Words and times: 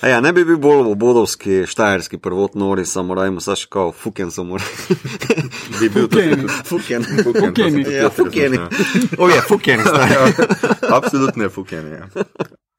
A 0.00 0.08
ja, 0.08 0.20
ne 0.20 0.32
bi 0.32 0.44
bil 0.44 0.56
bolj 0.56 0.90
obodovski, 0.92 1.66
štajerski 1.66 2.18
prvotni 2.18 2.60
nori, 2.60 2.86
samo 2.86 3.14
rajmo, 3.14 3.40
saš 3.40 3.64
kao, 3.64 3.92
fuken 3.92 4.30
samo. 4.30 4.56
Bi 5.80 5.88
bil 5.88 6.08
Fukeni. 6.08 6.48
fuken. 6.64 7.04
Fukeni. 7.24 7.84
Ja, 7.94 8.10
fukeni. 8.10 8.58
O 9.18 9.28
je, 9.28 9.40
fuken. 9.48 9.80
Absolutno 10.90 11.44
je 11.44 11.48
fuken. 11.48 11.92
Ja. 11.92 12.08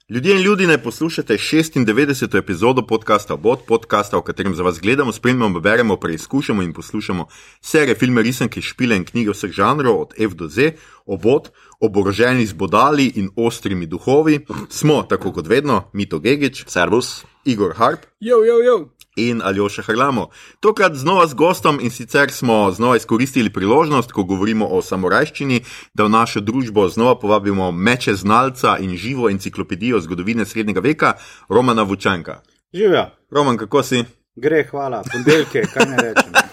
Ljudje 0.09 0.35
in 0.35 0.41
ljudi, 0.41 0.67
ne 0.67 0.83
poslušate 0.83 1.33
96. 1.33 2.38
epizodo 2.38 2.81
podcasta 2.88 3.36
Bot, 3.36 3.59
podcasta, 3.67 4.17
v 4.17 4.21
katerem 4.21 4.55
za 4.55 4.63
vas 4.63 4.79
gledamo, 4.81 5.11
spremljamo, 5.11 5.59
beremo, 5.59 5.97
preizkušamo 5.97 6.61
in 6.61 6.73
poslušamo 6.73 7.27
serije, 7.61 7.95
filme, 7.95 8.21
risanke, 8.21 8.61
špile 8.61 8.98
in 8.98 9.05
knjige 9.05 9.31
vseh 9.31 9.52
žanrov, 9.52 10.02
od 10.02 10.13
F 10.17 10.34
do 10.34 10.48
Z, 10.48 10.71
obot, 11.05 11.52
oboroženi 11.80 12.45
z 12.45 12.53
bodali 12.53 13.11
in 13.16 13.30
ostrimi 13.35 13.85
duhovi. 13.85 14.45
Smo, 14.70 15.03
tako 15.03 15.31
kot 15.31 15.48
vedno, 15.48 15.84
Mito 15.93 16.20
Gigič, 16.20 16.63
Servus. 16.67 17.26
Igor 17.45 17.76
Harp 17.77 17.99
Jo, 18.20 18.44
jo, 18.44 18.57
jo. 18.66 18.89
In 19.28 19.41
Aljoša 19.44 19.82
Harlamo. 19.82 20.28
Tokrat 20.59 20.96
znova 20.96 21.28
z 21.28 21.34
gostom 21.34 21.80
in 21.82 21.91
sicer 21.91 22.32
smo 22.32 22.72
znova 22.72 22.98
izkoristili 22.98 23.54
priložnost, 23.54 24.12
ko 24.12 24.23
govorimo 24.23 24.68
o 24.68 24.82
samorajščini, 24.82 25.64
da 25.94 26.04
v 26.08 26.09
našo 26.09 26.40
družbo 26.40 26.88
znova 26.90 27.18
povabimo 27.20 27.72
meče 27.72 28.14
znalca 28.16 28.78
in 28.80 28.98
živo 28.98 29.30
enciklopedijo 29.30 30.00
zgodovine 30.00 30.45
srednjega 30.45 30.80
veka, 30.80 31.14
Romana 31.50 31.84
Vučanka. 31.84 32.42
Živijo, 32.73 33.05
Roman, 33.32 33.58
kako 33.58 33.84
si? 33.84 34.04
gre, 34.36 34.64
hvala, 34.72 35.04
ponedeljke, 35.12 35.64
kaj 35.73 35.90
ne 35.90 35.98
rečem. 35.98 36.34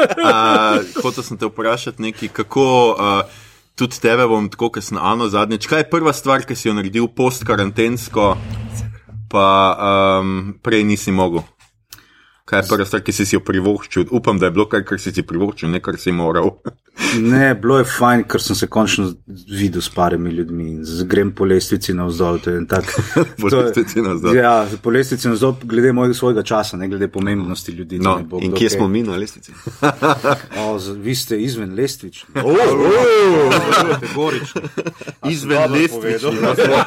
Uh, 0.00 1.02
Hotel 1.02 1.24
sem 1.26 1.38
te 1.38 1.46
vprašati 1.46 2.02
nekaj, 2.02 2.28
kako. 2.32 2.64
Uh, 2.94 3.48
Tudi 3.74 3.96
tebe 4.00 4.26
bom, 4.28 4.48
tako 4.52 4.68
kot 4.74 4.84
sem 4.84 4.98
Ano 5.00 5.28
zadnjič. 5.28 5.66
Kaj 5.66 5.80
je 5.80 5.86
prva 5.90 6.12
stvar, 6.12 6.44
ki 6.44 6.54
si 6.54 6.68
jo 6.68 6.74
naredil 6.76 7.08
post-karantensko, 7.16 8.34
pa 9.32 9.46
um, 10.20 10.52
prej 10.62 10.84
nisi 10.84 11.14
mogel? 11.16 11.42
Kaj 12.50 12.58
je 12.58 12.68
prva 12.68 12.84
stvar, 12.84 13.02
ki 13.02 13.12
si 13.12 13.24
si 13.24 13.36
jo 13.36 13.40
privoščil? 13.42 14.08
Upam, 14.10 14.38
da 14.38 14.46
je 14.46 14.52
bilo 14.52 14.66
kar, 14.66 14.82
kar 14.82 14.98
si 14.98 15.12
si 15.12 15.22
privoščil, 15.22 15.70
ne 15.70 15.80
kar 15.80 15.94
si 15.96 16.10
moral. 16.12 16.56
Ne, 17.16 17.54
bilo 17.54 17.78
je 17.78 17.86
fajn, 17.86 18.24
ker 18.24 18.40
sem 18.40 18.56
se 18.56 18.66
končno 18.68 19.06
videl 19.48 19.80
s 19.80 19.88
parimi 19.88 20.30
ljudmi 20.30 20.66
grem 21.04 21.30
po 21.32 21.44
lestvici 21.44 21.94
navzdol. 21.94 22.38
to 22.38 22.50
je 22.50 22.56
en 22.56 22.66
Tak, 22.66 22.84
Po 23.40 23.48
je- 23.48 23.56
lestvici 23.56 24.00
navzdol. 24.00 24.34
Ja, 24.34 24.52
po 24.82 24.90
lestvici 24.90 25.28
navzdol, 25.28 25.54
glede 25.64 25.92
mojega 25.92 26.14
svojega 26.14 26.42
časa, 26.44 26.76
ne 26.76 26.88
glede 26.88 27.08
pomembnosti 27.08 27.72
ljudi. 27.72 27.98
No, 27.98 28.18
bo 28.20 28.38
In 28.38 28.48
kdo 28.48 28.56
kje 28.56 28.66
kaj- 28.66 28.76
smo 28.76 28.88
mi 28.88 29.02
na 29.02 29.16
lestvici? 29.16 29.52
O, 30.58 30.78
z- 30.78 30.96
vi 30.96 31.14
ste 31.14 31.38
izven 31.38 31.74
lestvični. 31.74 32.34
Kategorično. 33.90 34.60
Izven 35.26 35.72
lestvični. 35.72 36.36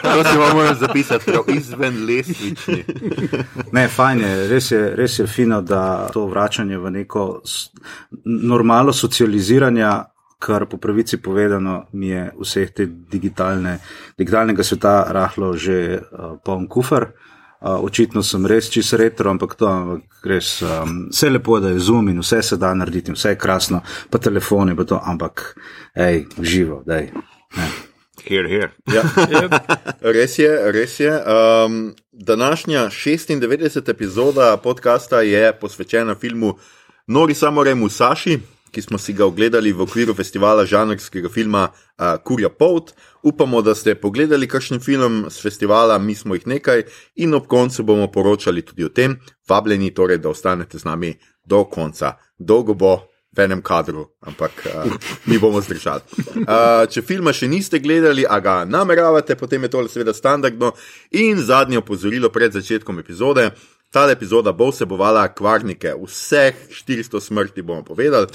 To 0.04 0.24
si 0.24 0.38
vam 0.38 0.54
moram 0.54 0.76
zapisati, 0.78 1.32
izven 1.50 2.06
lestvični. 2.08 2.84
Ne, 3.72 3.88
fajn 3.90 4.20
je, 4.22 4.48
res 4.48 4.72
je, 4.72 4.96
res 4.96 5.20
je 5.20 5.28
fino, 5.28 5.53
da 5.62 6.10
to 6.14 6.26
vračanje 6.28 6.78
v 6.78 6.90
neko 6.92 7.42
s- 7.46 7.70
normalo 8.26 8.94
socializiranja, 8.94 10.06
kar 10.40 10.66
po 10.66 10.78
pravici 10.78 11.18
povedano 11.18 11.86
mi 11.94 12.08
je 12.08 12.32
vseh 12.42 12.72
te 12.72 12.86
digitalne, 12.86 13.80
digitalnega 14.18 14.64
sveta 14.64 15.06
rahlo 15.10 15.54
že 15.58 16.00
uh, 16.00 16.38
poln 16.46 16.68
kufr. 16.68 17.08
Uh, 17.64 17.80
očitno 17.80 18.20
sem 18.24 18.46
res 18.46 18.68
čisto 18.70 18.98
retro, 18.98 19.30
ampak 19.32 19.56
to 19.56 19.68
ampak 19.68 20.04
res 20.28 20.62
um, 20.62 21.08
vse 21.08 21.30
lepo, 21.30 21.60
da 21.64 21.70
je 21.72 21.80
zoom 21.80 22.10
in 22.10 22.20
vse 22.20 22.42
se 22.44 22.58
da 22.58 22.74
narediti, 22.76 23.12
in 23.12 23.16
vse 23.16 23.30
je 23.30 23.38
krasno, 23.40 23.80
pa 24.10 24.18
telefoni, 24.20 24.76
pa 24.76 24.84
to, 24.84 25.00
ampak 25.00 25.56
hej, 25.96 26.26
živo, 26.42 26.84
daj. 26.86 27.08
Ne. 27.56 27.68
Here, 28.28 28.50
here. 28.50 28.72
Ja. 28.92 29.04
Res 30.02 30.36
je, 30.40 30.72
res 30.72 31.00
je. 31.00 31.12
Um, 31.24 31.94
današnja 32.14 32.90
96. 32.90 33.90
epizoda 33.90 34.58
podcasta 34.58 35.22
je 35.22 35.60
posvečena 35.60 36.16
filmu 36.16 36.58
Nori 37.08 37.34
Samurai 37.34 37.76
Musashi, 37.76 38.40
ki 38.72 38.82
smo 38.82 38.98
si 38.98 39.14
ga 39.14 39.26
ogledali 39.26 39.72
v 39.74 39.82
okviru 39.82 40.14
festivala 40.14 40.66
žanrskega 40.66 41.30
filma 41.30 41.70
uh, 41.70 42.06
Kurja 42.24 42.50
Pout. 42.50 42.94
Upamo, 43.24 43.62
da 43.62 43.76
ste 43.76 43.96
pogledali 43.96 44.48
kakšen 44.48 44.80
film 44.80 45.26
z 45.30 45.42
festivala, 45.42 45.98
mi 45.98 46.16
smo 46.16 46.36
jih 46.36 46.48
nekaj 46.48 46.84
in 47.16 47.34
ob 47.34 47.48
koncu 47.48 47.84
bomo 47.84 48.12
poročali 48.12 48.62
tudi 48.62 48.86
o 48.86 48.90
tem. 48.90 49.20
Vabljeni 49.50 49.94
torej, 49.94 50.18
da 50.18 50.30
ostanete 50.30 50.78
z 50.78 50.86
nami 50.86 51.16
do 51.46 51.64
konca. 51.64 52.14
Dolgo 52.38 52.74
bo, 52.74 53.00
v 53.34 53.40
enem 53.42 53.62
kadru, 53.66 54.06
ampak 54.22 54.52
uh, 54.70 54.94
mi 55.26 55.40
bomo 55.42 55.62
zdržali. 55.62 56.02
Uh, 56.44 56.86
če 56.90 57.02
filma 57.02 57.34
še 57.34 57.50
niste 57.50 57.82
gledali, 57.82 58.28
a 58.30 58.38
ga 58.44 58.62
nameravate, 58.70 59.36
potem 59.40 59.66
je 59.66 59.74
to 59.74 59.86
seveda 59.90 60.14
standardno. 60.14 60.74
In 61.18 61.42
zadnje 61.42 61.82
opozorilo 61.82 62.30
pred 62.30 62.54
začetkom 62.54 63.02
epizode. 63.02 63.50
Ta 63.94 64.12
epizoda 64.12 64.52
bo 64.52 64.72
vsebovala 64.72 65.28
kvarnike, 65.38 65.92
vseh 66.06 66.56
400 66.88 67.20
smrti 67.22 67.62
bomo 67.62 67.84
povedali. 67.86 68.26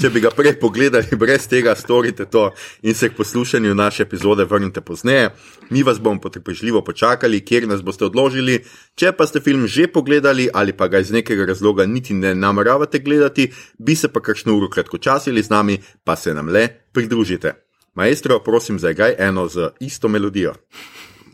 Če 0.00 0.10
bi 0.14 0.20
ga 0.22 0.30
prej 0.30 0.52
pogledali, 0.62 1.16
brez 1.18 1.48
tega 1.50 1.74
storite 1.74 2.28
to 2.30 2.44
in 2.86 2.94
se 2.94 3.08
k 3.10 3.16
poslušanju 3.18 3.74
naše 3.74 4.04
epizode 4.06 4.46
vrnite 4.46 4.80
pozneje. 4.80 5.32
Mi 5.70 5.82
vas 5.82 5.98
bomo 5.98 6.20
potrpežljivo 6.20 6.84
počakali, 6.86 7.40
kjer 7.42 7.66
nas 7.68 7.82
boste 7.82 8.06
odložili. 8.06 8.60
Če 8.94 9.10
pa 9.18 9.26
ste 9.26 9.42
film 9.42 9.66
že 9.66 9.88
pogledali 9.90 10.46
ali 10.54 10.72
pa 10.72 10.86
ga 10.86 11.02
iz 11.02 11.10
nekega 11.10 11.46
razloga 11.46 11.86
niti 11.86 12.14
ne 12.14 12.34
nameravate 12.34 13.02
gledati, 13.02 13.50
bi 13.78 13.96
se 13.96 14.12
pa 14.12 14.22
kakšno 14.22 14.54
uro 14.54 14.70
kratkočasili 14.70 15.42
z 15.42 15.50
nami, 15.50 15.78
pa 16.04 16.16
se 16.16 16.34
nam 16.34 16.48
le 16.48 16.68
pridružite. 16.92 17.52
Maestro, 17.98 18.38
prosim, 18.38 18.78
zagaj 18.78 19.18
eno 19.18 19.48
z 19.48 19.72
isto 19.80 20.08
melodijo. 20.08 20.54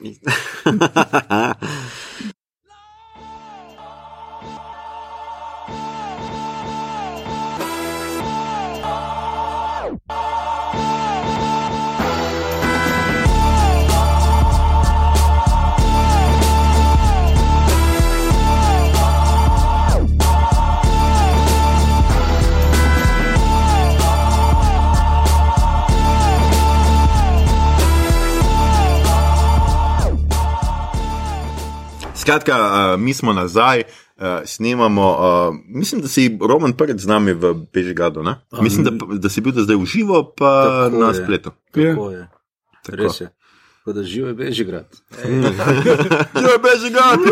Skratka, 32.26 32.54
uh, 32.58 33.00
mi 33.00 33.14
smo 33.14 33.32
nazaj, 33.32 33.82
uh, 34.16 34.22
snemamo. 34.44 35.10
Uh, 35.10 35.54
mislim, 35.68 36.00
da 36.02 36.08
si 36.08 36.38
Roman 36.48 36.72
prvič 36.72 37.00
z 37.00 37.06
nami 37.06 37.32
v 37.32 37.54
Bežigradu. 37.72 38.22
ne? 38.22 38.34
Mislim, 38.60 38.84
da, 38.84 38.90
da 39.18 39.28
si 39.28 39.40
bil 39.40 39.52
da 39.52 39.62
zdaj 39.62 39.76
v 39.76 39.86
živo, 39.86 40.34
pa 40.36 40.50
Tako 40.90 40.98
na 40.98 41.08
je. 41.08 41.14
spletu. 41.14 41.50
Tako 41.70 42.10
je. 42.10 42.28
Res 42.88 43.20
je. 43.20 43.30
Tako 43.78 43.92
da 43.92 44.02
živo 44.02 44.28
je 44.28 44.34
Bežigrad. 44.34 44.96
Ja, 46.34 46.58
Bežigrad! 46.66 47.20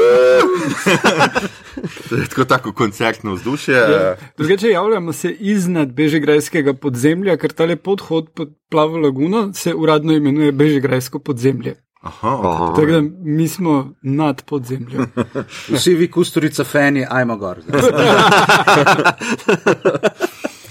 To 2.08 2.16
je 2.16 2.26
tako, 2.28 2.44
tako 2.44 2.72
koncertno 2.72 3.34
vzdušje. 3.34 3.74
Ja. 3.74 4.16
Drugače 4.38 4.68
javljamo 4.68 5.12
se 5.12 5.30
iznad 5.30 5.92
Bežigrajskega 5.92 6.74
podzemlja, 6.74 7.36
ker 7.36 7.52
ta 7.52 7.66
podhod 7.76 8.30
pod 8.34 8.54
plavo 8.70 8.96
laguno 8.98 9.52
se 9.52 9.74
uradno 9.74 10.12
imenuje 10.12 10.52
Bežigrajsko 10.52 11.18
podzemlje. 11.18 11.83
Aha, 12.04 12.40
Aha. 12.44 12.72
Tako 12.76 12.86
da 12.86 13.02
mi 13.22 13.48
smo 13.48 13.94
nad 14.02 14.42
podzemljem. 14.42 15.06
Vsi 15.74 15.94
vi, 15.94 16.10
kusturica, 16.10 16.64
fani, 16.64 17.06
ajmo 17.10 17.36
gor. 17.36 17.58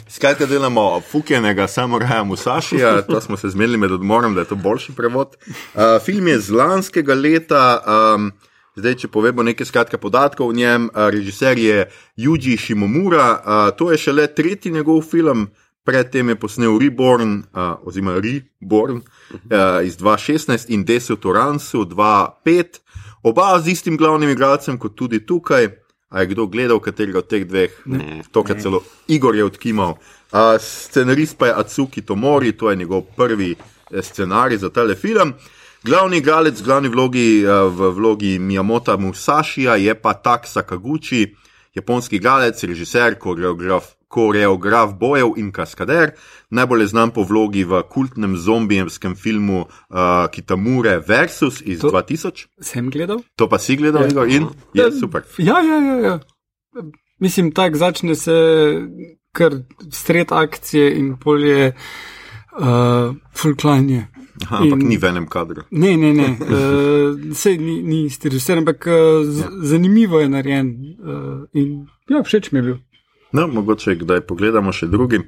Skratka, 0.08 0.46
delamo 0.46 1.02
fukenega 1.12 1.68
samuraja 1.68 2.24
Musašija, 2.24 3.02
to 3.02 3.22
smo 3.22 3.38
se 3.38 3.50
zmenili 3.50 3.78
med 3.78 3.92
odmorom, 3.92 4.36
da 4.36 4.42
je 4.42 4.48
to 4.48 4.56
boljši 4.56 4.94
prevod. 4.96 5.36
Uh, 5.48 5.82
film 6.06 6.28
je 6.28 6.40
z 6.40 6.52
lanskega 6.52 7.14
leta, 7.14 7.82
um, 8.16 8.32
zdaj 8.76 8.96
če 8.96 9.08
povemo 9.08 9.44
nekaj 9.44 9.66
skratka 9.66 9.98
podatkov 9.98 10.48
o 10.48 10.54
njem, 10.54 10.86
uh, 10.86 11.10
režiser 11.10 11.58
je 11.58 11.90
Juji 12.16 12.58
Shimomura, 12.58 13.32
uh, 13.34 13.78
to 13.78 13.92
je 13.92 13.98
šele 13.98 14.28
tretji 14.28 14.72
njegov 14.72 15.02
film, 15.02 15.48
predtem 15.84 16.30
je 16.30 16.36
posnel 16.36 16.78
Reborn, 16.80 17.38
uh, 17.40 17.74
oziroma 17.82 18.22
Reborn 18.22 19.02
uh, 19.34 19.86
iz 19.86 19.98
2016 19.98 20.70
in 20.70 20.84
Deset 20.86 21.26
Oransu 21.26 21.86
2005, 21.86 22.80
oba 23.24 23.60
z 23.60 23.72
istim 23.72 23.98
glavnim 23.98 24.30
igralcem 24.30 24.78
kot 24.78 24.96
tudi 24.96 25.26
tukaj. 25.26 25.70
A 26.14 26.22
je 26.22 26.30
kdo 26.30 26.46
gledal 26.46 26.78
katerega 26.80 27.24
od 27.24 27.28
teh 27.28 27.42
dveh? 27.42 27.74
Ne. 27.90 28.22
Tokrat 28.32 28.62
celo 28.62 28.84
Igor 29.10 29.36
je 29.36 29.46
odkimal. 29.46 29.98
Uh, 30.32 30.58
scenarist 30.62 31.38
pa 31.38 31.48
je 31.48 31.54
Atsuki 31.58 32.02
Tomori, 32.02 32.52
to 32.58 32.70
je 32.70 32.76
njegov 32.76 33.02
prvi 33.18 33.56
eh, 33.56 34.02
scenarij 34.02 34.58
za 34.58 34.70
tale 34.70 34.96
film. 34.96 35.34
Glavni 35.84 36.18
igralec, 36.18 36.62
glavni 36.62 36.90
vlogi 36.90 37.42
uh, 37.46 37.66
v 37.74 37.90
vlogi 37.98 38.40
Miyamota 38.40 38.98
Musashija 38.98 39.76
je 39.76 39.96
pa 39.96 40.14
Tak 40.14 40.48
Sakaguchi, 40.48 41.36
japonski 41.74 42.16
igralec, 42.16 42.64
režiser, 42.64 43.18
koreograf, 43.20 43.84
koreograf 44.14 44.94
bojev 44.94 45.34
in 45.38 45.50
kaskader, 45.52 46.12
najbolj 46.50 46.82
je 46.82 46.88
znan 46.88 47.10
po 47.12 47.24
vlogi 47.24 47.64
v 47.64 47.82
kultnem 47.90 48.38
zombijevskem 48.38 49.16
filmu 49.16 49.64
uh, 49.64 49.98
Kitamure 50.30 51.00
Versus 51.00 51.62
iz 51.62 51.82
To- 51.82 51.90
to... 51.90 51.98
2000. 51.98 52.46
Sem 52.62 52.90
gledal? 52.90 53.24
To 53.36 53.50
pa 53.50 53.58
si 53.58 53.76
gledal, 53.76 54.04
Ja. 54.04 54.10
Igor, 54.10 54.28
in 54.30 54.48
je 54.74 54.92
super. 54.94 55.26
Ja, 55.40 55.58
ja, 55.62 55.80
ja. 55.82 55.96
ja. 56.04 56.16
Mislim, 57.20 57.52
tako 57.52 57.78
začne 57.78 58.16
se 58.16 58.34
kar 59.32 59.54
stret 59.90 60.32
akcije 60.32 60.92
in 60.94 61.16
polje 61.18 61.72
uh, 62.60 63.16
fulklanje. 63.34 64.08
Aha, 64.44 64.58
ampak 64.58 64.82
In- 64.82 64.88
ni 64.90 64.98
v 64.98 65.06
enem 65.06 65.28
kadru. 65.28 65.62
Ne, 65.72 65.94
ne, 65.98 66.14
ne. 66.14 66.30
Uh, 66.54 67.34
sej 67.34 67.58
ni, 67.58 67.82
ni 67.84 68.06
isti 68.06 68.30
režiser, 68.30 68.58
ampak 68.58 68.86
uh, 68.90 68.96
z, 69.26 69.46
zanimivo 69.70 70.20
je 70.20 70.30
narejen. 70.30 70.68
Uh, 71.00 71.46
in 71.54 71.86
ja, 72.10 72.24
všeč 72.26 72.52
mi 72.52 72.60
je 72.60 72.64
bil. 72.64 72.78
No, 73.34 73.48
mogoče 73.50 73.96
kdaj 73.98 74.22
pogledamo 74.30 74.70
še 74.74 74.86
drugi. 74.88 75.20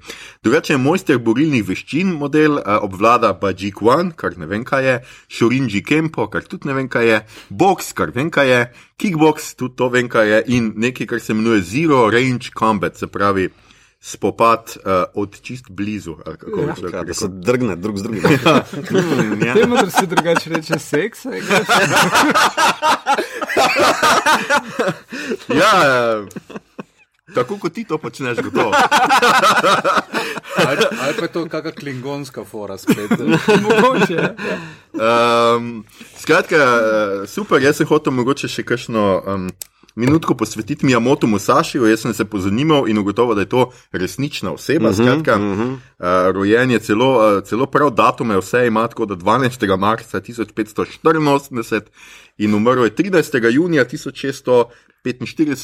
Drugače 0.45 0.73
je 0.75 0.77
mojster 0.77 1.17
borilnih 1.17 1.63
veščin 1.65 2.11
model, 2.19 2.59
obvlada 2.85 3.33
pa 3.41 3.49
G1, 3.49 4.11
kar 4.13 4.37
ne 4.37 4.45
vem 4.45 4.61
kaj 4.65 4.85
je, 4.85 4.95
Shorinji 5.25 5.81
Kempo, 5.81 6.27
kar 6.29 6.45
tudi 6.45 6.69
ne 6.69 6.77
vem 6.77 6.89
kaj 6.89 7.09
je, 7.09 7.19
box, 7.49 7.93
kar 7.97 8.13
vem 8.13 8.29
kaj 8.29 8.49
je, 8.51 8.61
kickbox, 9.01 9.55
tudi 9.57 9.75
to 9.81 9.89
vem 9.89 10.09
kaj 10.09 10.29
je, 10.29 10.41
in 10.53 10.73
nekaj, 10.77 11.07
kar 11.15 11.19
se 11.19 11.33
imenuje 11.33 11.65
Zero 11.65 12.05
Range 12.13 12.53
Combat, 12.53 12.93
se 12.97 13.09
pravi 13.09 13.49
spopad 14.05 14.77
uh, 14.77 14.91
od 15.17 15.41
čist 15.41 15.65
blizu. 15.69 16.15
ali 16.25 16.37
kako 16.37 16.61
Ja. 16.61 16.75
človek 16.75 16.93
Ja, 16.93 17.03
da 17.03 17.13
se 17.13 17.27
drgne 17.27 17.75
drug 17.75 17.97
z 17.97 18.03
drugim. 18.03 18.21
Mm, 18.21 19.41
ja. 19.47 19.53
Temu, 19.53 19.75
da 19.81 19.89
se 19.89 20.05
drugače 20.05 20.49
reče 20.49 20.79
seks. 20.79 21.25
ja, 25.49 25.73
eh, 25.85 26.25
tako 27.33 27.57
kot 27.57 27.73
ti 27.73 27.83
to 27.83 27.97
počneš, 27.97 28.37
gotovo. 28.37 28.71
Ali, 30.55 30.77
ali 31.01 31.13
pa 31.17 31.25
je 31.25 31.31
to 31.31 31.45
kakšna 31.49 31.71
klingonska 31.71 32.43
fora 32.43 32.77
spet. 32.77 33.11
Mogoče. 33.63 34.13
ja. 34.13 35.55
Um, 35.55 35.85
skratka, 36.17 36.55
eh, 36.55 37.27
super, 37.27 37.61
jaz 37.61 37.77
sem 37.77 37.87
hotel 37.87 38.13
mogoče 38.13 38.47
še 38.47 38.63
kakšno 38.63 39.23
um, 39.27 39.49
minutko 39.95 40.35
posvetiti 40.35 40.85
Miyamoto 40.85 41.27
Musashiju. 41.27 41.87
Jaz 41.89 42.05
sem 42.05 42.13
se 42.13 42.25
pozanimal 42.25 42.87
in 42.89 42.97
ugotovil, 42.97 43.35
da 43.35 43.41
je 43.41 43.49
to 43.49 43.71
resnična 43.91 44.51
oseba. 44.51 44.89
Uh 44.89 44.95
-huh, 44.95 45.03
skratka, 45.03 45.35
uh 45.35 45.41
-huh. 45.41 45.71
uh, 45.73 46.35
rojen 46.35 46.71
je 46.71 46.79
celo, 46.79 47.37
uh, 47.37 47.43
celo 47.43 47.65
prav 47.65 47.89
datume, 47.89 48.37
vse 48.37 48.67
ima 48.67 48.87
tako, 48.87 49.05
da 49.05 49.15
12. 49.15 49.77
marca 49.77 50.21
1584 50.21 51.81
in 52.37 52.53
umrl 52.53 52.83
je 52.83 52.91
13. 52.91 53.13
junija 53.49 53.85
1645, 53.85 54.65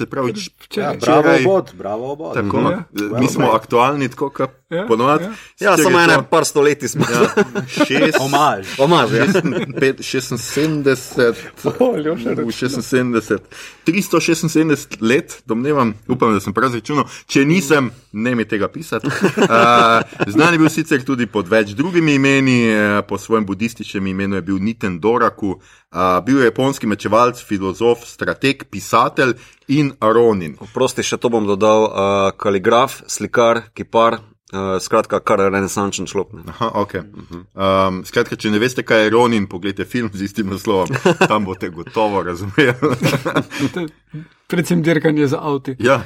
pravi 0.06 0.34
č- 0.34 0.50
Včeraj. 0.62 0.98
bravo, 0.98 1.22
včeraj. 1.22 1.42
obod, 1.42 1.72
bravo, 1.76 2.12
obod. 2.12 2.34
Tako, 2.34 2.60
Ja. 2.60 2.70
ja. 2.70 3.20
Mi 3.20 3.28
smo 3.28 3.46
aktualni, 3.48 4.10
tako 4.10 4.30
kot 4.30 4.50
Ja, 4.70 4.86
ponovadi. 4.88 5.24
ja. 5.24 5.32
Ja, 5.62 5.78
samo 5.78 6.00
to- 6.08 6.24
par 6.24 6.46
stoletij 6.46 6.88
smo. 6.88 7.06
Ja, 7.06 7.44
šest, 7.68 8.18
Omaž. 8.20 8.68
Omaž, 8.78 9.10
ja. 9.12 9.26
76, 10.02 11.20
O, 11.80 11.98
Ljoša, 11.98 12.30
v 12.32 12.52
76, 12.52 13.40
376 13.86 14.72
let, 15.02 15.44
domnevam, 15.46 15.94
upam, 16.08 16.34
da 16.34 16.40
sem 16.40 16.54
prav 16.54 16.70
izračunal. 16.70 17.06
Če 17.26 17.46
nisem, 17.46 17.92
ne 18.14 18.36
mi 18.36 18.46
tega 18.46 18.68
pisati. 18.68 19.08
Uh, 19.08 19.14
znan 20.28 20.54
je 20.54 20.60
bil 20.60 20.70
sicer 20.70 21.04
tudi 21.04 21.26
pod 21.26 21.48
več 21.48 21.70
drugimi 21.70 22.16
imeni, 22.16 22.58
eh, 22.66 22.78
po 23.02 23.18
svojem 23.18 23.46
budističnem 23.46 24.08
imenu 24.08 24.36
je 24.36 24.42
bil 24.44 24.58
Niten 24.58 25.00
Doraku, 25.00 25.60
uh, 25.94 26.20
bil 26.26 26.40
je 26.40 26.46
japonski 26.50 26.88
mečevalc, 26.88 27.40
filozof, 27.44 28.06
strateg, 28.08 28.66
pisatelj 28.72 29.34
in 29.68 29.94
Ronin. 30.02 30.58
Prosti, 30.74 31.04
še 31.04 31.18
to 31.18 31.30
bom 31.30 31.46
dodal, 31.48 31.86
uh, 31.86 32.32
kaligraf, 32.38 33.02
slikar, 33.08 33.62
kipar, 33.74 34.20
uh, 34.54 34.78
skratka, 34.84 35.20
kar 35.20 35.40
renesančen 35.52 36.08
človek. 36.08 36.42
Aha, 36.56 36.72
ok. 36.76 36.94
Um, 37.56 38.02
skratka, 38.06 38.36
če 38.36 38.52
ne 38.52 38.60
veste, 38.60 38.84
kaj 38.84 39.06
je 39.06 39.14
Ronin, 39.14 39.48
pogledajte 39.48 39.86
film 39.88 40.10
z 40.14 40.28
istim 40.28 40.50
naslovom, 40.52 40.92
tam 41.28 41.46
boste 41.46 41.70
gotovo 41.70 42.24
razumeli. 42.24 42.74
Predvsem 44.48 44.82
dirkanje 44.84 45.28
za 45.28 45.40
avti. 45.40 45.76
ja, 45.80 46.02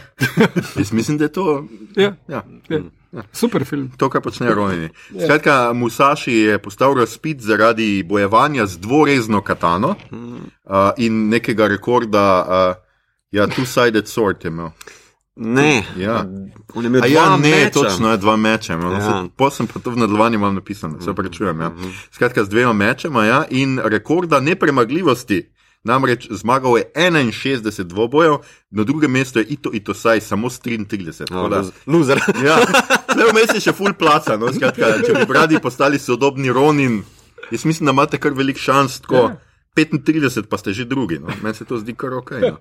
jaz 0.78 0.92
mislim, 0.92 1.18
da 1.18 1.26
je 1.26 1.32
to. 1.34 1.66
Ja, 1.98 2.14
Ja. 2.28 2.44
ja. 2.70 2.80
Super 3.32 3.66
film. 3.66 3.92
To, 3.98 4.10
kar 4.10 4.22
počne 4.22 4.54
Ronini. 4.54 4.90
Skratka, 5.16 5.74
Musaši 5.74 6.34
je 6.34 6.58
postal 6.60 6.94
razpit 6.94 7.42
zaradi 7.42 8.04
bojevanja 8.04 8.66
z 8.66 8.78
dvorezno 8.78 9.42
katano 9.42 9.96
uh, 10.12 10.28
in 10.98 11.30
nekega 11.30 11.68
rekorda, 11.68 12.26
uh, 12.42 12.84
ja, 13.32 13.48
two-sided 13.48 14.04
sword 14.04 14.44
je 14.44 14.48
imel. 14.48 14.70
Ne, 15.36 15.84
Ja. 15.98 16.26
on 16.74 16.84
je 16.84 16.88
imel 16.88 17.04
A 17.04 17.08
ja, 17.08 17.38
ne, 17.38 17.50
meča. 17.50 17.70
točno 17.72 18.12
je 18.12 18.18
dva 18.18 18.36
meča. 18.36 18.74
imel. 18.74 18.92
Ja. 18.92 18.98
Ja. 19.00 19.26
Posem 19.36 19.68
pa 19.68 19.80
to 19.80 19.92
v 19.92 19.98
nadaljevanju 19.98 20.36
imam 20.36 20.56
napisano, 20.56 21.02
se 21.02 21.14
prečujem. 21.14 21.62
Ja. 21.62 21.72
Skratka, 22.12 22.44
z 22.44 22.50
dvema 22.50 22.74
mečema 22.74 23.26
ja, 23.26 23.44
in 23.50 23.80
rekorda 23.84 24.40
nepremagljivosti. 24.40 25.55
Namreč 25.86 26.28
zmagal 26.32 26.78
je 26.78 26.86
61 26.96 27.84
dvobojev, 27.86 28.38
na 28.72 28.84
drugem 28.84 29.12
mestu 29.12 29.40
je 29.40 29.46
Ito 29.48 29.70
Itosaj 29.72 30.22
samo 30.22 30.50
s 30.50 30.60
33. 30.60 31.26
tako 31.26 31.48
da- 31.48 31.62
No, 31.62 31.72
Loser. 31.94 32.18
Ja, 32.42 32.58
le 33.12 33.24
vmes 33.26 33.54
je 33.54 33.62
še 33.62 33.72
full 33.72 33.94
placa. 33.94 34.34
No? 34.36 34.50
Skratka, 34.50 35.02
če 35.04 35.14
bi 35.16 35.30
radi 35.32 35.60
postali 35.60 36.00
sodobni 36.00 36.50
Ronin, 36.50 37.04
jaz 37.52 37.66
mislim, 37.66 37.86
da 37.86 37.92
imate 37.92 38.18
kar 38.18 38.34
velik 38.34 38.58
šans. 38.58 39.00
Tako, 39.00 39.16
Ja. 39.16 39.38
35 39.76 40.48
pa 40.48 40.58
ste 40.58 40.74
že 40.74 40.86
drugi, 40.88 41.20
no? 41.20 41.28
meni 41.44 41.56
se 41.56 41.66
to 41.66 41.78
zdi 41.78 41.94
kar 41.94 42.14
ok. 42.14 42.32
No? 42.42 42.58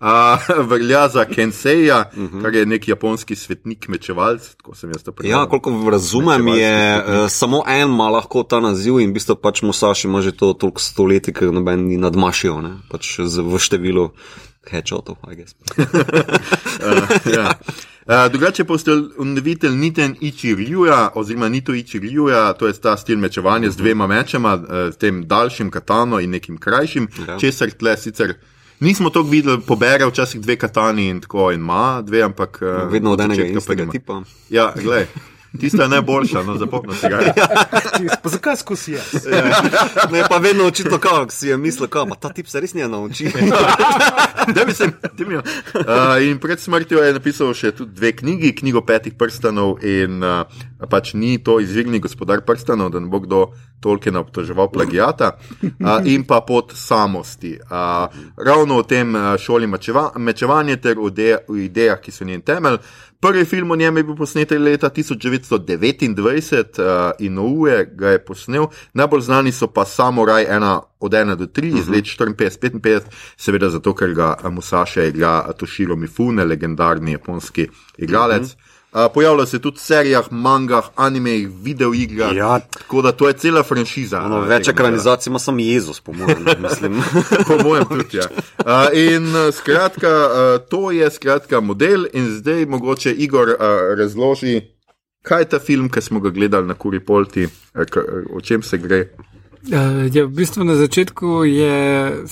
A, 0.00 0.38
velja 0.70 1.08
za 1.08 1.24
Kenseja, 1.24 2.10
uh 2.10 2.22
-huh. 2.22 2.42
kar 2.42 2.54
je 2.54 2.66
nek 2.66 2.88
japonski 2.88 3.36
svetnik 3.36 3.88
mečevalc, 3.88 4.54
tako 4.56 4.74
sem 4.74 4.90
jaz 4.90 5.02
to 5.02 5.12
prebral. 5.12 5.40
Ja, 5.40 5.46
koliko 5.46 5.90
razumem, 5.90 6.48
je 6.48 6.98
uh, 6.98 7.30
samo 7.30 7.62
en 7.66 7.88
ima 7.88 8.08
lahko 8.08 8.42
ta 8.42 8.60
naziv 8.60 9.00
in 9.00 9.10
v 9.10 9.12
bistvu 9.12 9.36
pač 9.36 9.62
Musaši 9.62 10.08
ima 10.08 10.22
že 10.22 10.32
to 10.32 10.52
toliko 10.52 10.80
stoletij, 10.80 11.34
ker 11.34 11.52
noben 11.52 11.86
ni 11.86 11.96
nadmašil, 11.96 12.60
ne? 12.62 12.76
pač 12.90 13.18
v 13.18 13.58
številu 13.58 14.10
headshotov, 14.70 15.16
I 15.30 15.36
guess. 15.36 15.54
Uh, 15.78 17.26
ja. 17.36 17.54
Uh, 18.06 18.32
drugače 18.32 18.64
pa 18.64 18.78
ste 18.78 18.90
unovitelj 19.18 19.70
Niten 19.72 20.16
Ichirjuja, 20.20 21.10
oziroma 21.14 21.48
Nito 21.48 21.74
Ichirjuja, 21.74 22.52
to 22.52 22.66
je 22.66 22.72
ta 22.72 22.96
stil 22.96 23.18
mečevanja 23.18 23.70
z 23.70 23.76
dvema 23.76 24.06
mečema, 24.06 24.54
uh, 24.54 24.94
tem 24.94 25.26
daljšim 25.26 25.70
katano 25.70 26.20
in 26.20 26.30
nekim 26.30 26.58
krajšim, 26.58 27.08
Ja. 27.28 27.38
česar 27.38 27.70
tle 27.70 27.96
sicer 27.96 28.34
nismo 28.80 29.10
to 29.10 29.22
videli, 29.22 29.60
pobere 29.60 30.06
včasih 30.06 30.40
dve 30.40 30.56
katani 30.56 31.08
in 31.08 31.20
tako 31.20 31.50
in 31.50 31.60
ima 31.60 32.02
dve, 32.02 32.22
ampak. 32.22 32.62
Uh, 32.62 32.92
Vedno 32.92 33.12
od 33.12 33.20
enega 33.20 33.44
in 33.44 33.58
istega 33.58 33.82
nima. 33.82 33.92
tipa. 33.92 34.22
Ja, 34.50 34.72
gledaj. 34.76 35.06
Tista 35.60 35.82
je 35.82 35.88
najboljša, 35.88 36.42
no, 36.42 36.56
zapomni 36.56 36.94
si 36.94 37.08
ga. 37.08 37.20
Pa 38.22 38.28
zakaj 38.28 38.56
skozi 38.56 38.92
jaz? 38.92 39.26
Ne, 40.12 40.24
pa 40.28 40.36
vedno 40.36 40.66
očitno, 40.66 40.98
kako 40.98 41.30
si 41.30 41.48
je 41.48 41.56
mislil, 41.56 41.88
kako 41.88 42.14
ta 42.14 42.28
tip 42.28 42.46
se 42.46 42.60
res 42.60 42.74
ne 42.74 42.88
nauči. 42.88 43.30
Da 44.54 44.64
bi 44.64 44.74
se 44.74 44.84
jim. 44.84 45.32
Uh, 45.34 45.42
in 46.22 46.38
pred 46.38 46.60
smrtjo 46.60 47.00
je 47.02 47.12
napisal 47.16 47.54
še 47.54 47.72
tudi 47.74 47.96
dve 47.96 48.12
knjigi, 48.16 48.52
knjigo 48.60 48.84
petih 48.86 49.14
prstanov 49.18 49.82
in 49.82 50.22
uh, 50.22 50.44
pač 50.90 51.14
ni 51.18 51.38
to 51.42 51.58
izvirni 51.60 51.98
gospodar 51.98 52.44
prstanov, 52.46 52.92
da 52.94 53.02
ne 53.02 53.10
bo 53.10 53.20
kdo 53.24 53.40
Tolkiena 53.80 54.22
obtoževal 54.22 54.70
plagijata, 54.72 55.32
uh, 55.62 56.06
in 56.06 56.24
pa 56.24 56.40
pod 56.46 56.72
samosti. 56.74 57.56
Uh, 57.58 58.06
ravno 58.36 58.78
o 58.80 58.82
tem 58.82 59.14
uh, 59.14 59.34
šoli 59.38 59.66
mečeva, 59.66 60.08
mečevanje 60.16 60.76
ter 60.80 60.98
o, 60.98 61.10
de, 61.10 61.36
o 61.48 61.58
idejah, 61.60 62.00
ki 62.00 62.14
so 62.14 62.24
njen 62.24 62.40
temelj. 62.46 62.78
Prvi 63.20 63.44
film 63.44 63.70
o 63.70 63.76
njem 63.76 63.96
je 63.96 64.02
bil 64.02 64.16
posnet 64.16 64.50
leta 64.50 64.90
1929 64.90 66.80
uh, 66.80 67.10
in 67.18 67.38
Oue 67.38 67.84
ga 67.92 68.08
je 68.08 68.24
posnel. 68.24 68.66
Najbolj 68.92 69.20
znani 69.20 69.52
so 69.52 69.66
pa 69.66 69.84
Samuraj 69.84 70.44
1 70.44 70.80
od 71.00 71.12
1 71.12 71.34
do 71.36 71.46
3 71.46 71.72
uh 71.72 71.74
-huh. 71.74 71.80
iz 71.80 71.88
let 71.88 72.04
54-55, 72.04 73.00
seveda 73.36 73.70
zato, 73.70 73.94
ker 73.94 74.14
ga 74.14 74.36
eh, 74.44 74.48
Musaša 74.48 75.04
igra 75.04 75.52
Toshiro 75.52 75.96
Mifune, 75.96 76.44
legendarni 76.44 77.12
japonski 77.12 77.68
igralec. 77.98 78.42
Uh 78.42 78.48
-huh. 78.48 78.65
Uh, 78.96 79.12
pojavlja 79.14 79.46
se 79.46 79.58
tudi 79.58 79.76
v 79.76 79.80
serijah, 79.80 80.26
mangah, 80.30 80.84
animejih, 80.96 81.48
videoigrah. 81.62 82.36
Ja. 82.36 82.60
Tako 82.60 83.02
da 83.02 83.12
to 83.12 83.28
je 83.28 83.32
cela 83.32 83.62
franšiza. 83.62 84.20
No, 84.28 84.38
eh, 84.42 84.48
več 84.48 84.68
ekranizacij 84.68 85.30
ima 85.30 85.38
samo 85.38 85.60
Jezus, 85.60 86.00
po 86.00 86.12
mojem, 86.12 86.46
mislim. 86.62 87.02
po 87.48 87.58
mojem 87.64 87.84
tudi. 87.84 88.16
Ja. 88.16 88.24
Uh, 88.56 88.96
in 88.96 89.26
uh, 89.26 89.52
skratka, 89.54 90.08
uh, 90.08 90.68
to 90.70 90.90
je 90.90 91.10
skratka 91.10 91.60
model, 91.60 92.06
in 92.12 92.30
zdaj 92.38 92.64
mogoče 92.66 93.12
Igor 93.12 93.48
uh, 93.48 93.58
razloži, 93.98 94.62
kaj 95.22 95.42
je 95.42 95.48
ta 95.48 95.58
film, 95.58 95.90
ki 95.92 96.00
smo 96.00 96.20
ga 96.20 96.30
gledali 96.30 96.66
na 96.66 96.74
Kuripolti, 96.74 97.44
uh, 97.44 97.84
k, 97.84 98.00
uh, 98.00 98.30
o 98.32 98.40
čem 98.40 98.62
se 98.62 98.78
gre. 98.78 99.10
Uh, 99.66 100.06
je, 100.08 100.24
v 100.24 100.30
bistvu 100.30 100.64
na 100.64 100.78
začetku 100.80 101.44
je, 101.44 101.76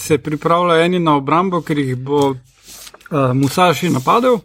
se 0.00 0.18
pripravlja 0.18 0.80
eni 0.86 0.98
na 0.98 1.18
obrambo, 1.20 1.60
ker 1.60 1.78
jih 1.78 1.92
bo 1.96 2.30
uh, 2.30 2.38
Musaši 3.34 3.92
napadel. 3.92 4.40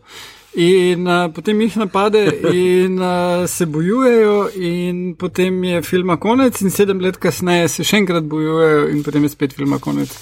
In 0.58 1.06
uh, 1.06 1.28
potem 1.34 1.62
jih 1.62 1.76
napade, 1.78 2.24
in 2.54 2.98
uh, 2.98 3.46
se 3.48 3.66
bojujejo, 3.70 4.50
in 4.56 5.16
potem 5.16 5.64
je 5.64 5.82
filma 5.86 6.18
konec, 6.18 6.62
in 6.62 6.74
sedem 6.74 7.02
let 7.02 7.20
kasneje 7.22 7.68
se 7.70 7.86
še 7.86 8.02
enkrat 8.02 8.26
bojujejo, 8.26 8.88
in 8.90 9.04
potem 9.06 9.28
je 9.28 9.36
spet 9.36 9.54
filma 9.54 9.78
konec. 9.80 10.16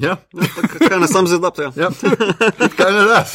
Ja, 0.00 0.16
Kaj 0.88 0.98
ne 1.00 1.06
sam 1.08 1.26
zdaj, 1.26 1.50
ja. 1.58 1.72
ja. 1.76 1.90
kaj 2.76 2.92
ne 2.92 3.02
daš? 3.04 3.32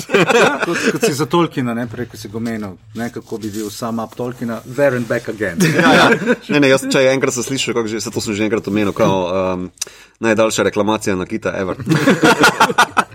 Kot, 0.65 0.77
kot 0.91 1.05
si 1.05 1.13
za 1.13 1.27
Tolkiena, 1.29 1.75
ne 1.77 1.85
prej, 1.87 2.07
ko 2.11 2.17
si 2.17 2.31
ga 2.31 2.39
omenil, 2.39 2.73
ne 2.97 3.09
kako 3.13 3.37
bi 3.43 3.51
bil 3.53 3.69
sam 3.71 3.99
up 4.03 4.15
Tolkiena, 4.17 4.59
there 4.65 4.97
and 4.97 5.07
back 5.07 5.29
again. 5.29 5.61
Ja, 5.61 5.93
ja. 5.93 6.09
Ne, 6.49 6.59
ne, 6.59 6.71
jaz, 6.71 6.87
če 6.91 7.05
enkrat 7.13 7.37
sem 7.37 7.45
slišal, 7.45 7.77
kako 7.77 7.91
že, 7.91 8.01
se 8.01 8.11
to 8.11 8.23
sem 8.23 8.33
že 8.33 8.47
enkrat 8.47 8.67
omenil, 8.67 8.95
kao 8.97 9.19
um, 9.27 9.67
najdaljša 10.25 10.65
reklamacija 10.71 11.15
na 11.15 11.29
kita 11.29 11.53
ever. 11.59 11.77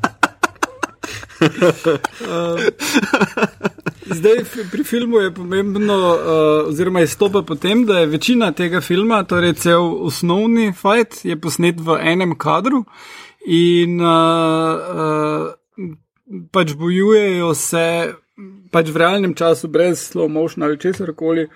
Zdaj, 4.17 4.45
pri 4.71 4.85
filmu 4.85 5.19
je 5.19 5.35
pomembno, 5.35 5.95
uh, 5.95 6.69
oziroma 6.69 7.01
izstopa 7.01 7.43
potem, 7.43 7.87
da 7.87 7.99
je 7.99 8.07
večina 8.07 8.53
tega 8.53 8.81
filma, 8.81 9.25
torej 9.25 9.53
cel 9.53 10.07
osnovni 10.07 10.73
fight, 10.73 11.25
je 11.25 11.41
posnet 11.41 11.81
v 11.81 11.99
enem 12.01 12.39
kadru 12.39 12.85
in 13.47 14.01
uh, 14.01 14.07
uh, 14.95 15.53
pač 16.53 16.73
bojujejo 16.79 17.55
se 17.55 18.15
pač 18.73 18.91
v 18.91 18.97
realnem 18.97 19.35
času, 19.35 19.69
brez 19.69 20.13
slow 20.13 20.29
motion 20.29 20.63
ali 20.63 20.81
česar 20.81 21.13
koli, 21.17 21.49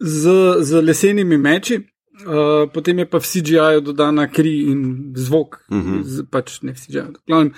z, 0.00 0.30
z 0.60 0.82
lesenimi 0.82 1.38
meči. 1.38 1.80
Uh, 2.20 2.68
potem 2.68 2.98
je 3.00 3.06
pa 3.08 3.16
v 3.16 3.24
CGI-ju 3.24 3.80
dodana 3.80 4.28
kri 4.28 4.68
in 4.68 5.12
zvok, 5.16 5.64
uh 5.72 5.78
-huh. 5.78 6.02
z, 6.04 6.28
pač 6.28 6.60
ne 6.62 6.72
v 6.72 6.76
CGI-ju. 6.76 7.16
glavnem. 7.26 7.52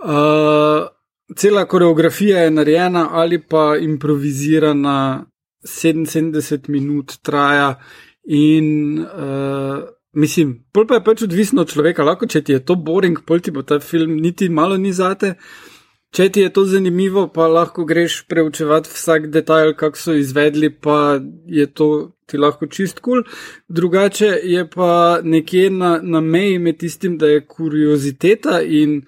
Uh, 0.00 0.88
cela 1.36 1.64
koreografija 1.64 2.38
je 2.38 2.50
narejena 2.50 3.08
ali 3.12 3.42
pa 3.42 3.76
improvizirana, 3.80 5.26
77 5.62 6.68
minut 6.68 7.12
traja 7.22 7.74
in 8.24 8.98
uh, 8.98 9.82
mislim, 10.12 10.64
pol 10.72 10.86
pa 10.86 10.94
je 10.94 11.04
pač 11.04 11.22
odvisno 11.22 11.62
od 11.62 11.72
človeka, 11.72 12.04
lahko 12.04 12.26
če 12.26 12.42
ti 12.42 12.52
je 12.52 12.64
to 12.64 12.74
boring, 12.74 13.20
pol 13.26 13.40
ti 13.40 13.50
bo 13.50 13.62
ta 13.62 13.80
film 13.80 14.16
niti 14.16 14.48
malo 14.48 14.76
ni 14.76 14.92
zate. 14.92 15.34
Če 16.10 16.26
ti 16.34 16.42
je 16.42 16.50
to 16.50 16.64
zanimivo, 16.66 17.28
pa 17.30 17.46
lahko 17.46 17.84
greš 17.86 18.24
preučevati 18.26 18.90
vsak 18.90 19.28
detajl, 19.30 19.76
kako 19.78 19.98
so 19.98 20.14
izvedli, 20.18 20.72
pa 20.74 21.20
je 21.46 21.68
to 21.70 21.86
ti 22.26 22.38
lahko 22.38 22.66
čist 22.66 22.98
kul. 22.98 23.22
Cool. 23.22 23.36
Drugače 23.68 24.30
je 24.42 24.64
pa 24.70 25.20
nekje 25.22 25.70
na, 25.70 26.00
na 26.02 26.20
meji 26.20 26.58
med 26.58 26.80
tistim, 26.82 27.14
da 27.18 27.30
je 27.30 27.44
kurioziteta 27.46 28.58
in 28.62 29.04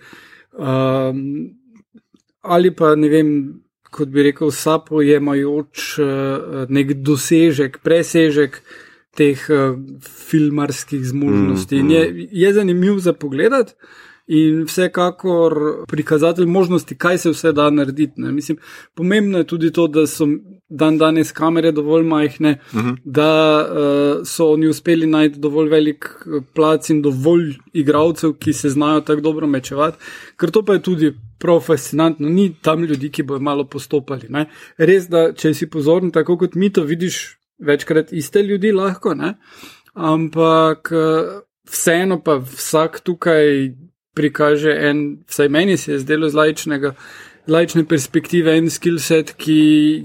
um, 0.58 1.50
ali 2.42 2.70
pa 2.74 2.94
ne 2.96 3.08
vem, 3.08 3.28
kot 3.92 4.08
bi 4.08 4.24
rekel, 4.28 4.50
sapojemajoč 4.50 5.88
uh, 6.00 6.62
nek 6.72 6.94
dosežek, 7.04 7.82
presežek 7.84 8.62
teh 9.16 9.42
uh, 9.52 9.76
filmarskih 10.02 11.04
zmožnosti. 11.04 11.82
Mm, 11.82 11.86
mm. 11.86 11.90
Je, 11.90 12.28
je 12.44 12.52
zanimiv 12.52 12.98
za 13.04 13.12
pogled. 13.12 13.74
In 14.32 14.62
vsekakor 14.64 15.84
prikazatelj 15.90 16.46
možnosti, 16.46 16.94
kaj 16.96 17.18
se 17.18 17.30
vse 17.34 17.52
da 17.52 17.66
narediti. 17.70 18.20
Ne. 18.22 18.32
Mislim, 18.32 18.58
pomembno 18.94 19.42
je 19.42 19.46
tudi 19.50 19.72
to, 19.72 19.88
da 19.90 20.06
so 20.06 20.28
dan 20.72 20.96
danes 20.98 21.32
kamere 21.32 21.72
dovolj 21.72 22.04
majhne, 22.08 22.58
uh 22.72 22.80
-huh. 22.80 22.96
da 23.04 23.32
uh, 23.64 24.26
so 24.26 24.46
oni 24.52 24.68
uspeli 24.68 25.06
najti 25.06 25.40
dovolj 25.40 25.68
velik 25.68 26.08
plac 26.54 26.90
in 26.90 27.02
dovolj 27.02 27.54
igralcev, 27.72 28.32
ki 28.32 28.52
se 28.52 28.70
znajo 28.70 29.00
tako 29.00 29.20
dobro 29.20 29.46
mečevati, 29.46 29.98
ker 30.36 30.50
to 30.50 30.62
pa 30.64 30.72
je 30.72 30.82
tudi 30.82 31.12
prav 31.38 31.60
fascinantno. 31.60 32.28
Ni 32.28 32.54
tam 32.62 32.84
ljudi, 32.84 33.10
ki 33.10 33.22
bojo 33.22 33.40
malo 33.40 33.64
postopali. 33.64 34.26
Ne. 34.28 34.46
Res, 34.78 35.08
da 35.08 35.32
če 35.32 35.54
si 35.54 35.70
pozoren, 35.70 36.10
tako 36.10 36.38
kot 36.38 36.54
mi 36.54 36.70
to 36.72 36.82
vidiš, 36.82 37.38
večkrat 37.58 38.12
iste 38.12 38.42
ljudi 38.42 38.72
lahko, 38.72 39.14
ne. 39.14 39.34
ampak 39.94 40.92
uh, 40.92 41.42
vseeno 41.70 42.22
pa 42.22 42.34
vsak 42.34 43.00
tukaj 43.00 43.74
prikaže 44.14 44.70
en, 44.70 45.18
vsaj 45.28 45.48
meni 45.48 45.76
se 45.76 45.92
je 45.92 45.98
zdelo 45.98 46.28
z 46.28 46.34
laičnega. 46.34 46.94
Laične 47.48 47.82
perspektive 47.84 48.52
in 48.58 48.68
skill 48.70 48.98
set, 49.02 49.32
ki 49.34 49.56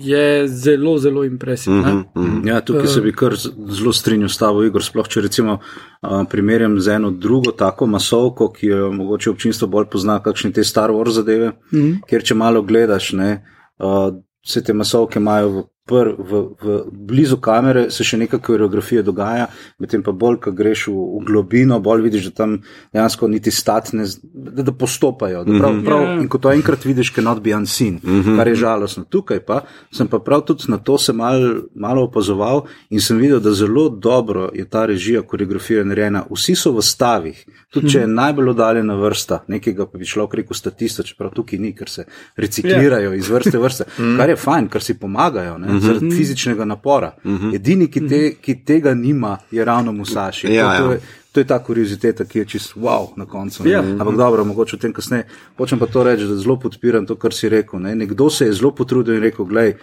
je 0.01 0.47
zelo, 0.47 0.97
zelo 0.97 1.23
impresiven. 1.23 1.79
Mhm, 1.79 2.23
mhm. 2.23 2.47
Ja, 2.47 2.61
tukaj 2.61 2.87
se 2.87 3.01
bi 3.01 3.11
kar 3.13 3.35
zelo 3.37 3.93
strinjal 3.93 4.29
s 4.29 4.37
tabo, 4.37 4.63
Igor. 4.65 4.81
Sploh, 4.83 5.05
če 5.07 5.21
recimo 5.21 5.59
uh, 5.59 6.23
primerjam 6.29 6.79
z 6.79 6.95
eno 6.97 7.11
drugo 7.11 7.51
tako 7.51 7.85
masovko, 7.85 8.49
ki 8.53 8.67
jo 8.67 8.91
mogoče 8.91 9.29
občinstvo 9.29 9.67
bolj 9.67 9.85
pozna, 9.91 10.17
kakšne 10.23 10.51
te 10.53 10.63
Star 10.63 10.89
Wars 10.89 11.13
zadeve, 11.19 11.51
Mhm. 11.73 11.93
kjer 12.09 12.23
če 12.23 12.35
malo 12.35 12.61
gledaš, 12.65 13.13
ne, 13.13 13.43
uh, 13.79 14.09
vse 14.45 14.63
te 14.63 14.73
masovke 14.73 15.19
imajo 15.19 15.49
v, 15.49 15.63
pr, 15.87 16.13
v, 16.17 16.41
v 16.61 16.77
blizu 16.91 17.37
kamere, 17.41 17.87
se 17.91 18.03
še 18.03 18.17
neka 18.17 18.39
koreografija 18.43 19.01
dogaja, 19.07 19.47
medtem 19.79 20.03
pa 20.03 20.11
bolj, 20.11 20.39
ko 20.43 20.51
greš 20.51 20.87
v, 20.91 20.95
v 21.17 21.23
globino, 21.27 21.79
bolj 21.83 22.05
vidiš, 22.07 22.29
da 22.29 22.43
tam 22.43 22.57
dejansko 22.93 23.27
niti 23.31 23.51
statne, 23.51 24.05
da, 24.23 24.63
da 24.67 24.71
postopajo. 24.71 25.43
Da 25.47 25.59
prav, 25.59 25.81
prav, 25.85 26.03
Ja. 26.07 26.13
in 26.21 26.27
ko 26.29 26.37
to 26.37 26.51
enkrat 26.51 26.85
vidiš, 26.85 27.13
cannot 27.15 27.41
be 27.43 27.55
unseen, 27.55 27.99
mm 28.03 28.21
-hmm. 28.21 28.37
kar 28.37 28.47
je 28.47 28.55
žalostno. 28.55 29.03
Tukaj 29.03 29.39
pa 29.39 29.61
sem 29.91 30.07
pa 30.07 30.19
prav 30.19 30.41
tudi 30.41 30.63
na 30.67 30.77
to 30.77 30.97
se 30.97 31.13
mal, 31.13 31.39
malo 31.75 32.03
opazoval 32.03 32.65
in 32.89 33.01
sem 33.01 33.17
videl, 33.17 33.39
da 33.39 33.51
zelo 33.51 33.89
dobro 33.89 34.49
je 34.53 34.65
ta 34.65 34.85
režija, 34.85 35.21
koreografija 35.21 35.83
narejena. 35.83 36.23
Vsi 36.29 36.55
so 36.55 36.71
v 36.71 36.81
stavih, 36.81 37.45
tudi 37.73 37.89
če 37.89 37.99
je 37.99 38.07
najbolj 38.07 38.49
oddaljena 38.49 38.95
vrsta, 38.95 39.43
nekega 39.47 39.85
pa 39.85 39.97
bi 39.97 40.05
človek 40.05 40.33
rekel 40.33 40.55
statista, 40.55 41.03
čeprav 41.03 41.31
tukaj 41.33 41.59
ni, 41.59 41.73
ker 41.75 41.89
se 41.89 42.05
reciklirajo 42.37 43.13
iz 43.13 43.29
vrste 43.29 43.57
v 43.57 43.61
vrste, 43.61 43.83
kar 44.17 44.29
je 44.29 44.35
fajn, 44.35 44.67
ker 44.67 44.83
si 44.83 44.97
pomagajo 44.99 45.57
ne, 45.57 45.76
zaradi 45.79 46.11
fizičnega 46.11 46.65
napora. 46.65 47.11
Edini, 47.53 47.87
ki, 47.87 48.07
te, 48.07 48.35
ki 48.35 48.55
tega 48.63 48.93
nima, 48.93 49.37
je 49.51 49.65
ravno 49.65 49.91
Musaši. 49.91 50.47
Ja, 50.47 50.71
To- 50.71 50.77
to 50.79 50.85
ja. 50.85 50.91
je- 50.93 51.01
To 51.31 51.39
je 51.39 51.45
ta 51.45 51.59
kurioziteta, 51.59 52.25
ki 52.25 52.39
je 52.39 52.45
čist 52.47 52.73
wow 52.75 53.07
na 53.15 53.25
koncu. 53.25 53.63
ne. 53.63 53.69
Ja. 53.69 53.79
Ampak 53.81 54.15
dobro, 54.15 54.43
mogoče 54.43 54.75
o 54.75 54.79
tem 54.79 54.93
kasneje. 54.93 55.27
Hočem 55.57 55.79
pa 55.79 55.85
to 55.85 56.03
reči, 56.03 56.23
da 56.23 56.35
zelo 56.35 56.55
podpiram 56.57 57.05
to, 57.05 57.15
kar 57.15 57.33
si 57.33 57.49
rekel. 57.49 57.79
Ne. 57.79 57.95
Nekdo 57.95 58.29
se 58.29 58.45
je 58.45 58.53
zelo 58.53 58.71
potrudil 58.71 59.15
in 59.15 59.21
rekel: 59.21 59.45
Glej, 59.45 59.73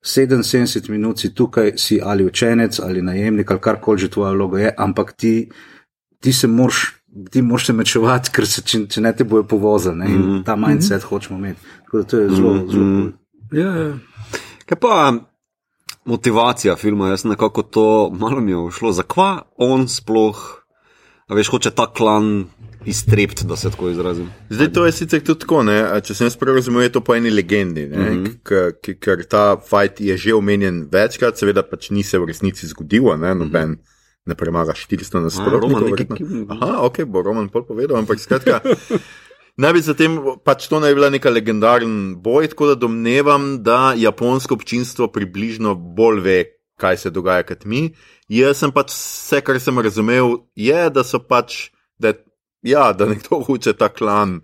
77 0.00 0.88
minut 0.88 1.18
si 1.18 1.34
tukaj, 1.34 1.72
si 1.76 2.00
ali 2.02 2.24
učenec 2.24 2.80
ali 2.80 3.02
najemnik 3.02 3.50
ali 3.50 3.60
karkoli 3.60 3.98
že 3.98 4.08
tvoja 4.08 4.32
vloga 4.32 4.58
je, 4.58 4.74
ampak 4.78 5.12
ti, 5.12 5.50
ti 6.20 6.32
se 6.32 6.46
moraš. 6.46 6.94
Ti 7.30 7.42
moraš 7.42 7.66
se 7.66 7.72
mečevati, 7.72 8.30
ker 8.32 8.46
se, 8.46 8.62
če, 8.62 8.86
če 8.86 9.00
ne 9.00 9.12
te 9.12 9.24
bojo 9.24 9.42
povozili. 9.44 9.96
Ne? 9.96 10.06
In 10.06 10.42
ta 10.44 10.56
mindset 10.56 11.02
hočemo 11.02 11.38
imeti. 11.38 11.60
Tako 11.84 11.98
da 11.98 12.04
to 12.04 12.18
je 12.18 12.28
zelo, 12.30 12.52
zelo 12.54 12.84
cool. 12.84 13.12
Ja, 13.52 13.68
ja. 13.68 13.98
Kaj 14.66 14.78
pa 14.80 15.12
motivacija 16.04 16.76
filma, 16.76 17.08
jaz 17.08 17.24
nekako 17.24 17.62
to 17.62 18.10
malo 18.10 18.40
mi 18.40 18.50
je 18.50 18.56
ušlo, 18.56 18.92
zakaj 18.92 19.38
on 19.56 19.88
sploh, 19.88 20.62
a 21.28 21.34
veš, 21.34 21.48
hoče 21.48 21.70
ta 21.70 21.86
klan 21.92 22.44
iztrept, 22.84 23.44
da 23.44 23.56
se 23.56 23.70
tako 23.70 23.90
izrazim. 23.90 24.30
Zdaj, 24.50 24.72
to 24.72 24.86
je 24.86 24.92
sicer 24.92 25.22
tudi 25.24 25.40
tako, 25.40 25.62
ne? 25.62 25.78
a 25.82 26.00
če 26.00 26.14
sem 26.14 26.26
jaz 26.26 26.36
prav 26.36 26.54
razumel, 26.58 26.82
je 26.82 26.92
to 26.92 27.00
po 27.00 27.14
eni 27.14 27.30
legendi, 27.30 27.86
mm 27.86 28.00
Mhm. 28.00 28.24
-hmm. 28.24 28.98
ker 29.00 29.24
ta 29.26 29.56
fight 29.56 30.00
je 30.00 30.16
že 30.16 30.34
omenjen 30.34 30.88
večkrat, 30.92 31.38
seveda 31.38 31.62
pač 31.62 31.90
ni 31.90 32.02
se 32.02 32.18
v 32.18 32.24
resnici 32.26 32.66
zgodilo, 32.66 33.16
ne? 33.16 33.34
noben 33.34 33.68
mm 33.68 33.74
-hmm. 33.74 34.26
ne 34.26 34.34
premaga 34.34 34.72
400 34.72 35.12
Roman 35.12 35.82
nasprotnikov. 35.82 36.16
Aha, 36.48 36.78
ok, 36.80 37.04
bo 37.04 37.22
Roman 37.22 37.48
pol 37.48 37.64
povedal, 37.66 37.96
ampak 37.96 38.20
skratka. 38.20 38.60
Naj 39.60 39.72
bi 39.76 39.80
zatem, 39.84 40.14
pač 40.44 40.64
to 40.70 40.80
naj 40.80 40.94
bi 40.94 41.00
bila 41.00 41.10
neka 41.12 41.30
legendaren 41.30 41.96
boj, 42.24 42.48
tako 42.54 42.70
da 42.70 42.74
domnevam, 42.86 43.58
da 43.62 43.92
japonsko 43.96 44.56
občinstvo 44.56 45.10
približno 45.12 45.74
bolj 45.74 46.20
ve, 46.24 46.38
kaj 46.80 46.96
se 46.96 47.10
dogaja 47.12 47.44
kot 47.44 47.66
mi. 47.68 47.90
Jaz 48.32 48.62
sem 48.62 48.72
pač 48.72 48.94
vse, 48.94 49.42
kar 49.44 49.60
sem 49.60 49.78
razumel, 49.78 50.38
je, 50.56 50.78
da 50.90 51.04
so 51.04 51.20
pač, 51.20 51.68
da, 52.00 52.14
ja, 52.64 52.92
da 52.96 53.10
nekdo 53.10 53.42
hoče 53.44 53.76
ta 53.76 53.90
klan 53.92 54.40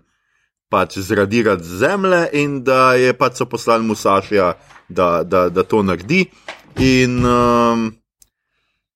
pač 0.69 0.99
zradirati 1.01 1.65
z 1.65 1.81
zemlje 1.81 2.21
in 2.37 2.59
da 2.63 2.93
je 2.93 3.13
pač 3.17 3.41
so 3.41 3.49
poslali 3.49 3.87
Musašija, 3.89 4.51
da, 4.89 5.23
da, 5.23 5.47
da 5.49 5.65
to 5.65 5.81
naredi. 5.83 6.27
In 6.77 7.25
um, 7.25 7.89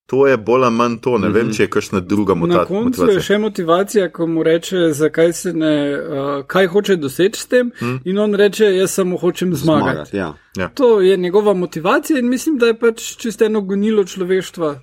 to 0.06 0.26
je 0.26 0.36
bolj 0.36 0.64
ali 0.64 0.74
manj 0.74 0.96
to, 1.00 1.18
ne 1.18 1.28
vem, 1.28 1.52
če 1.52 1.62
je 1.62 1.70
kakšna 1.70 2.00
druga 2.00 2.34
Na 2.34 2.40
mota- 2.40 2.64
koncu 2.66 2.84
motivacija. 2.84 3.14
je 3.14 3.20
še 3.22 3.38
motivacija, 3.38 4.08
ko 4.12 4.26
mu 4.26 4.42
reče, 4.42 4.76
zakaj 4.92 5.32
se 5.32 5.52
ne, 5.52 5.98
uh, 5.98 6.46
kaj 6.46 6.66
hoče 6.66 6.96
doseči 6.96 7.40
s 7.40 7.46
tem, 7.46 7.70
hmm. 7.78 8.00
in 8.04 8.18
on 8.18 8.34
reče, 8.34 8.64
jaz 8.76 8.90
samo 8.90 9.16
hočem 9.16 9.54
zmagati. 9.54 10.10
Zmagati, 10.10 10.16
ja. 10.60 10.68
To 10.74 11.00
je 11.00 11.16
njegova 11.16 11.54
motivacija 11.54 12.18
in 12.18 12.28
mislim, 12.28 12.58
da 12.58 12.66
je 12.66 12.78
pač 12.78 13.16
čisto 13.16 13.44
eno 13.44 13.60
gonilo 13.60 14.04
človeštva, 14.04 14.74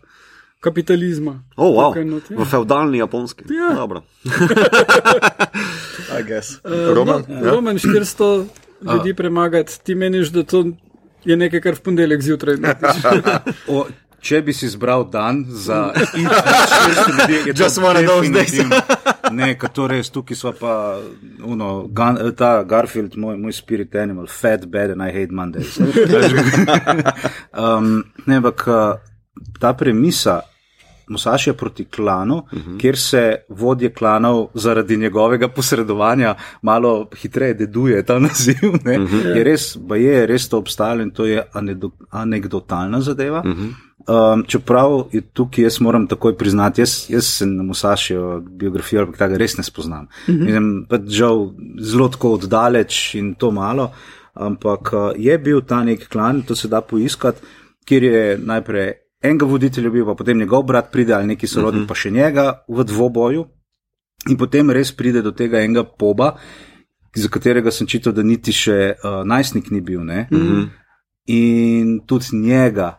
kapitalizma. 0.59 1.43
Oh, 1.55 1.75
wow. 1.75 2.03
Not, 2.05 2.31
ja. 2.31 2.37
V 2.37 2.45
feudalni 2.45 2.97
japonski. 2.97 3.43
Ja. 3.49 3.75
Dobro. 3.75 4.01
I 6.19 6.23
guess. 6.27 6.59
Uh, 6.63 6.93
Roman? 6.95 7.23
no, 7.27 7.45
ja. 7.45 7.51
Roman 7.51 7.77
400 7.77 8.45
ljudi 8.93 9.13
premagati, 9.13 9.79
ti 9.83 9.95
meniš, 9.95 10.29
da 10.29 10.43
to 10.43 10.65
je 11.25 11.37
nekaj, 11.37 11.61
kar 11.61 11.75
v 11.75 11.79
ponedeljek 11.79 12.21
zjutraj 12.21 12.57
narediš. 12.57 13.03
Če 14.21 14.41
bi 14.45 14.53
si 14.53 14.67
izbral 14.69 15.07
dan 15.09 15.45
za 15.49 15.79
šest 15.95 17.07
ljudi, 17.09 17.39
je 17.49 17.53
to 17.53 18.21
definitivno. 18.21 18.81
Ne, 19.31 19.55
ker 19.57 19.71
to 19.73 19.87
res, 19.87 20.11
tukaj 20.13 20.37
smo 20.37 20.51
pa, 20.59 20.75
uno, 21.43 21.87
Gun, 21.87 22.19
ta 22.37 22.51
Garfield, 22.63 23.17
moj, 23.17 23.37
moj 23.41 23.55
spirit 23.55 23.95
animal, 23.95 24.27
fat, 24.27 24.67
bad 24.69 24.93
and 24.93 25.01
I 25.01 25.09
hate 25.09 25.33
Mondays. 25.33 25.79
um, 27.63 28.03
ne, 28.25 28.35
ampak 28.35 28.67
uh, 28.67 28.95
ta 29.59 29.73
premisa 29.73 30.41
Musašija 31.11 31.53
proti 31.53 31.85
klanu, 31.85 32.37
uh 32.37 32.59
-huh. 32.59 32.79
kjer 32.79 32.97
se 32.97 33.35
vodje 33.49 33.93
klanov 33.93 34.47
zaradi 34.53 34.97
njegovega 34.97 35.47
posredovanja 35.47 36.35
malo 36.61 37.09
hitreje 37.21 37.53
deduje 37.53 38.05
ta 38.05 38.19
naziv. 38.19 38.57
Uh 38.63 38.73
-huh. 38.73 39.35
Je 39.35 39.43
res, 39.43 39.77
ba 39.77 39.95
je 39.95 40.25
res 40.25 40.49
to 40.49 40.57
obstajalo 40.57 41.01
in 41.01 41.11
to 41.11 41.25
je 41.25 41.43
anekdotalna 42.09 43.01
zadeva. 43.01 43.43
Uh 43.45 43.51
-huh. 43.51 44.33
um, 44.33 44.43
čeprav 44.47 45.03
je 45.11 45.21
tukaj, 45.21 45.63
jaz 45.63 45.79
moram 45.79 46.07
takoj 46.07 46.37
priznati, 46.37 46.81
jaz, 46.81 47.05
jaz 47.09 47.25
se 47.25 47.45
na 47.45 47.63
Musašijo 47.63 48.39
biografijo 48.39 49.01
ali 49.01 49.11
kaj 49.11 49.37
res 49.37 49.57
ne 49.57 49.63
spoznam. 49.63 50.07
Uh 50.27 50.35
-huh. 50.35 50.45
Mislim, 50.45 50.85
pa 50.89 50.97
žal 51.07 51.49
zelo 51.79 52.07
tako 52.07 52.33
oddaleč 52.33 53.15
in 53.15 53.33
to 53.35 53.51
malo. 53.51 53.91
Ampak 54.33 54.93
uh, 54.93 55.11
je 55.15 55.37
bil 55.37 55.61
ta 55.61 55.83
nek 55.83 56.07
klan, 56.09 56.41
to 56.41 56.55
se 56.55 56.67
da 56.67 56.81
poiskati, 56.81 57.41
kjer 57.85 58.03
je 58.03 58.37
najprej 58.37 58.93
enega 59.21 59.45
voditelja 59.45 59.89
bil, 59.89 60.05
pa 60.05 60.15
potem 60.15 60.37
njegov 60.37 60.63
brat 60.63 60.91
pride 60.91 61.13
ali 61.13 61.27
neki 61.27 61.47
sorodnik, 61.47 61.73
uh 61.73 61.75
mhm. 61.75 61.85
-huh. 61.85 61.87
pa 61.87 61.95
še 61.95 62.11
njega 62.11 62.63
v 62.67 62.83
dvoboju. 62.83 63.45
In 64.29 64.37
potem 64.37 64.69
res 64.69 64.91
pride 64.91 65.21
do 65.21 65.31
tega 65.31 65.59
enega 65.59 65.83
poba, 65.83 66.35
za 67.15 67.27
katerega 67.27 67.71
sem 67.71 67.87
čital, 67.87 68.13
da 68.13 68.23
niti 68.23 68.51
še 68.51 68.93
uh, 69.03 69.23
najstnik 69.25 69.71
ni 69.71 69.81
bil. 69.81 69.99
Uh 69.99 70.05
mhm. 70.05 70.29
-huh. 70.31 70.69
In 71.25 71.99
tudi 72.05 72.25
njega. 72.33 72.97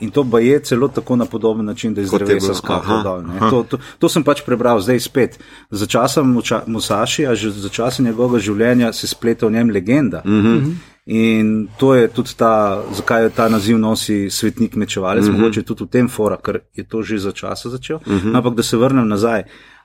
In 0.00 0.10
to 0.10 0.24
pa 0.30 0.38
je 0.38 0.60
celo 0.60 0.88
tako 0.88 1.16
na 1.16 1.24
podoben 1.24 1.66
način, 1.66 1.94
da 1.94 2.00
je 2.00 2.06
zdaj 2.06 2.18
res 2.26 2.58
skakal 2.58 3.02
dol. 3.02 3.22
To, 3.50 3.62
to, 3.62 3.78
to 3.98 4.08
sem 4.08 4.22
pač 4.22 4.44
prebral, 4.46 4.80
zdaj 4.80 5.00
spet. 5.00 5.38
Za 5.70 5.86
časa 5.86 6.22
Musašija, 6.66 7.34
za 7.34 7.68
časa 7.68 8.02
njegovega 8.02 8.38
življenja 8.38 8.92
se 8.92 9.06
spleta 9.06 9.46
v 9.46 9.52
njem 9.52 9.70
legenda. 9.70 10.22
Uh 10.24 10.30
mhm. 10.30 10.46
-huh. 10.46 10.74
In 11.08 11.68
to 11.78 11.94
je 11.94 12.08
tudi 12.08 12.34
ta, 12.36 12.82
zakaj 12.92 13.22
je 13.22 13.30
ta 13.30 13.48
naziv 13.48 13.78
nosi 13.78 14.30
svetnik 14.30 14.74
mečevalec, 14.76 15.24
mm 15.24 15.30
-hmm. 15.32 15.38
mogoče 15.38 15.62
tudi 15.62 15.84
v 15.84 15.88
tem 15.88 16.08
fora, 16.08 16.36
ker 16.36 16.60
je 16.74 16.84
to 16.84 17.02
že 17.02 17.18
za 17.18 17.32
časa 17.32 17.68
začel. 17.68 17.98
Mm 18.06 18.18
-hmm. 18.18 18.36
Ampak 18.36 18.54
da 18.54 18.62
se 18.62 18.76
vrnem 18.76 19.08
nazaj. 19.08 19.42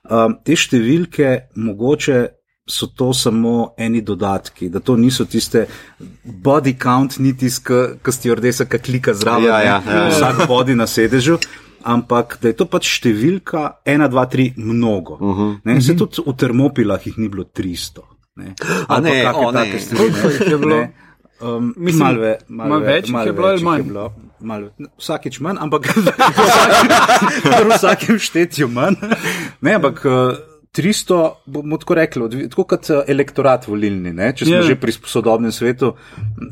Um, 0.10 0.36
te 0.44 0.56
številke, 0.56 1.40
mogoče 1.56 2.28
so 2.68 2.88
to 2.88 3.14
samo 3.14 3.74
eni 3.78 4.02
dodatki, 4.02 4.70
da 4.70 4.80
to 4.80 4.96
niso 4.96 5.26
tiste 5.26 5.66
body 6.24 6.78
count, 6.84 7.20
ni 7.20 7.38
tisti, 7.38 7.74
ki 8.04 8.80
klika 8.80 9.14
zraven, 9.14 9.44
ja, 9.44 9.62
ja, 9.62 9.82
ja, 9.88 9.96
ja. 9.96 10.10
vsak 10.10 10.48
body 10.48 10.76
na 10.76 10.88
sedežu. 10.88 11.38
Ampak 11.84 12.38
da 12.42 12.48
je 12.48 12.56
to 12.56 12.66
pač 12.66 12.88
številka 13.00 13.72
1, 13.86 14.10
2, 14.10 14.26
3, 14.32 14.54
mnogo. 14.56 15.14
Uh 15.14 15.38
-huh. 15.38 15.60
ne, 15.64 15.82
se 15.82 15.96
tudi 15.96 16.22
v 16.26 16.34
termopilah 16.38 17.08
jih 17.08 17.18
ni 17.18 17.30
bilo 17.30 17.44
300. 17.44 18.00
Ne, 18.36 18.54
Ali 18.88 19.10
pa 19.24 19.32
kakšne 19.32 19.52
take 19.54 19.80
stvari. 19.80 20.88
Um, 21.44 21.74
Mislim, 21.78 22.06
malo 22.06 22.22
ve, 22.22 22.38
mal 22.48 22.70
mal 22.70 22.86
več, 22.86 23.10
mal 23.12 23.28
je 23.28 23.34
bilo 23.36 23.48
ali 23.48 23.64
manj. 23.64 23.84
Bilo, 23.90 24.08
mal, 24.40 24.66
vsakič 25.02 25.40
manj, 25.44 25.60
ampak 25.66 25.90
v 27.68 27.70
vsakem 27.74 28.20
štetju 28.22 28.70
manj. 28.72 29.00
Ne, 29.66 29.76
ampak 29.76 30.04
uh, 30.08 30.40
300, 30.74 31.20
bomo 31.46 31.78
tako 31.82 31.98
rekli, 32.00 32.48
tako 32.48 32.68
kot 32.70 32.90
uh, 32.94 33.04
elektorat 33.12 33.68
volilni, 33.68 34.14
ne, 34.16 34.32
če 34.32 34.48
smo 34.48 34.56
yeah. 34.56 34.64
Ja. 34.64 34.70
že 34.72 34.80
pri 34.80 34.96
sodobnem 34.96 35.52
svetu. 35.52 35.94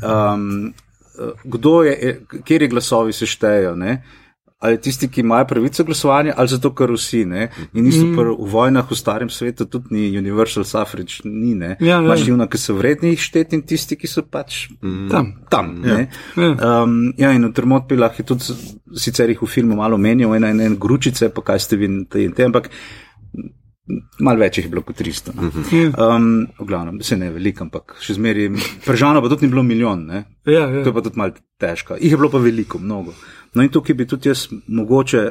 Um, 0.03 0.73
uh, 1.15 1.31
kdo 1.43 1.75
je, 1.87 2.17
kjer 2.43 2.67
je 2.67 2.71
glasovi 2.75 3.15
se 3.15 3.29
štejejo? 3.29 3.77
Ali 4.61 4.77
tisti, 4.81 5.07
ki 5.09 5.21
imajo 5.21 5.45
pravico 5.49 5.83
glasovanja, 5.83 6.33
ali 6.37 6.47
zato, 6.47 6.69
ker 6.77 6.91
vsi. 6.93 7.23
Ne? 7.25 7.47
In 7.73 7.85
niso 7.87 8.05
mm. 8.05 8.19
v 8.37 8.49
vojnah 8.51 8.85
v 8.91 8.97
starem 8.97 9.29
svetu, 9.33 9.65
tudi 9.65 9.95
ni 9.95 10.17
universal 10.17 10.63
suffrage, 10.63 11.25
ni. 11.25 11.55
Ja, 11.57 11.75
ja, 11.79 11.97
Imaš 11.97 12.27
ljudi, 12.27 12.45
ki 12.51 12.61
so 12.61 12.77
vredni 12.77 13.15
šteti 13.17 13.57
in 13.57 13.65
tisti, 13.65 13.97
ki 13.97 14.09
so 14.09 14.21
pač 14.21 14.67
mm. 14.77 15.09
tam. 15.09 15.33
tam 15.49 15.73
ja. 15.85 15.97
Ja. 16.37 16.51
Um, 16.83 17.09
ja, 17.17 17.33
in 17.33 17.49
v 17.49 17.53
Termotpilah 17.57 18.21
je 18.21 18.27
tudi, 18.29 18.53
sicer 19.01 19.33
jih 19.33 19.41
v 19.41 19.49
filmu 19.49 19.81
malo 19.81 19.97
menijo, 19.97 20.35
ena 20.37 20.53
in 20.53 20.61
en 20.61 20.77
gručice, 20.77 21.33
pa 21.33 21.41
kaj 21.41 21.65
ste 21.65 21.81
vi 21.81 21.89
in 21.89 22.05
te, 22.05 22.45
ampak. 22.45 22.69
Mal 24.21 24.37
več 24.37 24.59
jih 24.59 24.67
je 24.67 24.71
bilo 24.71 24.85
kot 24.85 25.01
300. 25.01 25.33
No. 25.35 25.49
Um, 25.99 26.27
v 26.55 26.65
glavnem, 26.69 27.01
se 27.03 27.17
ne 27.19 27.31
veliko, 27.33 27.65
ampak 27.65 27.97
še 27.99 28.13
zmeraj, 28.15 28.53
pržano 28.85 29.19
pa 29.25 29.31
tudi 29.33 29.49
ni 29.49 29.51
bilo 29.51 29.65
milijon, 29.67 30.05
ja, 30.13 30.21
ja. 30.45 30.67
to 30.85 30.91
je 30.91 30.95
pa 30.95 31.03
tudi 31.03 31.19
mal 31.19 31.33
težko. 31.59 31.97
Ih 31.97 32.13
je 32.13 32.19
bilo 32.21 32.29
pa 32.31 32.39
veliko, 32.39 32.79
mnogo. 32.79 33.17
No 33.53 33.63
in 33.63 33.69
tukaj 33.69 33.95
bi 33.95 34.07
tudi 34.07 34.29
jaz 34.29 34.47
mogoče 34.67 35.29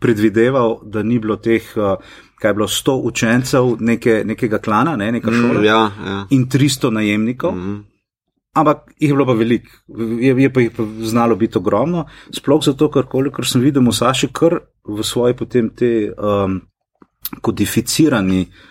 predvideval, 0.00 0.78
da 0.84 1.02
ni 1.02 1.18
bilo 1.18 1.36
teh, 1.36 1.64
uh, 1.76 2.00
kaj 2.40 2.50
je 2.50 2.54
bilo, 2.54 2.66
100 2.66 2.96
učencev 3.10 3.74
neke, 3.80 4.22
nekega 4.24 4.58
klana, 4.58 4.96
ne, 4.96 5.12
neka 5.12 5.30
mm, 5.30 5.40
šola 5.42 5.60
mm, 5.60 5.64
ja, 5.64 5.80
ja. 6.06 6.16
in 6.30 6.46
300 6.48 6.90
najemnikov. 6.90 7.54
Mm. 7.54 7.78
Ampak 8.56 8.88
jih 8.98 9.10
je 9.10 9.14
bilo 9.14 9.26
pa 9.26 9.36
veliko, 9.38 9.70
je, 10.20 10.34
je 10.42 10.52
pa 10.52 10.60
jih 10.60 10.72
pa 10.76 10.86
znalo 11.06 11.36
biti 11.36 11.58
ogromno, 11.58 12.06
sploh 12.34 12.64
zato, 12.64 12.88
ker 12.90 13.06
kolikor 13.06 13.46
sem 13.46 13.62
videl, 13.62 13.84
Musaši 13.86 14.32
kar 14.32 14.58
v 14.88 15.04
svoji 15.06 15.36
potem 15.38 15.68
te 15.76 15.90
um, 16.16 16.58
kodificirani 17.44 18.40
uh, 18.40 18.69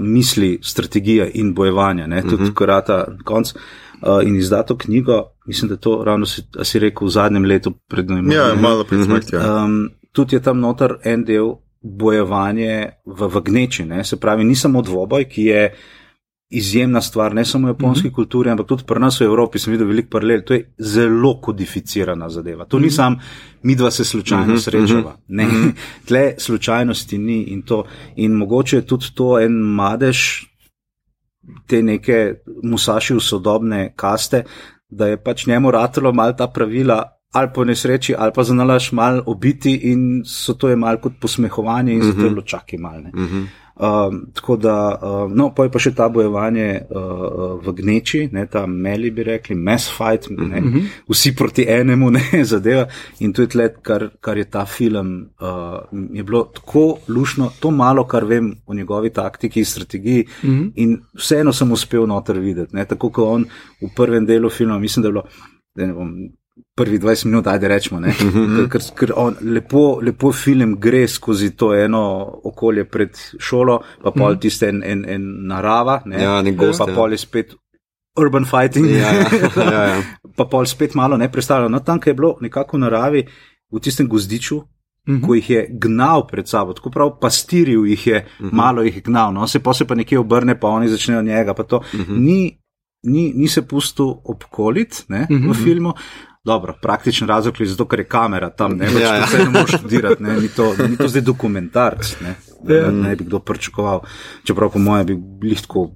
misli, 0.00 0.58
strategije 0.62 1.30
in 1.34 1.54
bojevanja, 1.54 2.06
ne, 2.06 2.22
tudi 2.22 2.42
mm 2.42 2.46
-hmm. 2.46 2.54
karata 2.54 3.06
konc. 3.24 3.54
Uh, 4.02 4.28
in 4.28 4.36
izdato 4.36 4.76
knjigo, 4.76 5.22
mislim, 5.46 5.68
da 5.68 5.76
to 5.76 6.04
ravno 6.04 6.26
si, 6.26 6.42
si 6.62 6.78
rekel 6.78 7.06
v 7.06 7.10
zadnjem 7.10 7.44
letu 7.44 7.72
pred 7.88 8.10
nami. 8.10 8.34
Ja, 8.34 8.54
malo 8.60 8.84
pred 8.84 9.00
nami. 9.00 9.20
Ja. 9.32 9.64
Um, 9.64 9.90
tudi 10.12 10.36
je 10.36 10.42
tam 10.42 10.60
noter 10.60 10.94
en 11.04 11.24
del 11.24 11.54
bojevanje 11.80 12.90
v, 13.06 13.28
v 13.28 13.40
gneči, 13.44 13.84
ne? 13.84 14.04
se 14.04 14.16
pravi, 14.20 14.44
ni 14.44 14.54
samo 14.54 14.82
dvoboj, 14.82 15.24
ki 15.24 15.44
je 15.44 15.74
izjemna 16.56 17.00
stvar, 17.00 17.34
ne 17.34 17.44
samo 17.44 17.66
v 17.66 17.70
japonski 17.70 18.08
mm 18.08 18.10
-hmm. 18.10 18.14
kulturi, 18.14 18.50
ampak 18.50 18.66
tudi 18.66 18.84
pri 18.86 19.00
nas 19.00 19.20
v 19.20 19.24
Evropi 19.24 19.58
sem 19.58 19.72
videl 19.72 19.86
veliko 19.86 20.08
paralel. 20.10 20.42
To 20.42 20.54
je 20.54 20.74
zelo 20.78 21.40
kodificirana 21.40 22.28
zadeva. 22.28 22.64
To 22.64 22.76
mm 22.76 22.80
-hmm. 22.80 22.82
ni 22.82 22.86
mhm. 22.86 22.94
sam, 22.94 23.16
mi 23.62 23.74
dva 23.74 23.90
se 23.90 24.04
slučajno 24.04 24.46
mm 24.46 24.56
-hmm. 24.56 24.64
srečava. 24.64 25.16
Ne, 25.28 25.44
mm 25.44 25.50
-hmm. 25.50 25.72
tle 26.08 26.34
slučajnosti 26.38 27.18
ni 27.18 27.42
in 27.42 27.62
to. 27.62 27.84
In 28.16 28.32
mogoče 28.32 28.76
je 28.76 28.86
tudi 28.86 29.06
to 29.14 29.40
en 29.40 29.52
madež 29.52 30.18
te 31.66 31.82
neke 31.82 32.34
musaši 32.62 33.14
v 33.14 33.20
sodobne 33.20 33.92
kaste, 33.96 34.44
da 34.88 35.06
je 35.06 35.22
pač 35.22 35.46
njemu 35.46 35.70
ratelo 35.70 36.12
mal 36.12 36.36
ta 36.36 36.46
pravila 36.46 37.02
ali 37.34 37.48
po 37.54 37.64
nesreči, 37.64 38.14
ali 38.18 38.32
pa 38.34 38.44
za 38.44 38.54
nalaž 38.54 38.92
mal 38.92 39.22
obiti 39.26 39.74
in 39.90 40.22
so 40.24 40.54
to 40.54 40.68
je 40.68 40.76
mal 40.76 41.00
kot 41.02 41.12
posmehovanje 41.20 41.92
in 41.92 42.02
zato 42.02 42.22
je 42.22 42.30
bilo 42.30 42.42
čaki 42.42 42.78
mal. 42.78 43.00
Uh 43.00 43.20
-huh. 43.20 43.46
Um, 43.76 44.26
tako 44.34 44.56
da, 44.56 44.98
um, 45.02 45.32
no, 45.34 45.48
pa 45.54 45.64
je 45.66 45.70
pa 45.74 45.80
še 45.82 45.90
ta 45.98 46.06
bojevanje 46.08 46.66
uh, 46.94 47.56
v 47.58 47.72
gneči, 47.80 48.20
ne, 48.32 48.44
ta 48.46 48.68
meli 48.70 49.10
bi 49.10 49.24
rekli, 49.26 49.56
mass 49.58 49.90
fight, 49.90 50.28
ne, 50.30 50.60
mm 50.60 50.68
-hmm. 50.68 50.84
vsi 51.10 51.34
proti 51.34 51.64
enemu, 51.68 52.10
ne, 52.16 52.44
zadeva. 52.44 52.86
In 53.18 53.32
to 53.32 53.42
je 53.42 53.48
tle, 53.48 53.68
kar, 53.82 54.10
kar 54.20 54.38
je 54.38 54.44
ta 54.44 54.64
film, 54.66 55.26
uh, 55.40 55.80
je 56.12 56.22
bilo 56.22 56.44
tako 56.54 56.98
lušno, 57.08 57.50
to 57.60 57.70
malo, 57.70 58.04
kar 58.04 58.24
vem 58.24 58.54
o 58.66 58.74
njegovi 58.74 59.10
taktiki 59.10 59.60
in 59.60 59.66
strategiji. 59.66 60.26
Mm 60.42 60.50
-hmm. 60.50 60.72
In 60.74 61.00
vseeno 61.14 61.52
sem 61.52 61.72
uspel 61.72 62.06
noter 62.06 62.38
videti, 62.38 62.76
ne, 62.76 62.84
tako 62.84 63.10
kot 63.10 63.28
on 63.28 63.44
v 63.82 63.88
prvem 63.96 64.26
delu 64.26 64.50
filma, 64.50 64.78
mislim, 64.78 65.02
da 65.02 65.08
je 65.08 65.12
bilo. 65.12 65.24
Da 65.76 65.86
ne 65.86 65.92
bom 65.92 66.28
prvi 66.76 66.98
20 66.98 67.24
minut, 67.26 67.46
ajde 67.46 67.68
rečemo, 67.68 68.00
mm 68.00 68.06
-hmm. 68.06 68.68
ker, 68.68 68.80
ker 68.94 69.12
on 69.16 69.36
lepo, 69.40 69.98
lepo 70.02 70.32
film 70.32 70.76
gre 70.80 71.08
skozi 71.08 71.50
to 71.56 71.74
eno 71.74 72.30
okolje 72.44 72.84
pred 72.84 73.10
šolo, 73.38 73.80
pa 74.02 74.10
pol 74.10 74.30
mm 74.30 74.36
-hmm. 74.36 74.40
tiste 74.40 74.68
en, 74.68 74.82
en, 74.84 75.04
en 75.08 75.22
narava, 75.46 76.02
ne, 76.04 76.22
ja, 76.22 76.42
gost, 76.42 76.78
pa 76.78 76.90
ja. 76.90 76.94
pol 76.94 77.12
je 77.12 77.18
spet 77.18 77.54
urban 78.16 78.44
fighting, 78.44 78.86
ja, 78.86 79.12
ja. 79.12 79.26
ja, 79.56 79.82
ja. 79.88 80.02
pa 80.36 80.44
pol 80.44 80.66
spet 80.66 80.94
malo 80.94 81.16
ne 81.16 81.32
predstavljeno. 81.32 81.68
No, 81.68 81.80
tam, 81.80 82.00
ki 82.00 82.10
je 82.10 82.14
bilo 82.14 82.36
nekako 82.40 82.76
v 82.76 82.80
naravi, 82.80 83.26
v 83.72 83.80
tistem 83.80 84.08
gozdiču. 84.08 84.62
Mm 85.06 85.16
-hmm. 85.16 85.26
Ko 85.26 85.34
jih 85.34 85.50
je 85.50 85.68
gnal 85.70 86.26
pred 86.26 86.48
sabo, 86.48 86.72
tako 86.72 86.90
prav 86.90 87.10
pastiril 87.20 87.86
jih 87.86 88.06
je, 88.06 88.26
mm 88.40 88.46
-hmm. 88.46 88.52
malo 88.52 88.82
jih 88.82 88.96
je 88.96 89.00
gnal, 89.00 89.32
no 89.32 89.46
se 89.46 89.60
pa 89.60 89.74
se 89.74 89.84
pa 89.84 89.94
nekje 89.94 90.18
obrne, 90.18 90.60
pa 90.60 90.68
oni 90.68 90.88
začnejo 90.88 91.22
njega. 91.22 91.52
Mm 91.52 92.00
-hmm. 92.00 92.18
ni, 92.18 92.58
ni, 93.02 93.32
ni 93.36 93.48
se 93.48 93.62
pustil 93.68 94.06
obkoliti 94.24 95.04
mm 95.08 95.16
-hmm. 95.16 95.50
v 95.50 95.64
filmu, 95.64 95.92
Dobro, 96.44 96.74
praktičen 96.82 97.28
razlog 97.28 97.60
je 97.60 97.66
zato, 97.66 97.86
ker 97.88 98.00
je 98.00 98.08
kamera 98.08 98.50
tam, 98.50 98.76
ne, 98.76 98.88
ja, 99.00 99.14
ja. 99.16 99.26
ne 99.38 99.50
moreš 99.50 99.78
študirati, 99.78 100.22
ne, 100.22 100.40
ni 100.40 100.48
to, 100.48 100.74
ni 100.88 100.96
to 100.96 101.08
zdaj 101.08 101.22
dokumentarc, 101.22 102.16
ne, 102.20 102.34
ja. 102.68 102.90
ne, 102.90 103.08
ne 103.08 103.16
bi 103.16 103.24
kdo 103.24 103.38
pričakoval, 103.38 104.02
čeprav 104.44 104.70
po 104.70 104.78
mojem 104.78 105.06
bi 105.06 105.16
bil 105.16 105.56
tako 105.56 105.88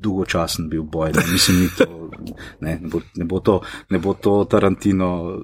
dolgočasen 0.00 0.68
bil 0.68 0.82
boj, 0.82 1.12
ne, 1.12 1.22
mislim, 1.32 1.60
ni 1.60 1.68
to, 1.78 2.10
ne, 2.60 2.78
ne, 2.80 2.88
bo, 2.88 3.00
ne, 3.14 3.24
bo 3.24 3.40
to, 3.40 3.60
ne 3.90 3.98
bo 3.98 4.14
to 4.14 4.44
Tarantino 4.44 5.42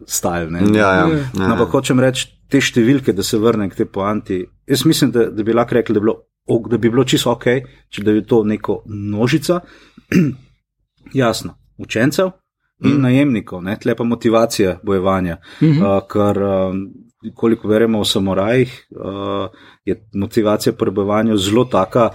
ne. 0.49 0.65
Ja, 0.79 0.95
ja. 0.95 1.09
ja. 1.09 1.49
No, 1.49 1.57
pa 1.59 1.69
hočem 1.69 2.01
reči, 2.01 2.29
te 2.49 2.61
številke, 2.65 3.13
da 3.13 3.23
se 3.23 3.39
vrnem 3.39 3.71
k 3.71 3.83
te 3.83 3.85
poanti, 3.85 4.41
jaz 4.67 4.87
mislim, 4.89 5.13
da, 5.13 5.29
da 5.31 5.45
bi 5.45 5.53
lahko 5.53 5.77
rekli, 5.77 5.95
da 5.95 6.01
bi 6.01 6.09
bilo, 6.09 6.17
da 6.71 6.79
bi 6.79 6.91
bilo 6.91 7.05
čisto 7.05 7.37
ok, 7.37 7.49
če 7.93 8.09
da 8.09 8.17
bi 8.17 8.25
to 8.25 8.41
neko 8.45 8.83
množica, 8.89 9.61
jasno, 11.23 11.59
učencev, 11.77 12.40
in 12.85 12.97
mm. 12.97 13.03
najemnikov, 13.03 13.63
ne? 13.63 13.77
tle 13.77 13.95
pa 13.95 14.05
motivacija 14.05 14.79
bojevanja. 14.83 15.37
Mm 15.61 15.69
-hmm. 15.69 15.97
uh, 15.97 16.03
ker, 16.13 16.43
uh, 16.43 17.35
koliko 17.35 17.69
verjemo 17.69 18.01
o 18.01 18.05
samorajih, 18.05 18.87
uh, 18.91 19.49
je 19.85 20.09
motivacija 20.15 20.73
pri 20.73 20.91
bojevanju 20.91 21.37
zelo 21.37 21.65
taka, 21.65 22.11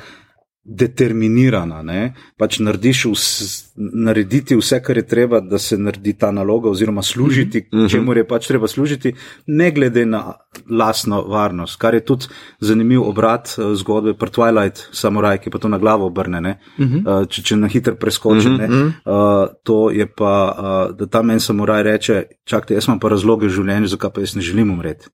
determinirana. 0.66 1.82
Ne? 1.82 2.14
Pač 2.38 2.60
narediš 2.60 3.06
vs, 3.06 3.65
narediti 3.76 4.56
vse, 4.56 4.80
kar 4.84 4.98
je 4.98 5.08
treba, 5.08 5.40
da 5.40 5.58
se 5.60 5.78
naredi 5.78 6.14
ta 6.14 6.32
naloga, 6.32 6.70
oziroma 6.70 7.02
služiti, 7.02 7.60
mm 7.60 7.78
-hmm. 7.78 7.92
čemu 7.92 8.14
je 8.14 8.28
pač 8.28 8.48
treba 8.48 8.68
služiti, 8.68 9.14
ne 9.48 9.72
glede 9.72 10.06
na 10.06 10.34
lastno 10.70 11.22
varnost. 11.22 11.76
Kar 11.80 11.94
je 11.94 12.06
tudi 12.06 12.26
zanimiv 12.60 13.02
obrat 13.02 13.56
uh, 13.58 13.76
zgodbe 13.76 14.14
pri 14.14 14.30
Twilight, 14.30 14.88
samuraj, 14.92 15.38
ki 15.38 15.50
pa 15.50 15.58
to 15.58 15.68
na 15.68 15.78
glavo 15.78 16.06
obrne, 16.06 16.42
mm 16.42 16.86
-hmm. 16.86 17.28
če, 17.28 17.42
če 17.42 17.56
na 17.56 17.68
hitro 17.68 17.96
preskoči. 17.96 18.50
Mm 18.50 18.58
-hmm. 18.58 18.86
uh, 18.88 19.50
to 19.64 19.92
je 19.92 20.08
pa, 20.08 20.56
uh, 20.90 20.98
da 20.98 21.06
tam 21.06 21.30
en 21.30 21.40
samuraj 21.40 21.84
reče: 21.84 22.24
Čakajte, 22.46 22.74
jaz 22.74 22.88
imam 22.88 23.00
pa 23.00 23.10
razloge 23.10 23.48
v 23.48 23.50
življenju, 23.50 23.88
zakaj 23.88 24.10
pa 24.10 24.22
jaz 24.22 24.36
ne 24.36 24.42
želim 24.42 24.72
umreti. 24.72 25.08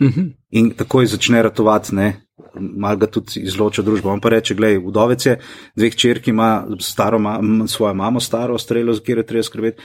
Mm 0.00 0.06
-hmm. 0.08 0.32
In 0.50 0.70
takoj 0.70 1.06
začne 1.06 1.42
ratovati, 1.42 1.94
ne, 1.94 2.20
malo 2.56 2.96
ga 2.96 3.06
tudi 3.06 3.40
izloča 3.40 3.82
družba. 3.82 4.10
On 4.12 4.20
pa 4.20 4.28
reče: 4.28 4.54
Glej, 4.54 4.78
vdovec 4.78 5.26
je, 5.26 5.38
dveh 5.76 5.94
črki 5.96 6.30
ima, 6.30 6.66
staro, 6.80 7.18
ma, 7.18 7.40
svojo 7.66 7.94
mamo, 7.94 8.20
staro 8.20 8.58
strelo, 8.58 8.92
za 8.92 9.00
katero 9.00 9.22
treba 9.22 9.42
skrbeti. 9.42 9.82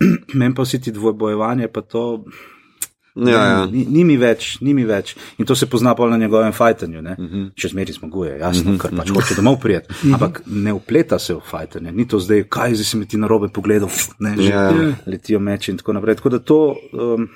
Meni 0.34 0.54
pa 0.54 0.62
vsi 0.62 0.80
ti 0.80 0.92
dvobojevanje, 0.92 1.68
pa 1.68 1.80
to. 1.80 2.24
Ja, 3.16 3.44
ja. 3.44 3.66
Ni, 3.66 3.86
ni 3.90 4.04
mi 4.04 4.16
več, 4.16 4.60
ni 4.60 4.74
mi 4.74 4.84
več. 4.84 5.16
In 5.38 5.46
to 5.46 5.54
se 5.56 5.66
pozna 5.66 5.94
pa 5.94 6.06
na 6.08 6.16
njegovem 6.16 6.52
fajtanju. 6.52 6.98
Uh 6.98 7.04
Mhm. 7.04 7.34
-huh. 7.34 7.50
Če 7.54 7.68
zmeri 7.68 7.92
zmaguje, 7.92 8.38
jasno, 8.38 8.70
uh 8.70 8.76
-huh. 8.76 8.80
ker 8.82 8.96
pač 8.96 9.10
hoče 9.10 9.34
domov 9.34 9.58
prijeti. 9.60 9.86
Uh 9.90 9.96
-huh. 10.04 10.14
Ampak 10.14 10.42
ne 10.46 10.72
upleta 10.72 11.18
se 11.18 11.34
v 11.34 11.40
fajtanje. 11.50 11.92
Ni 11.92 12.08
to 12.08 12.18
zdaj, 12.18 12.44
kaj 12.48 12.74
zdaj 12.74 12.84
si 12.84 12.96
mi 12.96 13.06
ti 13.08 13.16
na 13.16 13.26
robe 13.26 13.48
pogledal, 13.48 13.88
ne, 14.18 14.36
že 14.42 14.48
Ja. 14.50 14.70
yeah. 14.72 14.94
letijo 15.06 15.38
meči 15.40 15.70
in 15.70 15.76
tako 15.78 15.92
naprej. 15.92 16.14
Tako 16.14 16.28
da 16.28 16.38
to. 16.38 16.76
Um, 16.92 17.28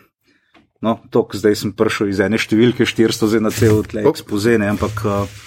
No, 0.83 0.99
to, 1.15 1.23
zdaj 1.31 1.57
sem 1.57 1.73
prišel 1.73 2.11
iz 2.11 2.21
ene 2.21 2.41
številke 2.43 2.83
400, 2.89 3.31
zdaj 3.31 3.43
na 3.45 3.55
cel 3.55 3.85
tle 3.87 4.03
ekspozene, 4.11 4.67
ampak 4.75 5.05
uh, 5.07 5.43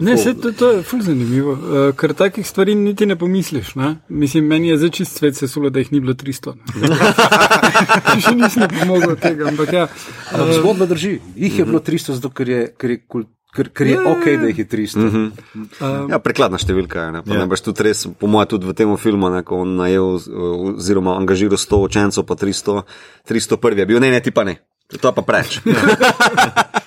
Ne, 0.00 0.16
se, 0.16 0.34
to, 0.34 0.52
to 0.52 0.70
je 0.70 0.82
ful 0.82 1.02
zanimivo, 1.02 1.52
uh, 1.52 1.90
ker 1.98 2.14
takih 2.16 2.46
stvari 2.46 2.74
niti 2.78 3.06
ne 3.06 3.16
pomisliš. 3.18 3.74
Ne? 3.74 3.96
Mislim, 4.08 4.46
meni 4.46 4.70
je 4.70 4.78
zdaj 4.78 4.92
čist 5.00 5.18
svet 5.18 5.36
sesulo, 5.36 5.70
da 5.70 5.82
jih 5.82 5.92
ni 5.92 6.00
bilo 6.00 6.14
300. 6.14 6.54
ne. 6.54 7.00
Še 8.24 8.34
nisem 8.38 8.68
pomogel 8.70 9.16
tega, 9.20 9.48
ampak 9.50 9.72
ja. 9.74 9.88
ampak 10.30 10.54
eh, 10.54 10.56
zgodba 10.60 10.88
drži. 10.90 11.18
Jih 11.36 11.58
je 11.58 11.66
bilo 11.68 11.82
300, 11.84 12.16
zato 12.20 12.30
ker 12.30 12.48
je, 12.48 12.62
ker 12.78 12.94
je, 12.94 13.00
kul- 13.08 13.26
ker, 13.56 13.70
ker 13.74 13.86
je 13.86 13.96
Ja, 13.96 14.04
ok, 14.12 14.24
da 14.40 14.50
jih 14.50 14.58
je 14.58 14.66
300. 14.68 14.98
Uh 14.98 15.14
-huh. 15.14 15.30
Um, 15.80 16.10
Ja, 16.10 16.18
prekladna 16.18 16.58
številka 16.58 17.06
je. 17.06 17.12
Ne, 17.12 17.22
Ja. 17.26 17.34
ja. 17.34 17.46
ne 17.46 17.56
tudi 17.56 17.82
res, 17.82 18.06
po 18.18 18.26
mojem, 18.26 18.48
tudi 18.48 18.66
v 18.66 18.74
tem 18.74 18.96
filmu, 18.96 19.30
ne, 19.30 19.42
ko 19.42 19.62
on 19.62 19.76
najel 19.76 20.14
uh, 20.14 20.74
oziroma 20.76 21.16
angažiral 21.16 21.56
100 21.56 21.82
učencev, 21.82 22.24
pa 22.26 22.34
300, 22.34 22.82
301 23.28 23.78
je 23.78 23.86
bil, 23.86 24.00
ne, 24.00 24.10
ne, 24.10 24.20
ti 24.20 24.30
pa 24.30 24.44
ne. 24.44 24.56
To 25.00 25.08
je 25.08 25.14
pa 25.14 25.22
preč. 25.22 25.60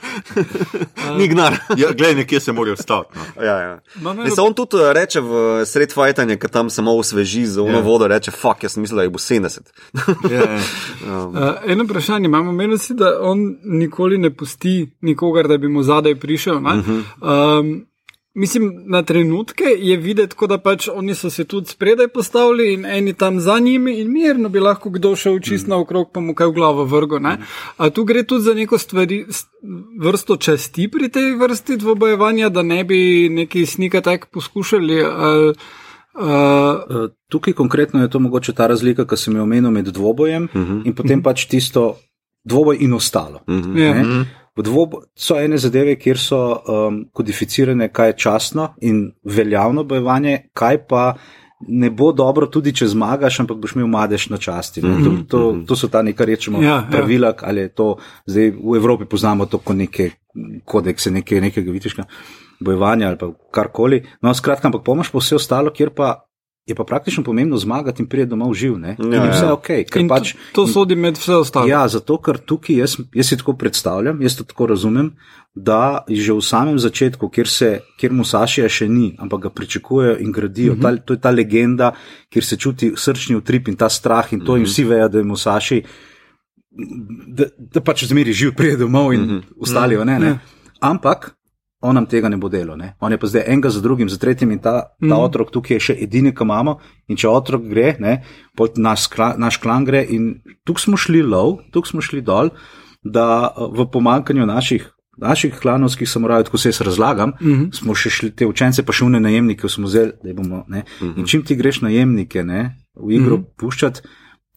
Ni 1.17 1.27
gnar. 1.27 1.57
Ja, 1.77 1.91
Glej, 1.91 2.15
nekje 2.15 2.39
se 2.39 2.51
morajo 2.51 2.75
staviti. 2.75 3.13
No. 3.15 3.43
Ja, 3.43 3.57
ja. 3.59 3.79
Ne, 4.01 4.13
Ne, 4.13 4.31
se 4.31 4.41
on 4.41 4.53
tudi 4.53 4.77
eh, 4.77 4.93
reče 4.93 5.21
v 5.21 5.65
sred 5.65 5.93
fajtanja, 5.93 6.37
ker 6.37 6.49
tam 6.49 6.69
se 6.69 6.81
malo 6.81 6.97
osveži 6.97 7.45
z 7.45 7.59
ono 7.59 7.77
Ja. 7.77 7.81
vodo, 7.81 8.07
reče, 8.07 8.31
fuck, 8.31 8.63
jaz 8.63 8.71
sem 8.73 8.81
mislil, 8.81 8.97
da 8.97 9.03
jih 9.03 9.11
bo 9.11 9.19
70. 9.19 9.59
Ja, 10.33 10.43
ja. 11.07 11.25
Uh, 11.27 11.39
eno 11.67 11.83
vprašanje 11.83 12.25
imamo, 12.25 12.51
meni 12.51 12.77
se, 12.77 12.93
da 12.93 13.17
on 13.21 13.39
nikoli 13.63 14.17
ne 14.17 14.35
pusti 14.35 14.91
nikogar, 15.01 15.47
da 15.47 15.57
bi 15.57 15.67
mu 15.67 15.83
zadaj 15.83 16.15
prišel. 16.15 16.55
Uh 16.55 16.61
-huh. 16.63 17.01
um, 17.59 17.85
mislim, 18.33 18.83
na 18.85 19.03
trenutke 19.03 19.63
je 19.77 19.97
videti, 19.97 20.35
kot 20.35 20.49
da 20.49 20.57
pač 20.57 20.87
oni 20.93 21.15
so 21.15 21.29
se 21.29 21.43
tudi 21.43 21.69
spredaj 21.69 22.07
postavili 22.07 22.73
in 22.73 22.85
eni 22.85 23.13
tam 23.13 23.39
za 23.39 23.59
njimi 23.59 23.99
in 23.99 24.11
mirno 24.11 24.49
bi 24.49 24.59
lahko 24.59 24.89
kdo 24.89 25.15
šel 25.15 25.39
čist 25.39 25.67
naokrog, 25.67 26.11
pa 26.13 26.19
mu 26.19 26.35
kaj 26.35 26.47
v 26.47 26.53
glavo 26.53 26.85
vrgo. 26.85 27.19
Ne? 27.19 27.37
A 27.77 27.89
tu 27.89 28.03
gre 28.03 28.23
tudi 28.23 28.43
za 28.43 28.53
neko 28.53 28.77
stvari, 28.77 29.25
vrsto 29.99 30.37
časti 30.37 30.87
pri 30.91 31.09
tej 31.09 31.35
vrsti 31.35 31.77
dvobojevanja, 31.77 32.49
da 32.49 32.61
ne 32.61 32.83
bi 32.83 33.29
neki 33.29 33.65
snikatek 33.65 34.25
poskušali. 34.31 35.03
Ali, 35.03 35.55
Uh, 36.15 36.21
Uh, 36.21 37.09
Tukaj 37.29 37.53
konkretno 37.53 38.01
je 38.01 38.09
to 38.09 38.19
mogoče 38.19 38.53
ta 38.53 38.67
razlika, 38.67 39.05
ki 39.07 39.17
sem 39.17 39.35
jo 39.35 39.43
omenil 39.43 39.71
med 39.71 39.85
dvobojem 39.85 40.43
uh 40.43 40.61
-huh. 40.61 40.81
in 40.85 40.93
potem 40.95 41.23
pač 41.23 41.45
tisto 41.45 41.95
dvoboj 42.43 42.77
in 42.79 42.93
ostalo. 42.93 43.39
Uh 43.47 43.55
-huh. 43.55 43.77
ja. 43.79 44.25
V 44.57 44.63
dvobo 44.63 44.99
so 45.17 45.37
ene 45.41 45.57
zadeve, 45.57 45.95
kjer 45.97 46.19
so 46.19 46.39
um, 46.53 46.99
kodificirane, 47.13 47.87
kaj 47.89 48.07
je 48.07 48.17
časno 48.25 48.73
in 48.81 49.07
veljavno 49.23 49.83
bojevanje, 49.83 50.49
kaj 50.53 50.83
pa 50.87 51.13
ne 51.67 51.89
bo 51.89 52.11
dobro, 52.11 52.47
tudi 52.51 52.73
če 52.75 52.87
zmagaš, 52.91 53.39
ampak 53.43 53.57
boš 53.61 53.75
imel 53.77 53.87
madež 53.87 54.27
na 54.29 54.37
časti. 54.37 54.81
Mm 54.81 54.95
-hmm. 54.95 55.03
to, 55.27 55.37
to, 55.37 55.65
to 55.67 55.75
so 55.75 55.87
ta 55.87 56.01
neka 56.01 56.25
rečemo 56.25 56.61
Ja, 56.61 56.69
ja, 56.69 56.87
pravila, 56.91 57.27
ja. 57.27 57.33
ali 57.41 57.61
je 57.61 57.69
to 57.69 57.97
zdaj 58.25 58.51
v 58.51 58.75
Evropi 58.75 59.05
poznamo 59.05 59.45
to 59.45 59.57
kot 59.57 59.75
neke 59.75 60.11
kodekse, 60.65 61.11
neke, 61.11 61.41
nekega 61.41 61.71
vitiška 61.71 62.03
bojevanja 62.59 63.07
ali 63.07 63.33
karkoli. 63.51 64.03
No, 64.21 64.33
skratka, 64.33 64.67
ampak 64.67 64.83
pomoč 64.83 65.09
pa 65.09 65.17
vse 65.17 65.35
ostalo, 65.35 65.71
kjer 65.71 65.89
pa. 65.89 66.25
Je 66.65 66.75
pa 66.75 66.83
praktično 66.83 67.23
pomembno 67.23 67.57
zmagati 67.57 68.01
in 68.01 68.07
priti 68.07 68.29
domov 68.29 68.53
živ, 68.53 68.77
ne? 68.79 68.95
In 68.99 69.13
Ja, 69.13 69.23
je 69.23 69.31
vse 69.31 69.45
ja. 69.45 69.53
ok, 69.53 69.67
ker 69.83 69.99
in 69.99 70.07
pač 70.07 70.31
to, 70.31 70.63
to 70.63 70.67
sodi 70.71 70.95
med 70.95 71.17
vse 71.19 71.35
ostalo. 71.35 71.67
Ja, 71.67 71.81
zato 71.91 72.15
ker 72.23 72.39
tukaj 72.39 72.77
jaz, 72.79 72.95
jaz 73.11 73.31
si 73.33 73.37
tako 73.37 73.57
predstavljam, 73.59 74.21
jaz 74.23 74.37
to 74.39 74.45
tako 74.47 74.69
razumem, 74.71 75.09
da 75.55 76.05
že 76.07 76.31
v 76.31 76.39
samem 76.39 76.79
začetku, 76.79 77.29
kjer, 77.29 77.51
se, 77.51 77.69
kjer 77.99 78.15
Musašija 78.15 78.69
še 78.71 78.87
ni, 78.87 79.11
ampak 79.19 79.49
ga 79.49 79.51
pričakujejo 79.51 80.15
in 80.23 80.31
gradijo, 80.31 80.73
mm 80.73 80.79
-hmm. 80.79 80.97
ta, 80.97 81.05
to 81.05 81.13
je 81.13 81.19
ta 81.19 81.35
legenda, 81.35 81.91
kjer 82.29 82.45
se 82.45 82.57
čuti 82.57 82.93
srčni 82.95 83.35
utrip 83.35 83.67
in 83.67 83.75
ta 83.75 83.89
strah 83.89 84.33
in 84.33 84.39
to, 84.39 84.51
mm 84.51 84.55
-hmm. 84.55 84.59
in 84.59 84.65
vsi 84.65 84.83
vejo, 84.83 85.09
da 85.09 85.17
je 85.17 85.23
Musaši, 85.23 85.83
da, 87.27 87.45
da 87.57 87.81
pač 87.81 88.03
zmeri 88.03 88.33
živ, 88.33 88.55
pride 88.55 88.77
domov 88.77 89.13
in 89.13 89.21
mm 89.21 89.29
-hmm. 89.29 89.43
ostalijo. 89.59 90.05
Ne, 90.05 90.19
ne. 90.19 90.27
Ja. 90.27 90.39
Ampak. 90.79 91.35
On 91.83 91.95
nam 91.95 92.05
tega 92.07 92.29
ne 92.31 92.37
bo 92.39 92.47
delal. 92.49 92.77
Ne? 92.79 92.93
On 93.03 93.11
je 93.11 93.19
pa 93.19 93.27
zdaj 93.27 93.43
enega 93.51 93.69
za 93.69 93.81
drugim, 93.83 94.09
za 94.09 94.17
tretjim 94.17 94.51
in 94.55 94.59
ta, 94.63 94.73
ta 94.99 95.15
mm. 95.15 95.19
otrok 95.19 95.51
tukaj 95.51 95.75
je 95.75 95.85
še 95.89 95.95
edini, 96.05 96.31
ki 96.31 96.45
imamo. 96.47 96.77
In 97.11 97.19
če 97.19 97.27
otrok 97.27 97.65
gre, 97.67 97.95
ne, 97.99 98.21
naš, 98.79 99.09
kla, 99.11 99.33
naš 99.37 99.59
klan 99.59 99.83
gre. 99.87 100.05
In 100.15 100.37
tukaj 100.63 100.87
smo 100.87 100.99
šli 100.99 101.19
lov, 101.27 101.57
tukaj 101.75 101.91
smo 101.91 102.05
šli 102.05 102.23
dol, 102.23 102.53
da 103.03 103.51
v 103.51 103.89
pomankanju 103.91 104.47
naših. 104.49 104.89
Naših 105.21 105.59
klanovskih 105.61 106.09
samorajev, 106.09 106.47
tako 106.47 106.57
se 106.57 106.71
jaz 106.71 106.79
razlagam, 106.81 107.35
mm 107.37 107.51
-hmm. 107.51 107.75
smo 107.77 107.93
še 107.95 108.09
šli 108.09 108.31
te 108.33 108.47
učence, 108.49 108.81
pa 108.83 108.93
še 108.93 109.05
une 109.05 109.19
najemnike, 109.19 109.69
smo 109.69 109.85
vzeli, 109.85 110.11
da 110.23 110.33
bomo. 110.33 110.63
Ne? 110.67 110.79
Mm 110.79 111.07
-hmm. 111.07 111.19
In 111.19 111.25
čim 111.25 111.43
ti 111.45 111.55
greš 111.55 111.81
najemnike 111.81 112.43
ne, 112.43 112.77
v 112.95 113.11
igro 113.11 113.37
mm 113.37 113.41
-hmm. 113.41 113.53
puščati, 113.57 114.01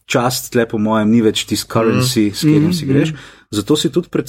čast 0.05 0.51
tle, 0.51 0.65
po 0.67 0.77
mojem, 0.77 1.11
ni 1.11 1.21
več 1.21 1.45
tisti 1.45 1.69
currency, 1.69 2.25
mm 2.25 2.29
-hmm. 2.29 2.33
s 2.33 2.41
katerim 2.41 2.73
si 2.73 2.85
greš. 2.85 3.13
Zato 3.51 3.75
si 3.75 3.91
tudi 3.91 4.07
pred, 4.09 4.25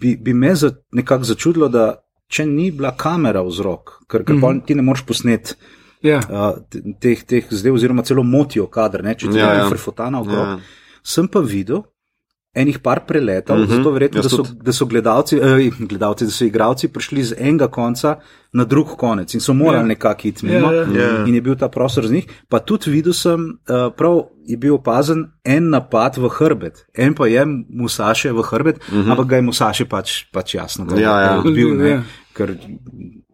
bi, 0.00 0.16
bi 0.16 0.34
me 0.34 0.54
za, 0.54 0.70
nekako 0.92 1.24
začudilo, 1.24 1.68
da 1.68 2.05
če 2.28 2.46
ni 2.46 2.70
bila 2.70 2.92
kamera 2.96 3.42
vzrok, 3.46 4.02
ker, 4.08 4.24
ker 4.24 4.34
mm 4.34 4.42
-hmm. 4.42 4.64
ti 4.66 4.74
ne 4.74 4.82
moreš 4.82 5.02
posneti 5.06 5.54
Ja. 6.02 6.20
uh, 6.30 6.58
teh, 7.00 7.22
teh 7.24 7.44
zdaj, 7.50 7.72
oziroma 7.72 8.02
celo 8.02 8.22
motijo 8.22 8.66
kader, 8.66 9.02
ne, 9.04 9.14
če 9.14 9.30
ti 9.32 9.38
Ja, 9.38 9.52
je 9.52 9.58
ja. 9.58 9.68
frfotana 9.70 10.20
okrog. 10.20 10.36
Ja. 10.36 10.58
Sem 11.02 11.28
pa 11.28 11.40
videl. 11.40 11.82
Enih 12.56 12.78
par 12.80 13.02
preletov, 13.06 13.56
uh 13.56 13.62
Mhm, 13.62 13.72
-huh, 13.72 13.76
zato 13.76 13.90
verjetno, 13.90 14.22
da 14.22 14.28
so, 14.28 14.42
da 14.62 14.72
so 14.72 14.86
gledalci, 14.86 15.36
eh, 15.36 15.70
gledalci, 15.78 16.24
da 16.24 16.30
so 16.30 16.44
igravci 16.44 16.88
prišli 16.88 17.22
z 17.22 17.34
enega 17.38 17.68
konca 17.68 18.16
na 18.52 18.64
drug 18.64 18.86
konec 18.96 19.34
in 19.34 19.40
so 19.40 19.52
morali 19.52 19.76
Ja. 19.76 19.80
ja. 19.80 19.86
nekako 19.86 20.28
iti 20.28 20.46
mimo. 20.46 20.72
Ja, 20.72 20.82
ja. 20.82 21.00
Ja. 21.00 21.24
In 21.26 21.34
je 21.34 21.40
bil 21.40 21.56
ta 21.56 21.68
prostor 21.68 22.06
z 22.06 22.12
njih. 22.12 22.26
Pa 22.48 22.58
tudi 22.58 22.90
videl 22.90 23.12
sem, 23.12 23.40
uh, 23.40 23.92
prav 23.96 24.22
je 24.46 24.56
bil 24.56 24.74
opazen 24.74 25.26
en 25.44 25.68
napad 25.70 26.16
v 26.16 26.28
hrbet, 26.28 26.86
en 26.94 27.14
pa 27.14 27.26
je 27.26 27.46
Musaše 27.68 28.32
v 28.32 28.42
hrbet, 28.42 28.76
uh 28.76 28.94
-huh. 28.94 29.10
ampak 29.10 29.26
ga 29.26 29.36
je 29.36 29.42
Musaše 29.42 29.84
pač, 29.84 30.24
pač 30.32 30.54
jasno, 30.54 30.84
da. 30.84 31.00
Ja, 31.00 31.20
ja. 31.20 31.32
je 31.32 31.38
odbil. 31.38 31.68
Ja. 31.68 31.96
Ne, 31.96 32.02
ker, 32.32 32.56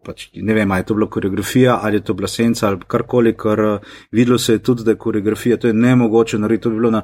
pač, 0.05 0.29
ne 0.35 0.53
vem, 0.53 0.71
ali 0.71 0.79
je 0.79 0.85
to 0.85 0.93
bila 0.93 1.09
koreografija 1.09 1.79
ali 1.83 1.95
je 1.95 2.03
to 2.03 2.13
bila 2.13 2.27
senca 2.27 2.67
ali 2.67 2.77
karkoli, 2.87 3.33
ker 3.33 3.59
uh, 3.59 3.79
videlo 4.11 4.37
se 4.37 4.53
je 4.53 4.59
tudi, 4.59 4.83
da 4.83 4.91
je 4.91 4.97
koreografija, 4.97 5.57
to 5.57 5.67
je 5.67 5.73
nemogoče 5.73 6.39
narediti. 6.39 6.63
To 6.63 6.69
bi 6.69 6.75
bilo 6.75 6.91
na 6.91 7.01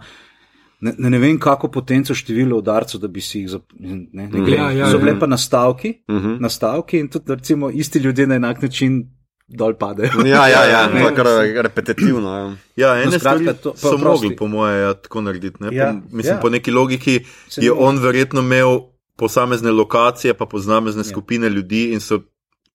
ne, 0.81 1.09
ne, 1.09 1.19
vem, 1.19 1.39
kako 1.39 1.67
potenco 1.69 2.15
število 2.15 2.57
udarcev, 2.57 2.99
da 2.99 3.07
bi 3.07 3.21
si 3.21 3.39
jih 3.39 3.49
ne, 3.79 4.29
Ja, 4.49 4.71
ja, 4.71 4.85
so 4.85 4.95
ja. 4.95 4.97
bile 4.97 5.19
pa 5.19 5.27
nastavki, 5.27 5.93
Mhm. 6.07 6.17
uh 6.17 6.23
-huh. 6.23 6.39
nastavki 6.39 6.99
in 6.99 7.07
tudi 7.09 7.35
recimo, 7.35 7.69
isti 7.71 7.99
ljudje 7.99 8.27
na 8.27 8.35
enak 8.35 8.61
način 8.61 9.09
dol 9.49 9.73
padejo. 9.75 10.09
Ja, 10.25 10.47
ja, 10.47 10.63
ja, 10.65 10.87
Ne, 10.93 11.01
to 11.01 11.09
je 11.09 11.15
kar 11.15 11.25
repetitivno. 11.57 12.29
Ja. 12.29 12.55
Ja, 12.77 12.93
ene 12.93 13.05
No, 13.05 13.11
no, 13.11 13.19
skratka, 13.19 13.39
stvari 13.39 13.57
to- 13.57 13.73
so 13.75 13.89
pa 13.89 13.95
oprosti. 13.95 14.05
mogli, 14.05 14.35
po 14.35 14.47
moje, 14.47 14.81
ja, 14.81 14.93
tako 14.93 15.21
narediti. 15.21 15.57
Ne? 15.59 15.69
Ja, 15.71 15.93
po, 16.03 16.15
mislim, 16.15 16.35
ja. 16.35 16.39
po 16.39 16.49
neki 16.49 16.71
logiki 16.71 17.19
Se 17.47 17.61
je 17.61 17.65
ne- 17.65 17.75
on 17.77 17.97
verjetno 17.97 18.41
imel 18.41 18.79
posamezne 19.17 19.71
lokacije, 19.71 20.33
pa 20.33 20.45
posamezne 20.45 20.99
ja. 20.99 21.03
skupine 21.03 21.49
ljudi 21.49 21.93
in 21.93 21.99
so 21.99 22.19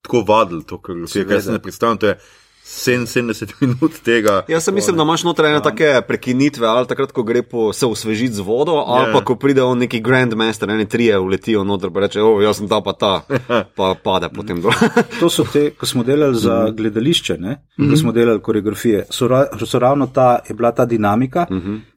tako 0.03 0.21
vadili 0.23 0.65
to, 0.65 0.79
kar 0.79 0.95
Seveda. 1.07 1.35
jaz 1.35 1.49
ne 1.49 1.59
predstavljam. 1.59 1.99
To 1.99 2.07
je 2.07 2.19
77 2.65 3.53
minut 3.61 3.93
tega. 4.01 4.43
Jaz 4.49 4.65
sem 4.65 4.75
mislim, 4.75 4.97
da 4.97 5.03
imaš 5.03 5.25
noter 5.25 5.45
ene 5.45 5.61
take 5.63 6.01
prekinitve, 6.09 6.67
ali 6.67 6.87
takrat, 6.87 7.13
ko 7.13 7.23
gre 7.23 7.43
po, 7.43 7.73
se 7.73 7.87
usvežiti 7.87 8.33
z 8.33 8.41
vodo, 8.41 8.73
ali 8.79 9.05
Ja. 9.05 9.13
pa 9.13 9.21
ko 9.23 9.37
pride 9.37 9.63
on 9.63 9.79
neki 9.79 10.01
grandmaster, 10.01 10.71
ene 10.71 10.85
trije 10.87 11.19
uletijo 11.19 11.65
noter, 11.65 11.91
pa 11.91 12.01
reče, 12.01 12.23
o, 12.23 12.41
jaz 12.41 12.57
sem 12.57 12.69
ta 12.69 12.81
pa 12.81 12.93
ta, 12.95 13.13
pa 13.77 13.95
pade 13.97 14.29
potem 14.31 14.61
dol. 14.61 14.73
To 15.21 15.29
so 15.29 15.45
te, 15.45 15.71
ko 15.71 15.87
smo 15.87 16.03
delali 16.03 16.37
za 16.37 16.71
gledališče, 16.71 17.37
ne, 17.39 17.59
ko 17.81 17.97
smo 17.97 18.13
delali 18.13 18.41
koreografije, 18.41 19.05
so, 19.11 19.29
ra, 19.29 19.45
so 19.61 19.79
ravno 19.79 20.07
ta, 20.09 20.39
je 20.49 20.55
bila 20.55 20.73
ta 20.73 20.85
dinamika, 20.87 21.47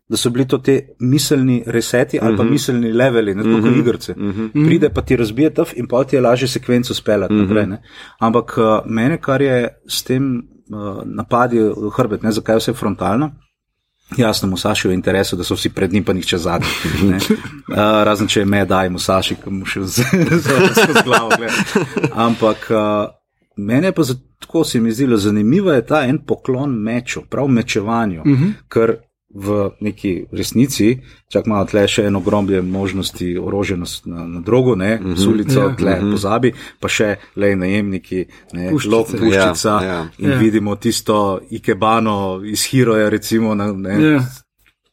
da 0.10 0.18
so 0.18 0.30
bili 0.30 0.48
to 0.48 0.58
te 0.58 0.74
miselni 1.02 1.64
reseti 1.66 2.20
ali 2.22 2.38
pa 2.38 2.44
Mhm. 2.44 2.52
miselni 2.52 2.92
leveli, 2.94 3.36
ne 3.36 3.44
tako 3.44 3.62
kot 3.62 3.76
igrice. 3.78 4.14
Pride 4.56 4.90
pa 4.90 5.02
ti 5.02 5.16
razbije 5.16 5.50
taf 5.52 5.74
in 5.76 5.88
pa 5.88 6.04
ti 6.04 6.16
je 6.16 6.22
lažje 6.22 6.48
sekvenco 6.50 6.94
speljati 6.94 7.34
Mhm. 7.34 7.44
naprej. 7.44 7.66
Ne? 7.66 7.82
Ampak 8.20 8.58
uh, 8.58 8.64
mene, 8.86 9.18
kar 9.18 9.42
je 9.42 9.58
s 9.88 10.04
tem 10.04 10.44
napadi 11.06 11.60
v 11.60 11.92
hrbet, 11.96 12.24
ne, 12.24 12.32
zakaj 12.32 12.56
je 12.56 12.60
vse 12.60 12.74
frontalno. 12.74 13.32
Jasno, 14.18 14.48
Musaši 14.48 14.88
v 14.88 14.94
interesu, 14.94 15.36
da 15.36 15.44
so 15.44 15.56
vsi 15.56 15.70
pred 15.70 15.94
njim, 15.94 16.04
pa 16.04 16.14
nihče 16.14 16.38
zadnji. 16.38 16.70
Uh, 17.04 17.76
razen 18.08 18.28
če 18.28 18.40
je 18.40 18.46
me, 18.46 18.66
daj 18.66 18.90
Musaši, 18.90 19.36
ki 19.44 19.52
mu 19.52 19.66
še 19.68 19.84
z, 19.84 20.06
z, 20.44 20.60
z 20.96 21.04
glavo 21.04 21.36
gleda. 21.36 21.84
Ampak 22.16 22.70
uh, 22.72 23.10
mene 23.58 23.92
pa 23.92 24.06
tako 24.40 24.64
se 24.64 24.80
mi 24.80 24.92
zdelo 24.92 25.18
zanimivo, 25.18 25.74
je 25.74 25.86
ta 25.86 26.06
en 26.08 26.22
poklon 26.24 26.72
meču, 26.72 27.26
prav 27.30 27.48
mečevanju, 27.48 28.22
uh 28.22 28.28
-huh. 28.28 28.54
ker 28.70 28.96
v 29.30 29.70
neki 29.82 30.26
resnici, 30.32 31.02
čak 31.28 31.46
malo 31.52 31.66
tle 31.68 31.84
še 31.88 32.06
eno 32.08 32.22
groblje 32.24 32.62
možnosti 32.62 33.38
orožja 33.38 33.76
na, 33.78 33.86
na, 34.06 34.28
na 34.28 34.40
drogo, 34.42 34.76
ne, 34.76 34.96
uh 34.96 35.06
-huh. 35.06 35.24
sulico, 35.24 35.60
Ja. 35.60 35.76
tle 35.76 35.92
uh 35.92 36.04
-huh. 36.04 36.12
pozabi, 36.12 36.54
pa 36.80 36.88
še 36.88 37.16
le 37.36 37.56
najemniki, 37.56 38.26
ne, 38.54 38.72
lok, 38.72 39.08
puščica 39.08 39.70
Ja, 39.70 39.84
ja. 39.84 40.10
in 40.18 40.30
Ja. 40.30 40.38
vidimo 40.38 40.76
tisto 40.76 41.40
ikebano 41.50 42.42
iz 42.46 42.64
Hiroja, 42.72 43.10
recimo, 43.10 43.56
na, 43.56 43.74
ne, 43.74 44.02
Ja. 44.04 44.24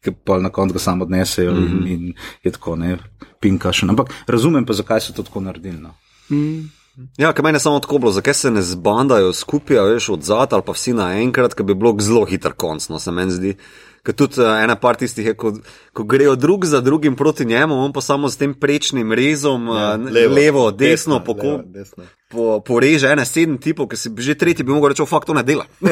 ki 0.05 0.11
pa 0.25 0.39
na 0.39 0.49
koncu 0.51 0.73
ga 0.73 0.79
samo 0.79 1.05
odnesejo 1.05 1.53
mm 1.53 1.59
-hmm. 1.59 1.87
in, 1.87 2.07
in 2.07 2.15
je 2.43 2.51
tako, 2.51 2.77
ne, 2.77 2.99
pinkašen. 3.41 3.91
Ampak 3.91 4.11
razumem 4.27 4.65
pa, 4.67 4.73
zakaj 4.73 5.01
so 5.01 5.13
to 5.13 5.23
tako 5.23 5.41
naredili. 5.41 5.79
No. 5.79 5.95
Mm. 6.31 6.71
Ja, 7.19 7.33
kaj 7.33 7.43
meni 7.43 7.57
je 7.57 7.61
samo 7.61 7.81
tako 7.81 7.99
bilo, 7.99 8.13
zakaj 8.13 8.35
se 8.35 8.51
ne 8.51 8.63
zbandajo 8.63 9.33
skupaj, 9.33 9.79
a 9.79 9.83
veš, 9.83 10.09
od 10.09 10.23
zad 10.23 10.53
ali 10.53 10.63
pa 10.67 10.73
vsi 10.73 10.93
naenkrat, 10.93 11.55
ker 11.55 11.67
bi 11.67 11.75
bilo 11.75 11.97
zelo 12.01 12.25
hiter 12.25 12.53
konc, 12.53 12.89
no 12.89 12.99
se 12.99 13.11
meni 13.11 13.33
zdi. 13.33 13.57
Ker 14.05 14.13
tudi 14.15 14.37
uh, 14.43 14.51
ena 14.61 14.77
par 14.77 14.99
tistih 15.01 15.27
je, 15.27 15.33
ko, 15.35 15.55
ko 15.93 16.05
grejo 16.05 16.35
drug 16.37 16.67
za 16.69 16.81
drugim 16.85 17.17
proti 17.17 17.45
njemu, 17.45 17.75
on 17.75 17.93
pa 17.93 18.01
samo 18.01 18.29
s 18.29 18.37
tem 18.37 18.55
prečnim 18.55 19.13
rezom, 19.13 19.67
ja, 19.67 19.95
levo, 19.97 20.35
levo, 20.35 20.71
desno, 20.71 21.19
desno 21.19 21.35
levo, 21.43 21.63
desno. 21.65 22.05
po, 22.29 22.61
poreže 22.61 23.09
ene 23.09 23.25
sedem 23.25 23.57
tipov, 23.59 23.89
ki 23.89 23.97
si 23.97 24.13
že 24.19 24.35
tretji 24.35 24.65
bi 24.65 24.73
mogel 24.73 24.93
reči, 24.93 25.07
fakt 25.09 25.27
to 25.27 25.35
ne 25.35 25.43
dela. 25.43 25.65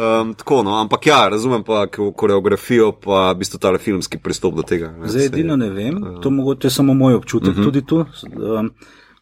um, 0.00 0.32
tako, 0.34 0.62
no, 0.62 0.78
ampak 0.80 1.06
ja, 1.06 1.28
razumem 1.28 1.62
pa 1.62 1.84
ko- 1.86 2.12
koreografijo, 2.12 2.92
pa 2.92 3.32
v 3.34 3.44
bistvu 3.44 3.60
ta 3.60 3.76
filmski 3.78 4.18
pristop 4.18 4.56
do 4.56 4.62
tega. 4.62 4.94
Ne, 4.96 5.12
Zdaj, 5.12 5.26
edino 5.26 5.60
ne 5.60 5.68
vem, 5.70 6.00
to 6.22 6.30
mogoče 6.30 6.66
je 6.66 6.72
samo 6.72 6.94
moj 6.94 7.20
občutek, 7.20 7.52
uh 7.52 7.56
-huh. 7.56 7.64
tudi 7.64 7.84
tu, 7.86 8.06
um, 8.32 8.72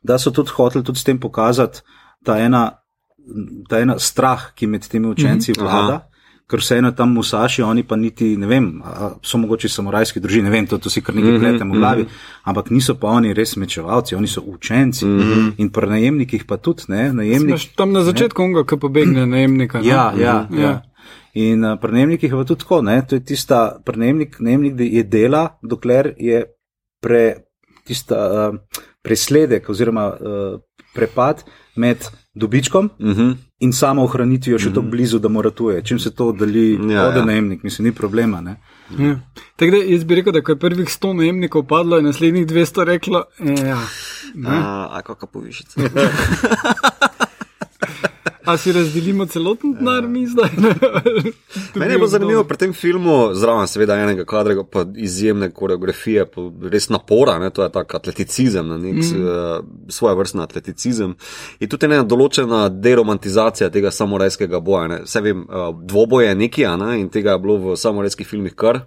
da 0.09 0.19
so 0.19 0.33
tudi 0.33 0.51
hoteli 0.57 0.85
tudi 0.85 0.99
s 0.99 1.05
tem 1.05 1.21
pokazati 1.21 1.81
ta 2.25 2.39
ena, 2.41 2.71
ta 3.69 3.81
ena 3.81 3.99
strah, 3.99 4.53
ki 4.55 4.67
med 4.67 4.89
temi 4.89 5.09
učenci 5.09 5.53
uh 5.53 5.57
-huh. 5.57 5.63
vlada. 5.63 5.95
Aha. 5.95 6.05
Ker 6.49 6.61
vseeno 6.61 6.91
tam 6.93 7.13
musaši, 7.13 7.63
oni 7.63 7.83
pa 7.83 7.97
niti 7.97 8.37
ne 8.37 8.47
vem, 8.47 8.83
so 9.23 9.39
mogoče 9.39 9.69
samurajski 9.69 10.21
družini, 10.21 10.45
ne 10.45 10.51
vem, 10.51 10.67
to, 10.67 10.79
to 10.79 10.91
si 10.91 11.03
kar 11.05 11.15
nekaj 11.15 11.39
pletemo 11.41 11.75
v 11.75 11.79
glavi, 11.79 12.07
ampak 12.43 12.71
niso 12.71 12.95
pa 12.95 13.09
oni 13.09 13.35
res 13.35 13.57
mečevalci, 13.57 14.15
oni 14.15 14.27
so 14.27 14.41
učenci 14.41 15.05
in 15.57 15.71
pri 15.71 15.87
najemnikih 15.87 16.45
pa 16.45 16.57
tudi, 16.57 16.83
ne, 16.89 17.13
najemnik. 17.13 17.53
Veš, 17.53 17.67
tam 17.77 17.93
na 17.93 18.01
začetku 18.01 18.43
onga, 18.43 18.65
ki 18.65 18.77
pobegne 18.81 19.27
najemnika. 19.35 19.81
ne? 19.81 19.89
Ja, 19.89 20.13
ja, 20.17 20.49
Ja. 20.51 20.61
ja. 20.61 20.83
In 21.35 21.65
uh, 21.65 21.79
pri 21.81 21.93
najemnikih 21.93 22.31
je 22.33 22.37
pa 22.37 22.45
tudi 22.45 22.61
tako, 22.61 22.83
ne? 22.83 23.07
to 23.09 23.15
je 23.15 23.25
tista, 23.25 23.79
pri 23.85 23.99
najemnik, 23.99 24.41
najemnik 24.41 24.81
je 24.81 25.03
dela, 25.03 25.59
dokler 25.63 26.15
je 26.19 26.45
pre, 27.01 27.45
tista 27.85 28.17
uh, 28.17 28.57
presledek 29.03 29.69
oziroma 29.69 30.07
uh, 30.09 30.61
prepad 30.95 31.45
med 31.77 31.97
dobičkom 32.35 32.91
Mhm. 33.01 33.31
in 33.61 33.73
samo 33.73 34.03
ohranitvijo 34.05 34.59
še 34.59 34.69
tako 34.69 34.83
blizu, 34.83 35.19
da 35.19 35.29
mora 35.29 35.51
tuje. 35.51 35.83
Čim 35.83 35.99
se 35.99 36.11
to 36.11 36.29
oddali, 36.29 36.73
Ja, 36.93 37.07
ode 37.07 37.19
ja. 37.19 37.25
najemnik, 37.25 37.63
mislim, 37.63 37.87
ni 37.87 37.93
problema. 37.93 38.41
Ne? 38.41 38.57
Ja. 38.99 39.21
Tako 39.57 39.71
da 39.71 39.77
jaz 39.79 40.05
bi 40.05 40.15
rekel, 40.15 40.33
da 40.33 40.41
ko 40.41 40.53
je 40.53 40.59
prvih 40.59 40.89
100 40.89 41.13
najemnikov 41.13 41.65
padlo, 41.65 41.97
je 41.97 42.03
naslednjih 42.03 42.47
200 42.47 42.85
reklo, 42.85 43.25
ja. 43.41 43.79
ne. 44.35 44.49
A, 44.51 44.89
a 44.93 45.03
kakšna 45.03 45.29
povišica. 45.29 45.81
A 48.49 48.57
si 48.57 48.73
razdelimo 48.73 49.27
celoten 49.27 49.75
denar, 49.77 50.07
mi 50.09 50.27
zdaj? 50.27 50.49
Meni 51.79 51.93
je 51.93 51.99
bilo 51.99 52.07
zanimivo 52.09 52.45
pri 52.45 52.57
tem 52.57 52.73
filmu, 52.73 53.35
zraven 53.35 53.69
seveda 53.69 53.99
enega 54.01 54.25
kadra, 54.25 54.65
pa 54.65 54.87
izjemne 54.97 55.51
koreografije, 55.51 56.25
pa 56.33 56.47
res 56.73 56.89
napora, 56.89 57.35
ne, 57.39 57.51
to 57.51 57.63
je 57.63 57.69
tak 57.75 57.93
atleticizem, 57.95 58.69
na 58.69 58.79
nek 58.81 59.03
mm. 59.03 59.21
uh, 59.21 59.93
svoje 59.93 60.17
vrstne 60.17 60.43
atleticizem. 60.43 61.13
In 61.61 61.69
tudi 61.69 61.91
ena 61.91 62.01
določena 62.09 62.63
deromantizacija 62.73 63.69
tega 63.75 63.93
samorajskega 63.93 64.63
boja. 64.65 64.87
Ne. 64.95 65.03
Vse 65.05 65.23
vem, 65.29 65.45
uh, 65.45 65.69
dvoboj 65.93 66.31
je 66.31 66.35
nekaj, 66.47 66.71
ne, 66.81 66.91
in 67.03 67.13
tega 67.13 67.37
je 67.37 67.45
bilo 67.45 67.61
v 67.67 67.77
samorajskih 67.77 68.33
filmih 68.33 68.57
kar. 68.57 68.81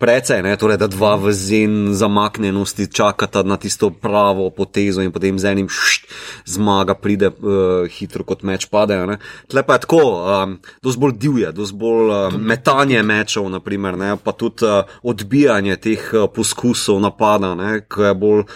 Precej, 0.00 0.40
ne, 0.40 0.56
torej, 0.56 0.78
da 0.80 0.86
dva 0.88 1.12
v 1.20 1.28
zen 1.36 1.92
zamaknjenosti 1.92 2.88
čakata 2.88 3.42
na 3.44 3.60
tisto 3.60 3.90
pravo 3.92 4.48
potezo 4.48 5.04
in 5.04 5.12
potem 5.12 5.36
z 5.36 5.52
enim 5.52 5.68
št, 5.68 6.08
zmaga 6.48 6.96
pride 6.96 7.28
uh, 7.28 7.84
hitro 7.84 8.24
kot 8.24 8.40
meč 8.40 8.64
pade. 8.72 8.96
ne. 8.96 9.18
Tle 9.44 9.60
pa 9.60 9.76
je 9.76 9.84
tako, 9.84 10.00
um, 10.24 10.56
dosti 10.80 11.00
bolj 11.04 11.12
divje, 11.20 11.52
dosti 11.52 11.76
bolj 11.76 12.08
uh, 12.08 12.32
metanje 12.32 13.02
mečev, 13.04 13.44
naprimer, 13.52 14.00
ne, 14.00 14.16
pa 14.16 14.32
tudi 14.32 14.64
uh, 14.64 14.88
odbijanje 15.04 15.76
teh 15.76 16.08
uh, 16.16 16.24
poskusov 16.32 16.96
napada, 17.04 17.52
ne, 17.52 17.84
ki 17.84 18.08
je 18.08 18.14
bolj, 18.16 18.46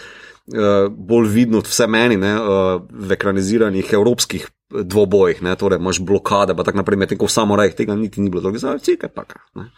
uh, 0.56 0.88
bolj 0.88 1.28
vidno 1.28 1.60
vse 1.60 1.84
meni 1.84 2.16
ne, 2.16 2.32
uh, 2.40 2.80
v 2.88 3.20
ekraniziranih 3.20 3.92
evropskih 3.92 4.48
dvobojih, 4.74 5.44
ne, 5.44 5.52
torej 5.60 5.76
imaš 5.76 6.00
blokade, 6.00 6.56
pa 6.56 6.64
tako 6.64 6.80
naprej, 6.80 7.04
medtem 7.04 7.20
ko 7.20 7.28
v 7.28 7.36
samorajih 7.36 7.76
tega 7.76 8.00
niti 8.00 8.24
ni 8.24 8.32
bilo, 8.32 8.42
tako 8.42 8.58
da 8.64 8.74
je 8.80 8.96
vse 8.96 9.12
pa. 9.12 9.28
Ne. 9.60 9.68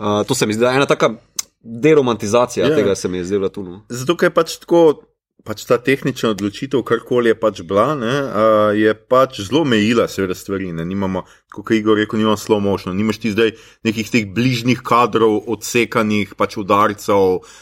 Uh, 0.00 0.24
to 0.26 0.34
se 0.34 0.46
mi 0.48 0.56
zdi, 0.56 0.64
ena 0.64 0.86
taka 0.88 1.12
deromantizacija 1.60 2.66
Ja. 2.66 2.72
yeah. 2.72 2.76
tega, 2.76 2.94
se 2.96 3.08
mi 3.08 3.18
je 3.18 3.24
zdelo 3.24 3.48
tu. 3.48 3.62
No. 3.62 3.82
Zato, 3.88 4.16
je 4.24 4.30
pač 4.32 4.56
tako, 4.56 5.02
pač 5.44 5.64
ta 5.68 5.76
tehnična 5.76 6.32
odločitev, 6.32 6.80
karkoli 6.88 7.28
je 7.28 7.36
pač 7.40 7.60
bila, 7.68 7.92
ne, 8.00 8.14
uh, 8.24 8.72
je 8.76 8.94
pač 8.96 9.42
zelo 9.44 9.64
mejila 9.68 10.08
seveda 10.08 10.34
stvari. 10.34 10.72
Ne. 10.72 10.88
Nimamo, 10.88 11.26
kot 11.52 11.70
je 11.70 11.82
Igor 11.82 12.00
rekel, 12.00 12.18
nimamo 12.18 12.40
zelo 12.40 12.60
možno. 12.64 12.96
Nimaš 12.96 13.20
ti 13.20 13.34
zdaj 13.36 13.52
nekih 13.84 14.08
teh 14.08 14.24
bližnjih 14.24 14.80
kadrov, 14.80 15.42
odsekanih 15.52 16.32
pač 16.32 16.56
udarcev. 16.56 17.44
Uh, 17.44 17.60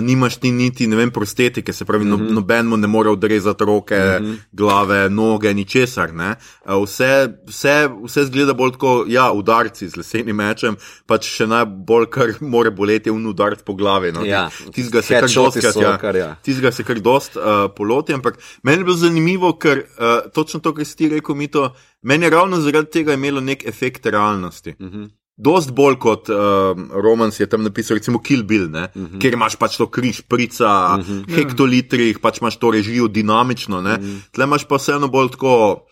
nimaš 0.00 0.36
ti 0.36 0.50
niti, 0.52 0.86
ne 0.86 0.96
vem, 0.96 1.10
prostetike, 1.10 1.72
se 1.72 1.84
pravi, 1.84 2.04
mm 2.04 2.12
-hmm. 2.12 2.28
no, 2.28 2.34
nobenemu 2.34 2.76
ne 2.76 2.86
more 2.86 3.10
odrezati 3.10 3.64
roke, 3.64 3.94
mm 3.94 4.26
-hmm. 4.26 4.36
glave, 4.52 5.10
noge, 5.10 5.54
ničesar. 5.54 6.14
ne. 6.14 6.34
Uh, 6.64 6.84
vse, 6.84 7.28
vse, 7.46 7.88
vse 8.04 8.24
zgleda 8.24 8.54
bolj 8.54 8.72
kot 8.72 9.08
ja, 9.08 9.32
udarci 9.32 9.88
z 9.88 9.96
lesenim 9.96 10.36
mečem, 10.36 10.76
pač 11.06 11.28
še 11.28 11.46
najbolj, 11.46 12.06
kar 12.06 12.28
more 12.40 12.70
boleti, 12.70 13.10
un 13.10 13.26
udarc 13.26 13.62
po 13.62 13.74
glavi. 13.74 14.12
No. 14.12 14.24
Ja, 14.24 14.50
Tistega 14.72 15.02
se 15.02 15.14
kar 15.14 15.30
dostkrat, 15.34 15.74
so, 15.74 15.82
ja, 15.82 15.98
kar, 15.98 16.16
ja. 16.16 16.36
tistega 16.42 16.72
se 16.72 16.84
kar 16.84 17.00
dost 17.00 17.36
uh, 17.36 17.42
poloti, 17.76 18.12
ampak 18.12 18.38
meni 18.62 18.78
je 18.78 18.84
bilo 18.84 18.96
zanimivo, 18.96 19.52
ker 19.52 19.78
uh, 19.78 20.30
točno 20.32 20.60
to, 20.60 20.74
kar 20.74 20.84
si 20.84 20.96
ti 20.96 21.08
rekel, 21.08 21.34
mi 21.34 21.48
to, 21.48 21.74
meni 22.02 22.24
je 22.24 22.30
ravno 22.30 22.60
zaradi 22.60 22.90
tega 22.90 23.12
imelo 23.12 23.40
nek 23.40 23.66
efekt 23.66 24.06
realnosti. 24.06 24.74
Uh 24.78 24.86
-huh. 24.86 25.10
Dost 25.36 25.70
bolj 25.72 25.96
kot 25.98 26.28
um, 26.28 26.90
Romans 26.92 27.40
je 27.40 27.46
tam 27.48 27.62
napisal, 27.62 27.96
recimo 27.96 28.18
Kill 28.18 28.42
Bill, 28.44 28.66
uh 28.68 28.90
-huh. 28.92 29.20
kjer 29.20 29.32
imaš 29.32 29.56
pač 29.56 29.76
to 29.76 29.86
križ, 29.86 30.20
prica, 30.28 30.96
uh 30.98 31.06
-huh. 31.06 31.34
hektolitrih, 31.34 32.18
pač 32.18 32.40
imaš 32.40 32.56
to 32.56 32.70
režijo 32.70 33.08
dinamično, 33.08 33.78
uh 33.78 33.84
-huh. 33.84 34.20
tle 34.32 34.44
imaš 34.44 34.64
pa 34.68 34.76
vseeno 34.76 35.08
bolj 35.08 35.30
tako. 35.30 35.86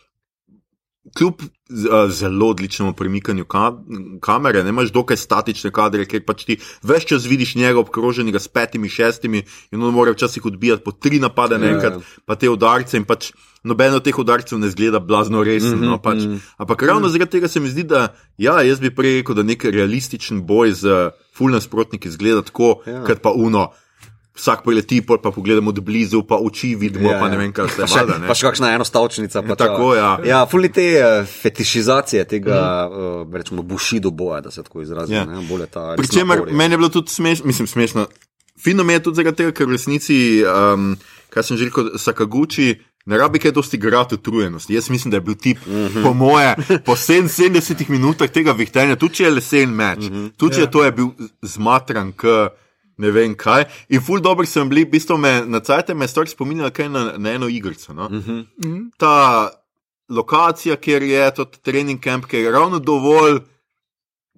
Kljub 1.17 1.43
a, 1.93 2.09
zelo 2.11 2.49
odličnemu 2.49 2.93
premikanju 2.93 3.45
ka 3.45 3.73
kamere, 4.21 4.63
ne 4.65 4.69
imaš 4.69 4.91
dokaj 4.93 5.17
statične 5.17 5.71
kadre, 5.71 6.05
ker 6.09 6.25
pač 6.25 6.45
ti 6.45 6.57
več 6.83 7.07
čas 7.07 7.27
vidiš 7.29 7.55
njega 7.55 7.81
obkroženega 7.81 8.39
s 8.39 8.49
petimi, 8.49 8.89
šestimi 8.89 9.43
in 9.73 9.83
on 9.83 9.95
mora 9.95 10.13
včasih 10.13 10.45
odbijati 10.47 10.85
po 10.85 10.93
tri 10.93 11.21
napade 11.21 11.59
naenkrat, 11.59 11.93
Ja. 11.93 12.01
pa 12.27 12.35
te 12.35 12.51
udarce 12.51 12.97
in 12.97 13.05
pač 13.05 13.33
noben 13.65 13.95
od 13.95 14.05
teh 14.05 14.19
udarcev 14.19 14.59
ne 14.59 14.71
zgleda 14.71 14.99
blazno 15.01 15.43
resen. 15.45 15.79
Mm 15.79 15.83
-hmm, 15.83 15.87
no, 15.91 15.99
pač. 16.03 16.19
Ampak 16.57 16.83
ravno 16.83 17.09
zaradi 17.09 17.31
tega 17.31 17.49
se 17.49 17.61
mi 17.61 17.69
zdi, 17.69 17.83
da 17.83 18.15
ja, 18.39 18.63
jaz 18.63 18.81
bi 18.81 18.95
prej 18.95 19.17
rekel, 19.17 19.35
da 19.35 19.43
nek 19.43 19.65
realističen 19.65 20.47
boj 20.47 20.73
z 20.73 21.11
full 21.35 21.51
nasprotniki 21.53 22.11
zgleda 22.11 22.43
tako, 22.43 22.83
Ja. 22.87 22.93
ja. 22.93 23.05
kot 23.05 23.21
pa 23.23 23.31
uno. 23.31 23.73
Vsak 24.39 24.63
preleti, 24.63 25.01
pol 25.03 25.19
pa 25.19 25.33
pogledamo 25.35 25.73
od 25.75 25.81
blizu, 25.83 26.23
pa 26.23 26.39
oči 26.39 26.77
vidimo, 26.79 27.11
ja, 27.11 27.19
pa 27.19 27.27
ne 27.29 27.41
vem, 27.41 27.51
kaj 27.53 27.73
se 27.75 27.87
ne. 28.07 28.27
pa 28.29 28.37
še 28.39 28.47
kakšna 28.47 28.71
enostavčnica. 28.77 29.43
Pa 29.43 29.57
Tako, 29.59 29.89
ja. 29.99 30.11
Ja, 30.23 30.43
fully 30.51 30.71
te 30.71 30.85
uh, 30.95 31.27
fetišizacije 31.27 32.23
tega, 32.31 32.61
mm. 32.87 33.09
uh, 33.27 33.39
rečemo, 33.41 33.67
bušido 33.67 34.13
boja, 34.15 34.41
da 34.47 34.55
se 34.55 34.63
tako 34.63 34.85
izrazim. 34.87 35.17
Ja. 35.17 35.27
Ja. 35.27 35.67
Ta. 35.67 35.95
Pri 35.99 36.07
resna 36.07 36.21
čemer 36.21 36.45
porija. 36.45 36.57
meni 36.57 36.79
je 36.79 36.79
bilo 36.79 36.93
tudi 36.95 37.11
smešno, 37.11 37.47
mislim, 37.51 37.67
smešno. 37.67 38.07
Fino 38.63 38.85
mi 38.85 38.93
je 38.93 39.03
tudi 39.03 39.19
zaradi 39.19 39.43
tega, 39.43 39.55
ker 39.55 39.67
v 39.67 39.75
resnici, 39.75 40.19
um, 40.47 40.93
kaj 41.35 41.51
sem 41.51 41.59
že 41.59 41.73
rekel, 41.73 41.91
Sakaguchi. 41.99 42.77
Ne 43.09 43.17
rabi 43.17 43.41
kaj 43.41 43.55
dosti 43.57 43.79
igrati 43.79 44.19
utrujenosti. 44.19 44.75
Jaz 44.75 44.91
mislim, 44.93 45.11
da 45.11 45.17
je 45.17 45.21
bil 45.25 45.35
tip, 45.35 45.59
uh 45.67 45.73
-huh. 45.73 46.03
po 46.03 46.13
moje, 46.13 46.55
po 46.85 46.93
77 46.93 47.89
minutah 47.89 48.31
tega 48.31 48.53
vihtenja, 48.53 48.97
tudi 48.97 49.15
če 49.15 49.25
je 49.25 49.31
lesen 49.31 49.71
meč, 49.71 49.99
uh 49.99 50.13
-huh. 50.13 50.31
tudi 50.37 50.55
če 50.55 50.63
yeah. 50.63 50.71
to 50.71 50.85
je 50.85 50.93
bil 50.93 51.09
zmatran, 51.43 52.13
k 52.13 52.49
ne 52.99 53.11
vem 53.11 53.35
kaj. 53.39 53.65
In 53.89 54.03
ful 54.03 54.21
dobro 54.21 54.47
sem 54.47 54.69
bili, 54.69 54.85
v 54.85 54.93
bistvu 54.97 55.19
me 55.19 55.33
na 55.47 55.61
cajt 55.61 55.95
me 55.95 56.05
je 56.05 56.13
stvar 56.15 56.29
spominjala 56.29 56.71
kaj 56.75 56.89
na, 56.89 57.05
na 57.19 57.37
eno 57.39 57.49
igrico. 57.49 57.95
No? 57.95 58.07
Uh 58.07 58.27
-huh. 58.27 58.45
Ta 58.99 59.51
lokacija, 60.09 60.77
kjer 60.77 61.03
je 61.03 61.35
to 61.35 61.45
trening 61.45 62.01
camp, 62.01 62.27
ki 62.27 62.37
je 62.37 62.51
ravno 62.51 62.79
dovolj 62.79 63.41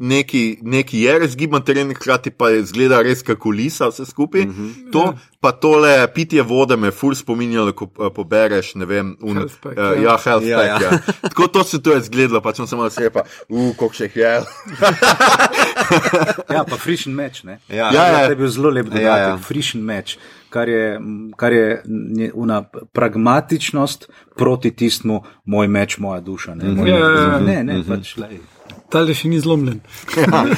neki, 0.01 0.59
neki 0.65 1.03
je 1.05 1.19
res 1.21 1.35
giban 1.37 1.61
teren, 1.63 1.93
hkrati 1.95 2.31
pa 2.33 2.49
je 2.51 2.63
zgleda 2.65 3.03
res 3.05 3.21
kot 3.23 3.39
kulisa, 3.39 3.89
vse 3.93 4.07
skupaj. 4.09 4.47
Mm 4.47 4.51
-hmm. 4.55 4.93
To, 4.93 5.15
pa 5.41 5.53
tole 5.53 6.09
pitje 6.15 6.43
vode 6.43 6.77
me 6.77 6.91
ful 6.91 7.15
spominjalo, 7.15 7.73
ko 7.73 7.85
uh, 7.85 8.09
pobereš, 8.15 8.75
ne 8.75 8.85
vem, 8.87 9.17
un, 9.21 9.37
Healthpack, 9.37 9.79
uh, 9.79 9.85
ja. 9.85 9.95
ja, 10.03 10.17
health 10.25 10.47
Ja, 10.47 10.59
pack. 10.59 10.83
ja. 10.83 10.89
Ja. 10.93 10.99
Tako 11.23 11.47
to 11.47 11.65
se 11.65 11.83
to 11.83 11.93
je 11.93 12.01
zgledalo, 12.01 12.41
pa 12.41 12.55
sem 12.55 12.67
samo 12.67 12.89
rekel, 12.89 13.23
uh, 13.49 13.77
koliko 13.77 13.95
še 13.95 14.05
jih 14.05 14.17
je. 14.17 14.41
Ja, 16.51 16.65
pa 16.65 16.77
frišen 16.77 17.15
meč. 17.15 17.43
Ne? 17.43 17.59
Ja, 17.69 17.91
Ja, 17.93 18.07
ja. 18.07 18.25
To 18.27 18.33
je 18.33 18.37
bil 18.37 18.49
zelo 18.49 18.71
lep 18.71 18.87
dodatek, 18.87 19.03
Ja, 19.03 19.17
ja, 19.17 19.23
ja. 19.23 19.29
ja. 19.29 19.37
frišen 19.39 19.83
meč, 19.85 20.19
kar 20.51 20.69
je, 20.69 21.01
kar 21.37 21.53
je 21.53 21.83
una 22.35 22.63
pragmatičnost 22.93 24.09
proti 24.37 24.71
tistmu, 24.71 25.23
moj 25.45 25.69
meč, 25.69 25.99
moja 25.99 26.21
duša. 26.21 26.55
Ne, 26.55 26.65
moj 26.75 26.91
Ja, 26.91 26.99
ja, 26.99 27.33
ja. 27.33 27.39
ne, 27.39 27.65
ne 27.65 27.83
pač, 27.89 28.17
lej. 28.17 28.39
Ta 28.91 29.01
le 29.01 29.15
še 29.15 29.29
ni 29.29 29.41
zlomljen. 29.41 29.81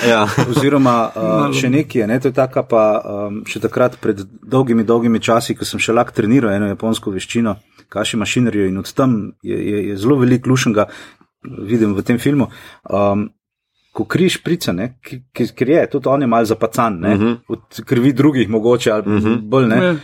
ja. 0.08 0.26
Oziroma, 0.48 0.94
uh, 1.16 1.52
še 1.54 1.68
nekaj 1.70 2.00
je, 2.02 2.06
ne? 2.06 2.20
to 2.20 2.28
je 2.28 2.36
taka 2.36 2.62
pa 2.62 2.84
um, 3.04 3.42
še 3.48 3.60
takrat 3.60 3.98
pred 4.00 4.22
dolgimi, 4.42 4.84
dolgimi 4.84 5.20
časi, 5.20 5.54
ko 5.54 5.64
sem 5.68 5.80
še 5.82 5.92
lahko 5.92 6.12
treniral 6.16 6.54
eno 6.54 6.70
japonsko 6.70 7.12
veščino, 7.12 7.56
kaši 7.92 8.16
mašinerijo 8.16 8.70
in 8.70 8.78
od 8.78 8.92
tam 8.96 9.32
je, 9.42 9.58
je, 9.58 9.84
je 9.88 9.96
zelo 10.00 10.16
veliko 10.22 10.50
lušenega, 10.50 10.86
vidim 11.68 11.94
v 11.94 12.02
tem 12.02 12.18
filmu. 12.18 12.50
Um, 12.90 13.30
Ko 13.92 14.06
križ 14.08 14.38
prica, 14.40 14.72
ne, 14.72 14.94
ki, 15.04 15.18
ki, 15.36 15.44
ker 15.52 15.68
je 15.68 15.80
tudi 15.92 16.08
on 16.08 16.22
je 16.24 16.26
mal 16.26 16.46
zapacan, 16.48 16.94
ne, 17.00 17.10
uh 17.12 17.20
-huh. 17.20 17.34
od 17.48 17.80
krvi 17.84 18.12
drugih 18.16 18.48
mogoče 18.48 18.90
ali 18.90 19.02
uh 19.04 19.22
-huh. 19.22 19.40
bolj 19.42 19.66
ne, 19.68 19.76
Ja. 19.84 19.96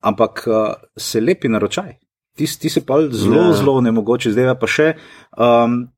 ampak 0.00 0.44
uh, 0.46 0.72
se 0.96 1.20
lepi 1.20 1.48
na 1.48 1.58
ročaj. 1.58 1.92
Ti, 2.36 2.46
ti 2.60 2.68
se 2.68 2.80
pa 2.86 2.94
zelo, 3.10 3.36
Ja. 3.36 3.42
yeah. 3.42 3.58
zelo 3.58 3.80
nemogoče 3.80 4.32
zdaj 4.32 4.54
pa 4.60 4.66
še. 4.66 4.94
Um, 5.36 5.88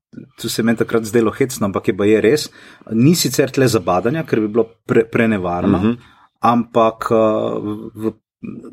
To 0.41 0.49
se 0.49 0.61
je 0.61 0.65
meni 0.65 0.77
takrat 0.77 1.05
zdelo 1.05 1.31
hecno, 1.31 1.67
ampak 1.69 1.87
je 1.87 1.97
pa 1.97 2.05
je 2.05 2.21
res. 2.21 2.47
Ni 2.91 3.15
sicer 3.15 3.51
tle 3.53 3.67
zabadanja, 3.67 4.23
ker 4.25 4.41
bi 4.41 4.47
bilo 4.47 4.65
pre, 4.85 5.05
prenevarno, 5.05 5.77
uh 5.77 5.83
-huh. 5.83 5.97
ampak 6.39 7.11
uh, 7.11 7.59
v 7.93 8.13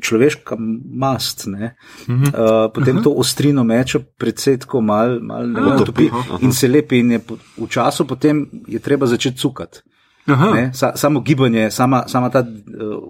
človeška 0.01 0.55
mast, 0.95 1.45
ne, 1.47 1.75
uh 2.07 2.15
-huh. 2.15 2.27
uh, 2.27 2.71
potem 2.73 2.95
uh 2.95 3.01
-huh. 3.01 3.03
to 3.03 3.11
ostrino 3.11 3.63
meča 3.63 3.99
predvsej 4.17 4.57
tako 4.57 4.81
mal, 4.81 5.19
mal 5.21 5.51
ne 5.51 5.61
vem, 5.61 5.85
topi 5.85 6.09
in 6.41 6.53
se 6.53 6.67
lepi 6.67 6.99
in 6.99 7.11
je 7.11 7.19
po- 7.19 7.37
v 7.57 7.67
času 7.69 8.07
potem 8.07 8.49
je 8.67 8.79
treba 8.79 9.05
začeti 9.05 9.37
cukati. 9.37 9.79
Aha. 10.27 10.49
Ne, 10.53 10.71
sa, 10.73 10.91
samo 10.95 11.19
gibanje, 11.19 11.71
sama, 11.71 12.03
sama 12.07 12.29
ta 12.29 12.39
uh, 12.39 12.47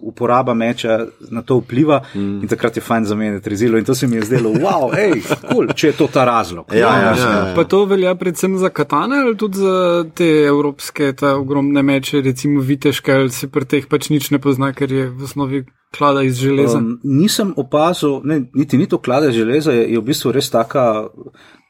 uporaba 0.01 0.53
meča 0.53 1.05
na 1.29 1.41
to 1.41 1.57
vpliva 1.57 2.01
mm. 2.15 2.41
in 2.41 2.47
takrat 2.47 2.77
je 2.77 2.81
fajn 2.81 3.05
zamenjati 3.05 3.49
rezilo 3.49 3.77
in 3.77 3.85
to 3.85 3.95
se 3.95 4.07
mi 4.07 4.15
je 4.15 4.25
zdelo, 4.25 4.49
wow, 4.49 4.93
hej, 4.93 5.21
cool, 5.49 5.67
če 5.73 5.87
je 5.87 5.93
to 5.97 6.07
ta 6.13 6.25
razlog. 6.25 6.69
Ja, 6.73 6.93
ja, 7.01 7.15
ja. 7.17 7.53
Pa 7.55 7.63
to 7.63 7.85
velja 7.85 8.15
predvsem 8.15 8.57
za 8.57 8.69
katane 8.69 9.17
ali 9.25 9.37
tudi 9.37 9.57
za 9.57 10.05
te 10.15 10.29
evropske, 10.47 11.13
ta 11.13 11.35
ogromne 11.35 11.83
meče, 11.83 12.21
recimo 12.21 12.61
viteške, 12.61 13.13
ali 13.13 13.33
se 13.33 13.49
pri 13.49 13.65
teh 13.65 13.89
pač 13.89 14.09
nič 14.13 14.29
ne 14.31 14.39
pozna, 14.39 14.69
ker 14.73 14.91
je 14.91 15.09
v 15.09 15.23
osnovi 15.23 15.63
klada 15.97 16.21
iz 16.21 16.37
železa. 16.37 16.77
Um, 16.77 16.99
nisem 17.03 17.53
opazil, 17.57 18.21
ne, 18.23 18.43
niti 18.53 18.77
ni 18.77 18.85
to 18.85 18.97
klade 18.97 19.31
železa, 19.31 19.71
je, 19.71 19.87
je 19.93 19.99
v 19.99 20.05
bistvu 20.05 20.31
res 20.37 20.49
taka, 20.53 21.07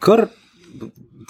kar, 0.04 0.28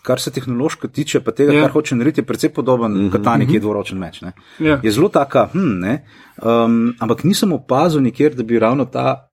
kar 0.04 0.20
se 0.20 0.32
tehnološko 0.32 0.88
tiče, 0.88 1.20
pa 1.20 1.32
tega, 1.32 1.52
Ja. 1.54 1.60
yeah. 1.60 1.62
kar 1.68 1.72
hoče 1.72 1.96
narediti, 1.96 2.22
je 2.22 2.26
precej 2.26 2.50
podoben 2.50 2.92
mm 2.92 2.98
-hmm. 2.98 3.12
katani, 3.12 3.48
ki 3.48 3.54
je 3.54 3.60
dvoročen 3.60 3.98
meč. 3.98 4.22
Ne. 4.22 4.32
Ja. 4.60 4.80
Je 4.84 4.92
zelo 4.92 5.10
taka, 5.10 5.50
hm, 5.54 5.80
ne, 5.80 6.06
um, 6.44 6.96
ampak 7.00 7.24
nisem 7.24 7.54
opazil 7.54 8.02
nikjer, 8.02 8.36
da 8.36 8.44
bi 8.44 8.60
ravno 8.60 8.86
ta. 8.86 9.27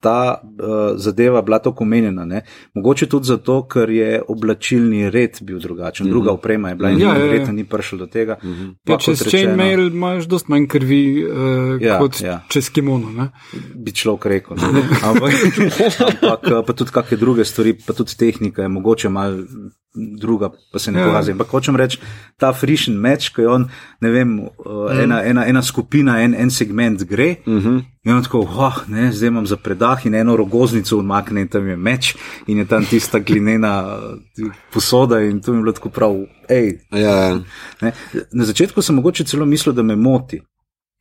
Ta 0.00 0.40
uh, 0.42 0.96
zadeva 0.96 1.42
bila 1.42 1.58
tako 1.58 1.84
omenjena. 1.84 2.24
Ne? 2.24 2.42
Mogoče 2.74 3.06
tudi 3.06 3.26
zato, 3.26 3.62
ker 3.68 3.90
je 3.90 4.22
oblačilni 4.28 5.10
red 5.10 5.38
bil 5.42 5.58
drugačen, 5.58 6.06
mm 6.06 6.08
-hmm. 6.08 6.12
druga 6.12 6.30
oprema 6.32 6.68
je 6.68 6.74
bila 6.74 6.90
in 6.90 7.00
Ja, 7.00 7.08
ja, 7.08 7.14
ja, 7.14 7.18
ja. 7.18 7.24
verjetno 7.24 7.52
ni 7.52 7.64
prišel 7.64 7.98
do 7.98 8.06
tega. 8.06 8.36
Mm 8.42 8.48
-hmm. 8.48 8.74
Ja, 8.88 8.98
čez 8.98 9.22
chainmail 9.28 9.86
imaš 9.86 10.24
dost 10.24 10.48
manj 10.48 10.66
krvi 10.66 11.24
uh, 11.24 11.82
ja, 11.82 11.98
kot 11.98 12.20
ja. 12.20 12.40
čez 12.48 12.70
kimono. 12.70 13.10
Ne? 13.10 13.28
bi 13.74 13.92
človek 13.92 14.26
rekel. 14.26 14.56
Ampak, 15.02 15.32
ampak 16.10 16.40
eh, 16.46 16.62
pa 16.66 16.72
tudi 16.72 16.90
kakšne 16.92 17.16
druge 17.20 17.44
stvari, 17.44 17.74
pa 17.74 17.92
tudi 17.96 18.16
tehnika 18.16 18.62
je 18.62 18.68
mogoče 18.68 19.08
malo 19.08 19.44
druga, 20.20 20.50
pa 20.72 20.78
se 20.78 20.92
ne 20.92 21.00
Ja. 21.00 21.06
pokaže. 21.06 21.32
Ampak 21.32 21.50
hočem 21.50 21.76
reči, 21.76 21.98
ta 22.38 22.52
frišen 22.54 22.94
meč, 22.94 23.34
ko 23.34 23.42
je 23.42 23.48
on, 23.48 23.62
ne 24.00 24.10
vem, 24.10 24.38
eh, 24.46 25.02
ena, 25.02 25.22
ena, 25.24 25.46
ena 25.46 25.62
skupina, 25.62 26.22
en, 26.22 26.34
en 26.34 26.50
segment 26.50 27.02
gre. 27.02 27.42
Uh 27.46 27.58
-huh. 27.58 27.82
In 28.04 28.12
on 28.12 28.22
tako, 28.22 28.40
oh, 28.40 28.76
ne, 28.88 29.12
zdaj 29.12 29.28
imam 29.28 29.46
za 29.46 29.56
predah 29.56 30.06
in 30.06 30.14
eno 30.14 30.36
rogoznico 30.36 30.96
umakne 30.96 31.40
in 31.40 31.48
tam 31.48 31.66
je 31.68 31.76
meč 31.76 32.14
in 32.46 32.58
je 32.58 32.64
tam 32.64 32.84
tista 32.84 33.18
glinena 33.18 33.98
eh, 33.98 34.44
posoda 34.72 35.20
in 35.20 35.40
to 35.40 35.52
mi 35.52 35.58
je 35.58 35.62
bilo 35.62 35.72
tako 35.72 35.88
prav, 35.88 36.14
hej, 36.48 36.78
Ja, 36.90 36.98
ja. 36.98 37.40
Ne? 37.80 37.92
Na 38.32 38.44
začetku 38.44 38.82
sem 38.82 38.96
mogoče 38.96 39.24
celo 39.24 39.46
mislil, 39.46 39.74
da 39.74 39.82
me 39.82 39.96
moti. 39.96 40.40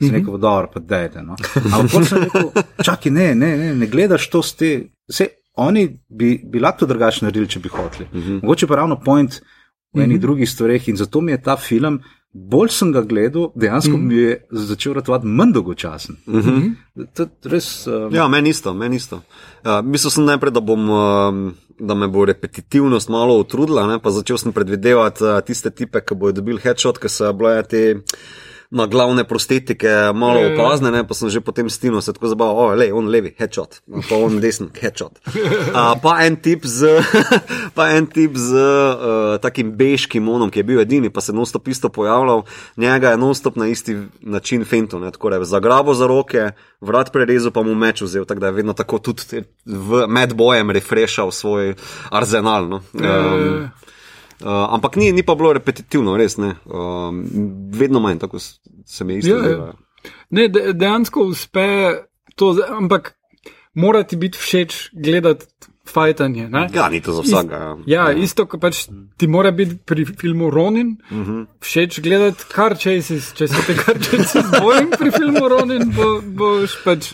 Sem 0.01 0.15
rekel, 0.15 0.37
dobro, 0.37 0.69
pa 0.73 0.79
dajte. 0.79 1.21
No. 1.23 1.35
Ampak 1.55 1.91
potem 1.91 2.05
sem 2.05 2.21
rekel, 2.23 2.51
čakaj, 2.83 3.11
ne, 3.11 3.35
ne, 3.35 3.57
ne, 3.57 3.73
ne 3.75 3.87
gledaš 3.87 4.29
to 4.31 4.43
s 4.43 4.55
te. 4.55 4.69
Vse, 5.07 5.27
oni 5.59 5.87
bi, 6.07 6.37
bi 6.43 6.59
lahko 6.59 6.83
to 6.83 6.93
drugače 6.93 7.25
naredili, 7.25 7.47
če 7.47 7.59
bi 7.59 7.69
hoteli. 7.69 8.07
Uh 8.11 8.19
-huh. 8.23 8.41
Mogoče 8.43 8.67
pa 8.67 8.75
ravno 8.75 8.99
point 8.99 9.41
v 9.93 9.99
enih 9.99 10.15
uh 10.15 10.19
-huh. 10.19 10.21
drugih 10.21 10.49
stvareh 10.49 10.89
in 10.89 10.95
zato 10.95 11.21
mi 11.21 11.31
je 11.31 11.41
ta 11.41 11.57
film, 11.57 11.99
bolj 12.33 12.69
sem 12.73 12.91
ga 12.93 13.01
gledal, 13.01 13.51
dejansko 13.55 13.93
uh 13.93 13.99
-huh. 13.99 14.05
mi 14.05 14.15
je 14.15 14.45
začel 14.51 14.93
ratovati 14.93 15.27
manj 15.27 15.53
dolgočasen. 15.53 16.15
Uh. 16.27 17.05
To 17.13 17.23
je 17.23 17.29
res. 17.43 17.87
Um, 17.87 18.13
Ja, 18.15 18.27
meni 18.27 18.49
isto, 18.49 18.73
meni 18.73 18.95
isto. 18.95 19.15
Uh, 19.15 19.81
mislil 19.83 20.11
sem 20.11 20.25
najprej, 20.25 20.51
da, 20.51 20.59
bom, 20.59 20.89
uh, 20.89 21.51
da 21.79 21.93
me 21.93 22.07
bo 22.07 22.25
repetitivnost 22.25 23.09
malo 23.09 23.39
utrudila, 23.39 23.87
ne? 23.87 23.99
pa 23.99 24.09
začel 24.09 24.37
sem 24.37 24.53
predvidevati 24.53 25.23
uh, 25.23 25.41
tiste 25.45 25.69
tipe, 25.69 26.01
ki 26.01 26.15
bodo 26.15 26.31
dobili 26.31 26.59
headshot, 26.63 26.97
ki 26.97 27.09
so 27.09 27.33
bile 27.33 27.63
te 27.63 28.01
na 28.71 28.85
glavne 28.85 29.23
prostetike 29.23 29.89
malo 30.13 30.39
ja. 30.39 30.53
opazne, 30.53 30.91
ne? 30.91 31.01
pa 31.07 31.13
sem 31.17 31.29
že 31.29 31.41
potem 31.41 31.69
stino 31.69 32.01
se 32.01 32.13
tako 32.13 32.29
zabaval, 32.29 32.57
o, 32.57 32.75
le, 32.77 32.91
on 32.93 33.09
levi, 33.09 33.33
headshot, 33.39 33.81
pa 34.09 34.15
on 34.15 34.37
desen, 34.41 34.69
headshot. 34.77 35.17
Uh, 35.25 35.95
pa 36.01 36.19
en 36.25 36.37
tip 36.37 36.67
z, 36.69 37.01
pa 37.77 37.89
en 37.97 38.05
tip 38.05 38.37
z 38.37 38.53
uh, 38.53 39.39
takim 39.41 39.73
bežkim 39.73 40.23
monom, 40.23 40.53
ki 40.53 40.61
je 40.61 40.67
bil 40.69 40.83
edini, 40.83 41.09
pa 41.09 41.21
se 41.21 41.33
non-stop 41.33 41.67
isto 41.67 41.89
pojavljal, 41.89 42.45
njega 42.77 43.15
je 43.15 43.21
non-stop 43.21 43.57
na 43.57 43.67
isti 43.73 43.97
način 44.21 44.65
fento, 44.65 44.99
ne? 44.99 45.11
tako 45.11 45.33
da 45.33 45.41
je 45.41 45.49
zagrabo 45.49 45.97
za 45.97 46.07
roke, 46.07 46.51
vrat 46.81 47.09
prerezal, 47.13 47.51
pa 47.51 47.65
mu 47.65 47.73
meč 47.75 48.01
vzel, 48.05 48.25
tako 48.25 48.39
da 48.39 48.53
je 48.53 48.59
vedno 48.61 48.73
tako 48.73 48.99
tudi 48.99 49.43
med 50.07 50.33
bojem 50.33 50.71
refreshal 50.71 51.31
svoj 51.31 51.73
arzenal. 52.11 52.69
No? 52.69 52.81
Um, 52.93 53.69
Uh, 54.39 54.73
ampak 54.73 54.95
ni, 54.95 55.11
ni 55.11 55.23
pa 55.23 55.35
bilo 55.35 55.51
repetitivno, 55.53 56.15
res 56.17 56.37
ne. 56.39 56.53
Um, 56.65 57.23
vedno 57.75 57.99
manj, 57.99 58.21
tako 58.23 58.39
se 58.39 59.03
mi 59.03 59.17
isto 59.17 59.29
Ja, 59.29 59.35
ja. 59.35 59.41
zdelo. 59.43 59.73
Ne, 60.29 60.47
de, 60.47 60.73
dejansko 60.73 61.25
uspe 61.27 61.65
to, 62.35 62.53
ampak 62.69 63.17
mora 63.73 64.03
ti 64.03 64.15
biti 64.15 64.37
všeč 64.39 64.89
gledati 64.93 65.45
fajtanje. 65.93 66.49
ne? 66.49 66.69
Ja, 66.73 66.89
ni 66.89 67.01
to 67.01 67.13
za 67.13 67.21
vsakega. 67.21 67.77
Ja, 67.85 68.11
isto 68.11 68.45
kot 68.45 68.61
pač 68.61 68.87
ti 69.17 69.27
mora 69.27 69.51
biti 69.51 69.75
pri 69.85 70.05
filmu 70.05 70.49
Ronin 70.49 70.97
uh 71.11 71.17
-huh. 71.17 71.45
všeč 71.61 71.99
gledati 71.99 72.43
car 72.55 72.77
chases. 72.77 73.33
Če 73.33 73.47
se 73.47 73.55
te 73.67 73.73
car 73.75 73.97
chases 73.99 74.45
bojim 74.61 74.89
pri 74.99 75.11
filmu 75.11 75.47
Ronin, 75.49 75.91
bo, 75.95 76.21
boš 76.21 76.77
pač 76.83 77.13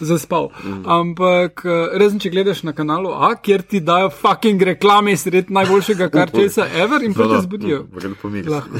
zaspal. 0.00 0.44
Uh 0.44 0.50
-huh. 0.64 1.00
Ampak 1.00 1.62
eh, 1.64 1.98
razen 1.98 2.18
če 2.18 2.30
gledaš 2.30 2.62
na 2.62 2.72
kanalu 2.72 3.08
A, 3.14 3.34
kjer 3.42 3.62
ti 3.62 3.80
dajo 3.80 4.10
fucking 4.10 4.62
reklame 4.62 5.16
sred 5.16 5.50
najboljšega 5.50 6.08
car 6.10 6.30
chasa 6.30 6.66
ever 6.74 7.02
in 7.02 7.14
pa 7.14 7.22
te 7.22 7.40
zbudijo. 7.42 7.86
Pomisliti. 8.22 8.50
Lahko. 8.50 8.70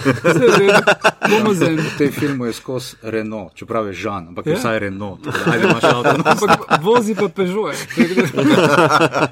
Bomo 1.30 1.54
zen. 1.54 1.76
V 1.76 1.98
tem 1.98 2.12
filmu 2.12 2.44
je 2.44 2.52
skozi 2.52 2.96
Renault, 3.02 3.54
čeprav 3.54 3.86
je 3.86 3.92
Žan, 3.92 4.28
ampak 4.28 4.46
je 4.46 4.52
Ja. 4.52 4.58
vsaj 4.58 4.78
Renault. 4.78 5.26
Ajde, 5.46 5.64
imaš 5.64 5.84
avto. 5.84 6.08
Ampak 6.08 6.82
vozi 6.82 7.14
pa 7.14 7.28
Peugeot. 7.28 7.74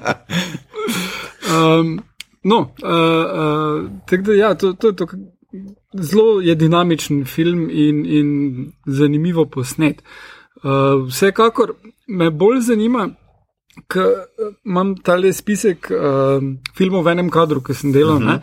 um, 1.55 1.99
no, 2.43 2.59
uh, 2.83 2.89
uh, 2.89 3.89
tako 4.05 4.23
da 4.23 4.33
ja, 4.33 4.53
to, 4.55 4.73
to 4.73 4.87
je 4.87 4.95
to. 4.95 5.07
Zelo 5.95 6.41
je 6.41 6.55
dinamičen 6.55 7.25
film 7.25 7.69
in, 7.71 8.05
in 8.05 8.29
zanimivo 8.85 9.45
posnet. 9.45 10.03
Uh, 10.63 11.07
vsekakor 11.07 11.73
me 12.07 12.29
bolj 12.31 12.59
zanima, 12.67 13.09
ker 13.87 14.11
imam 14.65 14.95
tale 15.03 15.31
spisek 15.33 15.91
uh, 15.91 16.43
filmov 16.75 17.05
v 17.05 17.11
enem 17.15 17.29
kadru, 17.31 17.63
ki 17.63 17.73
sem 17.73 17.91
delal. 17.91 18.17
Uh 18.17 18.21
-huh. 18.21 18.25
ne? 18.25 18.41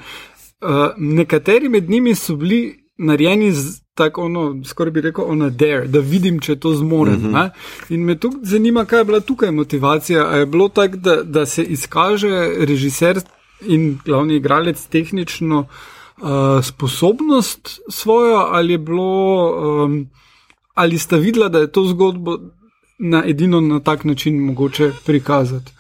uh, 0.63 0.95
nekateri 0.97 1.69
med 1.69 1.91
njimi 1.91 2.15
so 2.15 2.37
bili 2.37 2.89
narejeni 2.99 3.53
z 3.53 3.82
tako, 3.95 4.25
ono, 4.25 4.65
skoraj 4.65 4.91
bi 4.91 5.01
rekel, 5.01 5.25
ona 5.29 5.51
dare, 5.51 5.87
da 5.89 6.01
vidim, 6.01 6.41
če 6.41 6.57
to 6.57 6.75
zmorem. 6.75 7.15
Uh 7.15 7.33
-huh. 7.33 7.51
In 7.89 8.05
me 8.05 8.19
tukaj 8.19 8.41
zanima, 8.43 8.85
kaj 8.85 9.01
je 9.01 9.05
bila 9.05 9.21
tukaj 9.21 9.51
motivacija. 9.51 10.29
A 10.29 10.37
je 10.37 10.47
bilo 10.47 10.69
tako, 10.69 10.97
da, 10.97 11.23
da 11.23 11.47
se 11.47 11.65
izkaže 11.65 12.51
režiser 12.59 13.21
in 13.67 13.99
glavni 14.05 14.37
igralec 14.37 14.87
tehnično 14.87 15.59
uh, 15.61 16.29
sposobnost 16.63 17.81
svojo, 17.89 18.37
ali 18.37 18.73
je 18.73 18.79
bilo, 18.79 19.85
um, 19.85 20.11
ali 20.75 20.99
sta 20.99 21.17
videla, 21.17 21.49
da 21.49 21.59
je 21.59 21.73
to 21.73 21.85
zgodbo 21.85 22.39
na 22.99 23.23
edino 23.27 23.61
na 23.61 23.81
tak 23.81 24.05
način 24.05 24.45
mogoče 24.45 24.93
prikazati. 25.07 25.73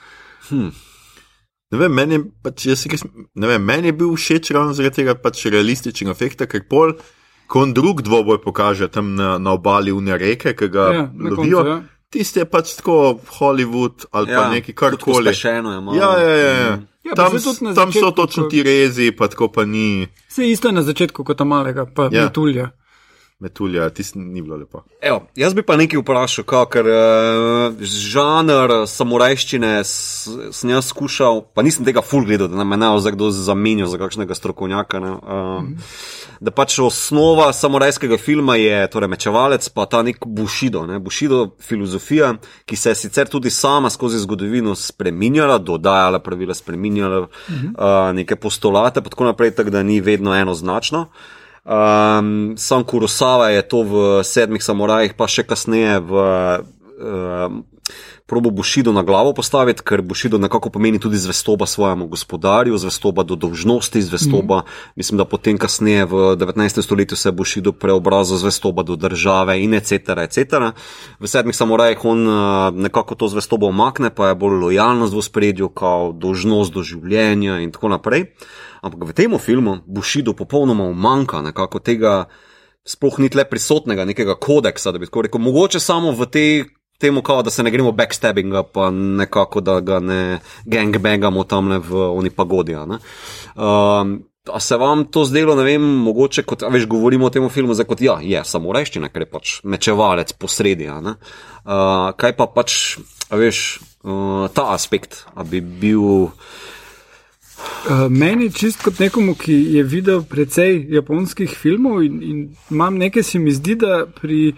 Ne 1.70 1.78
vem, 1.78 1.93
meni, 1.93 2.14
je 2.14 2.24
pač, 2.43 2.66
jaz, 2.66 2.86
ne 3.34 3.47
vem, 3.47 3.64
meni 3.64 3.89
je 3.89 3.93
bil 3.93 4.16
všeč 4.16 4.51
ravno 4.51 4.72
zaradi 4.72 4.95
tega 4.95 5.14
pač 5.14 5.47
realističnega 5.47 6.11
efekta, 6.11 6.47
ker 6.47 6.66
pol, 6.68 6.93
ko 6.93 7.22
on 7.55 7.72
drug 7.72 8.03
dvoboj 8.03 8.38
pokaže 8.38 8.88
tam 8.88 9.14
na, 9.14 9.38
na 9.38 9.53
obali 9.53 9.92
une 9.92 10.16
reke, 10.18 10.55
ki 10.55 10.68
ga 10.68 10.86
Ja, 10.92 11.03
lovijo, 11.14 11.59
koncu, 11.59 11.68
ja. 11.68 11.82
tiste 12.09 12.40
je 12.40 12.44
pač 12.44 12.74
tako 12.74 13.18
Hollywood 13.38 14.07
ali 14.11 14.26
pa 14.28 14.48
nekaj 14.48 14.74
karkoli. 14.74 15.34
Še 15.34 15.48
eno 15.59 15.72
je 15.72 15.80
malo. 15.80 15.96
Ja, 15.96 16.11
ja, 16.18 16.36
ja. 16.36 16.53
ja. 16.53 16.78
Ja, 17.03 17.12
pa 17.16 17.24
tam, 17.24 17.34
na 17.34 17.74
tam 17.74 17.90
so 17.90 17.98
začetku, 17.98 18.12
točno 18.14 18.42
ti 18.46 18.62
rezi, 18.62 19.11
pa 19.11 19.26
tako 19.26 19.48
pa 19.48 19.64
ni 19.64 20.07
Vse 20.28 20.46
isto 20.46 20.68
je 20.68 20.72
na 20.72 20.82
začetku 20.82 21.24
kot 21.24 21.34
ta 21.34 21.44
malega, 21.44 21.82
pa 21.84 22.03
Ja. 22.05 22.09
ja. 22.12 22.24
metulja. 22.24 22.70
metulja, 23.40 23.90
tisti 23.90 24.18
ni 24.18 24.38
bilo 24.38 24.55
lepo. 24.57 24.84
Evo, 25.00 25.26
jaz 25.34 25.50
bi 25.50 25.62
pa 25.62 25.74
nekaj 25.74 25.98
vprašal, 25.98 26.44
kao, 26.44 26.66
ker 26.66 26.86
uh, 26.86 27.74
žanr 27.82 28.86
samurajščine 28.86 29.82
s- 29.82 30.30
sem 30.53 30.70
jaz 30.70 30.86
skušal, 30.86 31.42
pa 31.50 31.62
nisem 31.62 31.82
tega 31.84 32.03
full 32.03 32.22
gledal, 32.22 32.46
da 32.46 32.62
me 32.62 32.76
ne 32.76 32.86
bo 32.86 33.00
zdaj 33.03 33.12
kdo 33.12 33.30
zamenjal 33.30 33.90
za 33.90 33.98
kakšnega 33.98 34.34
strokovnjaka. 34.34 35.00
Ne, 35.00 35.11
uh, 35.11 35.59
mm. 35.59 35.74
Da 36.43 36.51
pač 36.51 36.74
osnova 36.82 37.53
samurajskega 37.55 38.16
filma 38.18 38.57
je 38.59 38.78
torej 38.90 39.11
mečevalec, 39.12 39.68
pa 39.70 39.84
ta 39.86 40.01
nek 40.03 40.24
bušido, 40.26 40.80
ne, 40.90 40.99
bušido 40.99 41.53
filozofija, 41.62 42.32
ki 42.66 42.76
se 42.76 42.90
je 42.90 42.99
sicer 43.05 43.30
tudi 43.30 43.51
sama 43.51 43.90
skozi 43.90 44.18
zgodovino 44.18 44.74
spreminjala, 44.74 45.61
dodajala 45.62 46.18
pravila, 46.18 46.55
spreminjala 46.55 47.20
mm. 47.22 47.55
uh, 47.55 48.11
neke 48.16 48.36
postulate, 48.36 49.03
pa 49.03 49.12
tako 49.14 49.30
naprej, 49.30 49.55
tako 49.55 49.70
da 49.70 49.82
ni 49.86 50.01
vedno 50.01 50.34
enoznačno. 50.34 51.07
Um, 51.62 52.55
sam 52.59 52.82
Kurosawa 52.84 53.53
je 53.55 53.62
to 53.68 53.82
v 53.86 54.24
sedmih 54.26 54.64
samurajih, 54.64 55.14
pa 55.14 55.30
še 55.30 55.47
kasneje 55.47 56.01
v 56.03 56.24
um, 56.99 57.62
probo 58.33 58.51
Bushido 58.51 58.93
na 58.93 59.03
glavo 59.03 59.35
postaviti, 59.37 59.83
ker 59.85 60.01
Bushido 60.01 60.39
nekako 60.41 60.70
pomeni 60.72 60.97
tudi 60.99 61.18
zvestoba 61.20 61.66
svojemu 61.66 62.07
gospodarju, 62.07 62.78
zvestoba 62.78 63.22
do 63.28 63.37
dolžnosti, 63.37 64.03
zvestoba, 64.03 64.62
mm. 64.64 64.97
mislim, 64.97 65.18
da 65.20 65.26
potem 65.28 65.59
kasneje 65.61 66.07
v 66.09 66.14
19. 66.41 66.83
stoletju 66.83 67.16
se 67.16 67.28
je 67.28 67.33
Bushido 67.33 67.72
preobrazil 67.72 68.41
zvestoba 68.41 68.83
do 68.83 68.97
države 68.97 69.61
in 69.61 69.74
etc. 69.76 70.16
etc. 70.24 70.72
V 71.20 71.28
sedmih 71.28 71.57
samurajih 71.57 72.05
on 72.05 72.24
uh, 72.28 72.35
nekako 72.72 73.14
to 73.14 73.28
zvestobo 73.28 73.68
omakne, 73.68 74.09
pa 74.09 74.33
je 74.33 74.35
bolj 74.35 74.57
lojalnost 74.64 75.12
v 75.12 75.28
spredju, 75.28 75.68
kot 75.68 76.16
dolžnost 76.16 76.72
do 76.72 76.80
življenja 76.80 77.61
in 77.61 77.68
tako 77.68 77.93
naprej. 77.93 78.30
Ampak 78.80 79.12
v 79.12 79.12
tem 79.12 79.39
filmu 79.39 79.83
Bushido 79.85 80.33
popolnoma 80.33 80.89
umanka 80.89 81.45
nekako 81.45 81.85
tega, 81.85 82.33
sploh 82.80 83.20
ni 83.20 83.28
tle 83.28 83.45
prisotnega 83.45 84.09
nekega 84.09 84.41
kodeksa, 84.41 84.89
da 84.89 84.97
bi 84.97 85.05
tako 85.05 85.28
rekel, 85.28 85.41
mogoče 85.41 85.85
samo 85.85 86.16
v 86.16 86.33
tej. 86.33 86.64
Temu, 87.03 87.22
kao, 87.26 87.42
da 87.42 87.50
se 87.50 87.62
ne 87.66 87.70
gremo 87.74 87.92
backstabbinga, 87.92 88.62
pa 88.62 88.90
nekako, 88.90 89.61
da 89.61 89.80
ga 89.82 89.98
ne 90.00 90.38
gangbangamo 90.64 91.42
tam 91.44 91.74
v 91.82 92.05
oni 92.12 92.30
pagodi. 92.30 92.76
ne. 92.86 92.98
Um, 93.59 94.20
a 94.50 94.61
se 94.61 94.76
vam 94.76 95.05
to 95.05 95.24
zdelo, 95.24 95.55
ne 95.55 95.64
vem, 95.66 95.82
mogoče, 95.82 96.42
kot 96.42 96.62
veš, 96.70 96.86
govorimo 96.90 97.26
o 97.26 97.30
tem 97.30 97.48
filmu, 97.50 97.74
zdaj 97.74 97.86
kot 97.90 98.00
ja, 98.03 98.16
je 98.22 98.42
samo 98.46 98.72
reščina, 98.74 99.11
ker 99.11 99.26
je 99.26 99.30
pač 99.30 99.55
mečevalec 99.62 100.32
posredi. 100.38 100.86
ne. 100.86 101.14
Uh, 101.62 102.11
kaj 102.18 102.36
pa 102.38 102.46
pač, 102.50 102.98
veš, 103.30 103.80
uh, 104.03 104.46
ta 104.55 104.70
aspekt, 104.74 105.24
a 105.34 105.42
bi 105.46 105.61
bil. 105.61 106.30
Uh, 107.86 108.07
meni, 108.11 108.50
čist 108.50 108.82
kot 108.82 108.98
nekomu, 109.03 109.34
ki 109.38 109.55
je 109.78 109.82
videl 109.86 110.22
precej 110.26 110.86
japonskih 110.90 111.50
filmov 111.50 112.03
in, 112.03 112.22
in 112.22 112.38
imam 112.70 112.98
nekaj, 112.98 113.22
se 113.22 113.38
mi 113.38 113.55
zdi, 113.55 113.78
da 113.78 114.05
pri 114.07 114.55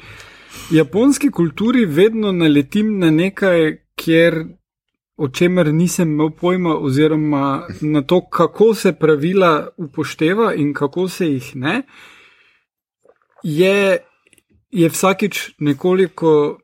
japonski 0.70 1.30
kulturi 1.30 1.86
vedno 1.86 2.32
naletim 2.32 2.98
na 2.98 3.10
nekaj, 3.10 3.76
kjer 3.94 4.44
o 5.16 5.28
čemer 5.28 5.72
nisem 5.74 6.12
imel 6.12 6.30
pojma, 6.30 6.76
oziroma 6.78 7.66
na 7.80 8.02
to, 8.02 8.20
kako 8.30 8.74
se 8.74 8.92
pravila 8.92 9.68
upošteva 9.76 10.54
in 10.54 10.74
kako 10.74 11.08
se 11.08 11.28
jih 11.28 11.56
ne, 11.56 11.82
je, 13.42 13.98
je 14.70 14.88
vsakič 14.88 15.50
nekoliko 15.58 16.58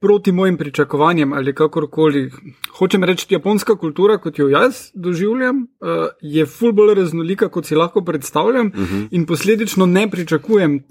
proti 0.00 0.32
mojim 0.32 0.56
pričakovanjem 0.56 1.32
ali 1.32 1.54
kakorkoli. 1.54 2.30
Hočem 2.78 3.04
reči, 3.04 3.26
japonska 3.30 3.76
kultura, 3.76 4.18
kot 4.18 4.38
jo 4.38 4.48
jaz 4.48 4.90
doživljam, 4.94 5.62
eh, 5.62 6.08
je 6.20 6.46
ful 6.46 6.72
bolj 6.72 6.94
raznolika, 6.94 7.48
kot 7.48 7.66
si 7.66 7.74
lahko 7.74 8.04
predstavljam, 8.04 8.66
uh 8.66 8.74
-huh. 8.74 9.08
in 9.10 9.26
posledično 9.26 9.86
ne 9.86 10.10
pričakujem 10.10 10.82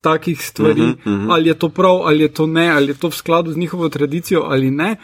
takih 0.00 0.46
stvari, 0.46 0.80
uh 0.80 0.86
-huh, 0.88 0.92
uh 0.92 1.20
-huh. 1.20 1.32
ali 1.32 1.48
je 1.48 1.54
to 1.54 1.68
prav, 1.68 1.96
ali 2.04 2.20
je 2.20 2.28
to 2.28 2.46
ne, 2.46 2.70
ali 2.70 2.86
je 2.88 2.94
to 2.94 3.08
v 3.08 3.14
skladu 3.14 3.52
z 3.52 3.56
njihovo 3.56 3.88
tradicijo 3.88 4.42
ali 4.46 4.70
ne, 4.70 4.96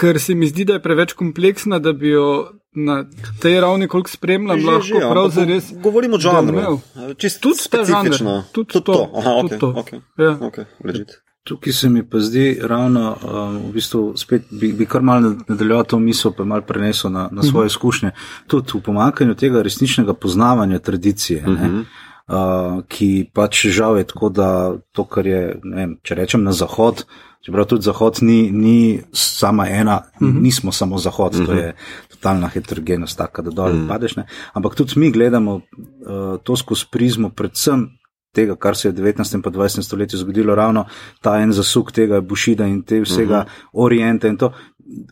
ker 0.00 0.20
se 0.20 0.34
mi 0.34 0.46
zdi, 0.46 0.64
da 0.64 0.72
je 0.72 0.82
preveč 0.82 1.12
kompleksna, 1.12 1.78
da 1.78 1.92
bi 1.92 2.08
jo 2.08 2.50
na 2.72 3.04
tej 3.40 3.60
ravni, 3.60 3.88
koliko 3.88 4.10
spremljam, 4.10 4.60
Že, 4.60 4.66
lahko 4.66 4.82
že, 4.82 4.94
ampak 4.94 5.10
prav 5.10 5.28
zares. 5.30 5.64
Govorimo 5.82 6.16
o 6.16 6.18
žanru. 6.18 6.80
Čisto 7.18 7.48
Tudi 7.48 7.58
ta 7.70 7.84
žanr, 7.84 7.98
specifično. 7.98 8.44
tudi 8.52 8.72
to, 8.72 8.80
to. 8.80 9.10
Aha, 9.16 9.30
okay, 9.30 9.58
to. 9.58 9.66
okay, 9.66 10.00
Ja. 10.18 10.38
okay, 10.40 10.64
legit. 10.84 11.08
Tukaj 11.44 11.72
se 11.72 11.88
mi 11.88 12.08
pa 12.10 12.18
zdi 12.18 12.58
ravno, 12.62 13.16
um, 13.22 13.56
v 13.68 13.72
bistvu 13.72 14.12
spet 14.16 14.42
bi, 14.50 14.72
bi 14.72 14.86
kar 14.86 15.02
malo 15.02 15.34
nadaljeval 15.48 15.84
to 15.84 15.98
misel, 15.98 16.32
pa 16.36 16.44
malo 16.44 16.62
prenesel 16.62 17.10
na, 17.10 17.28
na 17.32 17.42
svoje 17.42 17.66
izkušnje. 17.66 18.10
Tudi 18.46 18.70
v 18.74 18.80
pomankanju 18.82 19.34
tega 19.34 19.62
resničnega 19.62 20.14
poznavanja 20.14 20.78
tradicije. 20.78 21.44
Uh 21.46 21.54
-huh. 21.54 21.84
Uh, 22.30 22.84
ki 22.86 23.26
pač 23.34 23.64
žal 23.74 23.98
je 23.98 24.04
tako, 24.06 24.28
da 24.30 24.78
to, 24.94 25.02
kar 25.02 25.26
je, 25.26 25.58
vem, 25.66 25.96
če 26.06 26.14
rečem 26.14 26.44
na 26.46 26.52
zahod, 26.54 27.02
čeprav 27.42 27.66
tudi 27.66 27.82
zahod 27.82 28.20
ni, 28.22 28.52
ni 28.54 29.02
sama 29.10 29.66
ena, 29.66 29.96
uh 30.06 30.28
-huh. 30.28 30.42
nismo 30.42 30.72
samo 30.72 30.98
zahod, 30.98 31.34
uh 31.34 31.40
-huh. 31.40 31.46
to 31.46 31.52
je 31.52 31.74
totalna 32.08 32.48
heterogenost, 32.48 33.18
taka, 33.18 33.42
da 33.42 33.50
dol 33.50 33.72
uh 33.72 33.74
-huh. 33.74 33.88
padeš. 33.88 34.16
Ne? 34.16 34.26
Ampak 34.54 34.74
tudi 34.74 34.92
mi 34.96 35.10
gledamo 35.10 35.54
uh, 35.54 35.62
to 36.42 36.56
skozi 36.56 36.86
prizmo, 36.90 37.30
predvsem 37.30 37.88
tega, 38.32 38.56
kar 38.56 38.76
se 38.76 38.88
je 38.88 38.92
v 38.92 38.94
19. 38.94 39.34
in 39.34 39.42
20. 39.42 39.82
stoletju 39.82 40.18
zgodilo, 40.18 40.54
ravno 40.54 40.84
ta 41.22 41.40
en 41.40 41.52
zasuk 41.52 41.92
tega 41.92 42.20
Bušida 42.20 42.66
in 42.66 42.82
te 42.82 43.00
vsega 43.00 43.38
uh 43.38 43.44
-huh. 43.44 43.68
Orienta. 43.72 44.28
in 44.28 44.36
to. 44.36 44.52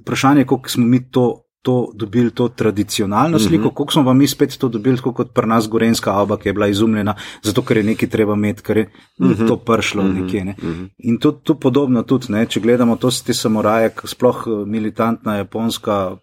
Vprašanje 0.00 0.40
je, 0.40 0.46
koliko 0.46 0.68
smo 0.68 0.86
mi 0.86 1.10
to. 1.10 1.44
To 1.62 1.90
dobili 1.94 2.30
to 2.30 2.48
tradicionalno 2.48 3.38
sliko, 3.38 3.64
uh 3.64 3.70
-huh. 3.70 3.74
koliko 3.74 3.92
smo 3.92 4.04
pa 4.04 4.12
mi 4.12 4.26
spet 4.26 4.58
to 4.58 4.68
dobili, 4.68 4.96
tako 4.96 5.12
kot 5.12 5.34
pri 5.34 5.46
nas 5.46 5.68
Gorenska 5.68 6.12
alba, 6.12 6.36
ki 6.36 6.48
je 6.48 6.52
bila 6.52 6.66
izumljena, 6.66 7.14
zato 7.42 7.62
ker 7.62 7.76
je 7.76 7.82
nekaj 7.82 8.08
treba 8.08 8.34
imeti, 8.34 8.62
ker 8.62 8.76
je 8.76 8.90
uh 9.18 9.30
-huh. 9.30 9.48
to 9.48 9.56
pršlo 9.56 10.02
uh 10.02 10.08
-huh. 10.08 10.22
nekje. 10.22 10.44
Ne. 10.44 10.54
Uh 10.62 10.68
-huh. 10.68 10.88
In 10.98 11.18
to, 11.18 11.32
to 11.32 11.54
podobno 11.54 12.02
tudi, 12.02 12.26
ne, 12.28 12.46
če 12.46 12.60
gledamo 12.60 12.96
to 12.96 13.10
te 13.26 13.34
samuraje, 13.34 13.90
sploh 14.04 14.44
eh, 14.46 14.66
militantna 14.66 15.36
japonska, 15.36 16.16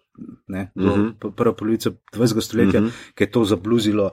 ne, 0.48 0.72
uh 0.74 0.84
-huh. 0.84 1.32
prva 1.36 1.52
polovica 1.52 1.90
20. 2.16 2.40
stoletja, 2.40 2.80
uh 2.80 2.86
-huh. 2.86 2.90
ki 3.14 3.24
je 3.24 3.30
to 3.30 3.44
zabluzilo. 3.44 4.10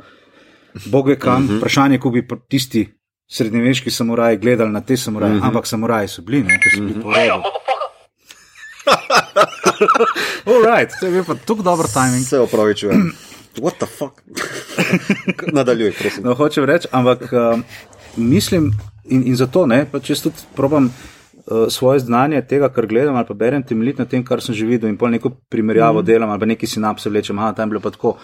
Boge 0.86 1.16
kam, 1.16 1.44
uh 1.44 1.50
-huh. 1.50 1.58
vprašanje, 1.58 2.00
ko 2.00 2.10
bi 2.10 2.28
tisti 2.50 2.88
srednjeveški 3.32 3.90
samuraji 3.90 4.38
gledali 4.38 4.72
na 4.72 4.82
te 4.82 4.98
samuraje, 4.98 5.36
uh 5.36 5.42
-huh. 5.42 5.48
ampak 5.48 5.68
samuraji 5.68 6.08
so 6.08 6.22
bili, 6.22 6.44
ne, 6.44 6.60
ker 6.64 6.72
so 6.76 6.82
bili 6.82 6.92
uh 6.92 6.98
-huh. 6.98 7.02
porodu. 7.02 7.44
Alright, 10.50 10.94
to 11.00 11.06
je 11.06 11.12
bil 11.12 11.24
pa 11.24 11.36
tako 11.36 11.62
dober 11.62 11.86
timing. 11.94 12.26
Se 12.26 12.40
opravičujem. 12.40 13.12
What 13.64 13.78
the 13.78 13.86
fuck? 13.86 14.22
Nadaljuj, 15.58 15.94
prosim. 16.00 16.24
No, 16.24 16.34
hočem 16.34 16.66
reči, 16.66 16.88
ampak 16.92 17.22
uh, 17.34 17.60
mislim 18.18 18.72
in, 19.04 19.28
in 19.28 19.36
zato 19.36 19.66
ne, 19.66 19.86
pa 19.92 20.00
če 20.00 20.16
tudi 20.24 20.48
probam 20.56 20.88
uh, 20.90 21.68
svoje 21.70 22.00
znanje 22.00 22.42
tega, 22.50 22.70
kar 22.74 22.88
gledam 22.88 23.16
ali 23.16 23.28
pa 23.28 23.34
berem, 23.34 23.64
temeljiti 23.64 24.02
na 24.02 24.06
tem, 24.10 24.24
kar 24.26 24.42
sem 24.42 24.56
že 24.56 24.66
videl 24.66 24.90
in 24.90 24.98
pol 24.98 25.14
neko 25.14 25.30
primerjavo 25.50 26.02
mm. 26.02 26.06
delam 26.06 26.30
ali 26.30 26.40
pa 26.40 26.50
neki 26.50 26.68
sinapse 26.68 27.10
vlečem, 27.10 27.40
aha, 27.40 27.54
tam 27.54 27.70
je 27.70 27.76
bilo 27.76 27.84
pa 27.84 27.92
tako, 27.92 28.16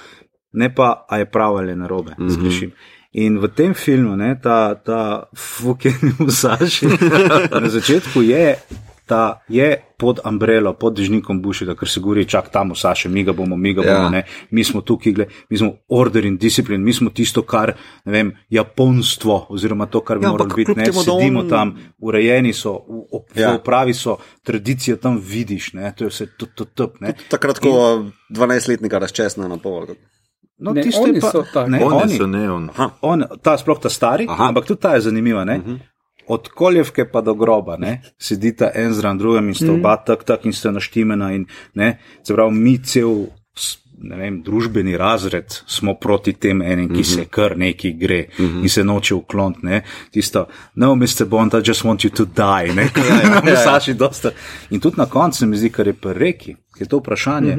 ne 0.54 0.74
pa, 0.76 1.06
a 1.10 1.18
je 1.22 1.30
prav 1.30 1.58
ali 1.58 1.76
narobe, 1.76 2.16
mm 2.18 2.26
-hmm. 2.26 2.30
zgrešim. 2.30 2.72
In 3.12 3.40
v 3.40 3.48
tem 3.48 3.74
filmu, 3.74 4.16
ne, 4.16 4.36
ta, 4.42 4.76
ta 4.76 5.30
Fukeni 5.36 6.14
Musashi, 6.20 6.88
na 7.62 7.70
začetku 7.70 8.22
je, 8.22 8.56
ta 9.10 9.22
je 9.50 9.68
pod 9.98 10.20
umbrelo, 10.22 10.74
pod 10.74 10.94
dežnikom 10.94 11.42
Bušega, 11.42 11.74
ker 11.76 11.88
se 11.88 12.00
govori, 12.00 12.26
čak 12.26 12.50
tam 12.50 12.68
Musashi, 12.68 13.10
mi 13.10 13.24
ga 13.24 13.34
bomo, 13.34 13.58
mi 13.58 13.74
ga 13.74 13.82
bomo, 13.82 13.94
Ja. 13.98 14.10
ne, 14.12 14.22
mi 14.52 14.64
smo 14.64 14.82
tukaj, 14.82 15.12
gled, 15.12 15.28
mi 15.50 15.58
smo 15.58 15.70
order 15.90 16.24
in 16.24 16.38
discipline, 16.38 16.80
mi 16.80 16.94
smo 16.94 17.10
tisto, 17.12 17.42
kar, 17.44 17.74
ne 18.06 18.12
vem, 18.14 18.30
japonstvo, 18.50 19.48
oziroma 19.50 19.86
to, 19.88 20.00
kar 20.02 20.20
bi 20.20 20.26
Ja, 20.26 20.32
moralo 20.32 20.56
biti, 20.56 20.72
ne, 20.74 20.86
temu, 20.86 20.96
da 20.96 21.12
sedimo 21.12 21.40
on- 21.40 21.50
tam, 21.50 21.74
urejeni 22.00 22.54
so, 22.54 22.78
v, 22.80 23.02
v, 23.28 23.42
Ja. 23.42 23.52
v 23.52 23.56
upravi 23.56 23.94
so, 23.96 24.16
tradicijo 24.44 24.96
tam 24.98 25.18
vidiš, 25.20 25.74
ne, 25.74 25.92
to 25.92 26.04
je 26.04 26.10
vse 26.10 26.26
tup, 26.30 26.50
tup, 26.56 26.70
tup, 26.72 27.02
ne. 27.02 27.14
Takrat, 27.30 27.60
ko 27.60 28.06
12-letnika 28.30 29.00
razčesna 29.00 29.48
na 29.48 29.58
pol. 29.58 29.88
No, 30.60 30.74
Ne, 30.74 30.84
tisto 30.84 31.08
je 31.08 31.22
pa, 31.22 31.30
so 31.30 31.44
taki. 31.44 31.72
ne, 31.72 31.80
Oni 31.80 31.96
oni, 31.98 32.18
so 32.18 32.28
ne 32.28 32.52
on. 32.52 32.70
On, 33.02 33.24
ta 33.42 33.56
sploh 33.56 33.80
ta 33.80 33.90
stari, 33.90 34.26
Aha. 34.30 34.48
Ampak 34.48 34.66
tudi 34.66 34.82
ta 34.82 34.94
je 34.94 35.02
zanimiva. 35.02 35.42
Uh 35.42 35.48
-huh. 35.48 35.80
Od 36.30 36.48
koljevke 36.54 37.08
pa 37.10 37.22
do 37.26 37.34
groba, 37.34 37.78
ne? 37.78 38.02
sedita 38.18 38.70
en 38.76 38.94
zraven 38.94 39.18
drugim 39.18 39.50
in 39.50 39.56
sta 39.58 39.72
oba 39.74 39.96
tak, 40.06 40.24
tak 40.24 40.46
in 40.46 40.54
sta 40.54 40.72
naštimena. 40.72 41.32
In, 41.34 41.48
ne? 41.74 41.98
Se 42.24 42.34
pravi, 42.34 42.54
mi 42.56 42.78
cel 42.86 43.26
vem, 44.00 44.42
družbeni 44.44 44.98
razred 44.98 45.56
smo 45.68 45.94
proti 46.00 46.34
tem 46.34 46.62
enim, 46.62 46.90
ki 46.94 47.04
se 47.04 47.26
kar 47.26 47.58
neki 47.58 47.92
gre 48.00 48.20
in 48.40 48.70
se 48.70 48.84
noče 48.84 49.16
ukloniti. 49.16 49.66
ne. 49.66 49.82
Tisto, 50.12 50.46
no, 50.76 50.96
Mr. 50.96 51.26
Bond, 51.26 51.54
I 51.54 51.62
just 51.70 51.84
want 51.84 52.04
you 52.04 52.10
to 52.10 52.26
die. 52.26 52.74
Ne, 52.74 52.84
ja, 53.10 53.20
ja, 53.24 53.42
ja. 53.46 53.58
Saši 53.64 53.94
dosta. 53.94 54.32
In 54.70 54.80
tudi 54.80 54.98
na 54.98 55.06
koncu 55.06 55.38
se 55.38 55.46
mi 55.46 55.58
zdi, 55.58 55.70
kar 55.70 55.88
je 55.88 55.94
pri 55.94 56.14
reki, 56.14 56.56
je 56.80 56.88
to 56.88 56.98
vprašanje. 56.98 57.58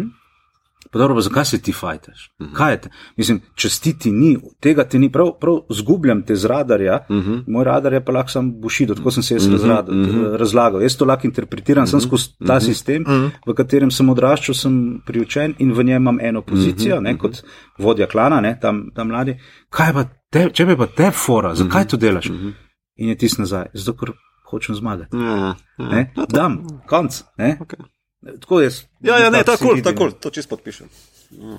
Pa 0.92 0.98
dobro, 0.98 1.14
pa 1.14 1.20
zakaj 1.20 1.44
se 1.44 1.62
ti 1.62 1.72
fajtaš? 1.72 2.30
Uh 2.38 2.46
-huh. 2.46 2.52
Kaj 2.54 2.72
je 2.72 2.80
te? 2.80 2.90
Mislim, 3.16 3.40
čestiti 3.54 4.10
ni, 4.12 4.38
tega 4.60 4.84
ti 4.84 4.98
ni, 4.98 5.12
prav, 5.12 5.26
prav 5.40 5.58
zgubljam 5.70 6.22
te 6.22 6.36
z 6.36 6.46
radarja, 6.46 7.06
uh 7.08 7.16
-huh. 7.16 7.44
moj 7.46 7.64
radar 7.64 7.92
je 7.92 8.04
pa 8.04 8.12
lahko 8.12 8.30
sam 8.30 8.60
bušido, 8.60 8.94
tako 8.94 9.10
sem 9.10 9.22
se 9.22 9.34
jaz 9.34 9.46
uh 9.46 9.52
-huh. 9.52 9.52
razrad, 9.52 9.88
uh 9.88 9.94
-huh. 9.94 10.36
razlagal. 10.36 10.82
Jaz 10.82 10.96
to 10.96 11.04
lahko 11.04 11.26
interpretiram, 11.26 11.84
uh 11.84 11.88
-huh. 11.88 11.90
sem 11.90 12.00
skozi 12.00 12.28
ta 12.46 12.54
uh 12.54 12.60
-huh. 12.60 12.64
sistem, 12.64 13.02
uh 13.02 13.12
-huh. 13.12 13.30
v 13.46 13.54
katerem 13.54 13.90
sem 13.90 14.08
odraščal, 14.08 14.54
sem 14.54 15.02
priučen 15.06 15.54
in 15.58 15.72
v 15.72 15.82
njem 15.82 16.02
imam 16.02 16.18
eno 16.20 16.42
pozicijo, 16.42 16.94
uh 16.96 17.00
-huh. 17.00 17.04
ne, 17.04 17.18
kot 17.18 17.42
vodja 17.78 18.06
klana, 18.06 18.40
ne, 18.40 18.58
tam, 18.60 18.90
tam 18.94 19.08
mladi. 19.08 19.38
Kaj 19.70 19.92
pa 19.92 20.04
te, 20.30 20.50
če 20.52 20.76
pa 20.76 20.86
te 20.86 21.10
fora, 21.10 21.54
zakaj 21.54 21.80
uh 21.80 21.86
-huh. 21.86 21.90
to 21.90 21.96
delaš? 21.96 22.30
Uh 22.30 22.36
-huh. 22.36 22.52
In 22.96 23.08
je 23.08 23.16
tis 23.16 23.38
nazaj, 23.38 23.66
zato 23.74 23.98
ker 23.98 24.12
hočem 24.50 24.74
zmagati. 24.74 25.16
Ja, 25.16 25.54
ja. 25.78 26.26
Dam, 26.28 26.66
konc. 26.86 27.22
Okay. 27.38 27.99
Tako 28.40 28.60
jaz. 28.60 28.82
Ja, 29.00 29.18
ja, 29.18 29.30
ne, 29.30 29.44
tako, 29.44 29.76
tako, 29.84 30.10
to 30.10 30.30
čisto 30.30 30.56
podpišem. 30.56 30.88
Ja. 31.30 31.58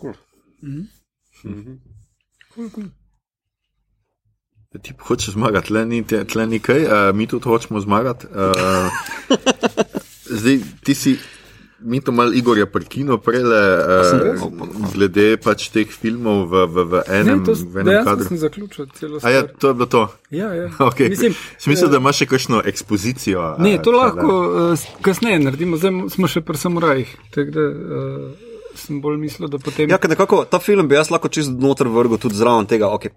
Cool. 0.00 0.14
Mm 0.62 0.88
-hmm. 1.42 1.78
cool, 2.54 2.70
cool. 2.70 2.86
Ti 4.82 4.92
hočeš 4.98 5.34
zmagati, 5.34 5.66
tle 5.66 5.86
ni, 5.86 6.04
tle 6.06 6.46
ni 6.46 6.58
kaj, 6.60 6.84
uh, 6.84 7.14
mi 7.14 7.26
tudi 7.26 7.44
hočemo 7.44 7.80
zmagati. 7.80 8.26
Uh, 8.26 8.92
zdaj, 10.38 10.58
ti 10.84 10.94
si 10.94 11.18
mi 11.80 12.00
to 12.00 12.12
malo 12.12 12.32
Igorja 12.32 12.66
prekino 12.66 13.18
prele, 13.18 13.60
uh, 13.78 14.40
glede 14.94 15.36
pač 15.36 15.68
teh 15.70 15.90
filmov 15.90 16.48
v, 16.50 16.64
v, 16.66 16.84
v 16.90 17.02
enem, 17.06 17.38
ne, 17.38 17.44
to, 17.46 17.54
v 17.54 17.82
enem 17.84 18.04
kadru. 18.04 18.26
Sem 18.28 18.40
zaključil 18.40 18.88
celo 18.98 19.20
stvar. 19.20 19.32
Ja, 19.32 19.44
to 19.46 19.70
je 19.70 19.74
bilo 19.74 19.86
to. 19.86 20.02
Ja, 20.30 20.50
ja. 20.54 20.68
Okay. 20.88 21.08
Mislim, 21.08 21.34
Smisel, 21.58 21.88
uh, 21.88 21.92
da 21.92 22.02
imaš 22.02 22.24
še 22.24 22.26
kakšno 22.32 22.62
ekspozicijo. 22.66 23.44
Ne, 23.62 23.76
to 23.82 23.94
uh, 23.94 24.00
lahko 24.00 24.34
uh, 24.72 24.88
kasneje 25.04 25.38
naredimo, 25.44 25.78
zdaj 25.78 26.08
smo 26.16 26.30
še 26.30 26.42
pri 26.42 26.58
samurajih. 26.58 27.14
Uh, 27.36 28.48
sem 28.78 29.00
bolj 29.02 29.18
mislil, 29.20 29.50
da 29.50 29.60
potem. 29.62 29.90
Ja, 29.90 29.98
nekako 29.98 30.44
ta 30.50 30.60
film 30.62 30.88
bi 30.88 30.98
jaz 30.98 31.12
lahko 31.14 31.30
čist 31.30 31.54
noter 31.54 31.90
vrgel 31.92 32.18
tudi 32.22 32.38
zraven 32.38 32.66
tega, 32.70 32.90
ok, 32.94 33.10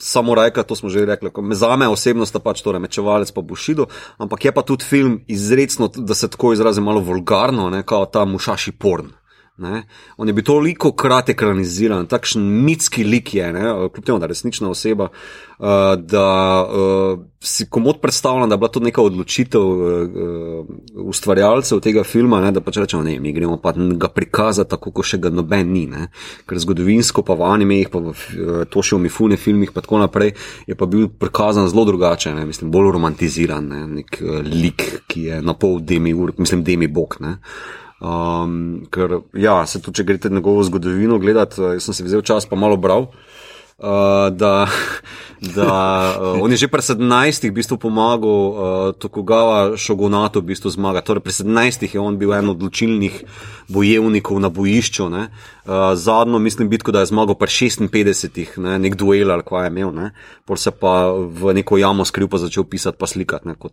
samo 0.00 0.34
reka, 0.34 0.62
to 0.62 0.76
smo 0.76 0.88
že 0.88 1.04
rekli, 1.06 1.30
me 1.42 1.88
osebno 1.88 2.26
sta 2.26 2.40
pač 2.40 2.62
torej 2.64 2.80
mečevalec 2.80 3.30
pa 3.32 3.40
Bušido, 3.40 3.86
ampak 4.18 4.44
je 4.44 4.52
pa 4.52 4.62
tudi 4.62 4.84
film 4.84 5.20
izredno, 5.28 5.88
da 5.94 6.14
se 6.14 6.28
tako 6.28 6.52
izrazim, 6.52 6.84
malo 6.84 7.00
vulgarno, 7.00 7.70
ne, 7.70 7.82
kot 7.82 8.12
ta 8.12 8.24
mušaši 8.24 8.72
porn. 8.72 9.19
Ne? 9.60 9.82
On 10.16 10.28
je 10.28 10.32
bil 10.32 10.44
toliko 10.44 10.94
krat 10.96 11.28
ekraniziran, 11.34 12.06
takšen 12.08 12.40
mitski 12.64 13.04
lik 13.04 13.34
je, 13.36 13.52
ne? 13.52 13.64
kljub 13.92 14.04
temu, 14.06 14.18
da 14.18 14.24
je 14.24 14.32
resnična 14.32 14.70
oseba, 14.70 15.10
uh, 15.12 15.66
da 16.00 16.28
uh, 16.64 17.20
si 17.44 17.66
komod 17.68 18.00
predstavljam, 18.00 18.48
da 18.48 18.56
je 18.56 18.58
bila 18.58 18.70
to 18.72 18.80
neka 18.80 19.02
odločitev 19.02 19.60
uh, 19.60 20.64
ustvarjalcev 21.04 21.82
tega 21.84 22.04
filma, 22.08 22.40
ne? 22.40 22.54
da 22.56 22.62
pač 22.64 22.78
rečemo, 22.80 23.02
ne, 23.04 23.18
mi 23.20 23.34
gremo 23.36 23.58
pa 23.60 23.74
ga 23.76 24.08
prikazati 24.08 24.70
tako, 24.70 24.94
kot 24.96 25.10
še 25.12 25.20
ga 25.20 25.32
noben 25.34 25.68
ni, 25.74 25.84
ne? 25.90 26.08
ker 26.48 26.62
zgodovinsko 26.64 27.24
pa 27.26 27.36
v 27.36 27.50
animejih, 27.50 27.92
pa 27.92 28.00
v 28.00 28.14
uh, 28.14 28.62
to 28.64 28.80
še 28.80 28.96
v 28.96 29.02
mifune 29.10 29.36
filmih, 29.36 29.74
pa 29.76 29.84
tako 29.84 30.00
naprej, 30.00 30.32
je 30.72 30.78
pa 30.78 30.88
bil 30.88 31.10
prikazan 31.12 31.68
zelo 31.68 31.84
drugače, 31.90 32.32
ne? 32.38 32.48
mislim, 32.48 32.72
bolj 32.72 32.94
romantiziran, 32.96 33.68
ne? 33.68 33.84
nek 34.00 34.22
uh, 34.24 34.40
lik, 34.40 34.88
ki 35.04 35.28
je 35.28 35.44
na 35.44 35.52
pol 35.52 35.82
demi 35.84 36.16
ur, 36.16 36.32
mislim, 36.40 36.64
demi 36.64 36.88
bok. 36.88 37.20
Ne? 37.20 37.36
Um, 38.00 38.86
ker, 38.88 39.20
ja, 39.36 39.60
se 39.68 39.80
tudi, 39.80 40.00
če 40.00 40.08
greste 40.08 40.30
njegovo 40.32 40.64
zgodovino 40.64 41.18
gledati, 41.20 41.60
uh, 41.60 41.76
sem 41.84 41.96
si 41.96 42.06
vzel 42.06 42.24
čas, 42.24 42.48
pa 42.48 42.56
malo 42.56 42.80
bral. 42.80 43.10
Uh, 43.80 44.28
da, 44.36 44.68
da 45.56 45.72
uh, 46.20 46.42
on 46.42 46.52
je 46.52 46.56
že 46.64 46.68
pri 46.68 46.84
17. 46.84 47.48
v 47.48 47.52
bistvu 47.52 47.80
pomagal 47.80 48.28
uh, 48.28 48.56
Tokugawa 48.92 49.76
Shogunatu 49.76 50.44
v 50.44 50.52
bistvu 50.52 50.68
zmagati. 50.68 51.08
Torej, 51.08 51.24
pri 51.24 51.32
17. 51.32 51.88
je 51.88 52.00
on 52.00 52.20
bil 52.20 52.32
en 52.36 52.52
od 52.52 52.60
odločilnih 52.60 53.24
bojevnikov 53.72 54.36
na 54.36 54.52
bojišču. 54.52 55.08
Uh, 55.08 55.96
zadnjo, 55.96 56.36
mislim, 56.40 56.68
bitko, 56.68 56.92
da 56.92 57.00
je 57.00 57.12
zmagal 57.12 57.40
pri 57.40 57.48
56. 57.48 58.60
Ne, 58.60 58.76
nek 58.76 59.00
duel 59.00 59.32
ali 59.32 59.44
kaj 59.44 59.64
je 59.64 59.72
imel, 59.72 59.92
ne, 59.96 60.12
pol 60.44 60.60
se 60.60 60.72
pa 60.76 61.12
v 61.16 61.56
neko 61.56 61.80
jamo 61.80 62.04
skril, 62.04 62.28
pa 62.28 62.36
začel 62.36 62.68
pisati, 62.68 63.00
pa 63.00 63.08
slikati, 63.08 63.48
ne, 63.48 63.56
kot 63.56 63.72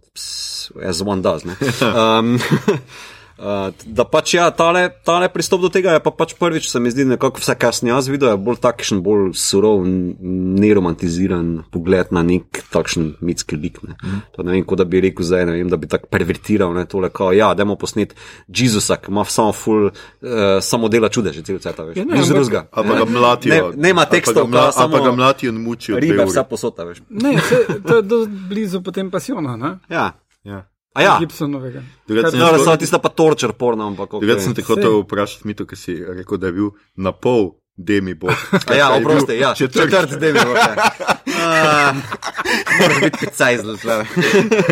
as 0.84 1.04
one 1.04 1.20
does. 1.20 1.44
Um, 1.84 2.40
Uh, 3.38 3.70
da 3.86 4.02
pač 4.10 4.34
ja, 4.34 4.48
tale, 4.50 4.88
tale 5.06 5.28
pristop 5.30 5.62
do 5.62 5.70
tega 5.70 5.94
je 5.94 6.02
pa 6.02 6.10
pač 6.10 6.34
prvič, 6.40 6.72
se 6.72 6.80
mi 6.82 6.90
zdi, 6.90 7.06
nekako 7.06 7.38
vse, 7.44 7.54
kar 7.60 7.76
sem 7.78 7.92
jaz 7.92 8.08
videl, 8.10 8.32
je 8.34 8.40
bolj 8.42 8.58
takšen, 8.64 9.04
bolj 9.06 9.28
surov, 9.38 9.84
neromantiziran 9.86 11.52
pogled 11.70 12.10
na 12.16 12.24
nek 12.26 12.64
takšen 12.74 13.12
mitski 13.22 13.60
lik. 13.62 13.78
Ne. 13.86 13.94
Mm. 14.02 14.24
To 14.34 14.46
ne 14.48 14.56
vem, 14.56 14.66
kot 14.66 14.82
da 14.82 14.88
bi 14.90 15.04
rekel 15.06 15.28
zdaj, 15.28 15.46
ne 15.52 15.58
vem, 15.60 15.70
da 15.70 15.78
bi 15.78 15.90
tako 15.92 16.10
pervertiral, 16.10 16.74
ne, 16.74 16.88
tole, 16.90 17.12
kao, 17.14 17.30
ja, 17.38 17.52
dajmo 17.58 17.76
posnet 17.78 18.16
Jezusa, 18.50 18.98
ki 19.02 19.14
ima 19.14 19.26
samo 19.30 19.54
full, 19.54 19.92
uh, 19.92 20.58
samo 20.66 20.90
dela 20.90 21.12
čudeže, 21.14 21.46
cel 21.46 21.62
cel 21.62 21.78
ta 21.78 21.86
veš. 21.86 22.00
Ne, 22.02 22.18
ne, 22.18 22.24
drugega. 22.26 22.64
A 22.72 22.84
pa 22.84 22.98
ga 23.04 23.06
mlatijo. 23.06 23.54
Ne, 23.54 23.84
nema 23.90 24.08
tekstov, 24.10 24.50
a 24.50 24.88
pa 24.90 25.04
ga 25.04 25.12
mlatijo 25.14 25.54
in 25.54 25.62
mučijo. 25.62 26.00
Ribe 26.02 26.26
vsa 26.26 26.44
posota, 26.50 26.88
veš. 26.90 27.04
Ne, 27.10 27.38
se, 27.50 27.62
to 27.86 28.02
je 28.02 28.26
blizu 28.50 28.82
potem 28.82 29.12
pasiona, 29.14 29.56
ne? 29.58 29.78
Ja. 29.94 30.10
ja. 30.44 30.64
A 30.98 31.04
ja, 31.06 31.18
Gibsonovega. 31.22 31.84
No, 32.10 32.50
samo 32.58 32.78
tista 32.82 32.98
pa 32.98 33.12
torčer 33.14 33.54
porno, 33.54 33.86
ampak. 33.92 34.18
Okay. 34.18 34.32
Jaz 34.32 34.48
sem 34.48 34.56
te 34.58 34.66
hotel 34.66 35.04
vprašati, 35.04 35.46
Mito, 35.46 35.68
ki 35.70 35.78
si 35.78 35.94
rekel, 36.02 36.42
da 36.42 36.50
je 36.50 36.58
bil 36.58 36.72
na 36.98 37.14
pol 37.14 37.52
demi 37.78 38.14
bog. 38.14 38.32
ja, 38.78 38.98
oprosti, 39.00 39.34
ja. 39.34 39.54
Četrt, 39.54 39.92
četrt 39.92 40.20
demi 40.20 40.40
bog. 40.46 40.58
Ja. 41.38 41.94
Mora 42.82 42.96
biti 43.02 43.18
pecaj 43.26 43.58
zelo. 43.58 44.04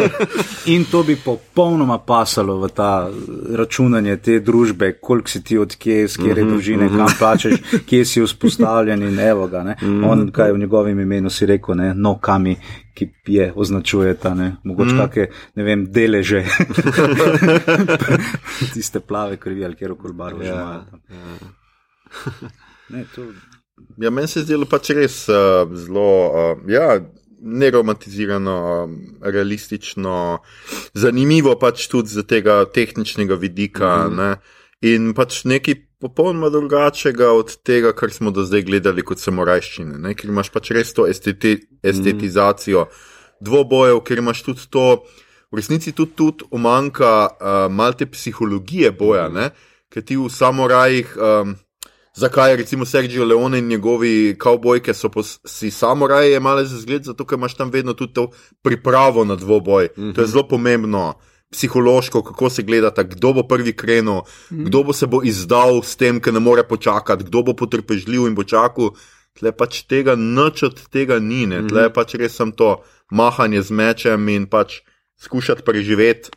In 0.74 0.86
to 0.92 1.04
bi 1.04 1.16
popolnoma 1.16 1.98
pasalo 1.98 2.58
v 2.60 2.70
ta 2.70 3.10
računanje 3.58 4.18
te 4.18 4.40
družbe, 4.40 4.92
koliko 5.02 5.30
si 5.30 5.44
ti 5.44 5.58
od 5.58 5.76
kje, 5.76 6.08
z 6.08 6.18
kje 6.18 6.34
mm 6.34 6.38
-hmm, 6.38 6.50
družine, 6.50 6.90
kam 6.90 7.08
plačeš, 7.20 7.54
kje 7.86 8.06
si 8.06 8.22
vzpostavljen 8.22 9.04
in 9.04 9.20
evo 9.20 9.48
ga. 9.48 9.64
Mm 9.64 9.68
-hmm. 9.68 10.12
On, 10.12 10.32
kaj 10.32 10.52
v 10.52 10.58
njegovem 10.58 11.00
imenu 11.00 11.30
si 11.30 11.46
rekel, 11.46 11.76
ne, 11.76 11.94
no 11.94 12.18
kami, 12.18 12.56
ki 12.94 13.10
je 13.26 13.54
označuje 13.56 14.14
ta, 14.14 14.34
ne, 14.34 14.56
mogoče 14.64 14.94
mm. 14.94 14.98
kakšne, 14.98 15.28
ne 15.56 15.64
vem, 15.64 15.92
deleže. 15.92 16.46
Tiste 18.74 19.00
plave 19.00 19.38
krvi 19.38 19.66
ali 19.66 19.76
kjer 19.76 19.94
koli 20.02 20.14
barve. 20.14 20.46
Ja, 20.46 20.86
ja. 21.10 22.50
Ne, 22.90 23.06
to... 23.16 23.28
ja, 23.98 24.10
meni 24.10 24.28
se 24.28 24.40
je 24.40 24.44
zdelo 24.44 24.66
pač 24.70 24.90
res 24.96 25.24
uh, 25.30 25.66
zelo 25.74 26.10
uh, 26.30 26.60
ja, 26.70 27.00
neromantizirano, 27.42 28.58
uh, 28.86 28.92
realistično, 29.22 30.40
zanimivo 30.94 31.56
pač 31.60 31.88
tudi 31.92 32.14
z 32.14 32.26
tega 32.28 32.64
tehničnega 32.66 33.36
vidika. 33.36 34.08
Mm 34.08 34.12
-hmm. 34.12 34.18
ne? 34.18 34.36
In 34.82 35.14
pač 35.14 35.44
nekaj 35.44 35.76
popolnoma 36.00 36.50
drugačnega 36.50 37.32
od 37.32 37.56
tega, 37.64 37.94
kar 37.94 38.12
smo 38.12 38.32
do 38.32 38.44
zdaj 38.44 38.62
gledali 38.62 39.02
kot 39.02 39.20
samorajščine, 39.20 40.14
ker 40.14 40.30
imaš 40.30 40.52
pač 40.54 40.72
res 40.72 40.94
to 40.94 41.08
esteti 41.08 41.58
estetizacijo 41.84 42.82
mm 42.82 42.88
-hmm. 42.90 43.46
dvobojev, 43.46 44.00
ker 44.00 44.18
imaš 44.18 44.44
tudi 44.44 44.68
to, 44.70 45.04
v 45.52 45.56
resnici 45.56 45.92
tudi, 45.92 46.12
tudi 46.16 46.44
umanka 46.52 47.28
uh, 47.28 47.72
malte 47.72 48.06
psihologije 48.06 48.92
boja, 48.92 49.30
mm 49.30 49.36
-hmm. 49.36 49.50
ker 49.90 50.04
ti 50.04 50.18
v 50.18 50.30
samorajih. 50.30 51.18
Um, 51.18 51.56
zakaj 52.16 52.56
recimo 52.56 52.86
Sergio 52.86 53.26
Leone 53.26 53.60
in 53.60 53.68
njegovi 53.68 54.36
kavbojke 54.40 54.94
so 54.94 55.10
si 55.46 55.72
samoraje 55.72 56.32
jemali 56.32 56.68
za 56.68 56.78
zgled, 56.78 57.04
zato 57.04 57.26
ker 57.26 57.38
imaš 57.38 57.54
tam 57.54 57.70
vedno 57.70 57.94
tudi 57.94 58.14
to 58.14 58.30
pripravo 58.62 59.26
na 59.26 59.36
dvoboj. 59.36 59.90
Mm 59.98 60.04
-hmm. 60.04 60.16
To 60.16 60.22
je 60.22 60.26
mhm. 60.26 60.32
zelo 60.32 60.48
pomembno. 60.48 61.14
Psihološko, 61.52 62.24
kako 62.24 62.50
se 62.50 62.64
gleda, 62.64 63.04
kdo 63.04 63.34
bo 63.34 63.44
prvi 63.44 63.74
krenil, 63.74 64.22
mm. 64.52 64.64
kdo 64.66 64.84
bo 64.84 64.94
se 64.94 65.08
bo 65.08 65.22
izdal 65.24 65.84
s 65.84 65.96
tem, 65.96 66.20
ker 66.20 66.34
ne 66.34 66.40
more 66.40 66.64
počakati, 66.64 67.24
kdo 67.24 67.44
bo 67.44 67.54
potrpežljiv 67.54 68.28
in 68.28 68.36
bo 68.36 68.44
čakal. 68.44 68.90
Tle 69.40 69.52
pač 69.52 69.84
tega 69.84 70.16
noč 70.16 70.64
od 70.64 70.88
tega 70.90 71.20
ni, 71.20 71.46
mm. 71.46 71.68
tle 71.70 71.94
pač 71.94 72.16
res 72.16 72.36
sem 72.36 72.52
to 72.52 72.82
mahanje 73.12 73.62
z 73.62 73.72
mečem 73.72 74.30
in 74.30 74.48
pač 74.48 74.82
skušati 75.22 75.64
preživeti, 75.64 76.30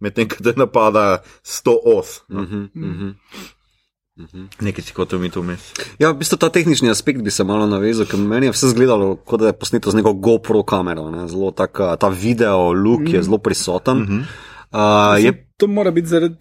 medtem 0.00 0.28
ko 0.28 0.36
te 0.44 0.52
napada 0.56 1.22
100 1.42 1.76
os. 1.96 2.22
No. 2.28 2.42
Mm 2.42 2.46
-hmm, 2.46 2.68
mm 2.74 2.94
-hmm. 2.94 3.14
Mhm. 4.20 4.46
Nekaj 4.60 4.84
si 4.84 4.92
hotel 4.96 5.22
to 5.32 5.40
vmes. 5.40 5.72
Ja, 5.98 6.12
v 6.12 6.20
bistvu 6.20 6.36
ta 6.36 6.50
tehnični 6.52 6.90
aspekt 6.92 7.24
bi 7.24 7.32
se 7.32 7.44
malo 7.44 7.66
navezal, 7.66 8.06
ker 8.06 8.20
meni 8.20 8.50
je 8.50 8.52
vse 8.52 8.72
izgledalo, 8.72 9.14
kot 9.16 9.40
da 9.40 9.50
je 9.50 9.56
posneto 9.56 9.90
z 9.90 10.00
neko 10.00 10.12
GoPro 10.12 10.62
kamero. 10.62 11.08
Ne? 11.10 11.24
Zelo 11.28 11.50
taka, 11.50 11.96
ta 11.96 12.12
video 12.12 12.72
look 12.72 13.08
mm. 13.08 13.14
je 13.14 13.18
mhm. 13.18 13.26
zelo 13.28 13.38
prisoten. 13.38 13.96
Mm 13.96 14.06
-hmm. 14.06 14.22
uh, 14.76 15.24
je 15.24 15.32
to 15.56 15.66
mora 15.66 15.90
biti 15.90 16.08
zaradi 16.08 16.36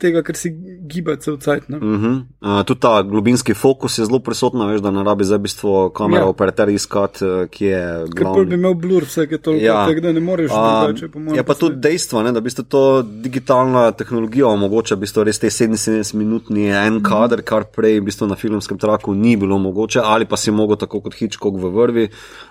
tega, 0.00 0.22
ker 0.26 0.36
si 0.38 0.50
gibaš 0.88 1.24
cel 1.24 1.36
cajt. 1.42 1.68
Uh 1.70 1.76
-huh. 1.76 2.22
uh, 2.40 2.62
tudi 2.66 2.80
ta 2.80 3.02
globinski 3.02 3.54
fokus 3.54 3.98
je 3.98 4.04
zelo 4.04 4.18
prisoten, 4.18 4.60
veš, 4.68 4.80
da 4.80 4.90
ne 4.90 5.04
rabi 5.04 5.24
za 5.24 5.38
bistvo 5.38 5.90
kamera 5.90 6.22
ja. 6.22 6.28
operater 6.28 6.68
iskati, 6.68 7.24
uh, 7.24 7.48
ki 7.50 7.64
je. 7.64 8.04
Ker 8.16 8.46
bi 8.46 8.54
imel 8.54 8.74
blur, 8.74 9.04
vse 9.04 9.26
je 9.30 9.38
toliko, 9.38 9.64
ja. 9.64 9.86
tega, 9.86 10.00
da 10.00 10.12
ne 10.12 10.20
moreš 10.20 10.50
drugače 10.50 11.08
pomagati. 11.08 11.38
Je 11.38 11.44
pa 11.44 11.54
tudi 11.54 11.76
dejstvo, 11.76 12.22
ne, 12.22 12.32
da 12.32 12.40
bi 12.40 12.50
to 12.68 13.02
digitalna 13.02 13.92
tehnologija 13.92 14.46
omogoča, 14.46 14.96
da 14.96 15.22
res 15.22 15.38
te 15.38 15.46
77-minutni 15.46 16.86
en 16.86 16.94
mhm. 16.94 17.04
-huh. 17.04 17.08
kader, 17.08 17.42
kar 17.42 17.64
prej 17.64 18.00
na 18.28 18.34
filmskem 18.34 18.78
traku 18.78 19.14
ni 19.14 19.36
bilo 19.36 19.58
mogoče, 19.58 20.00
ali 20.04 20.24
pa 20.24 20.36
si 20.36 20.50
mogel 20.50 20.76
tako 20.76 21.00
kot 21.00 21.14
Hitchcock 21.14 21.56
v 21.56 21.70
vrvi 21.70 22.08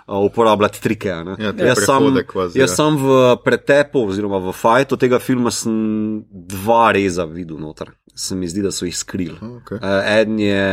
uh, 0.08 0.26
uporabljati 0.26 0.82
trike. 0.82 1.08
Ja, 1.08 1.54
jaz, 1.58 1.86
sam, 1.86 2.04
jaz 2.36 2.56
ja. 2.56 2.68
sam 2.68 2.98
v 2.98 3.36
pretepu 3.44 4.08
oziroma 4.08 4.38
v 4.38 4.52
fajtu 4.52 4.98
tega 4.98 5.20
filma 5.20 5.52
sem 5.52 6.24
dva 6.32 6.92
reza 6.92 7.26
videl 7.36 7.60
noter. 7.62 7.92
Se 8.16 8.36
mi 8.36 8.48
zdi, 8.50 8.64
da 8.66 8.72
so 8.72 8.88
jih 8.88 8.96
skrili. 8.96 9.38
Okay. 9.60 9.82
Uh, 9.82 10.02
en 10.16 10.40
je. 10.40 10.64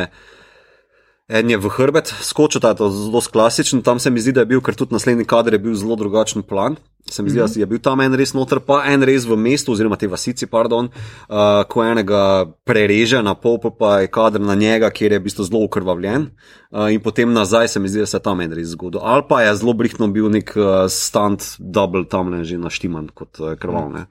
En 1.33 1.49
je 1.49 1.57
v 1.57 1.68
hrbet 1.72 2.12
skočil, 2.20 2.61
ta 2.61 2.76
je 2.76 2.91
zelo 2.93 3.20
klasičen, 3.24 3.80
tam 3.80 3.97
se 3.97 4.11
mi 4.12 4.20
zdi, 4.20 4.35
da 4.37 4.45
je 4.45 4.51
bil, 4.53 4.61
ker 4.61 4.76
tudi 4.76 4.93
naslednji 4.93 5.24
kader 5.24 5.57
je 5.57 5.64
bil 5.64 5.74
zelo 5.74 5.97
drugačen 5.97 6.45
plan. 6.45 6.76
Se 7.11 7.22
mi 7.22 7.30
zdi, 7.30 7.41
mm 7.41 7.45
-hmm. 7.45 7.55
da 7.55 7.61
je 7.61 7.66
bil 7.66 7.78
tam 7.78 8.01
en 8.01 8.14
res 8.14 8.35
noter, 8.35 8.61
pa 8.61 8.85
en 8.87 9.03
res 9.03 9.24
v 9.24 9.37
mestu, 9.37 9.72
oziroma 9.72 9.97
te 9.97 10.07
vasici, 10.09 10.47
pardon, 10.47 10.89
uh, 11.28 11.64
ko 11.68 11.85
enega 11.85 12.47
prereže 12.64 13.22
na 13.22 13.35
pol, 13.35 13.59
pa 13.78 14.01
je 14.01 14.07
kader 14.07 14.41
na 14.41 14.55
njega, 14.55 14.91
kjer 14.91 15.12
je 15.12 15.18
v 15.18 15.22
bistvu 15.22 15.45
zelo 15.45 15.64
ukrvavljen, 15.64 16.30
uh, 16.70 16.93
in 16.93 17.01
potem 17.01 17.33
nazaj 17.33 17.68
se 17.68 17.80
mi 17.80 17.89
zdi, 17.89 17.99
da 17.99 18.07
se 18.07 18.16
je 18.16 18.22
tam 18.22 18.41
en 18.41 18.53
res 18.53 18.68
zgodil. 18.68 19.01
Ali 19.03 19.22
pa 19.28 19.43
je 19.43 19.57
zelo 19.57 19.72
brihtno 19.72 20.09
bil 20.09 20.30
nek 20.30 20.53
uh, 20.57 20.64
stand, 20.89 21.41
double 21.59 22.05
tam 22.05 22.30
ne 22.30 22.45
že 22.45 22.59
naštiman 22.59 23.09
kot 23.14 23.41
uh, 23.41 23.55
krval. 23.55 23.89
Uh, 23.89 24.05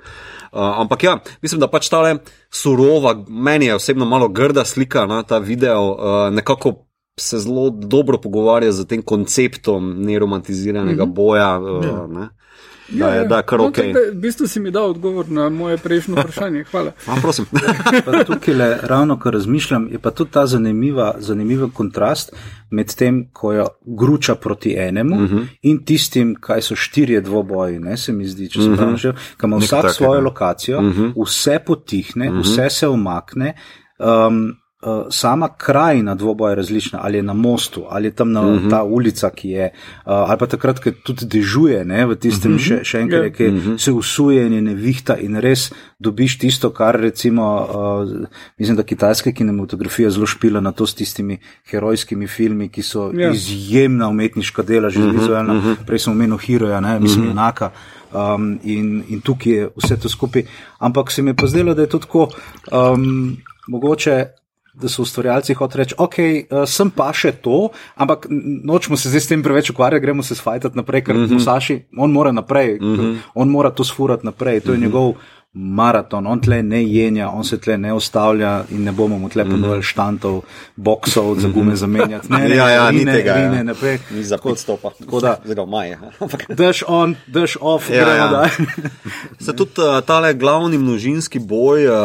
ampak 0.51 1.03
ja, 1.03 1.19
mislim, 1.41 1.59
da 1.59 1.67
pač 1.67 1.89
tale 1.89 2.17
surova, 2.49 3.25
meni 3.29 3.65
je 3.65 3.75
osebno 3.75 4.05
malo 4.05 4.27
grda 4.27 4.65
slika 4.65 5.05
na 5.05 5.23
ta 5.23 5.37
video, 5.37 5.91
uh, 5.91 6.33
nekako 6.33 6.90
se 7.19 7.39
zelo 7.39 7.69
dobro 7.69 8.17
pogovarja 8.17 8.71
z 8.71 8.85
tem 8.85 9.01
konceptom 9.01 10.01
neromantiziranega 10.01 11.05
mm 11.05 11.09
-hmm. 11.09 11.13
boja. 11.13 11.59
Uh, 11.59 11.85
Ja. 11.85 12.07
ne. 12.07 12.29
Da 12.91 13.07
je, 13.07 13.27
da 13.27 13.37
je 13.37 13.43
kar 13.43 13.59
No, 13.59 13.65
ok. 13.65 13.75
tako 13.75 13.87
da 13.87 13.99
V 14.11 14.15
bistvu 14.15 14.47
si 14.47 14.59
mi 14.59 14.71
dal 14.71 14.89
odgovor 14.89 15.29
na 15.29 15.49
moje 15.49 15.77
prejšnje 15.77 16.15
vprašanje. 16.19 16.63
Hvala. 16.63 16.91
A, 17.07 17.15
prosim. 17.21 17.45
Pa 18.05 18.23
tukaj 18.23 18.53
le, 18.53 18.77
ravno 18.83 19.19
ko 19.19 19.31
razmišljam, 19.31 19.87
je 19.91 19.99
pa 19.99 20.11
tudi 20.11 20.31
ta 20.31 20.45
zanimiva, 20.45 21.15
zanimiva 21.19 21.69
kontrast 21.73 22.35
med 22.69 22.95
tem, 22.95 23.29
ko 23.33 23.53
jo 23.53 23.67
gruča 23.85 24.35
proti 24.35 24.75
enemu 24.77 25.15
uh 25.15 25.21
-huh. 25.21 25.45
in 25.61 25.85
tistim, 25.85 26.35
kaj 26.39 26.61
so 26.61 26.75
štirje 26.75 27.21
dvoboji, 27.21 27.79
ne 27.79 27.97
se 27.97 28.11
mi 28.13 28.27
zdi, 28.27 28.49
če 28.49 28.61
sem 28.61 28.77
prav 28.77 28.95
že, 28.95 29.13
ki 29.13 29.45
ima 29.45 29.57
vsak 29.57 29.69
takega. 29.69 29.93
svojo 29.93 30.21
lokacijo, 30.21 30.79
uh 30.79 30.85
-huh. 30.85 31.13
vse 31.25 31.59
potihne, 31.65 32.29
uh 32.29 32.35
-huh. 32.35 32.41
vse 32.41 32.69
se 32.69 32.87
umakne. 32.87 33.53
Um, 33.99 34.60
Uh, 34.83 35.05
sama 35.09 35.49
krajina 35.57 36.15
dvoboja 36.15 36.51
je 36.51 36.55
različna, 36.55 36.99
ali 37.01 37.17
je 37.17 37.23
na 37.23 37.33
mostu, 37.33 37.83
ali 37.89 38.07
je 38.07 38.11
tam 38.11 38.31
na, 38.31 38.41
uh 38.41 38.47
-huh. 38.47 38.69
ta 38.69 38.83
ulica, 38.83 39.29
ki 39.29 39.49
je, 39.49 39.71
uh, 39.73 40.01
ali 40.05 40.37
pa 40.39 40.47
takrat, 40.47 40.79
ko 40.79 40.91
tudi 41.03 41.25
dežuje, 41.25 41.85
ne, 41.85 42.05
v 42.05 42.15
tistem 42.15 42.53
uh 42.53 42.59
-huh. 42.59 42.67
še, 42.67 42.83
še 42.83 42.99
enkrat, 42.99 43.23
Ja. 43.23 43.29
ki 43.29 43.47
uh 43.47 43.53
-huh. 43.53 43.77
se 43.77 43.91
usuje 43.91 44.47
in 44.47 44.53
je 44.53 44.61
nevihta 44.61 45.17
in 45.17 45.35
res 45.35 45.71
dobiš 45.99 46.37
tisto, 46.37 46.69
kar 46.69 46.99
recimo, 46.99 47.67
uh, 47.69 48.27
mislim, 48.57 48.77
da 48.77 48.83
kitajska 48.83 49.31
kinematografija 49.31 50.09
zelo 50.09 50.25
špila 50.25 50.59
na 50.61 50.71
to 50.71 50.87
s 50.87 50.95
tistimi 50.95 51.37
herojskimi 51.71 52.27
filmi, 52.27 52.69
ki 52.69 52.81
so 52.81 53.11
Ja. 53.13 53.25
ja. 53.27 53.31
izjemna 53.31 54.07
umetniška 54.07 54.63
dela, 54.63 54.89
že 54.89 54.99
uh 54.99 55.05
-huh. 55.05 55.19
vizualna, 55.19 55.53
uh 55.53 55.65
-huh. 55.65 55.75
prej 55.85 55.99
sem 55.99 56.13
omenil 56.13 56.37
Hiroja, 56.37 56.79
ne, 56.79 56.99
mislim, 56.99 57.21
uh 57.21 57.27
-huh. 57.27 57.31
enaka. 57.31 57.71
Um, 58.13 58.59
in, 58.63 59.03
in 59.09 59.21
tukaj 59.21 59.53
je 59.53 59.69
vse 59.75 59.99
to 59.99 60.09
skupaj. 60.09 60.43
Ampak 60.79 61.11
se 61.11 61.21
mi 61.21 61.29
je 61.29 61.33
pa 61.33 61.47
zdelo, 61.47 61.73
da 61.73 61.81
je 61.81 61.89
to 61.89 61.99
tako 61.99 62.27
um, 62.71 63.37
mogoče. 63.67 64.40
Da 64.73 64.89
so 64.89 65.01
ustvarjalci 65.01 65.53
hoteli 65.53 65.83
reči, 65.83 65.95
ok, 65.97 66.15
uh, 66.17 66.63
sem 66.65 66.91
pa 66.95 67.09
še 67.13 67.31
to, 67.43 67.69
ampak 67.95 68.27
nočemo 68.63 68.97
se 68.97 69.09
zdaj 69.09 69.21
s 69.21 69.27
tem 69.27 69.43
preveč 69.43 69.69
ukvarjati, 69.69 70.01
gremo 70.01 70.23
se 70.23 70.35
sfajtati 70.35 70.77
naprej, 70.77 71.03
ker 71.03 71.15
mm 71.15 71.25
-hmm. 71.25 71.33
Musaši, 71.33 71.79
on 71.97 72.11
mora 72.11 72.31
naprej, 72.31 72.79
mm 72.81 72.95
-hmm. 72.95 73.17
on 73.35 73.49
mora 73.49 73.69
to 73.69 73.83
sfurati 73.83 74.25
naprej, 74.25 74.59
to 74.59 74.71
je 74.71 74.77
mm 74.77 74.83
-hmm. 74.83 74.85
njegov 74.87 75.13
maraton, 75.53 76.27
on 76.27 76.39
tle 76.39 76.63
ne 76.63 76.79
jenja, 76.83 77.29
on 77.29 77.43
se 77.43 77.57
tle 77.57 77.77
ne 77.77 77.93
ustavlja 77.93 78.63
in 78.71 78.83
ne 78.83 78.91
bomo 78.91 79.17
mu 79.19 79.29
tle 79.29 79.43
ponudili 79.45 79.83
štantov, 79.83 80.41
boksov 80.75 81.35
za 81.39 81.49
gume 81.51 81.75
zamenjati. 81.75 82.31
Ne, 82.31 82.39
ne, 82.49 82.55
ja, 82.55 82.69
ja, 82.69 82.91
ni 82.91 82.99
rine, 82.99 83.13
tega. 83.13 83.33
rine 83.35 83.57
ja. 83.57 83.63
naprej. 83.63 83.99
Ni 84.11 84.23
za 84.23 84.37
Tako- 84.37 84.49
pet 84.49 84.59
stopa. 84.59 84.91
tako 84.99 85.19
da- 85.19 85.39
Zdaj 85.45 85.65
maje. 85.65 85.99
Ampak 86.23 86.45
Daš 86.55 86.83
on, 86.87 87.15
daš 87.27 87.57
off, 87.61 87.89
Ja, 87.89 87.95
ja, 87.95 88.03
gremo 88.03 88.17
ja. 88.17 88.23
ja. 88.23 88.31
dalje. 88.31 88.51
se 89.39 89.55
tudi 89.55 89.71
uh, 89.81 89.99
tale 90.05 90.33
glavni 90.33 90.77
množinski 90.77 91.39
boj 91.39 91.87
uh, 91.87 91.95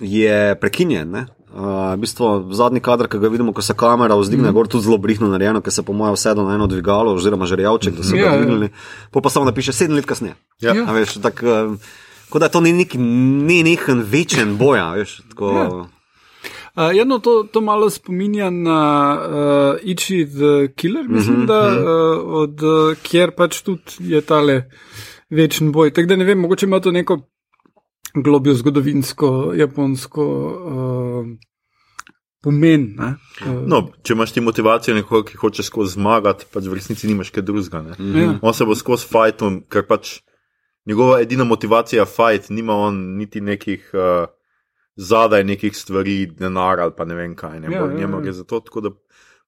je 0.00 0.54
prekinjen. 0.54 1.10
Ne? 1.10 1.26
Uh, 1.48 1.94
v 1.96 2.00
bistvu 2.04 2.52
zadnji 2.52 2.80
kader, 2.84 3.08
ki 3.08 3.18
ga 3.18 3.28
vidimo, 3.32 3.54
ko 3.56 3.62
se 3.64 3.72
kamera 3.72 4.18
vzdigne, 4.20 4.50
mm. 4.50 4.54
gor 4.54 4.68
tudi 4.68 4.84
zelo 4.84 4.98
brihno 5.00 5.30
narejeno, 5.32 5.62
ker 5.64 5.72
se 5.72 5.82
po 5.82 5.96
mojem 5.96 6.14
vsedo 6.14 6.44
na 6.44 6.54
eno 6.54 6.66
dvigalo, 6.68 7.14
oziroma 7.16 7.48
žerjavček, 7.48 7.96
da 7.96 8.04
so 8.04 8.16
Ja, 8.16 8.22
ga 8.22 8.34
ja. 8.34 8.42
dvignili. 8.42 8.68
Po 9.10 9.22
pa 9.24 9.32
samo 9.32 9.48
napiše 9.48 9.72
sedem 9.72 9.96
let 9.96 10.06
kasneje. 10.06 10.36
Ja. 10.60 10.74
Ja. 10.76 10.84
A 10.84 10.92
Veš, 10.92 11.16
tak, 11.24 11.40
uh, 11.40 11.72
kot 12.28 12.44
da 12.44 12.52
to 12.52 12.60
ni 12.60 12.72
neki 12.76 12.98
ne 13.00 13.62
nehen 13.64 14.04
večen 14.04 14.58
boja. 14.60 14.90
Veš, 14.92 15.22
tako, 15.32 15.54
Ja. 15.56 15.68
Uh, 16.78 16.94
jedno 16.94 17.18
to, 17.18 17.42
to 17.52 17.60
malo 17.60 17.90
spominja 17.90 18.50
na 18.50 18.80
uh, 19.18 19.76
Ichi 19.82 20.26
the 20.26 20.68
Killer, 20.76 21.08
mislim, 21.08 21.36
mm 21.36 21.42
-hmm, 21.42 21.46
da 21.46 21.60
uh, 21.68 22.34
od 22.42 22.62
uh, 22.62 22.96
kjer 23.02 23.30
pač 23.30 23.62
tudi 23.62 23.82
je 23.98 24.20
tale 24.20 24.62
večen 25.30 25.72
boj. 25.72 25.90
Tako 25.90 26.06
da 26.08 26.16
ne 26.16 26.24
vem, 26.24 26.38
mogoče 26.38 26.66
ima 26.66 26.80
to 26.80 26.90
neko 26.90 27.18
globjo 28.14 28.54
zgodovinsko, 28.54 29.52
japonsko 29.56 30.24
uh, 30.24 31.26
pomen. 32.42 32.94
Ne? 32.98 33.14
Uh, 33.46 33.62
No, 33.66 33.82
če 34.02 34.16
imaš 34.16 34.32
ti 34.32 34.40
motivacijo 34.40 34.96
nekoga, 34.96 35.26
ki 35.30 35.40
hoče 35.40 35.62
skozi 35.62 35.98
zmagati, 35.98 36.48
pač 36.52 36.66
v 36.70 36.78
resnici 36.78 37.10
nimaš 37.10 37.30
kaj 37.34 37.42
drugega. 37.42 37.82
ne. 37.82 38.22
ja. 38.22 38.38
On 38.42 38.54
se 38.54 38.64
bo 38.64 38.74
skozi 38.78 39.06
fajtom, 39.10 39.62
ker 39.70 39.86
pač 39.86 40.18
njegova 40.88 41.20
edina 41.20 41.44
motivacija 41.44 42.02
je 42.02 42.10
fajt, 42.14 42.50
nima 42.50 42.76
on 42.76 43.16
niti 43.18 43.40
nekih 43.40 43.90
uh, 43.92 44.26
zadaj 44.96 45.44
nekih 45.44 45.76
stvari, 45.76 46.26
denar 46.26 46.80
ali 46.80 46.92
pa 46.96 47.04
ne 47.04 47.14
vem 47.14 47.36
kaj. 47.36 47.60
Ne, 47.60 47.68
Ja, 47.70 47.84
ja, 47.84 47.86
ja, 47.86 47.98
njemu 47.98 48.16
ja. 48.16 48.22
gre 48.22 48.32
za 48.32 48.44
to, 48.44 48.60
tako 48.60 48.80
da 48.80 48.90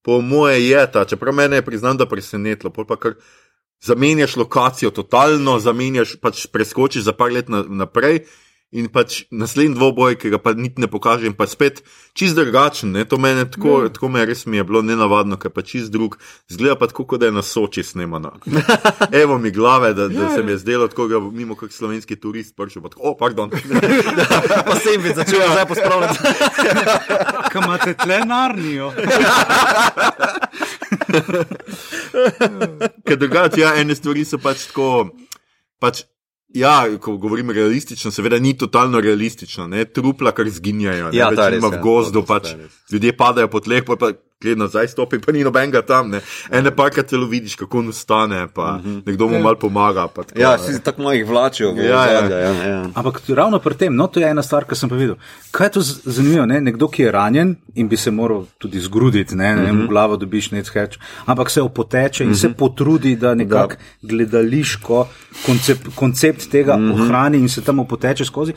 po 0.02 0.20
moje 0.20 0.68
je 0.68 0.92
ta, 0.92 1.04
čeprav 1.04 1.34
mene 1.34 1.56
je 1.56 1.64
priznam, 1.64 1.96
da 1.96 2.06
presenetilo, 2.06 2.70
pol 2.72 2.86
pa 2.86 2.96
kar 2.96 3.14
zamenjaš 3.84 4.36
lokacijo, 4.36 4.90
totalno 4.90 5.58
zamenjaš, 5.58 6.16
pač 6.20 6.46
preskočiš 6.52 7.02
za 7.02 7.12
par 7.12 7.32
let 7.32 7.48
na, 7.48 7.64
naprej. 7.68 8.24
In 8.70 8.86
pač 8.86 9.24
naslednji 9.34 9.74
dvoboj, 9.74 10.14
ki 10.14 10.30
ga 10.30 10.38
pa 10.38 10.52
niti 10.54 10.78
ne 10.78 10.86
pokažem, 10.86 11.32
pa 11.34 11.48
spet 11.50 11.80
čist 12.14 12.36
drugačen. 12.38 12.92
Ne? 12.94 13.02
To 13.02 13.18
meni 13.18 13.42
tako, 13.50 13.88
tako 13.90 14.10
me 14.14 14.22
res 14.22 14.44
mi 14.46 14.60
je 14.60 14.64
bilo 14.68 14.78
nenavadno, 14.86 15.34
ker 15.42 15.50
pa 15.50 15.64
čist 15.66 15.90
drug. 15.90 16.14
Zgleda 16.46 16.76
pa 16.78 16.86
tako, 16.86 17.02
kot 17.10 17.18
da 17.18 17.26
je 17.26 17.34
na 17.34 17.42
Soči 17.42 17.82
snemano. 17.82 18.30
Evo 19.22 19.38
mi 19.42 19.50
glave, 19.50 19.90
da, 19.98 20.06
da 20.06 20.28
se 20.36 20.44
mi 20.46 20.54
je 20.54 20.60
zdelo, 20.62 20.86
tako 20.88 21.08
da 21.10 21.18
mimo 21.18 21.56
kak 21.58 21.74
slovenski 21.74 22.14
turist 22.14 22.54
prišel. 22.54 22.82
pa 22.82 22.92
tako, 22.94 23.10
O, 23.10 23.16
pardon. 23.18 23.50
pa 24.70 24.78
sem 24.78 25.02
vid 25.02 25.18
začel 25.18 25.42
zdaj 25.50 25.66
pospravljati. 25.66 26.18
Kam 27.52 27.66
imate 27.66 27.96
tle 27.98 28.20
narnijo? 28.22 28.92
Ker 33.02 33.18
drugače, 33.18 33.60
ja, 33.60 33.74
ene 33.82 33.98
stvari 33.98 34.22
so 34.24 34.38
pač 34.38 34.68
tako. 34.70 35.10
Pač, 35.82 36.04
ja, 36.54 36.98
ko 37.00 37.16
govorim 37.16 37.50
realistično, 37.50 38.10
seveda 38.10 38.38
ni 38.38 38.56
totalno 38.58 39.00
realistično. 39.00 39.66
Ne? 39.66 39.84
Trupla, 39.84 40.32
kar 40.32 40.48
zginjajo. 40.50 41.10
Ja, 41.12 41.30
ne? 41.30 41.36
je 41.36 41.36
Večinoma 41.36 41.50
res, 41.50 41.64
v 41.64 41.78
ja. 41.78 41.82
gozdu, 41.82 42.12
to 42.12 42.24
je 42.24 42.26
pač 42.26 42.50
res. 42.56 42.72
ljudje 42.92 43.16
padajo 43.16 43.48
po 43.48 43.60
tleh, 43.60 43.84
pa, 43.86 43.96
pa 43.96 44.12
gre 44.40 44.54
nazaj, 44.56 44.88
stopi, 44.88 45.18
pa 45.20 45.32
ni 45.32 45.42
nobenega 45.44 45.82
tam. 45.84 46.08
Ne? 46.10 46.20
Ene 46.50 46.70
parkrat 46.72 47.10
celo 47.12 47.26
vidiš, 47.28 47.54
kako 47.60 47.78
on 47.78 47.88
ustane, 47.88 48.46
pa 48.54 48.78
uh 48.80 48.86
-huh. 48.86 49.02
nekdo 49.06 49.28
mu 49.28 49.34
Ja. 49.34 49.42
mal 49.42 49.56
pomaga. 49.56 50.08
pa 50.08 50.22
Tako, 50.22 50.40
Ja, 50.40 50.58
si 50.58 50.80
tako 50.82 51.02
malo 51.02 51.12
jih 51.12 51.26
vlačijo. 51.28 51.72
v 51.72 51.76
Ja, 51.78 51.84
ja. 51.84 52.18
ozadje, 52.18 52.36
ja, 52.36 52.52
ja. 52.68 52.86
Ampak 52.94 53.20
ravno 53.28 53.58
pri 53.58 53.74
tem, 53.74 53.94
no, 53.96 54.06
to 54.06 54.20
je 54.20 54.30
ena 54.30 54.42
stvar, 54.42 54.64
ki 54.64 54.74
sem 54.74 54.88
pa 54.88 54.96
videl. 54.96 55.16
Kaj 55.50 55.66
je 55.66 55.70
to 55.70 55.80
zanimivo? 56.04 56.46
Ne? 56.46 56.60
Nekdo, 56.60 56.88
ki 56.88 57.02
je 57.02 57.12
ranjen 57.12 57.56
in 57.74 57.88
bi 57.88 57.96
se 57.96 58.10
moral 58.10 58.46
tudi 58.58 58.80
zgruditi, 58.80 59.34
ne, 59.36 59.56
ne 59.56 59.62
vem, 59.62 59.82
v 59.82 59.88
glavo 59.88 60.16
dobiš 60.16 60.50
nek 60.50 60.68
heč, 60.74 60.98
ampak 61.26 61.50
se 61.50 61.62
opoteče 61.62 62.24
in 62.24 62.34
se 62.36 62.48
potrudi, 62.48 63.16
da 63.16 63.34
nekako 63.34 63.74
gledališko 64.02 65.08
koncept, 65.46 65.86
koncept 65.94 66.50
tega 66.50 66.74
ohrani 66.92 67.38
in 67.38 67.48
se 67.48 67.60
tam 67.60 67.78
opoteče 67.78 68.24
skozi. 68.24 68.52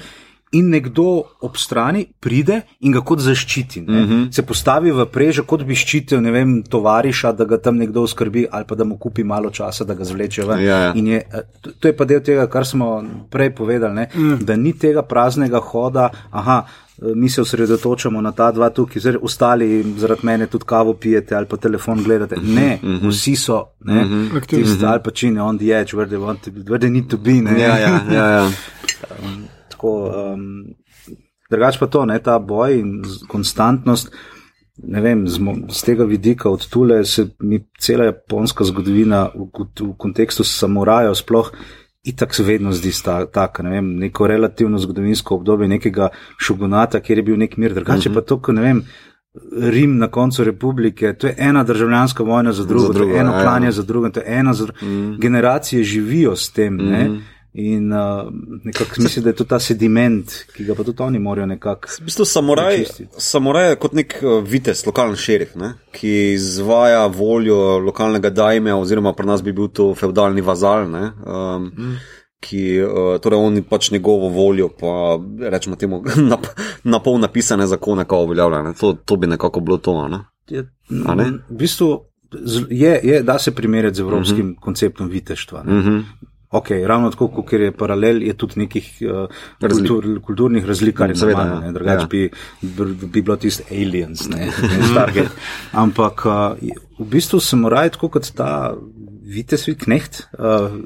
In 0.54 0.70
nekdo 0.70 1.24
ob 1.42 1.58
strani 1.58 2.06
pride 2.20 2.60
in 2.86 2.92
ga 2.94 3.02
kot 3.02 3.20
zaščiti. 3.20 3.82
Uh 3.82 3.96
-huh. 3.96 4.36
Se 4.36 4.42
postavi 4.42 4.92
v 4.92 5.06
prežo, 5.06 5.44
kot 5.44 5.64
bi 5.64 5.76
ščitil 5.76 6.22
ne 6.22 6.32
vem, 6.32 6.64
tovariša, 6.64 7.32
da 7.32 7.46
ga 7.46 7.58
tam 7.58 7.78
nekdo 7.78 8.08
skrbi, 8.08 8.46
ali 8.52 8.66
pa 8.68 8.76
da 8.76 8.84
mu 8.84 8.98
kupi 8.98 9.24
malo 9.24 9.50
časa, 9.50 9.84
da 9.84 9.94
ga 9.94 10.04
zvleče 10.04 10.46
ven. 10.46 10.60
Ja, 10.60 10.78
ja. 10.78 10.94
In 10.94 11.08
je, 11.08 11.18
eh, 11.34 11.42
to- 11.80 11.88
je 11.88 11.98
pa 11.98 12.06
del 12.06 12.20
tega, 12.20 12.48
kar 12.48 12.66
smo 12.66 13.04
prej 13.30 13.56
povedali, 13.56 13.94
ne, 13.94 14.08
mm. 14.16 14.46
da 14.46 14.56
ni 14.56 14.74
tega 14.74 15.02
praznega 15.02 15.60
hoda. 15.60 16.10
Aha, 16.32 16.66
eh, 17.02 17.06
mi 17.16 17.30
se 17.30 17.42
osredotočamo 17.42 18.22
na 18.22 18.32
ta 18.32 18.52
dva 18.52 18.70
tukaj, 18.70 19.00
zdaj 19.00 19.16
ostali 19.22 19.84
zaradi 19.98 20.26
mene 20.26 20.48
tudi 20.48 20.66
kavo 20.66 20.94
pijete 20.94 21.36
ali 21.36 21.46
pa 21.46 21.58
telefon 21.58 22.04
gledate. 22.04 22.36
Ne, 22.42 22.80
mm 22.84 23.00
-hmm. 23.00 23.10
vsi 23.10 23.36
so, 23.36 23.66
ne, 23.84 24.04
mm 24.04 24.10
-hmm. 24.10 24.46
Tisti 24.46 24.86
ali 24.86 25.02
pa 25.04 25.12
čine 25.12 25.42
on 25.42 25.58
the 25.58 25.66
edge, 25.66 25.98
where 25.98 26.10
they, 26.10 26.20
want 26.26 26.42
to, 26.42 26.52
where 26.52 26.80
they 26.80 26.90
need 26.90 27.08
to 27.08 27.18
be. 27.18 27.32
Ne. 27.32 27.60
Ja, 27.60 27.78
ja, 27.78 28.02
ja, 28.12 28.26
ja. 28.30 28.50
Tako, 29.84 30.34
um, 30.34 30.76
drugač 31.52 31.78
pa 31.80 31.88
to, 31.92 32.06
ne, 32.08 32.16
ta 32.24 32.40
boj 32.40 32.80
in 32.80 33.02
konstantnost. 33.28 34.14
Ne 34.84 35.02
vem, 35.04 35.28
z, 35.28 35.38
z 35.70 35.86
tega 35.86 36.06
vidika 36.08 36.50
od 36.50 36.64
tule 36.72 37.04
se 37.06 37.28
mi 37.44 37.60
cela 37.80 38.08
japonska 38.08 38.64
zgodovina 38.66 39.28
v, 39.36 39.50
v, 39.52 39.92
kontekstu 40.00 40.48
samurajev 40.48 41.14
sploh 41.20 41.52
itak 42.04 42.36
se 42.36 42.44
vedno 42.44 42.72
zdi 42.72 42.92
sta- 42.92 43.26
taka, 43.26 43.64
ne 43.64 43.70
vem, 43.70 43.96
neko 44.00 44.28
relativno 44.28 44.80
zgodovinsko 44.80 45.36
obdobje 45.36 45.68
nekega 45.68 46.10
šugunata, 46.40 47.00
kjer 47.00 47.18
je 47.18 47.24
bil 47.24 47.38
nek 47.38 47.58
mir, 47.58 47.74
drugače 47.74 48.10
uh 48.10 48.16
-huh. 48.16 48.20
pa 48.20 48.28
to, 48.28 48.40
ko 48.42 48.52
ne 48.52 48.62
vem. 48.62 48.84
Rim 49.62 49.98
na 49.98 50.08
koncu 50.08 50.44
republike, 50.44 51.14
to 51.14 51.28
je 51.28 51.36
ena 51.38 51.64
državljanska 51.64 52.24
vojna 52.24 52.52
za 52.54 52.66
drugo, 52.66 52.86
Za 52.86 52.94
drugo, 52.94 53.12
to 53.12 53.16
je 53.16 53.22
eno 53.22 53.32
ja, 53.32 53.38
ja. 53.38 53.44
klanje 53.44 53.72
za 53.72 53.84
drugo, 53.84 54.10
to 54.10 54.20
je 54.20 54.26
ena 54.28 54.54
za 54.54 54.66
drugo. 54.66 54.86
Mm. 54.86 55.20
Generacije 55.20 55.84
živijo 55.84 56.36
s 56.36 56.52
tem. 56.52 56.74
Mm. 56.74 57.22
In 57.54 57.94
uh, 57.94 58.34
nekako 58.64 58.90
mislim, 58.98 59.24
da 59.24 59.30
je 59.30 59.36
to 59.36 59.44
ta 59.44 59.60
sediment, 59.60 60.32
ki 60.56 60.64
ga 60.66 60.76
pa 60.76 60.84
tudi 60.84 61.04
oni 61.04 61.20
morajo 61.20 61.46
nekako. 61.48 61.88
V 62.00 62.06
bistvu 62.06 62.26
samuraj, 62.26 62.86
samuraj 63.18 63.70
je 63.70 63.76
kot 63.76 63.94
nek 63.94 64.16
uh, 64.24 64.40
vitez, 64.42 64.82
lokalni 64.86 65.18
šerif, 65.18 65.54
ne? 65.56 65.74
ki 65.94 66.34
izvaja 66.34 67.06
voljo 67.06 67.78
lokalnega 67.78 68.30
dajme, 68.34 68.74
oziroma 68.74 69.14
pri 69.14 69.30
nas 69.30 69.44
bi 69.46 69.54
bil 69.54 69.70
to 69.70 69.92
feudalni 69.94 70.42
vazal. 70.42 70.90
Um, 70.90 71.70
mm. 71.78 71.94
Ki, 72.44 72.64
uh, 72.82 73.20
torej, 73.22 73.40
oni 73.40 73.62
pač 73.62 73.92
njegovo 73.92 74.32
voljo, 74.34 74.72
pa 74.80 75.20
rečemo 75.50 75.76
temu, 75.76 76.02
na, 76.32 76.42
na 76.84 77.00
pol 77.00 77.22
napisane 77.22 77.68
zakone, 77.68 78.08
kako 78.10 78.24
uveljavlja. 78.32 78.74
To, 78.80 78.94
to 78.94 79.16
bi 79.16 79.30
nekako 79.30 79.60
bilo 79.60 79.78
to. 79.78 80.08
Ne? 80.08 80.24
Je, 80.50 80.66
ne? 80.90 81.32
V 81.50 81.62
bistvu 81.62 81.94
je, 82.70 83.00
je, 83.04 83.24
da 83.24 83.40
se 83.40 83.56
primerjati 83.56 83.96
z 83.96 84.00
evropskim 84.00 84.40
uh 84.40 84.46
mhm. 84.46 84.52
-huh. 84.58 84.60
konceptom 84.60 85.08
viteštva. 85.08 85.62
Uh 85.62 85.74
mhm. 85.74 85.90
-huh. 85.90 86.04
Ok, 86.54 86.70
ravno 86.86 87.10
tako, 87.10 87.28
kot 87.28 87.54
je 87.54 87.72
paralel, 87.72 88.22
je 88.22 88.34
tudi 88.38 88.60
nekih 88.62 88.90
uh, 89.02 89.70
kultur, 89.72 90.06
kulturnih 90.22 90.66
razlik, 90.66 90.96
kar 90.98 91.10
je 91.10 91.16
zelo 91.16 91.34
malo, 91.34 91.72
drugače 91.72 92.04
ja. 92.04 92.08
bi, 92.08 92.30
bi 93.12 93.22
bilo 93.22 93.38
tisto 93.42 93.64
aliens, 93.72 94.28
ne, 94.30 94.52
ne 94.74 94.84
stargate. 94.92 95.34
Ampak 95.72 96.26
uh, 96.26 96.36
v 97.00 97.08
bistvu 97.10 97.40
se 97.42 97.58
mora 97.58 97.88
tako 97.90 98.12
kot 98.14 98.30
ta 98.38 98.76
vitesvi 99.34 99.74
kneht, 99.82 100.28
uh, 100.38 100.78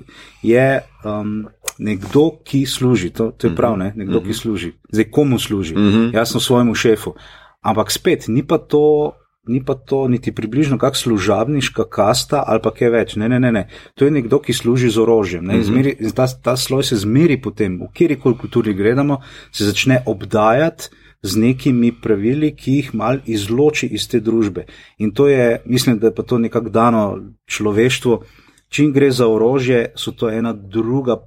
je 0.41 0.69
um, 1.03 1.35
nekdo, 1.77 2.29
ki 2.47 2.63
služi, 2.65 3.11
to, 3.11 3.33
to 3.35 3.51
je 3.51 3.55
prav, 3.55 3.75
ne, 3.77 3.91
nekdo, 3.95 4.21
ki 4.23 4.31
mhm. 4.31 4.39
služi. 4.39 4.71
Zdaj, 4.87 5.11
komu 5.11 5.39
služi? 5.39 5.75
Jasno, 6.13 6.39
svojemu 6.39 6.75
šefu. 6.75 7.17
Ampak 7.61 7.91
spet, 7.91 8.31
ni 8.31 8.47
pa 8.47 8.57
to 8.57 9.11
ni 9.47 9.63
pa 9.65 9.75
to 9.75 10.07
niti 10.07 10.31
približno 10.35 10.77
kak 10.77 10.95
služabniška 10.95 11.87
kasta 11.89 12.43
ali 12.47 12.61
pa 12.63 12.71
kaj 12.71 12.89
več. 12.89 13.15
Ne, 13.15 13.29
ne, 13.29 13.39
ne, 13.39 13.51
ne. 13.51 13.67
To 13.95 14.05
je 14.05 14.11
nekdo, 14.11 14.39
ki 14.39 14.53
služi 14.53 14.89
z 14.89 14.97
orožjem. 14.97 15.43
Mm 15.43 15.49
-hmm. 15.49 15.59
Izmeri, 15.59 16.13
ta, 16.15 16.27
ta 16.27 16.57
sloj 16.57 16.83
se 16.83 16.95
zmeri 16.95 17.41
potem, 17.41 17.79
v 17.81 17.91
kjerkoli 17.93 18.37
kulturi 18.37 18.73
gledamo, 18.73 19.21
se 19.51 19.65
začne 19.65 20.03
obdajati 20.05 20.89
z 21.21 21.37
nekimi 21.37 21.91
pravili, 22.01 22.55
ki 22.55 22.71
jih 22.71 22.95
mal 22.95 23.19
izloči 23.25 23.87
iz 23.87 24.07
te 24.07 24.19
družbe. 24.19 24.65
In 24.97 25.11
to 25.11 25.27
je, 25.27 25.61
mislim, 25.65 25.99
da 25.99 26.07
je 26.07 26.15
pa 26.15 26.23
to 26.23 26.37
nekako 26.37 26.69
dano 26.69 27.19
človeštvu. 27.45 28.21
Čim 28.69 28.91
gre 28.93 29.11
za 29.11 29.27
orožje, 29.27 29.91
so 29.95 30.11
to 30.11 30.29
ena 30.29 30.53
druga 30.53 31.17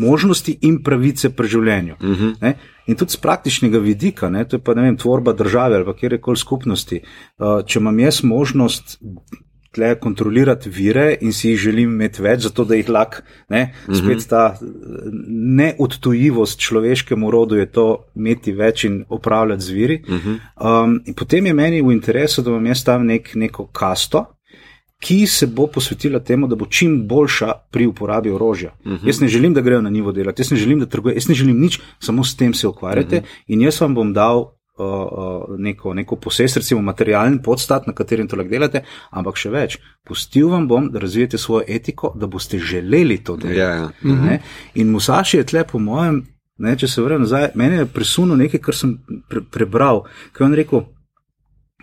možnosti 0.00 0.58
in 0.62 0.82
pravice 0.82 1.30
pri 1.30 1.48
življenju. 1.48 1.94
Uh 2.00 2.08
mhm. 2.08 2.28
-huh. 2.40 2.54
In 2.86 2.96
tudi 2.96 3.12
z 3.12 3.16
praktičnega 3.16 3.78
vidika, 3.78 4.30
ne, 4.30 4.44
to 4.48 4.56
je 4.56 4.60
pa 4.64 4.74
ne 4.74 4.82
vem, 4.82 4.96
tvorba 4.96 5.32
države 5.32 5.76
ali 5.76 5.94
kjerkoli 5.94 6.36
skupnosti. 6.36 7.00
Uh, 7.38 7.66
če 7.66 7.78
imam 7.78 7.98
jaz 7.98 8.22
možnost 8.24 8.98
tle 9.70 9.94
kontrolirati 10.00 10.70
vire 10.70 11.16
in 11.20 11.32
si 11.32 11.50
jih 11.50 11.58
želim 11.58 11.90
imeti 11.90 12.22
več, 12.22 12.40
zato 12.42 12.64
da 12.64 12.74
jih 12.74 12.88
lahko, 12.88 13.22
ne, 13.48 13.74
uh 13.88 13.94
-huh. 13.94 13.98
spet 13.98 14.28
ta 14.28 14.58
neodtujivost 15.28 16.60
človeškemu 16.60 17.30
rodu 17.30 17.56
je 17.56 17.66
to 17.66 18.04
imeti 18.16 18.52
več 18.52 18.84
in 18.84 19.04
upravljati 19.08 19.62
z 19.62 19.70
viri. 19.70 20.02
Uh 20.08 20.14
-huh. 20.14 20.84
um, 20.84 21.00
in 21.06 21.14
potem 21.14 21.46
je 21.46 21.54
meni 21.54 21.82
v 21.82 21.92
interesu, 21.92 22.42
da 22.42 22.50
imam 22.50 22.66
jaz 22.66 22.84
tam 22.84 23.06
nek, 23.06 23.34
neko 23.34 23.66
kasto 23.66 24.37
ki 25.00 25.26
se 25.26 25.46
bo 25.46 25.66
posvetila 25.66 26.20
temu, 26.20 26.46
da 26.46 26.56
bo 26.56 26.66
čim 26.66 27.06
boljša 27.08 27.52
pri 27.70 27.86
uporabi 27.86 28.30
orožja. 28.30 28.72
Uh 28.80 28.86
mhm. 28.86 28.94
-huh. 28.96 29.06
Jaz 29.06 29.20
ne 29.20 29.28
želim, 29.28 29.54
da 29.54 29.60
grejo 29.60 29.82
na 29.82 29.90
nivo 29.90 30.12
delati, 30.12 30.42
jaz 30.42 30.50
ne 30.50 30.56
želim, 30.56 30.80
da 30.80 30.86
trgujejo, 30.86 31.16
jaz 31.16 31.28
ne 31.28 31.34
želim 31.34 31.60
nič, 31.60 31.80
samo 31.98 32.24
s 32.24 32.36
tem 32.36 32.54
se 32.54 32.68
ukvarjate 32.68 33.16
uh 33.16 33.22
mhm. 33.22 33.30
-huh. 33.30 33.44
in 33.46 33.60
jaz 33.62 33.80
vam 33.80 33.94
bom 33.94 34.12
dal. 34.12 34.58
Uh, 34.80 34.84
uh, 34.86 35.58
neko, 35.58 35.94
neko 35.94 36.16
posest, 36.16 36.56
recimo 36.56 36.82
materialni 36.82 37.42
podstat, 37.42 37.86
na 37.86 37.92
katerem 37.92 38.28
to 38.28 38.36
lahko 38.36 38.50
delate, 38.50 38.82
ampak 39.10 39.36
še 39.36 39.50
več, 39.50 39.78
pustil 40.06 40.48
vam 40.48 40.68
bom, 40.68 40.90
da 40.92 40.98
razvijete 40.98 41.38
svojo 41.38 41.64
etiko, 41.68 42.12
da 42.16 42.26
boste 42.26 42.58
želeli 42.58 43.18
to 43.24 43.36
delati. 43.36 43.58
Ja, 43.58 43.68
ja. 43.68 43.84
Uh 43.84 44.10
-huh. 44.10 44.38
In 44.74 44.90
Musaši 44.90 45.36
je 45.36 45.44
tle, 45.44 45.64
po 45.64 45.78
mojem, 45.78 46.26
ne, 46.58 46.76
če 46.76 46.88
se 46.88 47.02
vrnem 47.02 47.20
nazaj, 47.20 47.48
meni 47.54 47.76
je 47.76 47.86
presunil 47.86 48.36
nekaj, 48.36 48.60
kar 48.60 48.74
sem 48.74 48.98
pre, 49.28 49.40
prebral, 49.50 50.02
ki 50.32 50.42
je 50.42 50.46
on 50.46 50.54
rekel, 50.54 50.84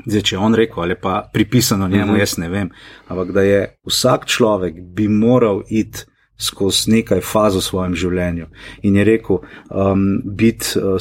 Zdaj, 0.03 0.21
če 0.21 0.37
on 0.37 0.55
rekel 0.55 0.83
ali 0.83 0.95
pa 1.01 1.29
pripisano 1.33 1.87
njemu, 1.87 2.11
uh 2.11 2.17
-huh. 2.17 2.19
jaz 2.19 2.37
ne 2.37 2.49
vem, 2.49 2.69
ampak 3.07 3.31
da 3.31 3.41
je 3.41 3.77
vsak 3.87 4.25
človek 4.25 4.75
bi 4.81 5.07
moral 5.07 5.63
iti 5.69 6.03
skozi 6.37 6.91
nekaj 6.91 7.21
faz 7.21 7.55
v 7.55 7.61
svojem 7.61 7.95
življenju. 7.95 8.47
In 8.81 8.95
je 8.95 9.03
rekel, 9.03 9.37
um, 9.71 10.21
biti 10.25 10.79
uh, 10.79 10.99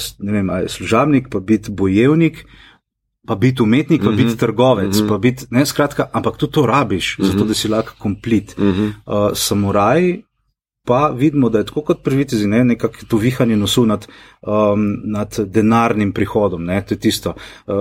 služabnik, 0.67 1.29
pa 1.31 1.41
biti 1.41 1.71
bojevnik, 1.71 2.45
pa 3.27 3.35
biti 3.35 3.63
umetnik, 3.63 4.03
pa 4.03 4.09
uh 4.09 4.15
-huh. 4.15 4.17
biti 4.17 4.37
trgovec, 4.37 4.97
uh 4.97 5.05
-huh. 5.05 5.09
pa 5.09 5.19
biti, 5.19 5.47
ne 5.51 5.67
skratka, 5.67 6.09
ampak 6.13 6.37
tudi 6.37 6.53
to 6.53 6.67
rabiš, 6.67 7.19
uh 7.19 7.25
-huh. 7.25 7.33
zato 7.33 7.45
da 7.45 7.55
si 7.55 7.69
lahko 7.69 7.93
komplet. 7.99 8.55
Uh 8.59 8.65
-huh. 8.65 8.93
uh, 9.07 9.31
samuraj 9.35 10.23
pa 10.87 11.09
vidimo, 11.09 11.49
da 11.49 11.59
je 11.59 11.67
tako 11.67 11.81
kot 11.81 12.03
pri 12.03 12.17
vitezi, 12.17 12.47
ne, 12.49 12.65
nekako 12.65 13.07
to 13.09 13.17
vihanje 13.17 13.57
nosu 13.57 13.87
nad, 13.87 14.07
um, 14.43 14.97
nad 15.05 15.39
denarnim 15.47 16.13
prihodom. 16.13 16.65
Ne, 16.65 16.83
to 16.87 16.95
je 16.95 16.99
tisto. 16.99 17.35
Uh, 17.67 17.75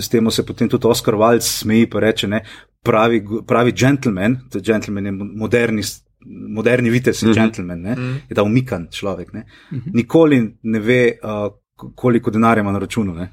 s 0.00 0.08
tem 0.08 0.30
se 0.30 0.46
potem 0.46 0.68
tudi 0.68 0.86
Oskar 0.86 1.14
Valc 1.14 1.42
smeji 1.42 1.88
in 1.92 2.00
reče, 2.00 2.28
ne, 2.28 2.44
pravi, 2.82 3.24
pravi 3.46 3.72
gentleman, 3.72 4.36
to 4.50 4.60
gentleman 4.60 5.06
je 5.06 5.12
moderni. 5.12 5.82
Moderni 6.28 6.90
vitez 6.90 7.22
je 7.22 7.28
mm 7.28 7.32
-hmm. 7.32 7.34
gentleman, 7.34 7.80
ne? 7.80 7.94
-hmm. 7.94 8.14
je 8.28 8.34
ta 8.34 8.42
umikan 8.42 8.88
človek. 8.90 9.32
Ne? 9.32 9.46
Mm 9.70 9.78
-hmm. 9.78 9.94
Nikoli 9.94 10.54
ne 10.62 10.78
ve, 10.78 11.18
uh, 11.22 11.52
koliko 11.94 12.30
denarja 12.30 12.60
ima 12.60 12.72
na 12.72 12.78
računu. 12.78 13.14
Ne? 13.14 13.32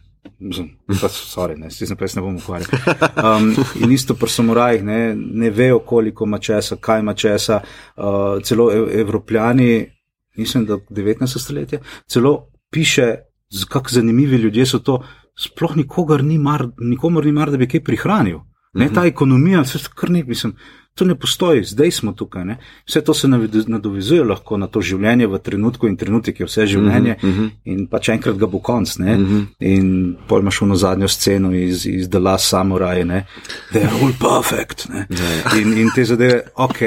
Sorry, 1.09 1.57
ne, 1.57 1.71
se 1.71 1.85
ne 2.15 2.21
bom 2.21 2.35
ukvarjal. 2.35 2.69
Um, 3.15 3.55
in 3.83 3.91
isto 3.91 4.13
pri 4.13 4.29
samurajih, 4.29 4.83
ne, 4.83 5.15
ne 5.15 5.49
vejo, 5.49 5.79
koliko 5.79 6.25
ima 6.25 6.39
česa, 6.39 6.75
kaj 6.75 6.99
ima 6.99 7.13
česa. 7.13 7.61
Uh, 7.95 8.43
celo 8.43 8.71
evropljani, 8.91 9.85
mislim, 10.37 10.65
da 10.65 10.77
19. 10.89 11.39
stoletje, 11.39 11.79
celo 12.07 12.47
piše, 12.71 13.15
kako 13.69 13.89
zanimivi 13.89 14.37
ljudje 14.37 14.65
so 14.65 14.79
to. 14.79 15.03
Sploh 15.37 15.75
nikogar 15.75 16.23
ni 16.23 16.37
mar, 16.37 16.67
nikomor 16.79 17.25
ni 17.25 17.31
mar, 17.31 17.51
da 17.51 17.57
bi 17.57 17.67
kaj 17.67 17.83
prihranil. 17.83 18.39
Ne, 18.73 18.89
ta 18.93 19.05
ekonomija, 19.05 19.61
vse 19.61 19.79
kar 19.95 20.09
ne, 20.09 20.23
mislim, 20.23 20.55
to 20.95 21.05
ne 21.05 21.15
postoji, 21.15 21.63
zdaj 21.63 21.91
smo 21.91 22.11
tukaj. 22.13 22.45
Ne. 22.45 22.57
Vse 22.87 23.01
to 23.03 23.13
se 23.13 23.27
nadovezuje 23.67 24.23
lahko 24.23 24.57
na 24.57 24.67
to 24.67 24.81
življenje 24.81 25.27
v 25.27 25.39
trenutku 25.43 25.87
in 25.87 25.97
trenutek 25.99 26.39
je 26.39 26.47
vse 26.47 26.67
življenje 26.71 27.17
uh 27.23 27.29
-huh. 27.29 27.49
in 27.65 27.87
pa 27.87 27.99
če 27.99 28.11
enkrat 28.11 28.37
ga 28.37 28.47
bo 28.47 28.59
konc. 28.59 28.97
Mhm. 28.97 29.09
-huh. 29.09 29.45
In 29.59 30.15
pol 30.27 30.41
imaš 30.41 30.61
ono 30.61 30.75
zadnjo 30.75 31.07
sceno 31.07 31.51
iz, 31.55 31.85
iz 31.85 32.09
The 32.09 32.19
Last 32.19 32.49
Samurai, 32.49 33.03
ne, 33.05 33.25
da 33.73 33.79
je 33.79 33.89
all 34.01 34.13
perfect. 34.19 34.89
Ne. 34.89 35.07
Ja, 35.09 35.29
ja. 35.29 35.61
In, 35.61 35.77
in 35.77 35.89
te 35.95 36.05
zadeve, 36.05 36.41
ok. 36.55 36.79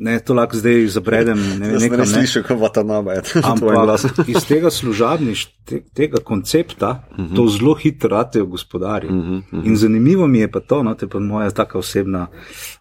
Ne, 0.00 0.14
to 0.24 0.34
lahko 0.34 0.56
zdaj 0.56 0.86
zabredem. 0.94 1.38
Ne, 1.60 1.74
ne, 1.76 1.88
ne 1.92 2.06
slišiš, 2.06 2.42
kako 2.48 2.68
ta 2.72 2.82
nama 2.82 3.18
je. 3.18 3.22
Ampak 3.44 4.00
iz 4.32 4.46
tega 4.48 4.70
služabništva, 4.70 5.52
te, 5.64 5.80
tega 5.94 6.22
koncepta, 6.24 7.04
uh 7.10 7.18
mhm. 7.18 7.28
-huh. 7.28 7.36
to 7.36 7.46
zelo 7.48 7.74
hitro 7.74 8.08
ratejo 8.08 8.46
gospodari. 8.46 9.08
Uh 9.08 9.14
-huh, 9.14 9.36
uh 9.36 9.44
-huh. 9.52 9.66
In 9.66 9.76
zanimivo 9.76 10.26
mi 10.26 10.38
je 10.38 10.50
pa 10.50 10.60
to, 10.60 10.82
no, 10.82 10.94
to 10.94 11.04
je 11.06 11.10
pa 11.10 11.18
moja 11.18 11.50
taka 11.50 11.78
osebna 11.78 12.26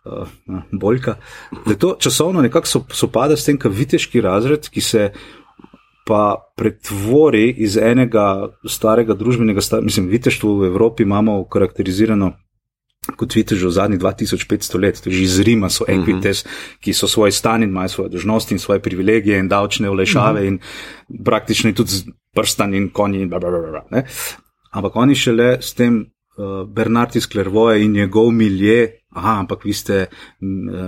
uh, 0.06 0.28
boljka, 0.72 1.16
da 1.66 1.76
to 1.76 1.96
časovno 2.00 2.42
nekako 2.42 2.68
so, 2.68 2.86
sopada 2.92 3.36
s 3.36 3.46
tem, 3.46 3.58
kar 3.58 3.72
viteški 3.72 4.22
razred, 4.22 4.70
ki 4.70 4.82
se 4.82 5.12
pa 6.06 6.52
pretvori 6.56 7.50
iz 7.58 7.78
enega 7.78 8.50
starega 8.68 9.14
družbenega, 9.14 9.62
star, 9.62 9.84
mislim, 9.84 10.08
viteštvo 10.08 10.56
v 10.60 10.66
Evropi 10.66 11.04
imamo 11.04 11.44
karakterizirano 11.44 12.32
kot 13.16 13.36
vidite, 13.36 13.56
že 13.56 13.68
v 13.68 13.72
zadnjih 13.72 14.00
2500 14.00 14.80
let, 14.80 15.02
že 15.06 15.24
iz 15.24 15.40
Rima 15.40 15.70
so 15.70 15.86
mhm. 15.88 16.02
equites, 16.02 16.46
uh 16.46 16.52
-huh. 16.52 16.78
ki 16.80 16.94
so 16.94 17.08
svoj 17.08 17.32
stan 17.32 17.64
in 17.64 17.70
imajo 17.70 17.90
svoje 17.90 18.10
dožnosti 18.10 18.54
in 18.54 18.60
svoje 18.60 18.80
privilegije 18.80 19.40
in 19.40 19.48
davčne 19.48 19.90
olešave 19.90 20.42
uh 20.42 20.46
mhm. 20.46 20.56
-huh. 20.56 21.14
in 21.14 21.24
praktično 21.24 21.72
tudi 21.72 21.92
prstan 22.36 22.74
in 22.74 22.90
konji 22.90 23.22
in 23.22 23.30
blablabla. 23.30 23.84
Ampak 24.72 24.96
oni 24.96 25.16
šele 25.16 25.58
s 25.62 25.74
tem 25.74 26.06
uh, 26.38 26.70
Bernard 26.70 27.16
iz 27.16 27.28
Klervoje 27.28 27.84
in 27.86 27.92
njegov 27.92 28.32
milje 28.32 28.99
aha, 29.20 29.40
ampak 29.44 29.66
vi 29.68 29.74
ste 29.74 29.96
eh, 30.02 30.08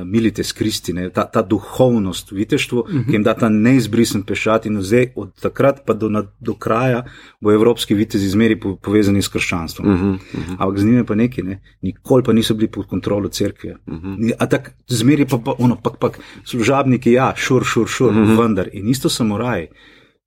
milite 0.05 0.43
s 0.43 0.55
Kristine, 0.55 1.09
ta, 1.11 1.25
ta 1.27 1.43
duhovnost 1.43 2.31
v 2.31 2.35
viteštvu, 2.41 2.79
uh 2.79 2.87
-huh. 2.87 3.05
ki 3.05 3.15
jim 3.19 3.23
da 3.23 3.33
ta 3.33 3.49
neizbrisen 3.49 4.23
pešat 4.23 4.65
in 4.65 4.81
zdaj 4.81 5.11
od 5.15 5.35
takrat 5.41 5.83
pa 5.85 5.93
do, 5.93 6.09
na, 6.09 6.23
do 6.39 6.53
kraja 6.53 7.03
bo 7.41 7.51
evropski 7.51 7.95
vitez 7.95 8.23
izmeri 8.23 8.59
po, 8.59 8.75
povezani 8.75 9.21
s 9.21 9.27
krščanstvom. 9.27 9.87
Uh 9.87 9.99
-huh. 9.99 10.13
Uh 10.13 10.19
-huh. 10.47 10.55
Ampak 10.59 10.79
z 10.79 10.85
njimi 10.85 11.05
pa 11.05 11.15
neki, 11.15 11.43
ne? 11.43 11.61
nikoli 11.81 12.23
pa 12.23 12.33
niso 12.33 12.53
bili 12.53 12.67
pod 12.67 12.87
kontrolo 12.87 13.29
cerkve. 13.29 13.75
Uh 13.87 13.93
-huh. 13.93 14.33
A 14.39 14.45
tak 14.47 14.71
zmeri 14.87 15.25
pa, 15.25 15.37
pa 15.37 15.53
ono, 15.57 15.75
pak, 15.75 15.97
pak, 15.97 16.19
služabniki, 16.43 17.11
ja, 17.11 17.33
šur, 17.35 17.63
šur, 17.65 17.87
šur, 17.87 18.09
uh 18.09 18.15
-huh. 18.15 18.41
vendar. 18.41 18.69
In 18.73 18.89
isto 18.89 19.09
samuraji, 19.09 19.67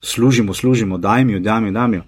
služimo, 0.04 0.54
služimo, 0.54 0.98
daj 0.98 1.24
mi, 1.24 1.40
daj 1.40 1.60
mi, 1.60 1.72
daj 1.72 1.88
mi. 1.88 2.00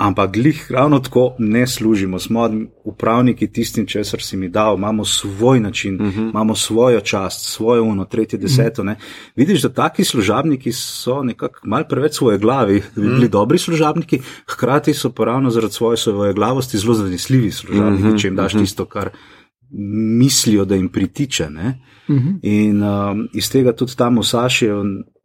Ampak 0.00 0.32
glih 0.32 0.70
ravno 0.70 0.98
tako 0.98 1.34
ne 1.38 1.66
služimo, 1.66 2.18
smo 2.18 2.50
upravniki 2.84 3.52
tistim, 3.52 3.86
česar 3.86 4.22
si 4.22 4.36
mi 4.36 4.48
dal, 4.48 4.76
imamo 4.76 5.04
svoj 5.04 5.60
način, 5.60 5.94
uh 5.94 6.06
mhm. 6.06 6.20
-huh. 6.20 6.30
imamo 6.30 6.54
svojo 6.54 7.00
čast, 7.00 7.52
svojo 7.52 7.84
uno, 7.84 8.04
tretje, 8.04 8.38
deseto. 8.38 8.82
Uh 8.82 8.88
-huh. 8.88 8.94
Vidiš, 9.36 9.62
da 9.62 9.68
taki 9.68 10.04
služabniki 10.04 10.72
so 10.72 11.22
nekako 11.22 11.60
mal 11.64 11.84
preveč 11.88 12.14
svoje 12.14 12.38
glavi, 12.38 12.80
da 12.80 13.00
bi 13.00 13.00
bili 13.00 13.12
uh 13.12 13.16
mhm. 13.16 13.24
-huh. 13.24 13.30
dobri 13.30 13.58
služabniki, 13.58 14.20
hkrati 14.46 14.94
so 14.94 15.10
pa 15.12 15.24
ravno 15.24 15.50
zaradi 15.50 15.72
svoje 15.72 15.96
svoje 15.96 16.32
glavosti 16.32 16.78
zelo 16.78 16.94
zanesljivi 16.94 17.50
služabniki, 17.50 18.08
uh 18.08 18.14
-huh. 18.14 18.20
če 18.20 18.28
jim 18.28 18.36
daš 18.36 18.52
uh 18.52 18.56
mhm. 18.56 18.62
-huh. 18.62 18.68
tisto, 18.68 18.84
kar 18.84 19.10
mislijo, 20.18 20.64
da 20.64 20.74
jim 20.74 20.88
pritiče. 20.88 21.44
Uh 21.44 22.16
-huh. 22.16 22.38
In 22.42 22.82
um, 22.82 23.28
iz 23.32 23.50
tega 23.50 23.72
tudi 23.72 23.96
tam 23.96 24.18
v 24.18 24.22
Saši 24.22 24.68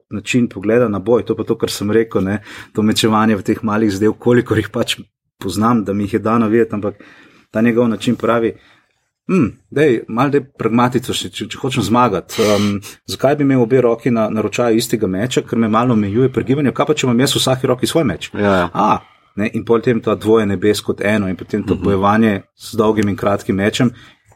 način 0.10 0.50
pogleda 0.50 0.90
na 0.90 1.00
boj, 1.00 1.26
to 1.26 1.36
pa 1.36 1.44
to, 1.44 1.58
kar 1.58 1.72
sem 1.72 1.92
rekel, 1.92 2.24
ne, 2.24 2.40
to 2.74 2.82
mečevanje 2.82 3.36
v 3.36 3.44
teh 3.44 3.64
malih 3.64 3.92
zadev, 3.92 4.14
koliko 4.20 4.56
jih 4.56 4.70
pač 4.70 5.00
poznam, 5.42 5.84
da 5.84 5.94
mi 5.94 6.04
jih 6.04 6.14
je 6.14 6.20
dano 6.20 6.48
videti, 6.48 6.76
ampak 6.76 7.04
ta 7.52 7.62
njegov 7.62 7.88
način 7.90 8.16
pravi. 8.16 8.54
Hmm, 9.28 9.58
dej, 9.72 10.04
malo 10.08 10.30
je 10.38 10.44
pragmatično, 10.60 11.14
če, 11.14 11.48
če 11.50 11.58
hočem 11.58 11.84
zmagati. 11.84 12.38
Um, 12.46 12.68
zakaj 13.10 13.36
bi 13.40 13.44
imel 13.44 13.64
obe 13.64 13.82
roki 13.82 14.12
na, 14.14 14.28
na 14.30 14.42
ročaju 14.46 14.78
istega 14.78 15.08
meča, 15.08 15.42
ker 15.42 15.58
me 15.58 15.70
malo 15.70 15.98
omejuje 15.98 16.30
pri 16.34 16.44
gibanju, 16.46 16.74
kaj 16.78 16.86
pa 16.86 16.94
če 16.94 17.08
imam 17.08 17.24
jaz 17.26 17.34
v 17.34 17.42
vsaki 17.42 17.72
roki 17.72 17.90
svoj 17.90 18.06
meč? 18.06 18.30
Ja, 18.38 18.54
ja. 18.60 18.68
A, 18.74 19.00
ne, 19.42 19.50
in 19.58 19.66
potem 19.66 20.02
to 20.02 20.14
dvoje 20.16 20.46
nebes 20.46 20.82
kot 20.86 21.02
eno, 21.02 21.30
in 21.32 21.36
potem 21.36 21.64
to 21.64 21.74
uh 21.74 21.80
-huh. 21.80 21.84
bojevanje 21.84 22.42
s 22.56 22.76
dolgim 22.78 23.10
in 23.10 23.16
kratkim 23.16 23.56
mečem. 23.56 23.92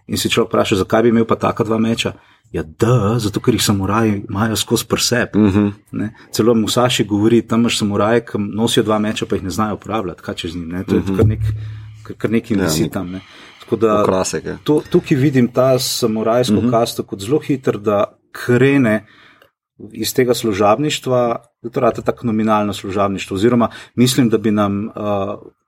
In 0.07 0.17
si 0.17 0.29
človek 0.29 0.49
vpraša, 0.49 0.75
zakaj 0.75 1.03
bi 1.03 1.09
imel 1.09 1.25
pa 1.25 1.35
taka 1.35 1.63
dva 1.63 1.77
meča? 1.77 2.13
Ja, 2.51 2.63
da, 2.63 3.19
zato 3.19 3.39
ker 3.39 3.53
jih 3.53 3.63
samuraji 3.63 4.23
imajo 4.29 4.55
skozi 4.55 4.85
prsep. 4.89 5.35
Uh 5.35 5.41
-huh. 5.41 6.09
Celo 6.31 6.55
Musaši 6.55 7.03
govori, 7.03 7.41
tam 7.41 7.59
imaš 7.59 7.77
samuraje, 7.77 8.25
ki 8.25 8.37
nosijo 8.37 8.83
dva 8.83 8.99
meča, 8.99 9.25
pa 9.25 9.35
jih 9.35 9.43
ne 9.43 9.49
znajo 9.49 9.75
uporabljati. 9.75 10.21
Kaj 10.21 10.35
čez 10.35 10.55
njim? 10.55 10.69
Ne? 10.69 10.83
To 10.83 10.95
je 10.95 11.01
uh 11.01 11.07
-huh. 11.07 11.17
kar, 11.17 11.25
nek, 11.25 11.39
kar, 12.03 12.15
kar 12.15 12.31
nekaj 12.31 12.57
ja, 12.57 12.63
visi 12.63 12.89
tam. 12.89 13.11
Ne? 13.11 13.21
Da, 13.79 14.03
to, 14.63 14.81
tukaj 14.89 15.17
vidim 15.17 15.47
ta 15.47 15.79
samurajsko 15.79 16.55
uh 16.55 16.63
-huh. 16.63 16.71
kasto 16.71 17.03
kot 17.03 17.19
zelo 17.19 17.39
hiter, 17.39 17.77
da 17.77 18.19
krene 18.31 19.05
iz 19.91 20.13
tega 20.13 20.33
služabništva, 20.33 21.35
da 21.61 21.69
to 21.69 21.79
rade 21.79 22.01
tako 22.01 22.27
nominalno 22.27 22.73
služabništvo. 22.73 23.35
Oziroma, 23.35 23.69
mislim, 23.95 24.29
da 24.29 24.37
bi 24.37 24.51
nam 24.51 24.85
uh, 24.85 24.93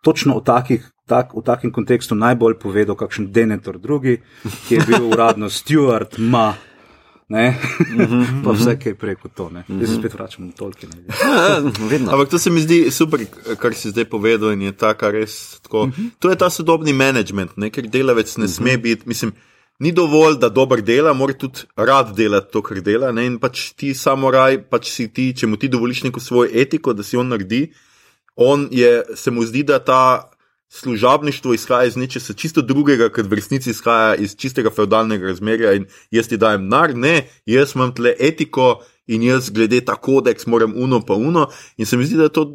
točno 0.03 0.37
v, 0.37 0.43
takih, 0.43 0.91
tak, 1.07 1.33
v 1.33 1.43
takem 1.45 1.71
kontekstu 1.71 2.15
najbolj 2.15 2.59
povedal, 2.59 2.95
kakšen 2.95 3.31
Denetor 3.31 3.75
II, 3.75 4.17
ki 4.67 4.75
je 4.75 4.81
bil 4.87 5.07
uradno 5.13 5.49
Stewart, 5.49 6.17
ma. 6.17 6.53
Ne, 7.31 7.45
mhm, 7.87 8.23
pa 8.43 8.51
vse, 8.57 8.75
kaj 8.79 8.95
preko 8.99 9.29
to. 9.31 9.47
Zdaj 9.67 9.87
se 9.87 9.95
spet 9.95 10.15
vračamo 10.17 10.47
na 10.49 10.55
tolke. 10.57 10.87
Ja, 11.07 11.61
Ampak 12.11 12.29
to 12.29 12.39
se 12.39 12.51
mi 12.51 12.63
zdi 12.63 12.81
super, 12.91 13.23
kar 13.61 13.75
si 13.77 13.93
zdaj 13.93 14.09
povedal, 14.11 14.51
in 14.51 14.65
je 14.67 14.73
ta, 14.75 14.91
kar 14.99 15.15
res 15.15 15.61
tako. 15.63 15.87
Mhm. 15.87 16.17
To 16.19 16.33
je 16.33 16.39
ta 16.39 16.49
sodobni 16.49 16.93
management, 16.93 17.55
ne? 17.57 17.71
ker 17.71 17.87
delavec 17.87 18.35
ne 18.37 18.51
sme 18.51 18.75
mhm. 18.75 18.81
biti, 18.81 19.07
mislim 19.07 19.33
ni 19.81 19.89
dovolj, 19.91 20.35
da 20.37 20.49
dober 20.49 20.81
dela, 20.85 21.13
mora 21.13 21.33
tudi 21.33 21.63
rad 21.75 22.11
delati 22.15 22.51
to, 22.53 22.61
kar 22.61 22.83
dela. 22.85 23.09
Ne? 23.11 23.25
In 23.25 23.39
pač 23.41 23.71
ti 23.73 23.95
samo 23.97 24.29
raj, 24.31 24.59
pač 24.69 24.91
si 24.93 25.07
ti, 25.09 25.31
če 25.33 25.49
mu 25.49 25.57
ti 25.57 25.71
dovoliš 25.73 26.03
neko 26.05 26.21
svojo 26.21 26.51
etiko, 26.53 26.93
da 26.93 27.01
si 27.03 27.17
on 27.17 27.31
naredi, 27.33 27.63
on 28.35 28.67
je, 28.71 28.91
se 29.17 29.33
mu 29.33 29.41
zdi, 29.47 29.63
da 29.65 29.79
ta 29.81 30.03
služabništvo 30.71 31.53
izhaja 31.53 31.87
iz 31.87 31.95
nečesa 31.95 32.33
čisto 32.33 32.61
drugega, 32.61 33.09
ker 33.11 33.27
v 33.27 33.39
resnici 33.41 33.69
izhaja 33.69 34.15
iz 34.15 34.35
čistega 34.35 34.71
feudalnega 34.71 35.27
razmerja 35.27 35.73
in 35.75 35.85
jaz 36.11 36.31
ti 36.31 36.37
dajem 36.37 36.67
nar, 36.71 36.95
ne, 36.95 37.27
jaz 37.45 37.75
imam 37.75 37.91
tle 37.95 38.15
etiko, 38.19 38.79
in 39.11 39.23
jaz 39.23 39.49
glede 39.49 39.81
ta 39.85 39.95
kodeks 39.95 40.47
moram 40.47 40.73
uno 40.75 41.01
pa 41.01 41.13
uno. 41.13 41.47
In 41.77 41.85
se 41.85 41.97
mi 41.97 42.05
zdi, 42.05 42.15
da 42.17 42.23
je 42.23 42.29
to 42.29 42.45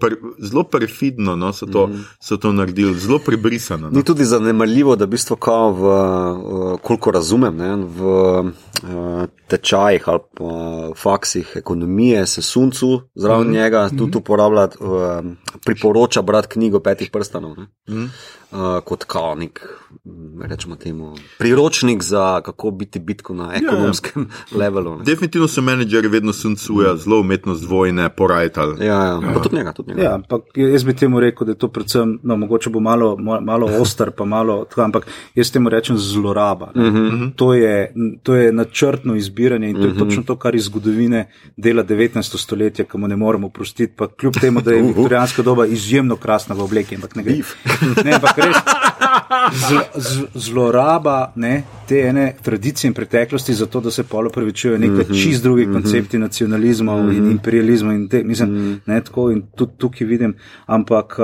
per, 0.00 0.16
zelo 0.38 0.64
perfidno, 0.64 1.36
no, 1.36 1.52
so, 1.52 1.66
to, 1.66 1.86
mm. 1.86 2.04
so 2.20 2.36
to 2.36 2.52
naredili, 2.52 2.98
zelo 2.98 3.18
prebrisano. 3.18 3.90
No. 3.90 3.96
Ni 3.96 4.04
tudi 4.04 4.24
zanemarljivo, 4.24 4.96
da 4.96 5.06
bistvo 5.06 5.36
kao 5.36 5.72
v, 5.72 6.78
koliko 6.82 7.10
razumem, 7.10 7.56
ne, 7.56 7.76
v 7.76 8.52
tečajih 9.48 10.08
ali 10.08 10.18
pa 10.34 10.44
faksih 10.96 11.52
ekonomije 11.56 12.26
se 12.26 12.42
suncu 12.42 13.00
zraven 13.14 13.48
mm. 13.48 13.52
njega 13.52 13.88
tudi 13.88 14.16
mm. 14.16 14.18
uporablja, 14.18 14.64
uh, 14.80 15.24
priporoča 15.64 16.22
brati 16.22 16.48
knjigo 16.48 16.80
petih 16.80 17.10
prstanov. 17.10 17.56
Mm. 17.88 18.04
Uh, 18.50 18.80
kot 18.84 19.04
kaonik, 19.04 19.60
rečemo 20.42 20.76
temu, 20.76 21.14
priročnik 21.38 22.02
za 22.02 22.40
kako 22.40 22.70
biti 22.70 22.98
bitko 22.98 23.34
na 23.34 23.44
ja, 23.44 23.52
ja. 23.52 23.58
ekonomskem 23.66 24.28
ja, 24.52 24.58
levelu. 24.58 24.98
Ne. 24.98 25.04
Definitivno 25.04 25.48
so 25.48 25.62
menedžeri 25.62 26.08
vedno 26.08 26.32
suncuja, 26.32 26.94
mm. 26.94 26.98
zelo 26.98 27.20
umetnost 27.20 27.68
vojne, 27.68 28.08
porajtali. 28.08 28.86
Ja, 28.86 28.94
ja. 28.94 29.20
ja. 29.22 29.42
tudi 29.42 29.56
njega, 29.56 29.72
tudi 29.72 29.90
njega. 29.90 30.02
Ja, 30.02 30.14
ampak 30.14 30.42
jaz 30.54 30.84
bi 30.84 30.96
temu 30.96 31.20
rekel, 31.20 31.44
da 31.44 31.52
je 31.52 31.58
to 31.58 31.68
predvsem, 31.68 32.18
no, 32.22 32.36
mogoče 32.36 32.70
bo 32.70 32.80
malo, 32.80 33.16
malo 33.40 33.68
ostar, 33.80 34.10
pa 34.10 34.24
malo, 34.24 34.64
tko, 34.70 34.82
ampak 34.82 35.06
jaz 35.34 35.52
temu 35.52 35.68
rečem 35.68 35.98
zloraba. 35.98 36.72
Mm 36.74 36.80
-hmm. 36.80 37.32
to, 37.36 37.54
je, 37.54 37.94
to 38.22 38.34
je 38.34 38.52
načrtno 38.68 39.14
izbiranje 39.16 39.68
in 39.68 39.76
to 39.76 39.82
je 39.82 39.88
mm 39.88 39.94
-hmm. 39.94 39.98
točno 39.98 40.22
to, 40.22 40.36
kar 40.36 40.54
iz 40.54 40.64
zgodovine 40.64 41.30
dela 41.56 41.84
19. 41.84 42.38
stoletja, 42.38 42.84
ki 42.84 42.98
mu 42.98 43.08
ne 43.08 43.16
moremo 43.16 43.48
prostiti, 43.48 43.92
pa 43.96 44.08
kljub 44.08 44.34
temu, 44.40 44.60
da 44.60 44.72
je 44.72 44.82
viktorijanska 44.82 45.42
doba 45.42 45.66
izjemno 45.66 46.16
krasna 46.16 46.54
v 46.54 46.60
obleki, 46.60 46.94
ampak 46.94 47.16
ne 47.16 47.22
gre. 47.22 47.34
Ne, 48.04 48.12
ampak 48.12 48.38
res. 48.38 48.56
Zl, 49.68 49.78
z, 49.94 50.22
zloraba 50.34 51.32
ne, 51.36 51.62
te 51.88 52.00
ene 52.00 52.34
tradicije 52.42 52.88
in 52.88 52.94
preteklosti, 52.94 53.54
zato 53.54 53.80
da 53.80 53.90
se 53.90 54.04
polo 54.04 54.30
pravičujejo 54.30 54.78
nekaj 54.78 54.96
mm 54.96 55.08
-hmm, 55.08 55.22
čist 55.22 55.42
drugih 55.42 55.68
mm 55.68 55.74
-hmm. 55.74 55.82
koncepti 55.82 56.18
nacionalizma 56.18 56.96
mm 56.96 57.08
-hmm. 57.08 57.16
in 57.16 57.30
imperializma. 57.30 57.94
In 57.94 58.08
te, 58.08 58.24
mislim, 58.24 58.50
mm 58.50 58.56
-hmm. 58.56 58.80
ne, 58.86 59.00
tako, 59.04 59.30
in 59.30 59.42
tudi 59.56 59.72
tukaj 59.78 60.06
vidim. 60.06 60.34
Ampak 60.66 61.18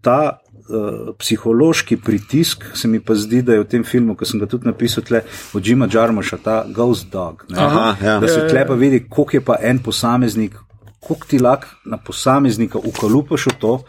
ta 0.00 0.38
uh, 0.68 1.14
psihološki 1.18 1.96
pritisk 1.96 2.64
se 2.74 2.88
mi 2.88 3.00
pa 3.00 3.14
zdi, 3.14 3.42
da 3.42 3.56
je 3.56 3.64
v 3.64 3.68
tem 3.68 3.84
filmu, 3.84 4.16
ki 4.16 4.28
sem 4.28 4.40
ga 4.40 4.46
tudi 4.46 4.68
napisal, 4.68 5.04
tle, 5.04 5.22
od 5.54 5.66
Jima 5.66 5.88
Jarmoša, 5.92 6.38
ta 6.44 6.64
Ghost 6.74 7.10
Dog. 7.12 7.46
Aha, 7.56 7.96
ja. 8.02 8.18
Da 8.20 8.28
se 8.28 8.46
tle 8.48 8.66
pa 8.66 8.74
vidi, 8.74 9.04
koliko 9.08 9.36
je 9.36 9.44
pa 9.44 9.56
en 9.62 9.82
posameznik, 9.82 10.58
koliko 11.00 11.26
ti 11.26 11.38
lahko 11.38 11.66
na 11.86 11.96
posameznika 11.96 12.78
ukalupaš 12.78 13.46
v 13.46 13.58
to 13.60 13.80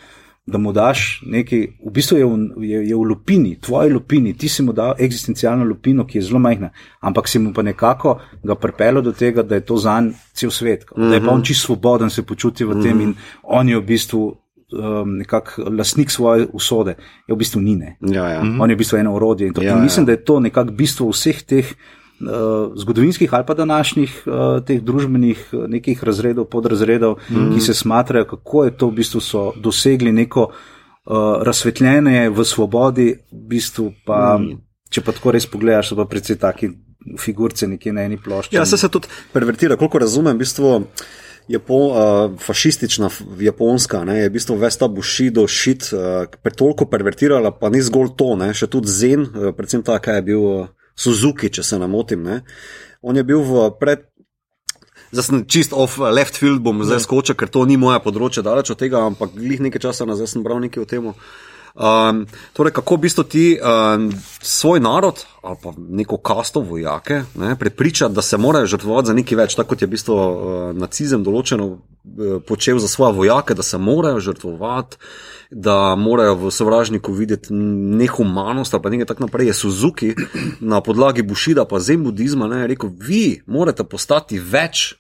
da 0.50 0.58
mu 0.58 0.72
daš 0.74 1.22
nekaj, 1.26 1.60
v 1.86 1.92
bistvu 1.94 2.18
je 2.18 2.26
v, 2.26 2.64
je, 2.66 2.80
je 2.90 2.96
v 2.96 3.04
lupini, 3.04 3.56
tvoji 3.62 3.94
lupini, 3.94 4.34
ti 4.38 4.50
si 4.50 4.64
mu 4.64 4.74
dal 4.74 4.96
eksistencialno 4.98 5.66
lupino, 5.66 6.06
ki 6.08 6.18
je 6.18 6.26
zelo 6.30 6.40
majhna, 6.40 6.72
ampak 7.02 7.28
si 7.28 7.40
mu 7.40 7.54
pa 7.54 7.62
nekako 7.62 8.20
ga 8.44 8.56
pripeljal 8.56 9.02
do 9.06 9.12
tega, 9.12 9.44
da 9.44 9.56
je 9.56 9.66
to 9.66 9.78
za 9.78 10.00
njega 10.02 10.18
cel 10.34 10.52
svet, 10.52 10.86
mm 10.86 11.04
-hmm. 11.04 11.10
da 11.10 11.16
je 11.16 11.22
pa 11.22 11.32
on 11.32 11.38
mhm. 11.38 11.46
čisto 11.46 11.66
svoboden 11.66 12.10
se 12.10 12.24
počuti 12.24 12.66
v 12.66 12.84
tem 12.84 12.98
mm 12.98 13.00
-hmm. 13.00 13.04
in 13.04 13.16
on 13.44 13.70
je 13.70 13.78
v 13.78 13.82
bistvu. 13.82 14.38
Um, 14.70 15.16
nekako 15.18 15.64
lastnik 15.74 16.12
svoje 16.14 16.46
usode, 16.54 16.94
je 17.26 17.34
v 17.34 17.38
bistvu 17.38 17.62
ni. 17.62 17.74
Ja, 18.06 18.28
ja. 18.30 18.42
On 18.62 18.70
je 18.70 18.76
v 18.76 18.78
bistvu 18.78 19.00
eno 19.00 19.16
orodje. 19.18 19.48
In, 19.48 19.54
ja, 19.62 19.74
in 19.74 19.82
mislim, 19.82 20.04
ja. 20.04 20.06
da 20.06 20.12
je 20.12 20.26
to 20.26 20.40
nekako 20.40 20.72
bistvo 20.78 21.08
vseh 21.10 21.42
teh 21.42 21.66
uh, 21.66 22.00
uh, 22.22 22.72
zgodovinskih 22.76 23.34
ali 23.34 23.46
pa 23.46 23.54
današnjih 23.54 24.24
uh, 24.26 24.66
teh 24.66 24.82
družbenih 24.82 25.48
uh, 25.52 25.68
nekih 25.68 26.04
razredov, 26.04 26.46
podrazredov, 26.46 27.18
mm. 27.30 27.54
ki 27.54 27.62
se 27.62 27.74
smatrajo, 27.74 28.26
kako 28.26 28.64
je 28.64 28.78
to 28.78 28.88
v 28.88 28.92
bistvu 28.92 29.22
so 29.22 29.54
dosegli 29.56 30.12
neko 30.12 30.50
uh, 30.50 31.44
razsvetljenje 31.44 32.30
v 32.30 32.46
svobodi, 32.46 33.14
v 33.32 33.48
bistvu 33.48 33.94
pa, 34.06 34.38
mm. 34.38 34.60
če 34.90 35.02
pa 35.02 35.16
tako 35.16 35.32
res 35.32 35.48
pogledaš, 35.48 35.94
so 35.94 36.00
pa 36.00 36.06
predvsej 36.06 36.40
taki 36.40 36.72
figurce 37.20 37.68
nekje 37.68 37.94
na 37.94 38.04
eni 38.04 38.18
plošči. 38.18 38.56
Ja, 38.56 38.66
se 38.66 38.78
se 38.78 38.90
tudi 38.90 39.08
pervertira, 39.34 39.78
koliko 39.78 40.00
razumem, 40.00 40.36
v 40.36 40.40
bistvu. 40.40 40.84
Japo, 41.50 41.78
uh, 41.90 41.96
fašistična 42.38 43.10
Japonska 43.42 44.04
ne, 44.06 44.20
je 44.20 44.30
v 44.30 44.34
bistvu 44.36 44.58
vesta 44.62 44.88
Bushido 44.88 45.48
šit, 45.50 45.88
uh, 45.98 46.52
toliko 46.54 46.86
pervertirala, 46.86 47.50
pa 47.52 47.72
ni 47.74 47.82
zgolj 47.82 48.12
to, 48.18 48.36
ne, 48.38 48.52
še 48.54 48.70
tudi 48.70 48.92
Zen, 48.94 49.26
uh, 49.26 49.50
predvsem 49.58 49.82
ta, 49.82 49.98
kaj 49.98 50.22
je 50.22 50.26
bil 50.30 50.46
uh, 50.46 50.68
Suzuki, 51.00 51.50
če 51.50 51.64
se 51.66 51.80
ne 51.82 51.88
motim. 51.90 52.22
Ne? 52.22 52.44
On 53.02 53.18
je 53.18 53.24
bil 53.26 53.42
v 53.42 53.70
pred. 53.80 54.06
Zdaj 55.10 55.26
sem 55.26 55.46
čist 55.50 55.74
off 55.74 55.98
left 55.98 56.38
field, 56.38 56.62
bom 56.62 56.84
zdaj 56.86 57.00
ja. 57.00 57.06
skočil, 57.08 57.34
ker 57.34 57.50
to 57.50 57.64
ni 57.66 57.80
moja 57.82 57.98
področja, 58.04 58.44
daleč 58.46 58.70
od 58.70 58.78
tega, 58.78 59.02
ampak 59.10 59.34
glih 59.34 59.64
nekaj 59.66 59.88
časa 59.88 60.06
nazaj 60.06 60.30
sem 60.30 60.44
bral 60.46 60.62
nekaj 60.62 60.84
o 60.84 60.90
tem. 60.90 61.08
Um, 61.80 62.26
torej, 62.54 62.74
kako 62.76 62.96
v 62.96 63.04
bistvu 63.08 63.24
ti 63.24 63.46
um, 63.56 64.10
svoj 64.42 64.82
narod 64.84 65.24
ali 65.42 65.58
pa 65.64 65.72
neko 65.78 66.18
kasto 66.18 66.60
vojake 66.60 67.22
ne, 67.36 67.56
prepričati, 67.56 68.16
da 68.16 68.22
se 68.22 68.38
morajo 68.38 68.68
žrtvovati 68.68 69.08
za 69.08 69.14
nekaj 69.14 69.38
več, 69.38 69.56
tako 69.56 69.70
kot 69.70 69.82
je 69.82 69.88
v 69.88 69.94
bistvu 69.96 70.16
uh, 70.16 70.32
nacizem 70.76 71.24
določeno 71.24 71.68
uh, 71.72 71.80
počel 72.48 72.84
za 72.84 72.92
svoje 72.92 73.16
vojake, 73.16 73.56
da 73.56 73.64
se 73.64 73.78
morajo 73.80 74.20
žrtvovati 74.20 75.00
da 75.52 75.96
morajo 75.96 76.36
v 76.36 76.52
sovražniku 76.52 77.14
videti 77.14 77.54
nehumanost 77.54 78.74
ali 78.74 78.84
pa 78.84 78.90
nekaj 78.90 79.06
tako 79.06 79.24
naprej. 79.24 79.48
Je 79.48 79.54
Suzuki 79.54 80.16
na 80.60 80.82
podlagi 80.82 81.22
Bushida 81.22 81.66
pa 81.66 81.80
zem 81.80 82.04
budizma 82.04 82.48
ne, 82.48 82.68
rekel, 82.68 82.90
vi 83.00 83.42
morate 83.48 83.84
postati 83.84 84.40
več 84.40 84.94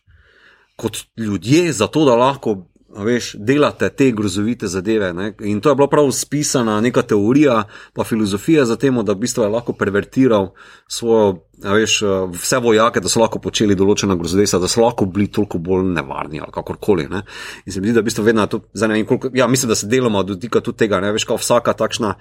kot 0.76 0.98
ljudje, 1.18 1.74
zato 1.74 2.06
da 2.06 2.16
lahko 2.16 2.69
veš, 2.96 3.34
delate 3.38 3.90
te 3.90 4.12
grozovite 4.12 4.68
zadeve. 4.68 5.14
Ne? 5.14 5.34
In 5.40 5.62
to 5.62 5.70
je 5.70 5.76
bila 5.76 5.88
prav 5.88 6.12
spisana 6.12 6.82
neka 6.82 7.02
teorija, 7.02 7.64
pa 7.94 8.04
filozofija 8.04 8.66
za 8.66 8.76
tem, 8.76 8.98
da 9.06 9.14
v 9.14 9.24
bistvu 9.26 9.44
je 9.44 9.50
lahko 9.50 9.74
pervertiral 9.74 10.52
svojo, 10.88 11.40
veš, 11.64 12.02
vse 12.34 12.58
vojake, 12.58 13.00
da 13.00 13.10
so 13.10 13.22
lahko 13.22 13.40
počeli 13.40 13.76
določena 13.76 14.18
grozodesa, 14.18 14.60
da 14.60 14.68
so 14.68 14.82
lahko 14.84 15.06
bili 15.06 15.28
toliko 15.28 15.62
bolj 15.62 15.86
nevarni 15.94 16.42
ali 16.42 16.52
kakorkoli. 16.54 17.08
Ne? 17.10 17.24
In 17.66 17.74
se 17.74 17.82
mi 17.82 17.90
zdi, 17.90 17.98
da 18.00 18.02
v 18.02 18.10
bistvu 18.10 18.26
vedno 18.26 18.48
to 18.48 18.64
zanima. 18.74 19.20
Ja, 19.34 19.48
mislim, 19.48 19.70
da 19.70 19.76
se 19.76 19.88
deloma 19.88 20.24
dotika 20.24 20.62
tudi 20.62 20.86
tega, 20.86 21.00
ne 21.00 21.14
veš, 21.14 21.28
kao 21.30 21.38
vsaka 21.38 21.74
takšna 21.74 22.16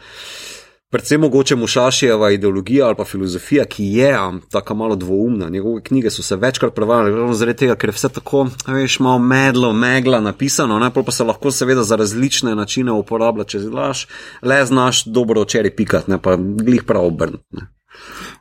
predvsem 0.91 1.21
mogoče 1.21 1.57
Mušašijeva 1.57 2.31
ideologija 2.31 2.87
ali 2.87 2.97
pa 2.97 3.05
filozofija, 3.05 3.65
ki 3.65 3.85
je 3.85 4.17
tako 4.51 4.75
malo 4.75 4.97
dvoumna. 4.97 5.49
Njegove 5.49 5.83
knjige 5.83 6.11
so 6.11 6.23
se 6.23 6.37
večkrat 6.37 6.75
prevajale, 6.75 7.11
ravno 7.11 7.35
zaradi 7.35 7.59
tega, 7.59 7.75
ker 7.75 7.89
je 7.89 7.93
vse 7.93 8.09
tako, 8.09 8.47
veš, 8.67 8.99
malo 9.01 9.19
medlo, 9.19 9.73
megla 9.73 10.21
napisano, 10.21 10.79
najprej 10.79 11.05
pa 11.05 11.13
se 11.13 11.25
lahko 11.25 11.51
seveda 11.51 11.83
za 11.83 11.97
različne 11.97 12.55
načine 12.55 12.93
uporablja, 12.93 13.45
če 13.45 13.61
znaš, 13.61 14.07
le 14.43 14.65
znaš 14.67 15.05
dobro 15.05 15.41
očeri 15.41 15.71
pikati, 15.71 16.11
ne 16.11 16.23
pa 16.23 16.37
glih 16.37 16.83
prav 16.83 17.07
obrniti. 17.07 17.67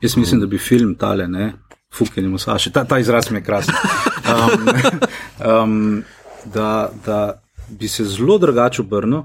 Jaz 0.02 0.18
mislim, 0.18 0.40
da 0.40 0.48
bi 0.48 0.58
film 0.58 0.96
tale, 0.96 1.28
ne, 1.28 1.54
fukenimo 1.98 2.38
Saši, 2.38 2.72
ta, 2.72 2.84
ta 2.84 3.00
izraz 3.00 3.32
mi 3.32 3.38
je 3.38 3.44
krasen. 3.44 3.76
Um, 4.28 4.68
um, 5.64 6.04
da, 6.46 6.92
da 7.06 7.42
bi 7.70 7.88
se 7.88 8.04
zelo 8.04 8.38
drugače 8.38 8.82
obrnil, 8.82 9.22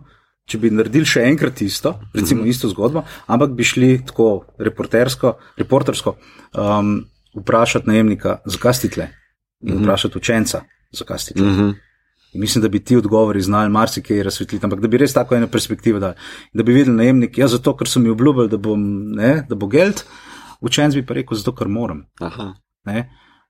če 0.49 0.59
bi 0.59 0.71
naredili 0.75 1.07
še 1.07 1.23
enkrat 1.31 1.63
isto, 1.63 1.95
recimo 2.15 2.43
mm 2.43 2.45
-hmm. 2.45 2.51
isto 2.51 2.69
zgodbo, 2.69 3.05
ampak 3.27 3.55
bi 3.57 3.65
šli 3.65 4.05
tako 4.07 4.45
reportersko, 4.59 5.37
reportersko 5.57 6.17
um, 6.59 7.05
vprašati 7.35 7.89
najemnika, 7.89 8.41
zakaj 8.45 8.75
si 8.75 8.91
tle, 8.91 9.09
in 9.63 9.75
mm 9.75 9.79
-hmm. 9.79 9.83
vprašati 9.83 10.19
učenca, 10.19 10.63
zakaj 10.93 11.19
si 11.19 11.35
tle. 11.35 11.47
Mm 11.47 11.57
-hmm. 11.57 11.75
In 12.33 12.41
mislim, 12.41 12.63
da 12.63 12.69
bi 12.69 12.85
ti 12.85 12.97
odgovori 12.97 13.43
znali 13.43 13.71
marsikaj 13.71 14.23
razsvetliti, 14.23 14.67
ampak 14.67 14.81
da 14.81 14.89
bi 14.89 14.99
res 14.99 15.13
tako 15.13 15.35
eno 15.35 15.49
perspektivo 15.49 15.99
dali. 15.99 16.15
Da 16.53 16.63
bi 16.63 16.73
videl 16.73 16.95
najemnik, 16.95 17.39
ja, 17.39 17.49
zato 17.49 17.77
ker 17.77 17.89
so 17.89 18.01
mi 18.01 18.09
obljubili, 18.09 18.49
da, 18.49 18.57
bom, 18.57 18.81
ne, 19.13 19.47
da 19.49 19.55
bo 19.55 19.67
geld, 19.67 20.03
učenc 20.61 20.95
bi 20.95 21.07
pa 21.07 21.15
rekel, 21.15 21.37
zato 21.37 21.55
ker 21.55 21.69
moram. 21.69 22.05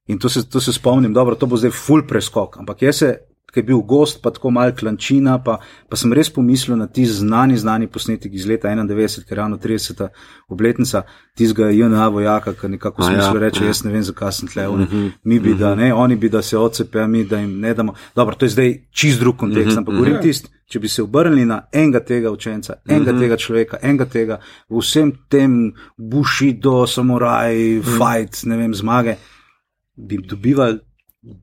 In 0.07 0.19
to 0.19 0.29
se, 0.29 0.49
to 0.51 0.61
se 0.61 0.73
spomnim, 0.73 1.15
dobro, 1.15 1.35
to 1.35 1.47
bo 1.47 1.57
zdaj 1.57 1.71
full 1.71 2.03
preskok, 2.09 2.57
ampak 2.59 2.83
jaz 2.83 2.97
se 2.97 3.17
ki 3.53 3.61
je 3.61 3.63
bil 3.69 3.81
gost, 3.85 4.23
pa 4.23 4.31
tako 4.33 4.51
malo 4.51 4.73
klančina, 4.73 5.37
pa, 5.45 5.59
pa 5.89 5.97
sem 5.97 6.13
res 6.17 6.31
pomislil 6.33 6.79
na 6.81 6.87
ti 6.89 7.05
znani, 7.05 7.59
znani 7.61 7.87
posnetek 7.87 8.33
iz 8.33 8.47
leta 8.49 8.71
91, 8.73 9.27
ker 9.29 9.37
je 9.37 9.41
ravno 9.41 9.59
30. 9.61 10.07
obletnica 10.49 11.03
tistega 11.37 11.69
JNA 11.71 12.09
vojaka, 12.09 12.55
ki 12.57 12.71
nekako 12.73 13.03
smisel 13.03 13.37
ja, 13.37 13.41
reče, 13.41 13.65
ja. 13.65 13.69
jaz 13.69 13.83
ne 13.85 13.93
vem, 13.93 14.05
zakaj 14.09 14.33
sem 14.39 14.49
tle, 14.49 14.69
oni, 14.69 14.85
uh 14.85 14.93
mhm, 14.93 15.03
-huh, 15.03 15.11
mi 15.25 15.41
bi 15.41 15.51
uh 15.51 15.57
-huh. 15.57 15.61
da, 15.61 15.71
mhm. 15.75 15.81
ne, 15.81 15.95
oni 15.95 16.17
bi 16.17 16.29
da 16.29 16.43
se 16.43 16.59
odcepijo, 16.59 17.07
mi 17.07 17.25
da 17.25 17.39
jim 17.39 17.61
ne 17.61 17.75
damo. 17.75 17.95
Dobro, 18.17 18.35
to 18.35 18.45
je 18.45 18.49
zdaj 18.49 18.75
čist 18.91 19.21
drug 19.21 19.37
kontekst, 19.37 19.67
uh 19.67 19.75
-huh, 19.75 19.79
ampak 19.79 19.95
govorim 19.95 20.15
uh 20.15 20.19
-huh. 20.19 20.23
tist, 20.23 20.49
če 20.67 20.81
bi 20.81 20.89
se 20.89 21.03
obrnili 21.03 21.45
na 21.45 21.67
enega 21.73 22.01
tega 22.01 22.31
učenca, 22.31 22.75
enega 22.89 23.11
uh 23.11 23.17
-huh. 23.17 23.21
tega 23.21 23.37
človeka, 23.37 23.79
enega 23.83 24.05
tega, 24.05 24.41
vsem 24.71 25.13
tem 25.29 25.73
buši 25.97 26.53
do 26.53 26.87
samuraj, 26.87 27.79
uh 27.79 27.85
-huh. 27.85 27.99
fight, 27.99 28.45
ne 28.45 28.57
vem, 28.57 28.75
zmage, 28.75 29.17
bi 29.97 30.19
dobivali 30.19 30.79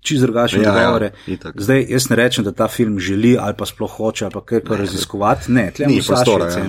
čisto 0.01 0.25
drugačne 0.25 0.63
ja, 0.63 0.71
odgovore. 0.71 1.11
Ja, 1.27 1.51
Zdaj, 1.55 1.86
jaz 1.89 2.09
ne 2.09 2.15
rečem, 2.15 2.43
da 2.43 2.51
ta 2.51 2.67
film 2.67 2.99
želi 2.99 3.38
ali 3.39 3.53
pa 3.57 3.65
sploh 3.65 3.91
hoče 3.91 4.25
ali 4.25 4.41
kaj 4.45 4.59
kar 4.67 4.80
raziskovati. 4.80 5.51
Ne, 5.51 5.71
tle 5.71 5.86
ni 5.88 6.01
prostora. 6.07 6.49
Ja. 6.51 6.65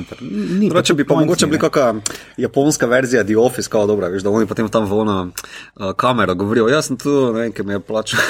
Ni 0.61 0.71
Prav, 0.71 0.83
če 0.83 0.95
bi 0.95 1.07
pa 1.07 1.17
mogoče 1.19 1.47
bila 1.47 1.71
kakšna 1.71 2.01
japonska 2.37 2.87
verzija 2.87 3.25
The 3.25 3.39
Office, 3.39 3.69
kao 3.71 3.87
dobra, 3.87 4.09
veš, 4.09 4.23
da 4.23 4.31
oni 4.31 4.47
potem 4.47 4.69
tam 4.69 4.87
v 4.87 4.99
ono 4.99 5.17
uh, 5.27 5.91
kamero 5.97 6.35
govorijo, 6.35 6.69
jaz 6.69 6.87
sem 6.87 6.97
tu, 6.97 7.33
ne 7.35 7.41
vem, 7.41 7.53
ki 7.53 7.67
me 7.67 7.79
je 7.79 7.81
plačal. 7.81 8.21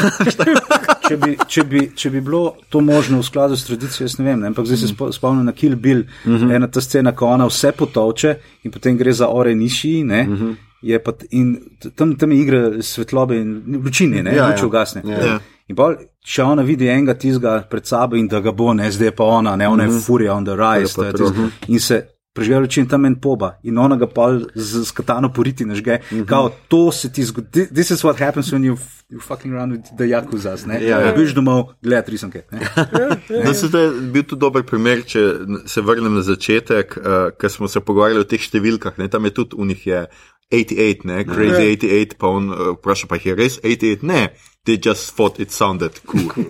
če, 1.08 1.16
bi, 1.16 1.36
če, 1.46 1.64
bi, 1.64 1.84
če 1.96 2.10
bi 2.10 2.24
bilo 2.24 2.56
to 2.68 2.80
možno 2.80 3.20
v 3.20 3.28
skladu 3.28 3.60
s 3.60 3.68
tradicijo, 3.68 4.08
jaz 4.08 4.16
ne 4.18 4.30
vem, 4.30 4.40
ne? 4.40 4.54
ampak 4.54 4.64
zdaj 4.70 4.80
se 4.80 4.92
mm. 4.94 5.12
spomnim 5.12 5.44
na 5.44 5.52
Kill 5.52 5.76
Bill, 5.76 6.06
mm 6.24 6.36
-hmm. 6.36 6.56
ena 6.56 6.68
ta 6.68 6.80
scena, 6.80 7.12
ko 7.12 7.26
ona 7.26 7.46
vse 7.46 7.72
potovče 7.72 8.34
in 8.64 8.70
potem 8.70 8.96
gre 8.96 9.12
za 9.12 9.28
ore 9.28 9.54
niši. 9.54 10.04
Mm 10.04 10.10
-hmm 10.10 10.69
je 10.82 11.02
pa 11.02 11.12
in 11.30 11.56
tam, 11.96 12.16
tam 12.16 12.32
igra 12.32 12.82
svetlobe 12.82 13.36
in 13.36 13.80
lučine, 13.84 14.22
ne, 14.22 14.36
ja, 14.36 14.48
luči 14.48 14.62
ja. 14.62 14.66
ugasne. 14.66 15.02
Ja. 15.04 15.24
Ja. 15.26 15.38
In 15.68 15.76
pa, 15.76 15.92
če 16.26 16.44
ona 16.44 16.62
vidi 16.66 16.88
enega 16.88 17.14
tizga 17.14 17.60
pred 17.70 17.86
sabo 17.86 18.16
in 18.16 18.28
da 18.28 18.40
ga 18.40 18.52
bo, 18.52 18.72
ne, 18.74 18.90
zdaj 18.92 19.12
pa 19.16 19.24
ona, 19.24 19.56
ne, 19.56 19.68
ona 19.68 19.84
mm 19.84 19.88
-hmm. 19.88 19.92
je 19.92 19.96
mhm. 19.96 20.06
furija 20.06 20.34
on 20.34 20.44
the 20.44 20.56
rise, 20.56 21.02
ja, 21.02 21.12
tiz, 21.12 21.30
in 21.68 21.80
se 21.80 22.06
luči 22.38 22.80
in 22.80 22.86
tam 22.86 23.04
en 23.04 23.16
poba 23.20 23.58
in 23.62 23.78
ona 23.78 23.96
ga 23.96 24.06
pa 24.06 24.38
z, 24.54 24.84
z 24.84 24.90
katano 24.92 25.32
poriti 25.32 25.64
nažge. 25.64 25.98
Mm 26.10 26.18
-hmm. 26.18 26.26
Kao, 26.26 26.50
to 26.68 26.92
se 26.92 27.12
ti 27.12 27.24
zgodi, 27.24 27.66
this 27.66 27.90
is 27.90 28.02
what 28.04 28.18
happens 28.18 28.52
when 28.52 28.64
you. 28.64 28.76
You 29.10 29.20
fucking 29.20 29.54
run 29.54 29.70
with 29.70 29.96
the 29.96 30.04
Yakuzas, 30.04 30.66
ne? 30.66 30.86
Ja, 30.86 31.00
ja. 31.00 31.12
Biš 31.12 31.34
domov, 31.34 31.64
gledaj, 31.82 32.10
risanke. 32.10 32.42
Ja, 32.50 33.36
ja. 33.36 33.70
To 33.70 33.78
je 33.78 33.90
bil 34.00 34.22
tudi 34.22 34.40
dober 34.40 34.62
primer, 34.62 35.02
če 35.02 35.34
se 35.66 35.80
vrnem 35.80 36.14
na 36.14 36.22
začetek, 36.22 36.96
uh, 36.96 37.04
ker 37.40 37.50
smo 37.50 37.68
se 37.68 37.80
pogovarjali 37.80 38.20
o 38.20 38.24
teh 38.24 38.40
številkah, 38.40 38.98
ne? 38.98 39.08
Tam 39.08 39.24
je 39.24 39.30
tudi 39.30 39.56
u 39.56 39.64
njih 39.64 39.86
je 39.86 40.06
88, 40.50 41.04
ne, 41.04 41.24
crazy 41.24 41.62
yeah. 41.62 41.78
88, 41.78 42.18
pa 42.18 42.26
on 42.26 42.50
uh, 42.50 42.56
vpraša, 42.78 43.06
pa 43.06 43.18
je 43.24 43.34
res 43.34 43.58
88, 43.62 44.02
ne, 44.02 44.28
they 44.64 44.76
just 44.76 45.16
thought 45.16 45.40
it 45.40 45.50
sounded 45.50 46.00
cool. 46.06 46.32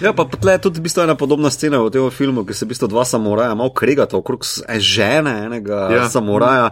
ja, 0.00 0.12
pa 0.12 0.24
tle 0.24 0.52
je 0.52 0.58
tudi 0.58 0.80
bistvo 0.80 1.02
ena 1.02 1.14
podobna 1.14 1.50
scena 1.50 1.82
v 1.82 1.90
tem 1.90 2.10
filmu, 2.10 2.46
ki 2.46 2.54
se 2.54 2.66
bistvo 2.66 2.88
dva 2.88 3.04
samuraja 3.04 3.54
malo 3.54 3.74
kregata 3.74 4.16
okrog 4.16 4.44
žene 4.78 5.44
enega 5.46 5.88
ja. 5.90 6.08
samuraja. 6.08 6.70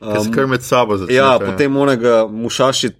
Um, 0.00 0.14
ki 0.14 0.24
se 0.24 0.30
kar 0.32 0.46
med 0.46 0.64
sabo 0.64 0.96
začne. 0.96 1.14
Ja, 1.14 1.38
potem 1.38 1.76
onega 1.76 2.26
mušaši 2.26 2.90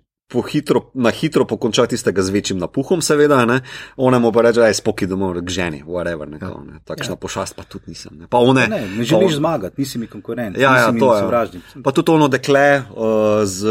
hitro, 0.50 0.90
na 0.94 1.10
hitro 1.10 1.44
pokončati 1.44 1.96
tistega 1.96 2.22
z 2.22 2.30
večjim 2.30 2.58
napuhom, 2.58 3.02
seveda, 3.02 3.44
ne? 3.44 3.60
ona 3.96 4.18
mu 4.18 4.32
pa 4.32 4.42
reče, 4.46 4.60
da 4.60 4.66
je 4.70 4.74
spoki 4.78 5.06
domov 5.06 5.40
k 5.42 5.50
ženi, 5.50 5.82
whatever, 5.86 6.30
ne, 6.30 6.38
ja. 6.42 6.54
ne. 6.66 6.80
takšna 6.84 7.16
ja. 7.16 7.20
pošast 7.20 7.56
pa 7.56 7.66
tudi 7.66 7.90
nisem. 7.94 8.18
Ne, 8.18 8.26
one, 8.30 8.68
ne, 8.68 8.80
ne 8.86 9.04
želiš 9.04 9.32
on... 9.32 9.38
zmagati, 9.42 9.80
nisi 9.80 9.98
mi 9.98 10.06
konkurent, 10.06 10.58
ja, 10.58 10.76
ja, 10.76 10.92
to 10.92 11.16
je. 11.16 11.60
Pa 11.82 11.92
tudi 11.92 12.10
ono 12.10 12.28
dekle 12.28 12.82
uh, 12.90 13.04
z. 13.44 13.66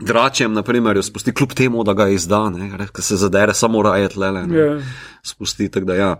Dračem, 0.00 0.52
na 0.52 0.62
primer, 0.62 0.96
jo 0.96 1.02
spusti 1.02 1.34
kljub 1.34 1.52
temu, 1.52 1.84
da 1.84 1.92
ga 1.92 2.08
izda, 2.08 2.40
ker 2.92 3.04
se 3.04 3.16
zadere 3.16 3.54
samo 3.54 3.82
raje 3.82 4.08
tle. 4.08 4.32
Ne, 4.32 4.40
yeah. 4.48 4.76
Ja. 4.76 4.82
Spusti 5.22 5.68
tako, 5.68 5.86
da 5.86 5.94
ja, 5.94 6.16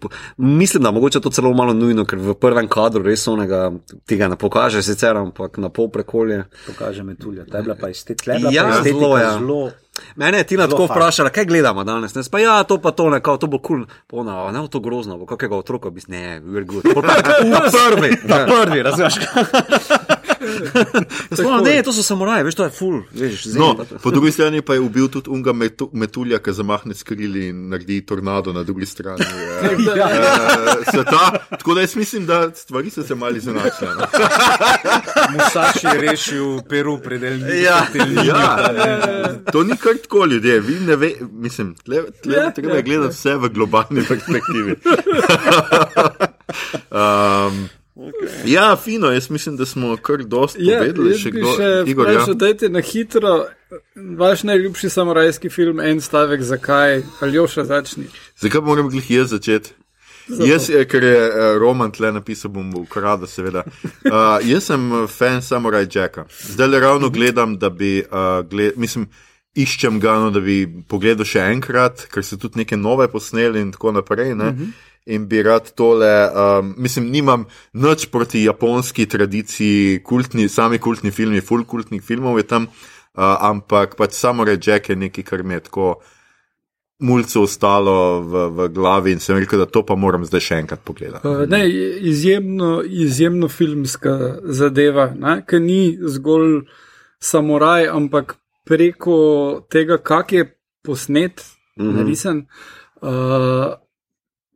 po... 0.00 0.08
mislim, 0.36 0.82
da 0.82 0.90
mogoče 0.90 1.20
to 1.20 1.30
celo 1.30 1.52
malo 1.52 1.72
nujno, 1.72 2.04
ker 2.04 2.18
v 2.18 2.34
prvem 2.34 2.68
kadru 2.68 3.04
res 3.04 3.26
onega 3.28 3.72
tega 4.08 4.28
ne 4.28 4.36
pokaže, 4.40 4.82
sicer 4.82 5.16
ampak 5.16 5.58
na 5.60 5.68
pol 5.68 5.90
prekolje. 5.92 6.44
Pokaže 6.66 7.04
me 7.04 7.14
tulja, 7.14 7.44
ta 7.44 7.60
je 7.60 7.68
bila 7.68 7.76
pa 7.80 7.92
iz 7.92 8.04
te 8.04 8.16
tle. 8.16 8.40
Ja, 8.50 8.80
zelo 8.82 9.16
je. 9.18 9.24
Ja. 9.24 9.38
Mene 10.16 10.38
je 10.38 10.44
Tina 10.44 10.66
tako 10.68 10.84
vprašala, 10.84 11.30
kaj 11.30 11.44
gledamo 11.44 11.84
danes. 11.84 12.14
Ne? 12.14 12.22
Pa 12.30 12.38
ja, 12.38 12.62
to 12.64 12.80
pa 12.82 12.90
to, 12.90 13.10
ne, 13.10 13.20
kao, 13.20 13.36
to 13.36 13.46
bo 13.46 13.58
kul, 13.58 13.84
cool. 14.10 14.24
ne 14.52 14.60
bo 14.60 14.66
to 14.66 14.80
grozno, 14.80 15.18
bo 15.18 15.26
kakega 15.26 15.56
otroka 15.56 15.90
bi, 15.90 16.00
ne, 16.08 16.40
we're 16.40 16.64
good. 16.64 16.82
Prvi, 17.94 18.16
prvi, 18.26 18.82
razumeš. 18.82 19.14
Sploh, 21.30 21.60
ne, 21.64 21.82
to 21.82 21.92
so 21.92 22.02
samuraji, 22.02 22.44
veš, 22.44 22.54
to 22.54 22.64
je 22.64 22.70
full. 22.70 23.02
Veš, 23.12 23.44
no, 23.58 23.74
po 24.02 24.10
drugi 24.10 24.32
strani 24.32 24.62
pa 24.62 24.74
je 24.74 24.80
ubil 24.80 25.08
tudi 25.08 25.30
unga 25.30 25.52
metu, 25.52 25.90
metulja, 25.92 26.38
ki 26.38 26.52
zamahne 26.52 26.94
skrili 26.94 27.48
in 27.48 27.68
naredi 27.72 28.00
tornado 28.06 28.52
na 28.52 28.62
drugi 28.62 28.86
strani 28.86 29.24
ja. 29.96 29.96
ja. 29.96 30.08
uh, 30.08 30.84
sveta. 30.90 31.46
Tako 31.50 31.74
da 31.74 31.80
jaz 31.80 31.96
mislim, 31.96 32.26
da 32.26 32.50
stvari 32.54 32.90
so 32.90 33.02
se 33.02 33.14
mali 33.14 33.40
zanačile. 33.40 33.94
No. 33.94 34.06
Musaš 35.34 35.84
je 35.84 36.00
rešil 36.00 36.62
Peru 36.68 36.98
predeljni. 36.98 37.62
Ja, 37.62 37.86
ja, 38.24 38.24
ja, 38.24 39.34
to 39.52 39.62
ni 39.64 39.76
kar 39.76 39.96
tako 40.02 40.24
ljudje, 40.24 40.60
vi 40.60 40.80
ne 40.80 40.96
ve, 40.96 41.12
mislim, 41.32 41.74
tle, 41.74 42.02
tle, 42.22 42.36
ja, 42.36 42.50
treba 42.50 42.74
je 42.74 42.82
gledati 42.82 43.14
vse 43.14 43.36
v 43.36 43.48
globalni 43.48 44.04
perspektivi. 44.08 44.76
um, 46.90 47.68
Okay. 47.96 48.50
Ja, 48.52 48.76
fino, 48.76 49.10
jaz 49.10 49.30
mislim, 49.30 49.56
da 49.56 49.66
smo 49.66 49.96
kar 49.96 50.24
dosti 50.24 50.66
ja, 50.66 50.80
povedali. 50.80 51.14
Še 51.18 51.30
kdo 51.30 51.52
še 51.54 51.68
Igor? 51.86 52.08
Ja, 52.10 52.24
dajte 52.34 52.68
na 52.68 52.80
hitro, 52.82 53.34
vaš 54.18 54.42
najljubši 54.48 54.90
samorajski 54.90 55.50
film, 55.50 55.78
en 55.80 56.00
stavek, 56.02 56.42
zakaj, 56.42 57.04
ali 57.22 57.38
jo 57.38 57.46
še 57.46 57.62
začni. 57.68 58.08
Zakaj 58.42 58.64
moram 58.66 58.90
glih 58.90 59.10
jaz 59.14 59.30
začeti? 59.30 59.76
Zato. 60.26 60.48
Jaz, 60.48 60.66
ker 60.90 61.04
je 61.06 61.20
uh, 61.20 61.42
Roman 61.60 61.92
tle 61.94 62.10
napisal, 62.16 62.50
bom 62.50 62.72
ukradel, 62.80 63.30
seveda. 63.30 63.62
Uh, 64.02 64.40
jaz 64.50 64.72
sem 64.72 64.88
fan 65.12 65.38
Samurai 65.44 65.84
Jacka. 65.84 66.24
Zdaj 66.48 66.72
le 66.72 66.80
ravno 66.82 67.12
gledam, 67.14 67.54
da 67.60 67.70
bi, 67.70 68.00
uh, 68.02 68.40
gled, 68.48 68.74
mislim, 68.80 69.06
iščem 69.54 70.00
ga, 70.02 70.16
no, 70.18 70.32
da 70.34 70.42
bi 70.42 70.64
pogledal 70.90 71.28
še 71.28 71.46
enkrat, 71.52 72.08
ker 72.10 72.26
so 72.26 72.40
tudi 72.42 72.64
neke 72.64 72.80
nove 72.80 73.06
posneli 73.12 73.62
in 73.62 73.70
tako 73.76 73.94
naprej. 74.00 74.32
Uh 74.34 74.42
mhm. 74.50 74.58
-huh 74.58 74.90
in 75.06 75.28
bi 75.28 75.42
rad 75.42 75.70
tole, 75.76 76.30
um, 76.32 76.74
mislim, 76.78 77.10
nimam 77.12 77.44
nič 77.72 78.06
proti 78.12 78.44
japonski 78.44 79.06
tradiciji, 79.06 80.00
kultni, 80.04 80.48
sami 80.48 80.78
kultni 80.78 81.10
filmi, 81.10 81.40
full 81.44 81.64
kultnih 81.64 82.02
filmov 82.02 82.38
je 82.40 82.46
tam, 82.48 82.68
uh, 82.68 83.36
ampak 83.50 83.96
pač 83.96 84.16
samo 84.16 84.44
reče, 84.44 84.80
je 84.88 84.96
nekaj, 84.96 85.24
kar 85.24 85.42
mi 85.42 85.54
je 85.54 85.66
tako 85.68 85.94
mulce 87.04 87.38
ostalo 87.38 88.22
v, 88.22 88.46
v 88.48 88.68
glavi 88.72 89.12
in 89.12 89.20
sem 89.20 89.36
rekel, 89.36 89.60
da 89.60 89.66
to 89.66 89.82
pa 89.84 89.96
moram 89.98 90.24
zdaj 90.24 90.40
še 90.40 90.60
enkrat 90.62 90.84
pogledati. 90.86 91.28
Uh, 91.28 91.44
ne, 91.50 91.66
izjemno, 92.00 92.80
izjemno 92.82 93.52
filmska 93.52 94.40
zadeva, 94.44 95.10
ki 95.44 95.60
ni 95.60 95.82
zgolj 96.00 96.62
samuraj, 97.20 97.90
ampak 97.92 98.38
preko 98.64 99.16
tega, 99.68 100.00
kak 100.00 100.32
je 100.32 100.48
posnet, 100.84 101.44
mm 101.76 101.84
-hmm. 101.84 101.96
narisen. 101.96 102.46
Uh, 103.04 103.83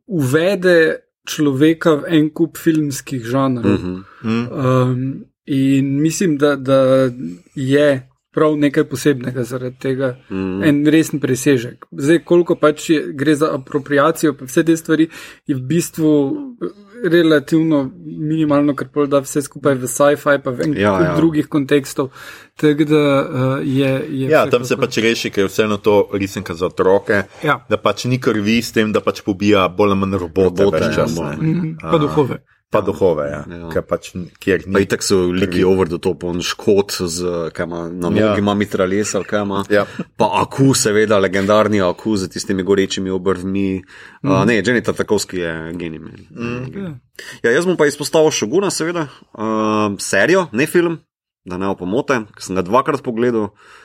uvede 0.09 1.05
človeka 1.29 2.01
v 2.01 2.03
en 2.17 2.29
kup 2.33 2.57
filmskih 2.57 3.23
žanrov. 3.23 3.79
Mm 3.79 4.05
-hmm. 4.23 4.43
um, 4.49 5.25
in 5.45 6.01
mislim, 6.01 6.37
da, 6.37 6.55
da 6.55 7.09
je 7.55 8.09
prav 8.31 8.57
nekaj 8.57 8.83
posebnega 8.83 9.43
zaradi 9.43 9.75
tega, 9.79 10.17
mm 10.29 10.35
-hmm. 10.35 10.67
en 10.69 10.85
resen 10.85 11.19
presežek. 11.19 11.85
Zdaj, 11.91 12.19
koliko 12.19 12.55
pač 12.55 12.89
je, 12.89 13.13
gre 13.13 13.35
za 13.35 13.55
apropriacijo, 13.55 14.33
pa 14.33 14.45
vse 14.45 14.63
te 14.63 14.77
stvari 14.77 15.09
je 15.47 15.55
v 15.55 15.61
bistvu 15.61 16.11
relativno 17.03 17.83
minimalno, 18.03 18.75
ker 18.75 18.89
pol 18.93 19.07
da 19.07 19.21
vse 19.23 19.41
skupaj 19.45 19.77
v 19.79 19.87
sci-fi, 19.87 20.37
pa 20.43 20.51
v 20.51 20.67
enem 20.67 20.77
ja, 20.81 20.93
ja. 21.03 21.15
drugih 21.15 21.47
kontekstov. 21.47 22.11
Tak, 22.59 22.83
da, 22.89 23.03
uh, 23.23 23.53
je, 23.63 23.91
je 24.09 24.29
ja, 24.33 24.43
tam 24.51 24.65
se 24.67 24.75
pač 24.77 24.99
reši, 25.03 25.31
ker 25.31 25.45
je 25.45 25.51
vseeno 25.51 25.79
to 25.79 26.09
risenka 26.13 26.53
za 26.53 26.67
otroke. 26.67 27.23
Ja. 27.43 27.61
Da 27.69 27.79
pač 27.79 28.05
ni 28.11 28.19
krvi 28.19 28.59
s 28.61 28.75
tem, 28.75 28.91
da 28.91 29.03
pač 29.05 29.23
pobija 29.23 29.67
bolj 29.71 29.95
ali 29.95 29.99
manj 30.03 30.19
robote. 30.19 30.65
robote 30.65 30.91
čas, 30.95 31.15
ja, 31.15 31.35
mm, 31.39 31.77
pa 31.81 31.97
duhove. 32.01 32.43
Pa 32.69 32.81
duhove, 32.85 33.23
ja. 33.31 33.39
ja. 33.49 33.81
Pač, 33.81 34.11
kjer 34.37 34.67
ni. 34.67 34.75
Pa 34.75 34.81
itak 34.83 35.01
so 35.01 35.23
liki 35.33 35.63
over 35.65 35.89
the 35.89 35.97
top, 35.97 36.21
on 36.29 36.43
škot 36.45 36.99
z, 37.01 37.49
kaj 37.57 37.65
ima, 37.65 37.81
na 37.89 38.11
nogi 38.13 38.21
ja. 38.21 38.35
ima 38.37 38.53
mitraljesa, 38.53 39.17
ali 39.17 39.25
kaj 39.25 39.41
ima. 39.41 39.63
Ja. 39.73 39.87
Pa 40.21 40.29
aku, 40.43 40.69
seveda, 40.77 41.17
legendarni 41.17 41.81
aku 41.81 42.13
z 42.21 42.29
tistimi 42.29 42.63
gorečimi 42.63 43.09
obrvmi. 43.09 43.81
Mm. 44.21 44.29
Uh, 44.29 44.45
ne, 44.45 44.59
Jenny 44.61 44.85
Tartakovski 44.85 45.41
je 45.41 45.55
genij. 45.81 45.99
Mm. 46.29 46.93
Ja, 47.41 47.55
jaz 47.57 47.65
bom 47.65 47.77
pa 47.77 47.89
izpostavil 47.89 48.29
Šoguna, 48.37 48.69
seveda, 48.69 49.07
uh, 49.33 49.97
serijo, 49.97 50.45
ne 50.53 50.69
film, 50.69 51.01
da 51.49 51.57
ne 51.57 51.73
opomote, 51.73 52.21
ker 52.37 52.45
sem 52.45 52.59
ga 52.59 52.67
dvakrat 52.69 53.01
pogledal. 53.01 53.49
Uh, 53.49 53.77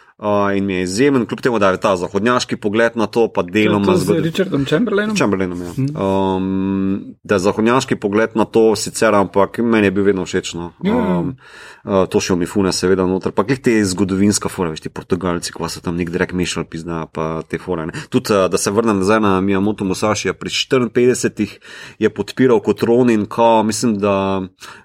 in 0.57 0.67
mi 0.67 0.75
je 0.75 0.83
izjemen, 0.83 1.27
kljub 1.27 1.41
temu, 1.41 1.59
da 1.59 1.69
je 1.71 1.81
ta 1.81 1.97
zahodnjaški 1.97 2.57
pogled 2.57 2.97
na 2.97 3.07
to, 3.07 3.27
pa 3.29 3.43
deloma 3.43 3.97
z 3.97 4.21
Richardom 4.23 4.65
Chamberlainom. 4.65 5.17
Chamberlainom 5.17 5.62
ja. 5.62 5.73
mm. 5.77 5.97
um, 5.97 7.17
da 7.23 7.35
je 7.35 7.39
zahodnjaški 7.39 7.97
pogled 7.97 8.31
na 8.35 8.45
to, 8.45 8.77
sicer, 8.77 9.15
ampak 9.15 9.59
meni 9.59 9.87
je 9.87 9.91
bil 9.91 10.05
vedno 10.05 10.25
všeč. 10.25 10.55
No. 10.55 10.71
Um, 10.87 11.35
uh, 11.83 12.05
to 12.07 12.23
še 12.23 12.37
omifune, 12.37 12.71
seveda, 12.73 13.09
noter. 13.11 13.35
Pa 13.35 13.43
kljub 13.43 13.65
te 13.67 13.75
zgodovinske 13.85 14.49
fore, 14.49 14.71
veš, 14.77 14.85
ti 14.87 14.93
Portugalci, 14.95 15.53
ko 15.53 15.67
so 15.69 15.83
tam 15.83 15.99
nek 15.99 16.15
direkt 16.15 16.37
mišljali, 16.39 16.71
pizna 16.71 17.03
pa 17.11 17.43
te 17.51 17.59
fore. 17.59 17.89
Tudi, 18.07 18.31
uh, 18.31 18.47
da 18.47 18.61
se 18.61 18.71
vrnem 18.71 19.03
nazaj 19.03 19.19
na 19.25 19.35
Miyamoto 19.43 19.83
Musashi, 19.85 20.31
pri 20.39 20.55
54 20.55 21.59
je 21.99 22.15
podpiral 22.15 22.62
kot 22.62 22.87
Ronin, 22.87 23.27
ko 23.27 23.65
mislim, 23.67 23.99
da 23.99 24.15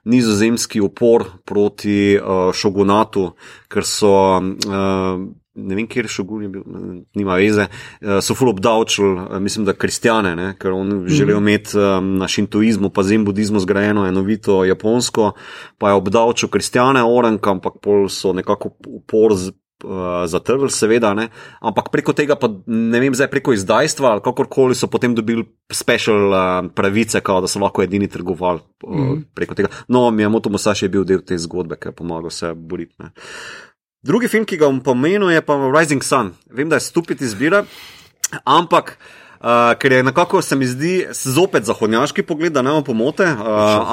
nizozemski 0.09 0.81
upor 0.81 1.29
proti 1.45 2.17
uh, 2.17 2.49
šogunatu, 2.49 3.29
ker 3.69 3.85
so. 3.85 4.17
Uh, 4.65 5.19
ne 5.67 5.75
vem, 5.75 5.87
kje 5.87 6.03
je 6.03 6.13
šogun, 6.13 6.43
je 6.43 6.49
bil, 6.49 6.63
nima 7.15 7.37
veze, 7.39 7.67
eh, 7.69 8.19
so 8.21 8.35
ful 8.37 8.49
obdavčili, 8.49 9.13
eh, 9.19 9.39
mislim, 9.39 9.65
da 9.65 9.73
kristjane, 9.73 10.35
ne, 10.35 10.49
ker 10.59 10.71
oni 10.71 10.93
mm 10.93 10.99
-hmm. 10.99 11.07
želijo 11.07 11.37
imeti 11.37 11.77
um, 11.77 12.17
na 12.17 12.27
šintoizmu, 12.27 12.89
pa 12.89 13.03
zem 13.03 13.25
budizmu 13.25 13.59
zgrajeno 13.59 14.07
enovito 14.07 14.63
japonsko, 14.65 15.31
pa 15.77 15.89
je 15.89 15.95
obdavčil 15.95 16.49
kristjane, 16.49 17.03
orenka, 17.03 17.51
ampak 17.51 17.73
pol 17.81 18.09
so 18.09 18.33
nekako 18.33 18.69
upor 18.87 19.35
z. 19.35 19.51
Zatrl, 20.25 20.67
seveda, 20.67 21.13
ne? 21.13 21.29
ampak 21.61 21.87
preko 21.91 22.11
tega, 22.13 22.35
pa 22.35 22.49
ne 22.67 22.99
vem, 22.99 23.15
zdaj 23.15 23.29
preko 23.31 23.53
izdajstva 23.53 24.09
ali 24.11 24.21
kakorkoli 24.21 24.75
so 24.75 24.87
potem 24.87 25.15
dobili 25.15 25.45
special 25.71 26.27
uh, 26.27 26.71
pravice, 26.75 27.21
kao, 27.21 27.39
da 27.41 27.47
so 27.47 27.59
lahko 27.59 27.83
edini 27.83 28.07
trgovali 28.07 28.59
uh, 28.83 28.95
mm 28.95 29.23
preko 29.33 29.55
tega. 29.55 29.69
No, 29.87 30.11
mi 30.11 30.23
je 30.23 30.29
Moto 30.29 30.49
Musashi 30.49 30.87
bil 30.87 31.05
del 31.05 31.21
te 31.21 31.37
zgodbe, 31.37 31.75
ki 31.79 31.87
je 31.87 31.91
pomagal 31.91 32.29
se 32.29 32.53
boriti. 32.53 32.95
Drugi 33.99 34.29
film, 34.31 34.45
ki 34.47 34.55
ga 34.55 34.69
bom 34.69 34.77
pomenil, 34.79 35.27
je 35.33 35.41
pa 35.43 35.57
Rising 35.59 36.03
Sun. 36.07 36.31
Vem, 36.47 36.69
da 36.71 36.77
je 36.79 36.87
stupiti 36.87 37.27
izbira, 37.27 37.65
ampak. 38.47 38.97
Uh, 39.39 39.71
ker 39.79 39.93
je 39.95 40.03
nekako, 40.03 40.41
se 40.43 40.55
mi 40.59 40.67
zdi, 40.67 41.05
zopet 41.15 41.63
zahodnjaški 41.63 42.25
pogled, 42.27 42.51
da 42.51 42.59
ne 42.59 42.73
bomo 42.75 42.83
pomote. 42.83 43.23
Uh, 43.23 43.87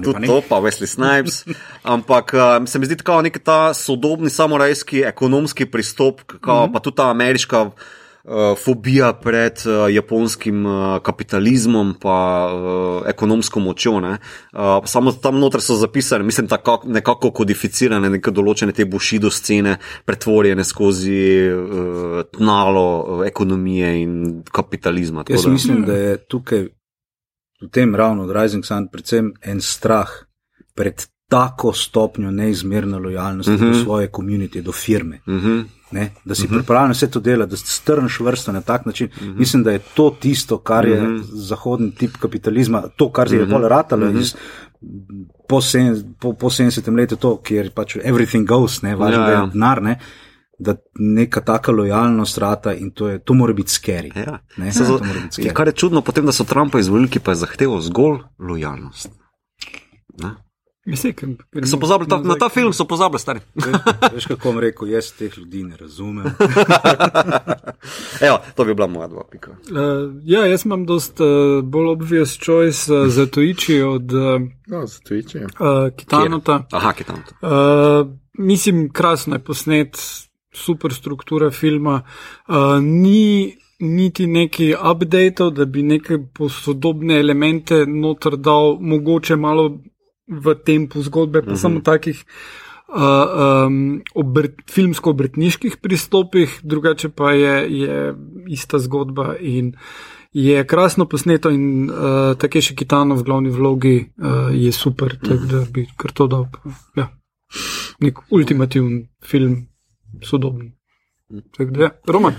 tudi 0.00 0.24
to, 0.24 0.38
pa 0.48 0.56
Wesley 0.64 0.88
Snipes. 0.88 1.42
ampak 1.94 2.32
uh, 2.32 2.64
se 2.64 2.80
mi 2.80 2.88
zdi 2.88 2.96
tako 2.96 3.18
nek 3.28 3.36
ta 3.44 3.74
sodobni 3.76 4.32
samorajski 4.32 5.04
ekonomski 5.04 5.68
pristop, 5.68 6.24
kao, 6.40 6.64
mm 6.64 6.70
-hmm. 6.70 6.72
pa 6.72 6.80
tudi 6.80 6.96
ta 6.96 7.10
ameriška 7.10 7.70
fobija 8.64 9.12
pred 9.12 9.52
uh, 9.66 9.94
japonskim 9.94 10.66
uh, 10.66 10.98
kapitalizmom, 11.02 11.94
pa 12.00 12.50
uh, 12.54 13.08
ekonomsko 13.08 13.60
močjo. 13.60 13.92
Uh, 13.92 14.18
samo 14.86 15.12
tam 15.12 15.40
noter 15.40 15.60
so 15.60 15.74
zapisane, 15.74 16.24
mislim, 16.24 16.48
tako 16.48 16.82
nekako 16.86 17.30
kodificirane, 17.30 18.10
neke 18.10 18.30
določene 18.30 18.72
te 18.72 18.86
bušido 18.86 19.30
scene, 19.30 19.76
pretvorjene 20.06 20.64
skozi 20.64 21.18
uh, 21.50 22.22
tnalo 22.36 22.86
uh, 23.00 23.26
ekonomije 23.26 23.96
in 24.02 24.14
kapitalizma. 24.52 25.24
Jaz 25.28 25.44
da. 25.44 25.50
mislim, 25.50 25.82
da 25.84 25.96
je 25.96 26.16
tukaj 26.16 26.68
v 27.62 27.70
tem 27.70 27.94
ravno 27.94 28.22
od 28.22 28.30
Rising 28.30 28.64
Sun 28.66 28.88
predvsem 28.88 29.32
en 29.42 29.60
strah 29.60 30.10
pred 30.74 31.06
tako 31.32 31.72
stopnjo 31.72 32.30
neizmerne 32.30 32.98
lojalnosti 32.98 33.52
uh 33.52 33.58
-huh. 33.58 33.64
do 33.64 33.70
mhm. 33.70 33.84
svoje 33.84 34.08
komunitije, 34.08 34.62
do 34.62 34.72
firme. 34.72 35.20
Uh 35.26 35.34
mhm. 35.34 35.46
-huh 35.48 35.81
ne, 35.92 36.10
da 36.24 36.34
si 36.34 36.42
uh 36.42 36.44
mhm. 36.44 36.54
-huh. 36.54 36.58
pripravljen 36.58 36.92
vse 36.92 37.10
to 37.10 37.20
delati, 37.20 37.50
da 37.50 37.56
si 37.56 37.66
strnš 37.66 38.20
vrsto 38.20 38.52
na 38.52 38.60
tak 38.60 38.86
način. 38.86 39.08
Uh 39.16 39.22
-huh. 39.22 39.38
Mislim, 39.38 39.62
da 39.62 39.70
je 39.70 39.78
to 39.94 40.16
tisto, 40.20 40.58
kar 40.58 40.88
je 40.88 41.02
uh 41.02 41.08
mhm. 41.08 41.16
-huh. 41.16 41.24
zahodni 41.32 41.94
tip 41.94 42.16
kapitalizma, 42.16 42.82
to, 42.96 43.12
kar 43.12 43.32
je 43.32 43.42
uh 43.42 43.48
-huh. 43.48 43.50
bolj 43.50 43.68
ratalo 43.68 44.06
uh 44.06 44.12
-huh. 44.12 44.20
iz. 44.20 44.34
Po, 45.48 45.60
sen, 45.60 46.14
po, 46.20 46.32
po 46.32 46.50
70 46.50 46.96
letih, 46.96 47.18
to, 47.18 47.36
kjer 47.42 47.70
pač 47.70 47.96
everything 47.96 48.48
goes, 48.48 48.82
ne, 48.82 48.96
važno, 48.96 49.20
ja, 49.20 49.30
ja. 49.30 49.36
da 49.36 49.42
je 49.42 49.50
denar, 49.52 49.82
ne, 49.82 49.98
da 50.58 50.76
neka 50.98 51.40
taka 51.40 51.72
lojalnost 51.72 52.38
rata 52.38 52.74
in 52.74 52.90
to, 52.90 53.08
je, 53.08 53.18
to 53.18 53.34
mora 53.34 53.52
biti 53.52 53.70
scary. 53.70 54.10
Ja. 54.16 54.38
Ne, 54.56 54.66
ja, 54.66 54.72
to 54.72 54.98
mora 55.04 55.20
biti 55.22 55.42
scary. 55.42 55.52
Kar 55.52 55.66
je 55.68 55.72
čudno, 55.72 56.02
potem, 56.02 56.26
da 56.26 56.32
so 56.32 56.44
Trumpa 56.44 56.78
izvolili, 56.78 57.20
pa 57.24 57.30
je 57.30 57.34
zahteval 57.34 57.80
zgolj 57.80 58.18
lojalnost. 58.38 59.10
Ne? 60.22 60.34
Mislim, 60.84 61.14
ker, 61.14 61.28
so 61.66 61.78
pozabili 61.78 62.10
ta, 62.10 62.18
na 62.18 62.34
ta 62.34 62.48
film, 62.48 62.72
so 62.72 62.84
pozabili 62.84 63.18
stari. 63.18 63.40
Veš, 64.14 64.26
kako 64.26 64.48
bom 64.48 64.58
rekel, 64.58 64.88
jaz 64.90 65.12
teh 65.14 65.38
ljudi 65.38 65.62
ne 65.62 65.76
razumem. 65.76 66.24
Evo, 68.26 68.38
to 68.56 68.64
bi 68.64 68.74
bila 68.74 68.86
moja 68.86 69.08
dva 69.08 69.22
pika. 69.30 69.50
Uh, 69.50 69.76
ja, 70.24 70.46
jaz 70.46 70.66
imam 70.66 70.86
dost 70.86 71.20
uh, 71.20 71.64
bolj 71.64 71.92
obvious 71.92 72.38
choice 72.44 72.94
uh, 72.94 73.06
za 73.06 73.26
Twitchi 73.26 73.82
od 73.82 74.12
uh, 74.12 74.40
no, 74.66 74.82
Twitchi. 75.08 75.44
uh, 75.44 75.96
Kitanota. 75.96 76.64
Aha, 76.70 76.92
Kitanota. 76.92 77.34
Uh, 77.42 78.08
mislim, 78.38 78.92
krasno 78.92 79.34
je 79.34 79.44
posnet, 79.44 79.98
super 80.52 80.94
struktura 80.94 81.50
filma. 81.50 82.02
Uh, 82.48 82.54
ni 82.80 83.56
niti 83.78 84.26
neki 84.26 84.74
update, 84.92 85.50
da 85.50 85.64
bi 85.64 85.82
neke 85.82 86.18
posodobne 86.34 87.20
elemente 87.20 87.86
noter 87.86 88.36
dal, 88.36 88.76
mogoče 88.80 89.36
malo 89.36 89.78
v 90.28 90.54
tempu 90.64 91.02
zgodbe, 91.02 91.42
pa 91.42 91.50
uh 91.50 91.56
-huh. 91.56 91.60
samo 91.60 91.80
takih 91.80 92.24
uh, 92.92 93.66
um, 93.66 94.02
obrt, 94.14 94.54
filmsko-obrtniških 94.70 95.76
pristopih, 95.82 96.60
drugače 96.62 97.08
pa 97.08 97.32
je, 97.32 97.80
je 97.80 98.14
ista 98.48 98.78
zgodba 98.78 99.36
in 99.40 99.74
je 100.32 100.66
krasno 100.66 101.04
posneto 101.08 101.50
in 101.50 101.90
uh, 101.90 102.36
tako 102.38 102.58
je 102.58 102.62
še 102.62 102.74
Kitano 102.74 103.14
v 103.14 103.22
glavni 103.22 103.50
vlogi, 103.50 104.12
uh, 104.16 104.48
je 104.54 104.72
super, 104.72 105.16
tako 105.20 105.46
da 105.50 105.64
bi 105.72 105.86
kar 105.96 106.12
to 106.12 106.26
dal. 106.26 106.46
Ja. 106.96 107.08
Nek 108.00 108.18
ultimativen 108.30 109.08
film, 109.24 109.66
sodoben. 110.24 110.72
Ja, 111.32 111.90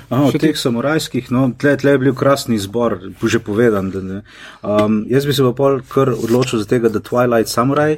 Aha, 0.10 0.24
od 0.28 0.36
teh 0.38 0.58
samurajskih, 0.58 1.32
no, 1.34 1.48
tle, 1.58 1.74
tle 1.82 1.96
je 1.96 2.00
bil 2.04 2.14
krasni 2.14 2.60
izbor, 2.60 3.00
že 3.26 3.40
povedan. 3.42 3.90
Da, 3.90 4.20
um, 4.62 5.00
jaz 5.10 5.26
bi 5.26 5.34
se 5.34 5.46
pa 5.46 5.54
pol 5.58 5.80
kar 5.90 6.12
odločil 6.14 6.62
za 6.62 6.68
tega, 6.70 6.92
da 6.94 7.02
Twilight 7.02 7.50
Samurai. 7.50 7.98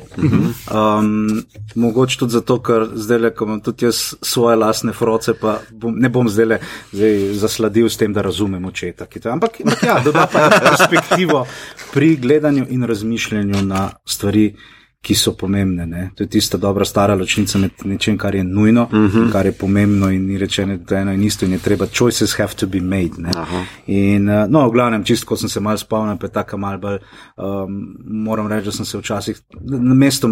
Um, 0.65 1.43
mogoče 1.75 2.19
tudi 2.19 2.37
zato, 2.37 2.57
ker 2.63 2.87
zdaj 2.95 3.19
le, 3.19 3.33
ko 3.35 3.45
imam 3.45 3.59
tudi 3.65 3.89
jaz 3.89 4.15
svoje 4.21 4.55
lasne 4.55 4.95
froce, 4.95 5.35
pa 5.39 5.57
bom, 5.71 5.93
ne 5.99 6.09
bom 6.09 6.29
zdaj 6.31 6.47
le 6.47 6.59
zdaj 6.93 7.19
zasladil 7.43 7.89
s 7.91 7.99
tem, 7.99 8.15
da 8.15 8.23
razumem 8.25 8.65
očeta. 8.65 9.07
Ampak, 9.31 9.59
ampak 9.65 9.83
ja, 9.83 9.99
doda 10.05 10.29
pa 10.31 10.47
perspektivo 10.49 11.43
pri 11.93 12.15
gledanju 12.15 12.65
in 12.69 12.87
razmišljanju 12.87 13.65
na 13.67 13.89
stvari 14.05 14.53
ki 15.05 15.15
so 15.15 15.35
pomembne. 15.37 15.85
Ne? 15.85 16.09
To 16.15 16.23
je 16.23 16.29
tista 16.29 16.57
dobra 16.57 16.85
stara 16.85 17.15
ločnica 17.15 17.59
med 17.61 17.83
nečem, 17.85 18.17
kar 18.17 18.35
je 18.35 18.43
nujno, 18.43 18.87
uh 18.91 18.93
mhm. 18.93 19.17
-huh. 19.17 19.31
kar 19.31 19.45
je 19.45 19.51
pomembno 19.51 20.09
in 20.09 20.25
ni 20.25 20.37
rečeno, 20.37 20.77
da 20.77 20.95
je 20.95 21.01
eno 21.01 21.13
in 21.13 21.23
isto 21.23 21.45
in 21.45 21.51
je 21.51 21.59
treba. 21.59 21.85
Choices 21.85 22.37
have 22.37 22.55
to 22.55 22.67
be 22.67 22.81
made. 22.81 23.11
In, 23.87 24.29
uh, 24.29 24.49
no, 24.49 24.67
v 24.69 24.71
glavnem, 24.71 25.03
čisto 25.03 25.37
sem 25.37 25.49
se 25.49 25.59
mal 25.59 25.77
spomnil, 25.77 26.17
pa 26.17 26.27
tako 26.27 26.57
mal 26.57 26.77
bolj, 26.77 26.97
um, 27.37 27.95
moram 28.05 28.47
reči, 28.47 28.65
da 28.65 28.71
sem 28.71 28.85
se 28.85 28.97
včasih, 28.97 29.41
na 29.61 29.93
mestu, 29.93 30.29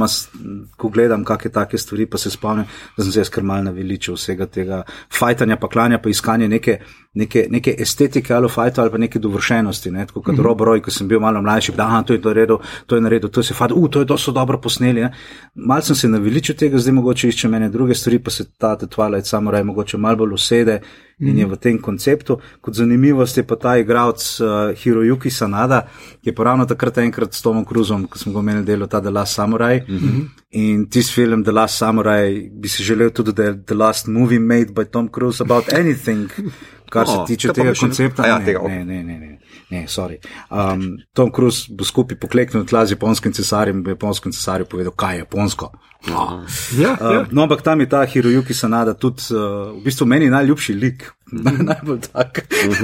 ko 0.78 0.90
gledam 0.90 1.24
kakšne 1.24 1.52
take 1.52 1.78
stvari, 1.78 2.06
pa 2.06 2.18
se 2.18 2.30
spomnim, 2.30 2.66
da 2.98 3.04
sem 3.04 3.12
se 3.12 3.20
jaz 3.20 3.30
kar 3.30 3.44
mal 3.44 3.64
naveličil 3.64 4.14
vsega 4.14 4.46
tega 4.46 4.84
fajtanja, 5.20 5.58
pa 5.58 5.68
klanja, 5.68 5.98
pa 5.98 6.10
iskanje 6.10 6.48
neke 6.48 6.80
neke, 7.14 7.48
neke 7.50 7.76
estetike 7.80 8.34
ali 8.34 8.50
fajta 8.50 8.82
ali 8.82 8.92
pa 8.92 8.98
neke 8.98 9.20
dovršenosti. 9.20 9.92
Ne? 9.92 10.06
Tako 10.06 10.22
kot 10.22 10.36
-hmm. 10.36 10.44
Rob 10.44 10.62
Roy, 10.62 10.82
ko 10.82 10.92
sem 10.92 11.08
bil 11.08 11.20
malo 11.20 11.42
mlajši, 11.42 11.72
da 11.72 11.86
aha, 11.86 12.04
to 12.04 12.14
je 12.14 12.22
to 12.22 12.34
redo, 12.34 12.60
to 12.86 12.96
je 12.96 13.02
naredil, 13.02 13.30
to 13.30 13.40
je 13.40 13.44
se 13.44 13.54
fajta, 13.54 13.74
uh, 13.74 13.90
to 13.90 14.00
je 14.00 14.06
to 14.06 14.18
so 14.18 14.32
dobro 14.32 14.58
posneli. 14.64 15.08
Mal 15.56 15.82
sem 15.82 15.96
se 15.96 16.10
naveličil 16.10 16.56
tega, 16.56 16.80
zdaj 16.80 16.94
mogoče 16.94 17.30
išče 17.30 17.50
mene 17.50 17.70
druge 17.70 17.96
stvari, 17.96 18.20
pa 18.20 18.32
se 18.32 18.46
ta 18.58 18.76
Twilight 18.78 19.30
Samurai 19.30 19.64
mogoče 19.64 19.98
malo 19.98 20.24
bolj 20.24 20.34
usede 20.34 20.80
in 21.20 21.38
je 21.38 21.46
v 21.46 21.56
tem 21.56 21.78
konceptu. 21.82 22.40
Kot 22.62 22.76
zanimivost 22.76 23.38
je 23.38 23.44
pa 23.48 23.56
ta 23.56 23.78
igralec 23.78 24.24
uh, 24.42 24.48
Hirojuki 24.78 25.30
Sanada, 25.30 25.86
ki 26.22 26.30
je 26.30 26.36
poravno 26.36 26.66
takrat 26.66 26.98
enkrat 26.98 27.34
s 27.34 27.42
Tomom 27.42 27.66
Cruzom, 27.66 28.08
ko 28.08 28.20
smo 28.20 28.34
ga 28.34 28.40
omenili 28.40 28.66
delo 28.66 28.88
ta 28.88 29.02
The 29.02 29.10
Last 29.10 29.36
Samurai. 29.36 29.82
Mm 29.88 29.98
-hmm. 29.98 30.28
In 30.52 30.90
tisti 30.90 31.14
film 31.14 31.44
The 31.44 31.52
Last 31.52 31.78
Samurai 31.78 32.50
bi 32.54 32.68
si 32.68 32.84
želel 32.84 33.10
tudi, 33.10 33.34
da 33.34 33.44
je 33.44 33.64
The 33.66 33.76
Last 33.76 34.08
Movie 34.08 34.40
made 34.40 34.72
by 34.74 34.86
Tom 34.86 35.10
Cruise 35.10 35.44
about 35.44 35.74
anything 35.74 36.30
kar 36.94 37.08
se 37.08 37.18
tiče 37.28 37.54
tega 37.54 37.74
koncepta. 37.80 38.28
Ja, 38.28 38.38
ne, 38.40 38.46
tega. 38.46 38.60
ne, 38.68 38.86
ne, 38.86 39.04
ne, 39.04 39.20
ne, 39.20 39.40
ne, 39.70 39.88
sorry. 39.88 40.20
Um, 40.50 40.98
Tom 41.14 41.32
Cruise 41.32 41.70
bo 41.70 41.86
skupaj 41.86 42.20
pokleknil 42.20 42.66
tla 42.66 42.86
z 42.86 42.98
japonskim 42.98 43.34
cesarjem 43.34 43.78
in 43.78 43.84
bo 43.84 43.96
japonskim 43.96 44.32
cesarju 44.32 44.66
povedal, 44.66 44.94
kaj 44.96 45.16
je 45.16 45.26
japonsko. 45.26 45.72
Ja, 46.08 46.44
ja. 46.78 46.92
Uh, 47.00 47.28
no, 47.32 47.44
ampak 47.44 47.62
tam 47.62 47.80
je 47.80 47.90
ta 47.90 48.04
Hirojuki 48.06 48.54
Sanada 48.54 48.94
tudi 48.94 49.24
uh, 49.32 49.72
v 49.72 49.84
bistvu 49.86 50.06
meni 50.06 50.28
najljubši 50.30 50.74
lik. 50.74 51.06
najbolj 51.70 52.00
tak, 52.12 52.44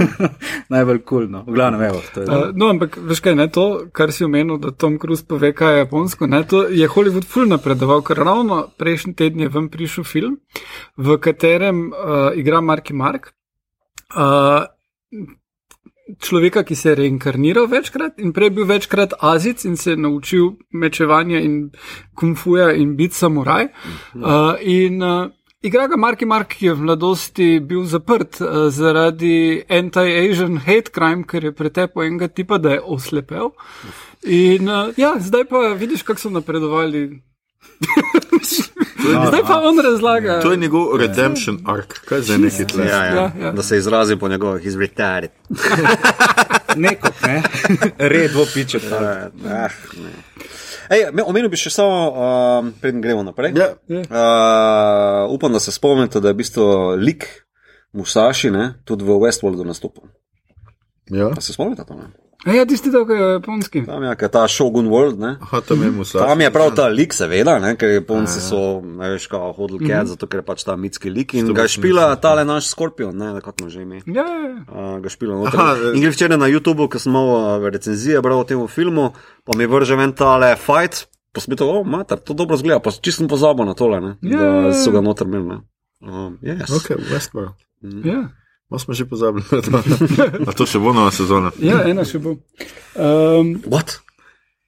najbolj 0.74 1.02
kul. 1.04 1.06
Cool, 1.10 1.28
no. 1.32 1.44
V 1.48 1.54
glavnem, 1.54 1.82
evo. 1.82 2.00
Je, 2.16 2.24
Uh, 2.24 2.56
no, 2.56 2.70
ampak 2.72 2.96
veš 3.10 3.20
kaj, 3.20 3.36
ne 3.36 3.50
to, 3.52 3.66
kar 3.92 4.14
si 4.16 4.24
omenil, 4.24 4.58
da 4.62 4.72
Tom 4.72 4.96
Cruise 5.02 5.26
pove, 5.28 5.52
kaj 5.54 5.74
je 5.74 5.84
japonsko, 5.84 6.28
ne, 6.32 6.44
to 6.48 6.64
je 6.72 6.88
Hollywood 6.88 7.28
ful 7.28 7.50
napredoval, 7.50 8.02
ker 8.08 8.22
ravno 8.24 8.62
prejšnji 8.80 9.14
teden 9.20 9.44
je 9.44 9.52
ven 9.52 9.68
prišel 9.70 10.08
film, 10.08 10.40
v 10.98 11.20
katerem 11.20 11.90
uh, 11.92 12.32
igra 12.40 12.62
Marki 12.62 12.96
Mark. 12.96 13.34
Uh, 14.16 14.64
Človeka, 16.18 16.64
ki 16.64 16.76
se 16.76 16.90
je 16.90 16.96
reinkarniral 16.96 17.68
večkrat 17.70 18.20
in 18.20 18.34
prej 18.34 18.50
bil 18.50 18.66
večkrat 18.66 19.14
Azic 19.22 19.66
in 19.66 19.78
se 19.78 19.92
je 19.92 19.98
naučil 19.98 20.56
mečevanja 20.74 21.40
in 21.40 21.70
kumfuja 22.16 22.72
in 22.74 22.96
biti 22.98 23.16
samuraj. 23.16 23.68
Uh, 24.16 24.56
in 24.62 25.04
uh, 25.04 25.30
igra 25.62 25.88
ga 25.88 25.98
Marki 25.98 26.26
Mark, 26.26 26.56
ki 26.58 26.66
je 26.66 26.74
v 26.74 26.88
mladosti 26.88 27.50
bil 27.60 27.86
zaprt 27.86 28.42
uh, 28.42 28.70
zaradi 28.74 29.62
anti-Asian 29.70 30.58
hate 30.66 30.92
crime, 30.96 31.24
ker 31.28 31.46
je 31.46 31.54
pretepel 31.54 32.08
enega 32.08 32.28
tipa, 32.28 32.58
da 32.58 32.78
je 32.78 32.82
oslepel. 32.82 33.52
In 34.26 34.70
uh, 34.70 34.94
ja, 34.98 35.14
zdaj 35.20 35.46
pa 35.46 35.74
vidiš, 35.78 36.04
kako 36.04 36.20
so 36.20 36.30
napredovali. 36.34 37.22
Zdaj 39.28 39.42
pa 39.48 39.62
on 39.64 39.80
razlaga. 39.80 40.42
To 40.42 40.52
je 40.52 40.58
njegov 40.58 40.98
redemption 40.98 41.60
arc, 41.66 41.94
kaj 42.06 42.22
za 42.22 42.38
neki 42.38 42.68
tle. 42.68 42.86
Ja, 42.86 43.06
ja. 43.06 43.14
Ja, 43.16 43.32
ja. 43.42 43.52
Da 43.52 43.64
se 43.64 43.78
izrazim 43.78 44.20
po 44.20 44.28
njegovih, 44.28 44.66
he's 44.66 44.78
retired. 44.80 45.30
neko, 46.76 47.08
ne? 47.28 47.44
Redvo 47.98 48.46
piče. 48.54 48.78
Eh, 48.78 48.92
eh, 49.46 49.70
ne. 49.98 50.12
Ej, 50.90 51.12
me- 51.14 51.24
omenil 51.24 51.50
bi 51.50 51.58
še 51.58 51.70
samo, 51.70 51.98
um, 52.10 52.72
preden 52.82 53.02
gremo 53.02 53.24
naprej. 53.24 53.54
Ja. 53.56 53.68
Uh, 53.88 55.34
upam, 55.36 55.54
da 55.54 55.60
se 55.60 55.72
spomnite, 55.72 56.20
da 56.20 56.32
je 56.32 56.34
v 56.34 56.38
bistvu 56.38 56.96
lik 56.98 57.28
Musashi 57.94 58.50
ne, 58.52 58.74
tudi 58.86 59.06
v 59.06 59.20
Westworldu 59.22 59.66
nastopil. 59.66 60.04
Ja. 61.10 61.30
A 61.38 61.42
se 61.42 61.54
spomnite 61.54 61.86
to? 61.86 61.94
Ne? 61.94 62.10
A 62.46 62.54
Ja, 62.56 62.64
tisti 62.66 62.88
dolgo 62.92 63.14
je 63.14 63.32
japonski. 63.34 63.82
Tam 63.86 64.04
je, 64.04 64.14
ker 64.16 64.30
ta 64.32 64.46
Shogun 64.48 64.88
World, 64.88 65.20
ne. 65.20 65.34
Aha, 65.44 65.60
tam 65.62 65.82
je 65.84 65.90
Musashi. 65.92 66.24
Tam 66.24 66.42
je 66.42 66.52
prav 66.52 66.70
ta 66.72 66.86
lik, 66.88 67.12
seveda, 67.14 67.58
ne, 67.60 67.74
ker 67.76 67.92
Japonci 67.92 68.40
so, 68.40 68.80
ne 68.80 69.10
veš, 69.12 69.26
kao 69.28 69.52
hodil 69.58 69.82
cat, 69.84 70.08
zato 70.08 70.24
ker 70.24 70.40
je 70.40 70.46
pač 70.48 70.64
ta 70.64 70.78
mitski 70.80 71.12
lik 71.12 71.36
in 71.36 71.52
ga 71.52 71.68
je 71.68 71.74
špila 71.76 72.08
tale 72.24 72.46
naš 72.48 72.72
Skorpion, 72.72 73.12
ne, 73.12 73.34
kako 73.44 73.68
mu 73.68 73.74
že 73.74 73.84
ime. 73.84 74.00
Ja, 74.08 74.24
ja, 74.24 74.40
ja. 74.56 74.64
Uh, 74.72 74.96
ga 75.04 75.12
špila 75.12 75.36
noter. 75.36 75.60
Aha, 75.60 75.92
In 75.92 76.00
gre 76.00 76.16
včeraj 76.16 76.40
na 76.40 76.48
YouTubu, 76.48 76.88
ko 76.88 76.96
sem 76.96 77.12
malo 77.12 77.36
uh, 77.60 77.68
recenzije 77.68 78.24
bral 78.24 78.40
o 78.40 78.48
tem 78.48 78.64
filmu, 78.72 79.12
pa 79.44 79.60
mi 79.60 79.68
vrže 79.68 80.00
ven 80.00 80.16
tale 80.16 80.56
fight, 80.56 81.10
oh, 81.60 81.84
mater, 81.84 82.24
to 82.24 82.32
dobro 82.32 82.56
zgleda, 82.56 82.80
pa 82.80 82.96
čisto 82.96 83.20
sem 83.20 83.28
pozabil 83.28 83.68
na 83.68 83.76
tole, 83.76 84.00
ne, 84.00 84.16
Ja, 84.24 84.40
da 84.40 84.46
ja, 84.48 84.72
ja. 84.72 84.80
so 84.80 84.96
ga 84.96 85.04
noter 85.04 85.28
imeli, 85.28 85.44
ne. 85.44 85.60
Um, 86.00 86.40
yes. 86.40 86.72
Ok, 86.72 86.96
Westworld. 87.12 87.60
ja. 88.08 88.32
Ma 88.70 88.78
smo 88.80 88.94
že 88.94 89.06
pozabili 89.06 89.46
na 89.52 89.62
to. 89.62 89.82
A 90.50 90.54
to 90.54 90.66
še 90.66 90.78
bo 90.80 90.94
nova 90.94 91.10
sezona. 91.12 91.50
ja 91.60 91.82
ena 91.90 92.06
še 92.06 92.20
bo. 92.20 92.38
Um, 92.96 93.62
What? 93.66 94.00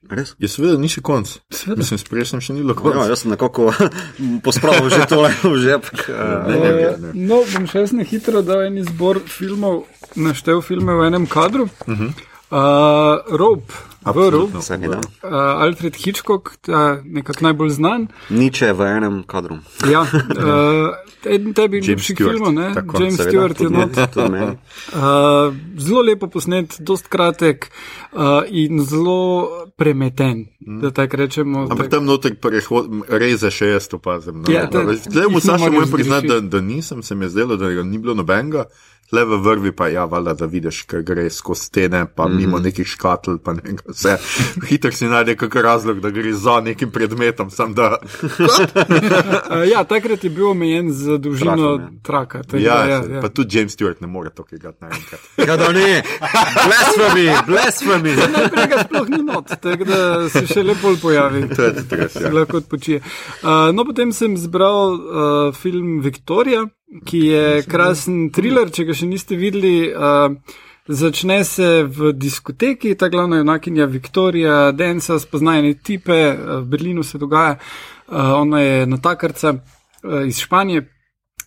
Res? 0.10 0.34
Je 0.42 0.50
seveda 0.50 0.76
ni 0.82 0.90
še 0.90 1.00
konc. 1.02 1.30
Seveda. 1.54 1.78
Mislim, 1.80 2.00
prej 2.10 2.26
sem 2.26 2.42
še 2.42 2.54
ni 2.54 2.64
bilo 2.66 2.74
Ja, 2.74 2.82
konc. 2.82 3.08
jaz 3.08 3.22
sem 3.22 3.32
nekako 3.32 3.70
pospravil 4.46 4.90
že 4.90 5.06
tole 5.08 5.30
v 5.54 5.56
žepk. 5.62 6.10
Ne, 6.10 6.16
Uh, 6.18 6.50
ne, 6.50 6.58
ne, 6.58 6.90
ne. 6.98 7.12
No, 7.14 7.44
bom 7.46 7.70
še 7.70 7.86
jaz 7.86 7.94
na 7.94 8.04
hitro 8.04 8.42
dal 8.42 8.66
en 8.66 8.82
izbor 8.82 9.22
filmov, 9.22 9.86
naštel 10.18 10.60
filme 10.66 10.92
v 10.98 11.06
enem 11.08 11.28
kadru. 11.30 11.70
Uh 11.86 11.94
-huh. 11.94 12.12
Uh. 12.52 13.62
Vsak 14.02 14.82
dan. 14.82 15.00
uh, 15.24 15.62
Alfred 15.62 15.96
Hitchcock, 15.96 16.58
ta 16.62 16.98
nekako 17.06 17.44
najbolj 17.46 17.70
znan. 17.70 18.08
Niče 18.30 18.74
v 18.74 18.82
enem 18.98 19.24
kadru. 19.24 19.60
Ja, 19.86 20.02
uh, 20.42 20.90
eden 21.26 21.54
tebi 21.54 21.78
James 21.78 21.88
ljubših 21.88 22.18
Stewart, 22.18 22.32
filmov, 22.32 22.54
ne? 22.54 22.74
tako, 22.74 22.98
James 22.98 23.16
Seveda, 23.16 23.32
Stewart 23.32 23.50
je 23.52 23.56
tudi 23.56 23.74
not. 23.78 23.94
Uh, 24.90 25.54
zelo 25.78 26.02
lepo 26.02 26.28
posnet, 26.28 26.76
dost 26.80 27.08
kratek 27.08 27.70
uh, 28.12 28.42
in 28.50 28.82
zelo 28.82 29.48
premeten, 29.78 30.48
da 30.60 30.92
tako 30.92 31.18
rečemo. 31.18 31.60
Ampak 31.62 31.78
tak- 31.78 31.90
tam 31.92 32.06
prehod, 32.36 32.90
reze 33.08 33.52
še 33.52 33.68
jaz 33.68 33.86
opazim. 33.94 34.42
No. 34.42 34.50
Ja, 34.50 34.66
to- 34.66 34.82
Zdaj 34.94 35.28
mu 35.30 35.40
Saša 35.40 35.70
moram 35.70 35.92
priznati, 35.92 36.28
da, 36.28 36.40
da 36.42 36.62
nisem, 36.62 37.04
se 37.04 37.16
mi 37.16 37.26
je 37.26 37.30
zdelo, 37.30 37.56
da 37.56 37.70
ga 37.70 37.84
ni 37.84 37.98
bilo 37.98 38.14
nobenega. 38.14 38.66
Le 39.12 39.26
v 39.26 39.38
vrvi 39.38 39.72
pa 39.72 39.88
ja, 39.88 40.06
valjda, 40.06 40.34
da 40.36 40.46
vidiš, 40.48 40.82
ker 40.84 41.02
gre 41.02 41.30
skozi 41.30 41.62
stene, 41.64 42.06
pa 42.08 42.26
Mhm. 42.26 42.38
mimo 42.38 42.60
nekih 42.60 42.88
škatl, 42.88 43.38
pa 43.38 43.54
ne 43.54 43.62
vse. 43.86 44.18
Hitro 44.66 44.92
si 44.92 45.06
najde 45.06 45.36
kakšen 45.36 45.62
razlog, 45.62 46.00
da 46.00 46.10
gre 46.10 46.34
za 46.34 46.62
nekim 46.62 46.92
predmetom, 46.92 47.50
sam 47.50 47.74
da. 47.74 47.98
Ja, 49.66 49.84
takrat 49.84 50.24
je 50.24 50.30
bil 50.30 50.48
omejen 50.48 50.92
z 50.92 51.18
dolžino 51.18 51.56
Trakom, 51.56 51.82
ja. 51.82 51.90
traka. 52.04 52.44
tako 52.44 52.58
Ja, 52.58 52.86
ja, 52.86 53.04
ja. 53.06 53.22
Pa 53.22 53.30
tudi 53.30 53.58
James 53.58 53.74
Stewart 53.74 54.02
ne 54.02 54.08
more 54.08 54.30
to 54.30 54.46
igrati 54.52 54.78
naenkrat. 54.82 55.20
Ja, 55.42 55.58
da 55.58 55.72
ne, 55.72 56.04
blasphemy, 56.58 57.26
blasphemy. 57.48 58.16
Najprej 58.34 58.68
ga 58.68 58.84
sploh 58.84 59.10
ni 59.10 59.24
not, 59.24 59.48
tako 59.62 59.84
da 59.84 60.00
se 60.30 60.48
še 60.48 60.64
lepo 60.64 60.96
pojavi. 60.98 61.48
To 61.50 61.64
je 61.64 61.74
tudi 61.76 61.96
res. 61.96 62.14
Se 62.14 62.24
Ja. 62.24 62.32
lahko 62.32 62.58
odpočije. 62.58 63.02
Uh, 63.42 63.72
no, 63.72 63.84
potem 63.84 64.12
sem 64.12 64.38
zbral 64.38 64.94
uh, 64.94 65.00
film 65.54 66.00
Victoria, 66.02 66.64
ki 67.06 67.20
je 67.28 67.64
krasen 67.70 68.30
thriller, 68.36 68.72
če 68.72 68.86
ga 68.90 68.98
še 68.98 69.10
niste 69.10 69.40
videli. 69.40 69.92
Uh, 69.92 70.36
Začne 70.92 71.44
se 71.46 71.86
v 71.86 72.10
diskoteki, 72.18 72.96
ta 73.00 73.08
glavna 73.08 73.38
junakinja 73.38 73.86
Viktorija, 73.88 74.56
Densa, 74.76 75.20
spoznajene 75.22 75.76
tipe, 75.78 76.18
uh, 76.34 76.56
v 76.64 76.72
Berlinu 76.74 77.06
se 77.06 77.22
dogaja, 77.22 77.54
uh, 77.56 78.34
ona 78.42 78.60
je 78.60 78.88
natakarca 78.90 79.54
uh, 79.54 80.26
iz 80.26 80.42
Španije. 80.42 80.88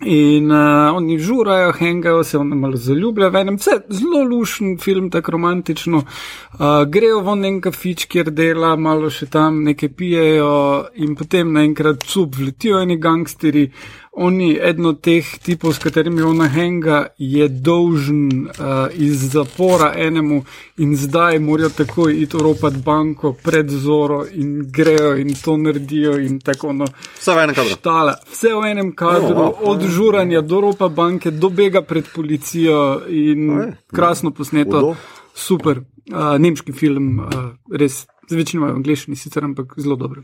In 0.02 0.50
uh, 0.50 0.96
oni 0.96 1.18
žurajo, 1.18 1.72
hengajo 1.72 2.24
se, 2.24 2.38
on 2.38 2.48
malo 2.58 2.76
zaljublja 2.76 3.28
v 3.28 3.40
enem, 3.40 3.58
vse 3.58 3.76
zelo 3.88 4.22
lušen 4.26 4.78
film, 4.78 5.10
tako 5.10 5.36
romantično. 5.36 6.02
Uh, 6.02 6.82
grejo 6.90 7.20
v 7.22 7.36
en 7.46 7.60
kafič, 7.60 8.06
kjer 8.10 8.30
dela, 8.30 8.76
malo 8.76 9.10
še 9.10 9.26
tam 9.30 9.62
nekaj 9.64 9.92
pijejo, 9.94 10.54
in 10.94 11.14
potem 11.14 11.52
naenkrat 11.52 12.02
cup 12.06 12.34
vletijo 12.38 12.80
eni 12.82 12.98
gangsteri. 12.98 13.68
Oni, 14.16 14.58
eden 14.62 14.86
od 14.86 15.00
teh 15.02 15.26
tipov, 15.42 15.72
s 15.74 15.82
katerimi 15.82 16.22
ona 16.22 16.46
henga, 16.48 17.06
je 17.18 17.48
dolžen 17.48 18.46
uh, 18.46 18.86
iz 18.94 19.24
zapora 19.32 19.90
enemu 19.96 20.44
in 20.78 20.94
zdaj 20.96 21.38
morajo 21.38 21.68
takoj 21.68 22.14
iti 22.22 22.36
oropati 22.36 22.78
banko 22.84 23.32
pred 23.32 23.70
zoro 23.70 24.22
in 24.30 24.70
grejo 24.70 25.16
in 25.16 25.34
to 25.34 25.56
naredijo 25.56 26.14
in 26.18 26.38
tako 26.40 26.72
no. 26.72 26.86
Vse 27.18 27.34
v 27.34 27.42
enem 27.42 27.54
kadru. 27.54 27.74
Štala, 27.74 28.14
vse 28.30 28.54
v 28.54 28.70
enem 28.70 28.94
kadru, 28.94 29.34
oh, 29.34 29.66
od 29.74 29.82
žuranja 29.82 30.40
do 30.40 30.60
ropa 30.60 30.88
banke, 30.88 31.30
do 31.30 31.50
bega 31.50 31.82
pred 31.82 32.06
policijo 32.14 33.02
in 33.08 33.50
Oj. 33.50 33.72
krasno 33.90 34.30
posneto. 34.30 34.80
Hudo. 34.80 34.96
Super, 35.34 35.80
uh, 35.82 36.36
nemški 36.38 36.72
film, 36.72 37.18
uh, 37.18 37.50
res, 37.74 38.04
z 38.28 38.34
večino 38.36 38.66
v 38.66 38.74
angliščini 38.76 39.16
sicer, 39.16 39.44
ampak 39.44 39.74
zelo 39.76 39.96
dobro. 39.96 40.22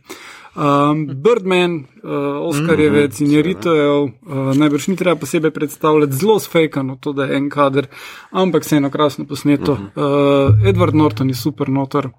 Um, 0.57 1.07
Birdman, 1.23 1.75
uh, 2.03 2.11
Oskarjevec 2.49 3.21
Mhm, 3.21 3.25
in 3.27 3.37
Jeritojev, 3.37 4.03
uh, 4.03 4.11
najbrž 4.57 4.89
ni 4.89 4.97
treba 4.97 5.17
posebej 5.21 5.51
predstavljati, 5.51 6.13
zelo 6.13 6.39
sfejkano 6.41 6.97
to, 7.01 7.13
da 7.13 7.25
je 7.25 7.37
en 7.37 7.51
kader, 7.51 7.87
ampak 8.31 8.63
vseeno 8.63 8.91
krasno 8.91 9.25
posneto. 9.27 9.75
Mhm. 9.75 9.85
Uh, 9.85 10.67
Edward 10.69 10.95
Norton 10.95 11.29
je 11.29 11.35
super 11.35 11.69
notor. 11.69 12.11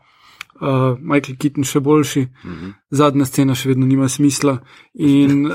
Uh, 0.61 0.97
Michael 0.99 1.37
Keaton 1.37 1.63
še 1.63 1.79
boljši, 1.79 2.27
Mhm. 2.43 2.53
-huh. 2.53 2.73
zadnja 2.89 3.25
scena 3.25 3.55
še 3.55 3.69
vedno 3.69 3.85
nima 3.85 4.09
smisla. 4.09 4.57
In, 4.93 5.45
uh, 5.47 5.53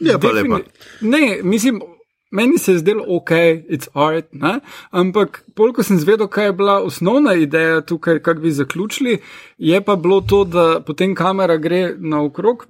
Je 0.00 0.18
pa 0.18 0.28
lepa. 0.32 0.58
Ne, 1.00 1.38
mislim, 1.42 1.80
meni 2.30 2.58
se 2.58 2.72
je 2.72 2.78
zdelo 2.78 3.04
ok, 3.08 3.30
it's 3.70 3.88
art, 3.94 4.26
ne? 4.32 4.60
ampak 4.90 5.44
pol, 5.54 5.72
ko 5.72 5.82
sem 5.82 5.98
zvedel, 5.98 6.28
kaj 6.28 6.50
je 6.50 6.52
bila 6.52 6.80
osnovna 6.82 7.34
ideja 7.34 7.80
tukaj, 7.80 8.18
kako 8.22 8.40
bi 8.40 8.50
zaključili, 8.50 9.18
je 9.58 9.80
pa 9.84 9.96
bilo 9.96 10.20
to, 10.20 10.44
da 10.44 10.80
potem 10.86 11.14
kamera 11.14 11.56
gre 11.56 11.94
naokrog 11.98 12.66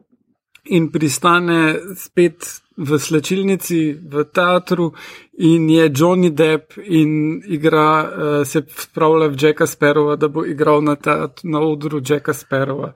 in 0.65 0.91
pristane 0.93 1.77
spet 1.97 2.63
v 2.77 2.99
slčilnici, 2.99 3.97
v 3.97 4.25
teatru, 4.33 4.93
in 5.39 5.71
je 5.71 5.89
Johnny 5.95 6.31
Depp 6.31 6.77
in 6.85 7.41
igra, 7.47 7.89
uh, 8.03 8.47
se 8.47 8.63
spravlja 8.69 9.29
v 9.29 9.37
Jacka 9.41 9.67
Sparrowa, 9.67 10.17
da 10.17 10.29
bo 10.29 10.45
igral 10.45 10.83
na, 10.85 10.97
teatru, 10.97 11.49
na 11.49 11.61
odru 11.61 12.03
Jacka 12.05 12.35
Sparrowa. 12.35 12.93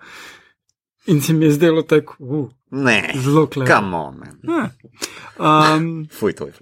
In 1.06 1.20
se 1.20 1.32
mi 1.32 1.44
je 1.44 1.52
zdelo 1.52 1.82
tako, 1.82 2.16
uh, 2.18 2.48
Ne, 2.70 3.12
zelo. 3.14 3.48
Ja. 4.43 4.70
Um, 5.39 6.06
Fuj, 6.18 6.32
to 6.32 6.47
je. 6.47 6.52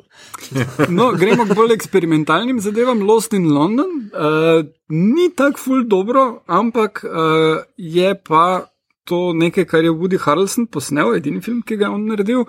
no, 0.98 1.12
gremo 1.12 1.44
k 1.44 1.56
bolj 1.56 1.74
eksperimentalnim 1.74 2.60
zadevam. 2.60 3.02
Lost 3.04 3.32
in 3.36 3.50
London 3.52 4.08
uh, 4.12 4.64
ni 4.88 5.28
tako 5.36 5.60
ful 5.60 5.84
dobro, 5.84 6.42
ampak 6.46 7.04
uh, 7.04 7.60
je 7.76 8.14
pa 8.24 8.64
to 9.04 9.32
nekaj, 9.32 9.64
kar 9.64 9.84
je 9.84 9.92
Woody 9.92 10.20
Harrelson 10.20 10.66
posnel, 10.66 11.14
edini 11.16 11.40
film, 11.44 11.60
ki 11.64 11.76
ga 11.76 11.88
je 11.88 11.92
on 11.92 12.08
naredil. 12.08 12.44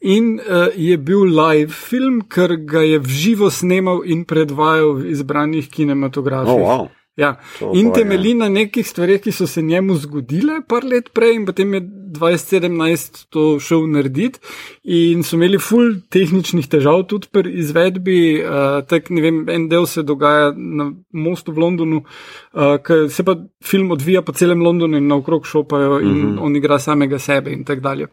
In 0.00 0.38
uh, 0.38 0.70
je 0.74 0.96
bil 0.98 1.26
live 1.30 1.74
film, 1.74 2.22
ker 2.30 2.54
ga 2.66 2.82
je 2.86 3.02
v 3.02 3.18
živo 3.18 3.50
snemal 3.50 4.02
in 4.06 4.24
predvajal 4.26 4.98
v 4.98 5.10
izbranih 5.14 5.70
kinematografih. 5.70 6.54
Oh, 6.54 6.66
wow. 6.66 6.90
Ja. 7.16 7.36
To 7.58 7.72
In 7.74 7.86
je. 7.86 7.92
temelji 7.92 8.34
na 8.34 8.48
nekih 8.48 8.86
stvareh, 8.88 9.20
ki 9.20 9.32
so 9.32 9.46
se 9.46 9.62
njemu 9.62 9.94
zgodile 10.00 10.62
par 10.68 10.84
let 10.84 11.10
prej, 11.12 11.34
in 11.36 11.44
potem 11.46 11.74
je 11.74 11.80
2017 12.16 13.26
to 13.30 13.58
šel 13.60 13.84
narediti. 13.92 14.40
In 14.84 15.22
so 15.22 15.36
imeli 15.36 15.60
full 15.60 16.00
tehničnih 16.08 16.68
težav 16.72 17.04
tudi 17.10 17.28
pri 17.32 17.52
izvedbi. 17.60 18.16
Uh, 18.40 18.80
tak, 18.88 19.10
ne 19.10 19.20
vem, 19.20 19.44
en 19.48 19.68
del 19.68 19.86
se 19.86 20.02
dogaja 20.02 20.54
na 20.56 20.88
mostu 21.12 21.52
v 21.52 21.64
Londonu, 21.66 22.00
uh, 22.00 22.78
ker 22.80 23.10
se 23.12 23.24
pa 23.28 23.36
film 23.64 23.92
odvija 23.92 24.22
po 24.22 24.32
celem 24.32 24.64
Londonu 24.64 24.96
in 24.96 25.12
naokrog 25.12 25.46
šopajo, 25.46 26.00
in 26.00 26.16
uh 26.16 26.32
-huh. 26.32 26.38
on 26.40 26.56
igra 26.56 26.78
samega 26.78 27.18
sebe 27.18 27.52
in 27.52 27.64
tako 27.64 27.80
dalje. 27.80 28.08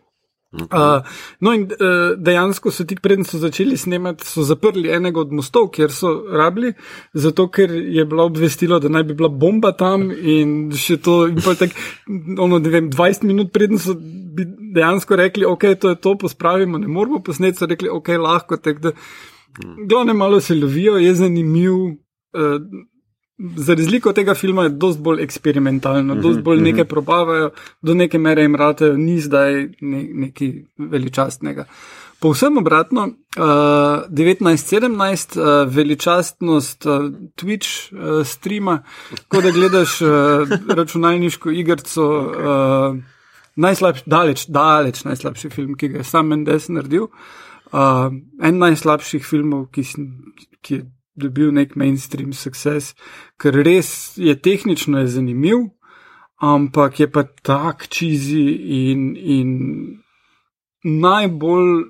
Uh, 0.51 1.05
no, 1.45 1.51
in 1.53 1.67
uh, 1.69 2.15
dejansko 2.17 2.71
so 2.73 2.81
tik 2.89 3.03
preden 3.05 3.25
so 3.27 3.37
začeli 3.37 3.75
snemati, 3.77 4.25
so 4.25 4.41
zaprli 4.41 4.89
enega 4.89 5.21
od 5.21 5.33
mostov, 5.37 5.67
kjer 5.75 5.93
so 5.93 6.13
rabili, 6.41 6.71
zato 7.13 7.45
ker 7.53 7.69
je 7.69 8.05
bilo 8.09 8.25
obvestilo, 8.25 8.79
da 8.81 8.89
naj 8.89 9.05
bi 9.11 9.17
bila 9.19 9.29
bomba 9.29 9.75
tam 9.77 10.07
in 10.09 10.71
še 10.73 10.97
to. 11.05 11.19
In 11.29 11.37
pa 11.45 11.53
tak, 11.59 11.77
ono, 12.09 12.57
ne 12.57 12.73
vem, 12.73 12.89
20 12.89 13.29
minut 13.29 13.53
preden 13.53 13.77
so 13.77 13.93
dejansko 13.93 15.21
rekli, 15.21 15.45
ok, 15.45 15.69
to 15.77 15.93
je 15.93 16.01
to, 16.01 16.15
pospravimo, 16.25 16.81
ne 16.81 16.89
moramo 16.89 17.21
posneti, 17.21 17.61
so 17.61 17.69
rekli, 17.69 17.91
ok, 17.93 18.15
lahko. 18.17 18.57
Tak, 18.57 18.81
da, 18.81 18.95
glavne 19.85 20.17
malo 20.17 20.41
se 20.41 20.57
lovijo, 20.57 20.97
je 20.97 21.13
zanimiv. 21.21 21.77
Uh, 22.33 22.57
Za 23.39 23.73
razliko 23.73 24.09
od 24.09 24.15
tega 24.15 24.33
filma 24.35 24.63
je 24.63 24.69
dosti 24.69 25.01
bolj 25.01 25.23
eksperimentalno, 25.23 26.15
dosti 26.15 26.41
bolj 26.41 26.61
nekaj 26.61 26.85
probavajo, 26.85 27.51
do 27.81 27.93
neke 27.93 28.19
mere 28.19 28.41
jim 28.41 28.55
ratajo, 28.55 28.97
ni 28.97 29.19
zdaj 29.21 29.53
ne, 29.81 30.03
nekaj 30.25 30.51
veličastnega. 30.77 31.65
Povsem 32.19 32.57
obratno, 32.57 33.05
uh, 33.07 33.43
1917, 34.11 35.39
uh, 35.39 35.73
veličastnost 35.73 36.85
uh, 36.85 37.05
Twitch 37.39 37.93
uh, 37.93 38.27
streama, 38.27 38.81
kot 39.27 39.43
da 39.43 39.51
gledaš 39.51 40.01
uh, 40.01 40.09
računalniško 40.67 41.51
igrico, 41.51 42.09
uh, 42.19 42.99
najslabši, 43.55 44.03
daleč, 44.05 44.45
daleč 44.47 45.03
najslabši 45.03 45.49
film, 45.49 45.77
ki 45.79 45.93
ga 45.95 46.03
je 46.03 46.03
sam 46.11 46.27
Mendes 46.27 46.67
naredil. 46.67 47.07
Uh, 47.71 48.11
en 48.43 48.59
najslabših 48.59 49.23
filmov, 49.23 49.69
ki, 49.71 49.87
ki 50.61 50.75
je 50.75 50.85
dobil 51.15 51.51
nek 51.53 51.75
mainstream 51.75 52.33
success, 52.33 52.95
ker 53.37 53.55
res 53.55 54.17
je 54.17 54.35
tehnično 54.35 55.03
je 55.03 55.07
zanimiv, 55.07 55.67
ampak 56.39 56.99
je 56.99 57.07
pa 57.11 57.23
tak 57.23 57.87
čizi 57.87 58.45
in, 58.87 59.15
in 59.15 59.49
najbolj 60.83 61.83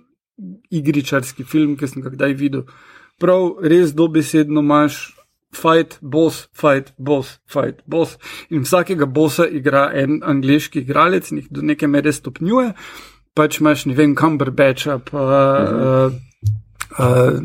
igričarski 0.71 1.43
film, 1.43 1.75
ki 1.77 1.87
sem 1.87 2.03
ga 2.03 2.13
kdaj 2.13 2.33
videl. 2.33 2.65
Prav, 3.19 3.59
res 3.61 3.93
dobesedno 3.93 4.65
imaš. 4.65 5.15
Fight, 5.49 5.95
boss, 6.01 6.43
fight, 6.53 6.91
boss, 7.01 7.39
fight, 7.49 7.79
boss. 7.89 8.19
In 8.53 8.67
vsakega 8.67 9.07
bossa 9.09 9.47
igra 9.49 9.87
en 9.97 10.19
angliški 10.21 10.83
igralec 10.83 11.31
in 11.31 11.39
jih 11.39 11.47
do 11.49 11.63
neke 11.65 11.89
mere 11.89 12.13
stopnjuje. 12.13 12.75
Pač 13.33 13.57
imaš, 13.57 13.87
ne 13.89 13.95
vem, 13.97 14.13
Cumberbatcha, 14.13 14.99
pa 15.01 15.23
uh, 15.25 16.13
uh, 17.01 17.39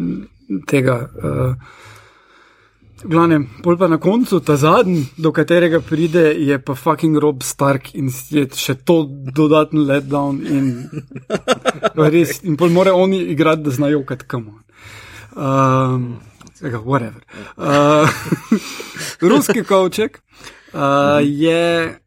tega. 0.66 1.00
Uh, 1.14 1.82
Glavnem, 3.04 3.42
bolj 3.60 3.76
pa 3.76 3.88
na 3.88 3.98
koncu, 4.00 4.38
ta 4.40 4.56
zadnji, 4.56 5.02
do 5.20 5.28
katerega 5.32 5.80
pride, 5.84 6.22
je 6.40 6.56
pa 6.64 6.74
fucking 6.74 7.18
Rob 7.20 7.42
Stark 7.44 7.90
in 7.94 8.08
je 8.32 8.46
še 8.56 8.78
to 8.80 9.02
dodaten 9.08 9.84
letdown. 9.84 10.38
In, 10.48 10.70
res, 12.14 12.38
in 12.48 12.56
pol 12.56 12.72
mora 12.72 12.94
oni 12.96 13.20
igrati, 13.34 13.66
da 13.66 13.74
znajo 13.74 14.04
kad 14.08 14.24
kamo. 14.24 14.62
Um, 15.36 16.22
whatever. 16.62 17.20
Uh, 17.58 18.08
ruski 19.30 19.64
kovček 19.68 20.22
uh, 20.72 21.20
je. 21.20 21.98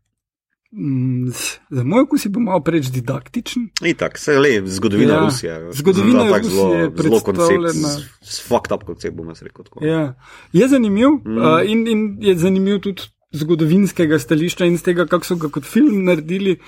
Mm, 0.77 1.31
Za 1.69 1.83
moj 1.83 2.01
okus 2.01 2.25
je 2.25 2.29
bil 2.29 2.41
malo 2.41 2.59
preveč 2.59 2.85
didaktičen. 2.85 3.69
Itak, 3.85 4.17
se 4.17 4.39
le, 4.39 4.61
zgodovina 4.65 5.13
Ja, 5.13 5.19
Rusije. 5.19 5.73
zgodovina 5.73 6.23
Zelo 6.23 6.37
Rusije 6.37 6.51
zelo, 6.51 6.73
je 6.73 6.91
zelo 7.03 7.19
koncept, 7.19 7.75
s- 8.21 8.41
fucked 8.47 8.71
up 8.71 8.83
koncept, 8.83 9.15
bom 9.15 9.27
jaz 9.27 9.41
rekel. 9.41 9.65
Tako. 9.65 9.85
Ja. 9.85 10.13
Je 10.53 10.67
zanimiv 10.67 11.09
mm. 11.25 11.37
uh, 11.37 11.61
in, 11.65 11.87
in 11.87 12.17
je 12.21 12.37
zanimiv 12.37 12.79
tudi 12.79 13.01
zgodovinskega 13.31 14.19
stališča 14.19 14.65
in 14.65 14.77
z 14.77 14.83
tega, 14.83 15.05
kako 15.05 15.25
so 15.25 15.35
ga 15.35 15.49
kot 15.49 15.63
film 15.65 16.03
naredili. 16.05 16.51
Uh, 16.51 16.65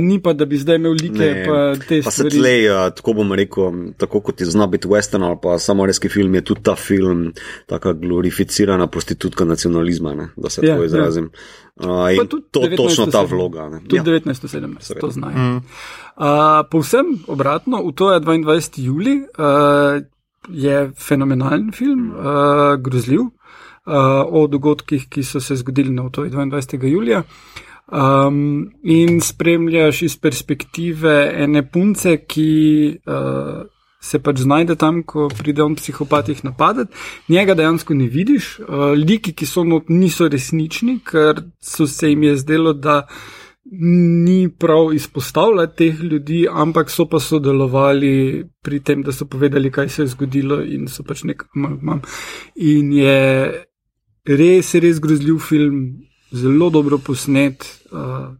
ni 0.00 0.18
pa, 0.18 0.32
da 0.32 0.44
bi 0.44 0.56
zdaj 0.56 0.76
imel 0.76 0.92
like 0.92 1.12
Ne, 1.14 1.44
pa 1.46 1.56
te 1.78 2.00
Pa 2.02 2.10
se 2.10 2.16
stvari. 2.18 2.30
tlej, 2.32 2.70
uh, 2.70 2.90
tako 2.90 3.12
bom 3.12 3.32
rekel, 3.32 3.64
tako 3.96 4.20
kot 4.20 4.40
je 4.40 4.46
zna 4.46 4.66
biti 4.66 4.88
western 4.88 5.22
ali 5.22 5.36
pa 5.42 5.58
samoreski 5.58 6.08
film, 6.08 6.34
je 6.34 6.40
tudi 6.42 6.62
ta 6.62 6.74
film 6.74 7.32
taka 7.66 7.92
glorificirana 7.92 8.86
prostitutka 8.86 9.44
nacionalizma, 9.44 10.14
ne, 10.14 10.28
da 10.36 10.50
se 10.50 10.60
Ja, 10.60 10.68
tako 10.68 10.82
ja. 10.82 10.86
izrazim. 10.86 11.30
Uh, 11.76 11.84
Pa 11.84 12.12
in 12.12 12.26
tudi 12.26 12.44
to 12.50 12.60
točno 12.76 13.06
ta 13.06 13.18
1907. 13.18 13.28
vloga. 13.28 13.68
Ne. 13.68 13.80
Tudi 13.80 13.96
Ja. 13.96 14.02
1917, 14.04 14.76
Seveda. 14.80 15.00
to 15.00 15.10
znajo. 15.10 15.36
Mm. 15.38 15.56
Uh, 16.16 16.24
povsem 16.70 17.06
obratno, 17.26 17.82
v 17.82 17.92
to 17.92 18.12
je 18.12 18.20
22. 18.20 18.50
juli, 18.78 19.16
uh, 19.18 20.02
je 20.48 20.74
fenomenalen 20.98 21.72
film, 21.72 22.10
uh, 22.10 22.24
grozljiv, 22.76 23.20
uh, 23.20 23.30
o 24.26 24.46
dogodkih, 24.46 25.08
ki 25.08 25.22
so 25.22 25.40
se 25.40 25.56
zgodili 25.56 25.90
na 25.90 26.08
to 26.08 26.24
22. 26.24 26.86
julija. 26.86 27.22
Um, 27.88 28.68
in 28.84 29.20
spremljaš 29.20 30.02
iz 30.02 30.16
perspektive 30.20 31.32
ene 31.32 31.62
punce, 31.72 32.18
ki 32.28 32.98
uh, 33.08 33.62
se 34.00 34.20
pač 34.20 34.42
znajde 34.44 34.76
tam, 34.76 35.00
ko 35.08 35.30
pride 35.32 35.62
on 35.64 35.74
psihopatih 35.78 36.44
napadati. 36.44 36.92
Njega 37.32 37.56
dejansko 37.56 37.94
ne 37.96 38.10
vidiš, 38.12 38.58
uh, 38.60 38.92
liki, 38.92 39.32
ki 39.32 39.48
so 39.48 39.64
not, 39.64 39.88
niso 39.88 40.28
resnični, 40.28 40.98
ker 41.00 41.40
so 41.60 41.86
se 41.88 42.10
jim 42.12 42.28
je 42.28 42.36
zdelo, 42.36 42.74
da 42.76 43.06
ni 43.70 44.48
prav 44.48 44.92
izpostavljati 44.94 45.76
teh 45.76 46.00
ljudi, 46.00 46.46
ampak 46.50 46.90
so 46.90 47.04
pa 47.08 47.20
sodelovali 47.20 48.44
pri 48.62 48.80
tem, 48.80 49.02
da 49.02 49.12
so 49.12 49.24
povedali, 49.24 49.72
kaj 49.72 49.88
se 49.88 50.02
je 50.02 50.12
zgodilo 50.12 50.60
in 50.64 50.88
so 50.88 51.04
pač 51.08 51.24
nek 51.24 51.44
amalgam. 51.56 52.00
In 52.56 52.92
je 52.92 53.18
res, 54.28 54.74
res 54.74 55.00
grozljiv 55.00 55.40
film, 55.40 56.07
zelo 56.32 56.70
dobro 56.70 56.98
posnet. 56.98 57.66
Uh, 57.92 58.36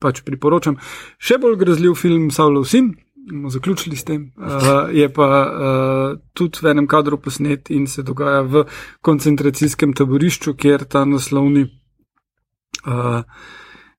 pač 0.00 0.24
priporočam. 0.24 0.80
Še 1.20 1.38
bolj 1.40 1.58
grozljiv 1.60 1.94
film 2.00 2.30
Saulov 2.32 2.64
sin, 2.70 2.94
bomo 3.30 3.52
zaključili 3.52 3.98
s 4.00 4.06
tem, 4.08 4.30
uh, 4.40 4.88
je 4.96 5.06
pa 5.12 5.28
uh, 5.28 6.18
tudi 6.36 6.64
v 6.64 6.72
enem 6.72 6.88
kadru 6.90 7.20
posnet 7.20 7.70
in 7.74 7.86
se 7.90 8.02
dogaja 8.06 8.42
v 8.48 8.64
koncentracijskem 9.04 9.92
taborišču, 9.96 10.56
kjer 10.56 10.86
ta 10.88 11.04
naslovni 11.04 11.66
uh, 11.68 13.20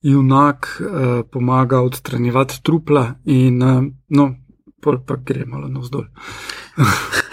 junak 0.01 0.71
uh, 0.81 1.21
pomaga 1.31 1.83
odstranjevati 1.85 2.63
trupla 2.65 3.05
in 3.29 3.61
uh, 3.61 3.83
no, 4.17 4.27
pol 4.81 5.03
pa 5.05 5.21
gre 5.21 5.45
malo 5.45 5.69
navzdol. 5.69 6.09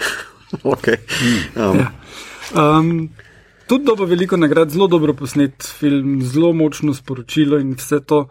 Okay. 0.65 0.97
Um, 1.53 1.77
Ja. 1.77 1.91
Um, 2.57 3.11
tudi 3.69 3.85
dobo 3.85 4.05
veliko 4.05 4.37
nagrad, 4.37 4.69
zelo 4.73 4.87
dobro 4.87 5.13
posnet 5.13 5.63
film, 5.79 6.19
zelo 6.25 6.53
močno 6.53 6.93
sporočilo 6.93 7.59
in 7.61 7.75
vse 7.77 7.99
to, 8.05 8.27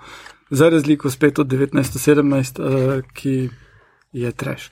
za 0.50 0.68
razliko 0.68 1.10
spet 1.10 1.38
od 1.38 1.46
1917, 1.46 2.60
uh, 2.60 3.02
ki 3.14 3.48
je 4.12 4.32
treš. 4.32 4.70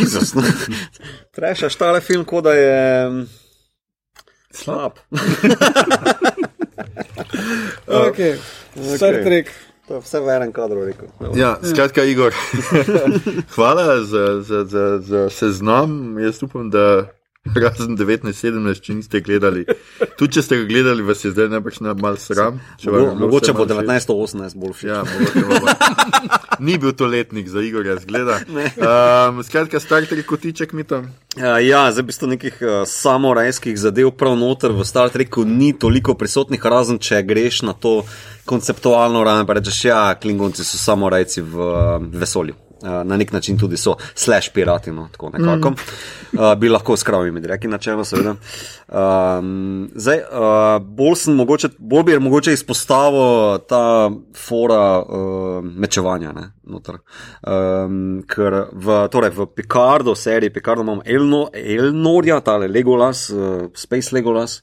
Jezus, 0.00 0.34
no. 0.34 0.42
Trešaš 1.36 1.76
tale 1.76 2.00
film, 2.00 2.24
kot 2.24 2.44
da 2.44 2.54
je 2.54 3.10
mm, 3.10 3.26
slab. 4.50 4.92
Okay. 7.86 8.36
Star 8.96 9.14
Trek. 9.24 9.50
To 9.88 9.94
je 9.94 10.00
vse 10.00 10.20
v 10.20 10.28
enem 10.32 10.52
kadru 10.52 10.84
rekel. 10.84 11.08
Ja, 11.36 11.58
skratka, 11.60 12.04
Igor, 12.04 12.32
hvala 13.54 14.00
za, 14.04 14.40
za, 14.42 14.64
za, 14.64 14.98
za 14.98 15.30
seznam. 15.30 16.16
Jaz 16.18 16.42
upam, 16.42 16.70
da 16.70 17.12
razen 17.52 17.96
1917, 17.96 18.80
če 18.80 18.94
niste 18.96 19.20
gledali. 19.24 19.64
Tudi 20.18 20.38
če 20.38 20.44
ste 20.46 20.58
ga 20.62 20.68
gledali, 20.68 21.04
vas 21.04 21.24
je 21.24 21.32
zdaj 21.34 21.50
najbrž 21.52 21.80
na 21.84 21.94
mal 21.98 22.16
sram. 22.20 22.60
Mogo, 22.84 22.96
bilo 22.96 23.14
mogoče 23.20 23.52
bo 23.52 23.66
malo 23.66 23.84
všeč. 23.84 24.08
1918 24.08 24.56
bolj 24.62 24.74
všeč. 24.78 24.88
Ja, 24.88 25.02
bo 25.04 26.64
Ni 26.64 26.78
bil 26.78 26.94
to 26.96 27.06
letnik 27.10 27.48
za 27.50 27.60
Igorja, 27.60 27.98
zgleda. 28.00 28.40
Um, 28.48 29.42
skratka, 29.44 29.80
Star 29.80 30.06
Trek 30.08 30.26
kotiček 30.26 30.72
mi 30.72 30.86
tam. 30.88 31.10
Uh, 31.36 31.58
ja, 31.60 31.90
zdaj 31.92 32.06
v 32.06 32.08
bistvu 32.08 32.30
nekih 32.32 32.60
uh, 32.62 32.74
samorajskih 32.88 33.76
zadev 33.78 34.14
prav 34.16 34.38
noter 34.40 34.72
v 34.72 34.86
Star 34.86 35.12
Treku 35.12 35.44
ni 35.44 35.72
toliko 35.76 36.14
prisotnih, 36.16 36.62
razen 36.62 37.02
če 37.02 37.20
greš 37.26 37.64
na 37.68 37.74
to 37.76 38.04
konceptualno 38.48 39.24
raven, 39.24 39.48
pa 39.48 39.58
rečeš, 39.58 39.84
ja, 39.90 40.02
klingonci 40.20 40.64
so 40.64 40.80
samorajci 40.80 41.42
v 41.42 41.58
uh, 41.58 41.98
vesolju. 42.00 42.63
Uh, 42.84 42.90
na 43.04 43.16
nek 43.16 43.32
način 43.32 43.58
tudi 43.58 43.76
so, 43.76 43.94
slash 44.14 44.50
pirati, 44.52 44.92
no, 44.92 45.08
tako 45.12 45.30
nekako. 45.30 45.70
Mm. 45.70 45.74
Uh, 46.38 46.54
bi 46.58 46.68
lahko 46.68 46.96
s 46.96 47.02
kravimi 47.02 47.40
reki, 47.40 47.68
načelno, 47.68 48.04
seveda. 48.04 48.34
Um, 48.88 49.88
zdaj, 49.94 50.18
uh, 50.18 50.82
bolj, 50.84 51.24
mogoče, 51.26 51.68
bolj 51.78 52.02
bi 52.02 52.18
mogoče 52.18 52.52
izpostavil 52.52 53.58
ta 53.68 54.10
fora 54.36 55.00
uh, 55.00 55.64
mečevanja. 55.64 56.32
Ne, 56.32 56.50
noter. 56.64 56.98
um, 57.46 58.22
ker 58.28 58.58
v, 58.72 58.98
torej 59.12 59.32
v 59.36 59.46
Picardo, 59.54 60.14
seriji 60.14 60.52
Picardo 60.52 60.82
imamo 60.82 61.02
Elno, 61.06 61.48
Elnorja, 61.54 62.40
tale 62.40 62.68
Legolas, 62.68 63.30
uh, 63.30 63.70
Space 63.74 64.12
Legolas. 64.12 64.62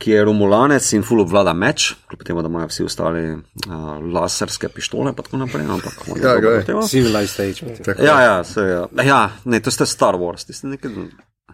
Ki 0.00 0.14
je 0.14 0.24
romulanec 0.24 0.86
in 0.96 1.04
full 1.04 1.20
obvlada 1.20 1.52
meč, 1.56 1.90
kljub 2.08 2.24
temu, 2.26 2.42
da 2.42 2.48
imajo 2.48 2.70
vsi 2.70 2.86
ostali 2.88 3.24
uh, 3.34 3.90
laserske 4.14 4.70
pištole 4.72 5.12
in 5.12 5.18
tako 5.18 5.40
naprej. 5.42 5.66
Ampak, 5.76 6.00
Ja, 6.22 6.34
glej. 6.40 6.64
Civilized 6.88 7.40
age. 7.44 7.76
Ja, 8.00 8.16
ja, 8.22 8.44
se, 8.44 8.64
ja. 8.64 8.86
ja, 9.04 9.20
ne, 9.44 9.60
to 9.60 9.70
ste 9.70 9.86
Star 9.86 10.16
Wars, 10.20 10.48
ste 10.48 10.72
nekaj. 10.72 10.96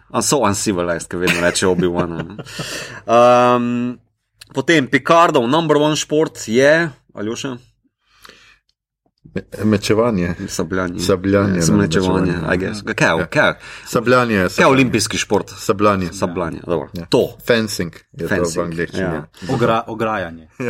A 0.07 0.21
so 0.23 0.39
uncivilized, 0.47 1.09
ki 1.11 1.19
vedno 1.19 1.43
reče 1.43 1.67
Obi-Wan. 1.67 2.13
Um, 3.03 3.97
potem 4.55 4.87
Picardov 4.87 5.49
number 5.51 5.77
one 5.83 5.99
šport 5.99 6.47
je, 6.47 6.71
ali 7.13 7.35
še 7.35 7.57
Mečevanje. 9.63 10.35
sabljanje. 10.47 10.99
Sabljanje, 10.99 11.59
ne, 11.61 11.73
mečevanje, 11.73 12.33
guess. 12.55 12.81
Kaj, 12.85 13.17
je- 13.17 13.27
kaj, 13.27 13.47
je- 13.47 13.55
Sabljanje 13.85 14.35
je 14.35 14.49
kaj 14.49 14.63
je 14.63 14.67
olimpijski 14.67 15.17
šport? 15.17 15.49
Sabljanje. 15.51 16.07
Sabljanje, 16.09 16.59
dobro. 16.61 16.87
Ja. 16.93 17.05
To. 17.05 17.35
Fencing 17.41 17.93
je 18.13 18.27
Fencing, 18.27 18.55
to 18.55 18.61
v 18.61 18.65
angleščini. 18.65 19.01
ja. 19.01 19.13
Ja. 19.13 19.23
Ogra, 19.49 19.83
ograjanje. 19.87 20.47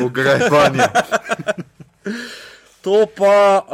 Ograjevanje. 0.00 0.82
To 2.80 3.06
pa 3.08 3.36
uh, 3.60 3.68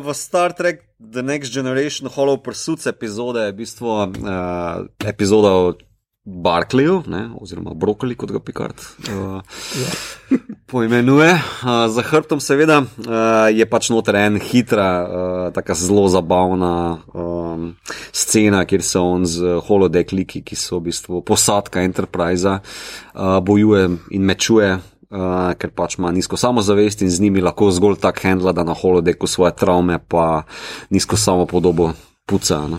v 0.00 0.14
Star 0.14 0.52
Trek 0.52 0.80
The 1.02 1.22
Next 1.22 1.52
Generation 1.52 2.08
Hollow 2.08 2.36
Pursuits 2.38 2.86
epizode 2.86 3.40
je 3.40 3.52
v 3.52 3.56
bistvu 3.56 3.86
uh, 3.86 4.08
epizoda 4.98 5.48
o 5.50 5.74
Barclayju, 6.28 7.02
ne, 7.08 7.22
oziroma 7.40 7.72
Brokoli, 7.74 8.12
kot 8.18 8.28
ga 8.34 8.40
Picard 8.44 8.82
uh, 9.08 9.40
poimenuje. 10.68 11.30
Uh, 11.32 11.86
za 11.88 12.02
hrbtom, 12.04 12.40
seveda, 12.44 12.82
uh, 12.82 13.48
je 13.48 13.64
pač 13.64 13.88
noter 13.88 14.18
en 14.20 14.36
hitra, 14.36 14.88
uh, 15.00 15.46
tako 15.56 15.76
zelo 15.80 16.04
zabavna 16.12 16.74
um, 17.16 17.70
scena, 18.12 18.60
kjer 18.68 18.84
se 18.84 19.00
on 19.00 19.24
z 19.24 19.54
holodekliki, 19.70 20.42
ki 20.44 20.58
so 20.58 20.82
v 20.82 20.90
bistvu 20.90 21.22
posadka 21.24 21.80
Enterprise, 21.80 22.58
uh, 22.58 23.38
bojuje 23.40 23.88
in 24.12 24.28
mečuje. 24.28 24.76
Uh, 25.08 25.54
ker 25.56 25.70
pač 25.72 25.94
ima 25.96 26.10
nizko 26.12 26.36
samozavest 26.36 27.00
in 27.00 27.08
z 27.08 27.22
njimi 27.24 27.40
lahko 27.40 27.70
zgolj 27.72 27.96
tako 28.02 28.26
handla, 28.26 28.52
da 28.52 28.66
na 28.68 28.74
holodeku 28.76 29.24
svoje 29.24 29.54
travme, 29.56 29.96
pa 30.04 30.42
nizko 30.92 31.16
samopodobo 31.16 31.94
puca. 32.28 32.60
ne. 32.68 32.78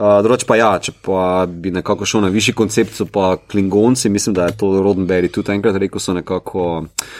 Uh, 0.00 0.18
Drugač 0.24 0.44
pa 0.48 0.56
ja, 0.56 0.70
če 0.80 0.92
pa 1.04 1.44
bi 1.46 1.70
nekako 1.74 2.06
šel 2.08 2.24
na 2.24 2.30
višji 2.32 2.54
koncept, 2.56 2.94
so 2.96 3.04
pa 3.06 3.34
klingonci, 3.36 4.08
mislim, 4.10 4.34
da 4.34 4.48
je 4.48 4.56
to 4.56 4.70
Rodenberry 4.82 5.30
tudi 5.32 5.52
enkrat 5.52 5.76
rekel, 5.78 6.00
so 6.00 6.14
nekako 6.16 6.66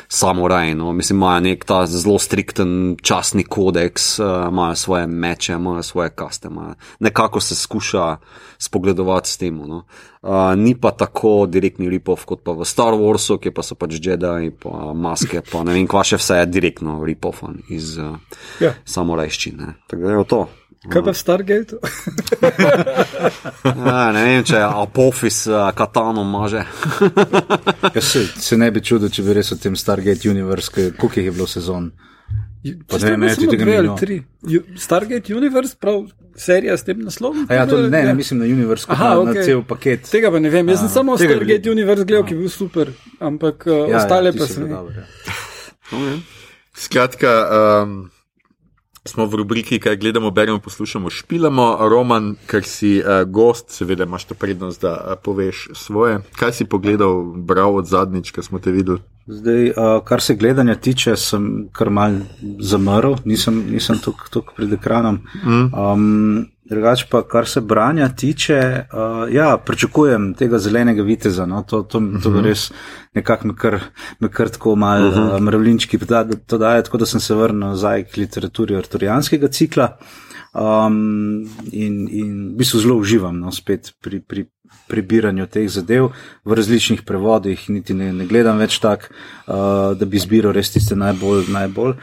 samoraji. 0.09 0.75
No? 0.75 0.93
Mislim, 0.97 1.19
imajo 1.21 1.41
nek 1.45 1.65
ta 1.69 1.83
zelo 1.87 2.19
strikten 2.19 2.97
časni 3.03 3.45
kodeks, 3.45 4.19
uh, 4.19 4.49
imajo 4.49 4.75
svoje 4.81 5.07
meče, 5.07 5.53
imajo 5.53 5.83
svoje 5.83 6.11
kaste, 6.11 6.49
imajo. 6.49 6.75
nekako 7.01 7.41
se 7.41 7.55
skuša 7.55 8.17
spogledovati 8.59 9.31
s 9.31 9.37
tem. 9.37 9.57
No? 9.59 9.85
Uh, 10.23 10.55
ni 10.57 10.75
pa 10.75 10.91
tako 10.91 11.47
direktni 11.47 11.89
ripov 11.89 12.25
kot 12.25 12.43
pa 12.45 12.53
v 12.53 12.65
Star 12.65 12.93
Warsu, 12.97 13.39
ki 13.41 13.53
pa 13.57 13.63
so 13.63 13.75
pač 13.75 13.97
Jedi, 14.01 14.51
pa 14.63 14.93
maske, 14.97 15.41
pa 15.53 15.63
ne 15.65 15.77
vem, 15.77 15.87
kva 15.89 16.03
še 16.05 16.17
vse 16.21 16.41
je 16.43 16.49
direktno 16.49 16.99
ripofan 17.05 17.61
iz 17.69 17.99
uh, 18.01 18.17
Ja. 18.61 18.75
samorajščine. 18.85 19.75
Tako 19.89 20.03
da 20.03 20.17
je 20.17 20.25
to. 20.29 20.43
Kaj 20.83 21.03
pa 21.03 21.11
v 21.11 21.17
Stargateu? 21.17 21.79
Ja, 23.81 24.13
ne 24.13 24.23
vem, 24.25 24.45
če 24.45 24.61
Apofis 24.63 25.43
uh, 25.47 25.69
katano 25.71 26.25
maže. 26.25 26.63
Ja, 27.95 28.01
se, 28.01 28.23
se 28.33 28.57
ne 28.57 28.71
bi 28.71 28.81
čudil, 28.81 29.11
če 29.11 29.23
bi 29.23 29.35
res 29.35 29.51
o 29.53 29.59
tem 29.59 29.77
Stargate 29.77 30.31
Universe, 30.31 30.71
koliko 30.71 31.11
jih 31.13 31.27
je 31.27 31.33
bilo 31.33 31.47
sezon. 31.47 31.91
Pa 32.87 32.97
Če 32.97 33.17
ne, 33.17 33.29
samo 33.29 33.43
tudi 33.43 33.59
tega 33.59 33.95
tri. 33.97 34.17
Ju- 34.47 34.63
Stargate 34.79 35.35
Universe, 35.35 35.75
prav 35.77 36.05
serija 36.37 36.77
s 36.77 36.85
tem 36.85 37.01
naslovom? 37.01 37.47
A 37.49 37.55
ja, 37.55 37.67
to, 37.67 37.81
ne, 37.83 38.03
ne, 38.03 38.15
mislim 38.15 38.41
na 38.41 38.47
Universe, 38.47 38.87
kot 38.87 38.95
Aha, 38.95 39.09
na, 39.11 39.23
na 39.23 39.33
okej. 39.33 39.45
cel 39.45 39.63
paket. 39.65 40.09
Tega 40.09 40.31
pa 40.31 40.39
ne 40.39 40.53
vem, 40.53 40.69
jaz 40.69 40.81
sem 40.81 40.89
A, 40.89 40.93
samo 40.93 41.17
Stargate 41.17 41.41
veliko. 41.43 41.73
Universe 41.73 42.05
gledal, 42.05 42.25
ki 42.25 42.35
je 42.35 42.41
bil 42.41 42.49
super, 42.51 42.93
ampak 43.21 43.67
uh, 43.67 43.83
Ja, 43.87 43.99
ostale 43.99 44.31
ja, 44.31 44.39
pa 44.39 44.47
sem. 44.47 44.63
je 44.63 44.69
ne. 44.69 44.75
dober, 44.75 44.95
ja. 44.97 46.15
Skratka, 46.85 47.33
um, 47.83 47.97
smo 49.05 49.27
v 49.27 49.35
rubriki, 49.35 49.79
kaj 49.81 49.97
gledamo, 49.97 50.31
beremo, 50.31 50.59
poslušamo, 50.59 51.11
špilamo. 51.11 51.79
Roman, 51.89 52.35
ker 52.47 52.65
si 52.65 52.99
uh, 53.01 53.23
gost, 53.25 53.71
seveda 53.71 54.05
imaš 54.05 54.25
to 54.25 54.35
prednost, 54.35 54.83
da 54.83 54.93
uh, 54.93 55.17
poveš 55.23 55.69
svoje. 55.75 56.21
Kaj 56.37 56.53
si 56.53 56.65
pogledal, 56.65 57.23
bral 57.23 57.77
od 57.77 57.87
zadnjič, 57.87 58.31
ko 58.31 58.43
smo 58.43 58.59
te 58.59 58.73
videli? 58.73 59.01
Zdaj, 59.27 59.71
uh, 59.71 59.75
kar 60.05 60.21
se 60.21 60.35
gledanja 60.37 60.75
tiče, 60.75 61.17
sem 61.17 61.69
kar 61.73 61.91
mal 61.91 62.21
zamrl, 62.61 63.15
nisem, 63.25 63.65
nisem 63.71 63.99
tukaj 64.03 64.55
pred 64.57 64.73
ekranom. 64.73 65.21
Um, 65.45 66.51
Drugač 66.71 67.05
pa, 67.11 67.23
kar 67.27 67.49
se 67.51 67.61
branja 67.61 68.09
tiče, 68.09 68.59
uh, 68.93 69.25
ja, 69.35 69.57
pričakujem 69.67 70.35
tega 70.39 70.59
zelenega 70.59 71.03
viteza. 71.03 71.47
No, 71.47 71.65
to, 71.67 71.83
to, 71.83 72.01
to 72.23 72.31
bi 72.31 72.45
res 72.47 72.69
nekako 73.15 73.51
me 73.51 73.57
kar, 73.59 73.79
me 74.21 74.31
kar 74.31 74.49
tako 74.55 74.77
malo 74.77 75.09
uh 75.09 75.15
-huh. 75.15 75.35
uh, 75.35 75.41
mravlinčki 75.41 75.99
da- 75.99 76.25
to 76.47 76.59
daje, 76.59 76.83
tako 76.83 76.99
da 76.99 77.07
sem 77.07 77.21
se 77.21 77.35
vrnil 77.35 77.69
nazaj 77.69 78.05
k 78.05 78.17
literaturi 78.17 78.77
arturijanskega 78.77 79.49
cikla. 79.49 79.97
Um, 80.55 81.47
in, 81.73 82.09
in 82.11 82.49
v 82.53 82.57
bistvu 82.59 82.81
zelo 82.81 82.97
uživam 82.97 83.39
no, 83.39 83.53
spet 83.53 83.93
pri, 84.03 84.21
pri 84.21 84.47
prebiranju 84.89 85.47
teh 85.47 85.69
zadev 85.71 86.11
v 86.45 86.55
različnih 86.55 87.03
prevodih, 87.07 87.71
niti 87.71 87.95
ne, 87.95 88.13
ne 88.13 88.27
gledam 88.27 88.59
več 88.59 88.79
tako, 88.83 89.07
uh, 89.11 89.55
da 89.99 90.07
bi 90.07 90.17
izbiral 90.17 90.53
res 90.53 90.71
tiste 90.75 90.99
najbolj, 90.99 91.45
najbolj. 91.55 91.95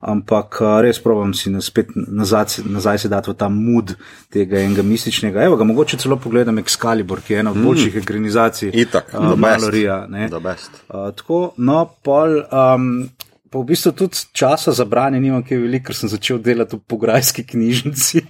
Ampak 0.00 0.58
res 0.84 0.98
probujem 1.00 1.32
si 1.34 1.50
na 1.50 1.62
spet 1.64 1.88
nazaj, 1.94 2.60
nazaj 2.68 2.98
se 2.98 3.08
dati 3.08 3.30
v 3.30 3.34
ta 3.34 3.48
mood 3.48 3.94
tega 4.32 4.60
enega 4.60 4.84
mističnega. 4.84 5.40
Evo 5.42 5.56
ga, 5.56 5.64
mogoče 5.64 5.96
celo 5.96 6.18
pogledam 6.20 6.58
Excalibur, 6.60 7.22
ki 7.24 7.32
je 7.32 7.40
ena 7.40 7.50
od 7.50 7.62
boljših 7.64 7.96
ekranizacij. 8.02 8.70
Itak, 8.74 9.14
uh. 9.14 9.32
Malorija. 9.38 10.06
ne. 10.06 10.28
The 10.28 10.40
best. 10.40 10.70
Uh, 10.88 11.08
tako, 11.16 11.54
no, 11.56 11.86
pol. 12.04 12.42
Um, 12.52 13.08
Pa 13.50 13.58
v 13.62 13.64
bistvu 13.64 13.92
tudi 13.92 14.18
časa 14.32 14.72
za 14.72 14.84
branje 14.84 15.20
nimam, 15.20 15.42
ki 15.46 15.54
je 15.54 15.60
veliko, 15.60 15.86
ker 15.86 15.96
sem 15.96 16.10
začel 16.10 16.38
delati 16.42 16.76
v 16.76 16.82
pograjski 16.82 17.44
knjižnici. 17.46 18.22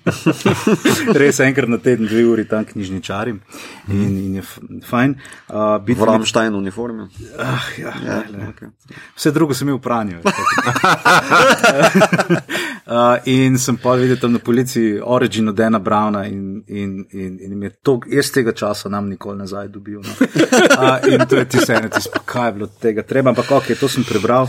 Res 1.20 1.40
enkrat 1.40 1.68
na 1.72 1.78
teden, 1.80 2.06
dve 2.06 2.26
uri 2.28 2.44
tam 2.48 2.64
knjižničarim 2.68 3.40
in, 3.88 4.18
in 4.26 4.34
je 4.36 4.44
fajn. 4.84 5.16
Uh, 5.48 5.80
V 5.80 6.04
Ramstein 6.04 6.54
uniformi. 6.54 7.08
Ah, 7.38 7.64
ja, 7.80 7.92
Ja, 8.04 8.22
ja, 8.28 8.48
okay. 8.52 8.68
Vse 9.16 9.30
drugo 9.32 9.54
sem 9.54 9.68
imel 9.68 9.78
v 9.78 9.82
pranju. 9.82 10.18
uh, 12.86 13.16
in 13.36 13.58
sem 13.58 13.76
pa 13.80 13.96
videl 13.96 14.20
tam 14.20 14.32
na 14.36 14.38
policiji 14.38 15.00
Origin 15.00 15.48
od 15.48 15.56
Dana 15.56 15.78
Browna 15.78 16.26
in, 16.26 16.62
in, 16.66 17.06
in, 17.12 17.38
in 17.40 17.62
je 17.62 17.70
to, 17.82 18.00
jaz 18.06 18.30
tega 18.30 18.52
časa 18.52 18.88
nam 18.88 19.08
nikoli 19.08 19.38
nazaj 19.38 19.68
dobil. 19.68 20.00
No. 20.04 20.12
Uh, 20.12 21.00
in 21.08 21.26
to 21.26 21.36
je 21.36 21.48
tisto 21.48 21.72
eno, 21.72 21.88
tisto, 21.88 22.20
kaj 22.24 22.48
je 22.48 22.52
bilo 22.52 22.66
tega 22.66 23.02
treba, 23.02 23.30
ampak 23.30 23.50
ok, 23.50 23.72
to 23.80 23.88
sem 23.88 24.04
prebral. 24.04 24.48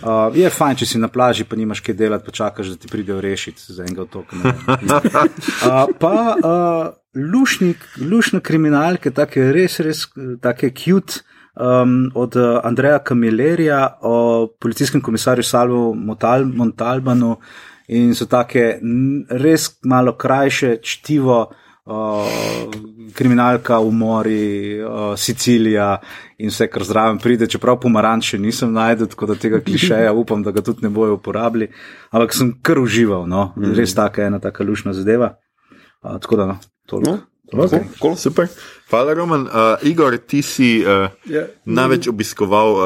Uh, 0.00 0.36
je 0.36 0.48
fajn, 0.50 0.78
če 0.80 0.86
si 0.86 0.98
na 1.00 1.10
plaži, 1.12 1.44
pa 1.44 1.58
nimaš 1.60 1.82
kaj 1.84 1.96
delati, 1.98 2.24
pa 2.24 2.32
čakaš, 2.32 2.72
da 2.72 2.80
ti 2.80 2.88
pridejo 2.88 3.20
rešiti 3.20 3.72
za 3.72 3.84
enega 3.84 4.06
otoka. 4.06 4.36
Uh, 5.60 5.90
pa 6.00 6.14
uh, 6.36 6.86
lušnik, 7.14 7.82
lušna 8.00 8.40
kriminalka, 8.40 9.10
take 9.12 9.50
res, 9.52 9.76
res 9.84 10.06
take 10.42 10.72
cute. 10.76 11.20
Um, 11.60 12.10
od 12.14 12.36
uh, 12.38 12.60
Andreja 12.64 12.98
Kamilerja 13.04 13.98
o 14.06 14.48
policijskem 14.60 15.02
komisarju 15.02 15.44
Salvu 15.44 15.94
Montal 15.94 16.46
Montalbanu 16.46 17.34
in 17.88 18.14
so 18.14 18.24
take 18.30 18.78
res 19.28 19.66
malo 19.84 20.14
krajše 20.16 20.78
čtivo, 20.82 21.50
uh, 21.84 22.26
kriminalka, 23.14 23.78
umori, 23.80 24.80
uh, 24.82 25.14
Sicilija 25.16 25.96
in 26.38 26.52
vse, 26.52 26.68
kar 26.70 26.84
zraven 26.84 27.18
pride, 27.18 27.46
čeprav 27.50 27.80
pomaranče 27.80 28.38
nisem 28.38 28.72
najdel, 28.72 29.10
tako 29.12 29.32
da 29.32 29.38
tega 29.40 29.60
klišeja 29.64 30.12
upam, 30.12 30.42
da 30.42 30.50
ga 30.50 30.62
tudi 30.64 30.86
ne 30.86 30.92
bojo 30.92 31.18
uporabili, 31.18 31.70
ampak 32.10 32.34
sem 32.34 32.54
kar 32.62 32.78
užival, 32.78 33.26
no? 33.28 33.52
res 33.76 33.94
taka 33.94 34.28
ena 34.28 34.40
taka 34.40 34.64
lušna 34.64 34.92
zadeva. 34.92 35.34
Uh, 36.02 36.16
tako 36.20 36.36
da, 36.36 36.46
no, 36.46 36.58
toliko. 36.86 37.16
No, 37.16 37.26
Okay. 37.52 37.82
Cool, 37.98 38.14
super. 38.14 38.46
Hvala, 38.90 39.14
Roman. 39.14 39.42
Uh, 39.42 39.50
Igor, 39.82 40.16
ti 40.18 40.42
si 40.42 40.82
uh, 40.82 41.08
Ja. 41.30 41.44
največ 41.64 42.08
obiskoval 42.08 42.68
uh, 42.72 42.82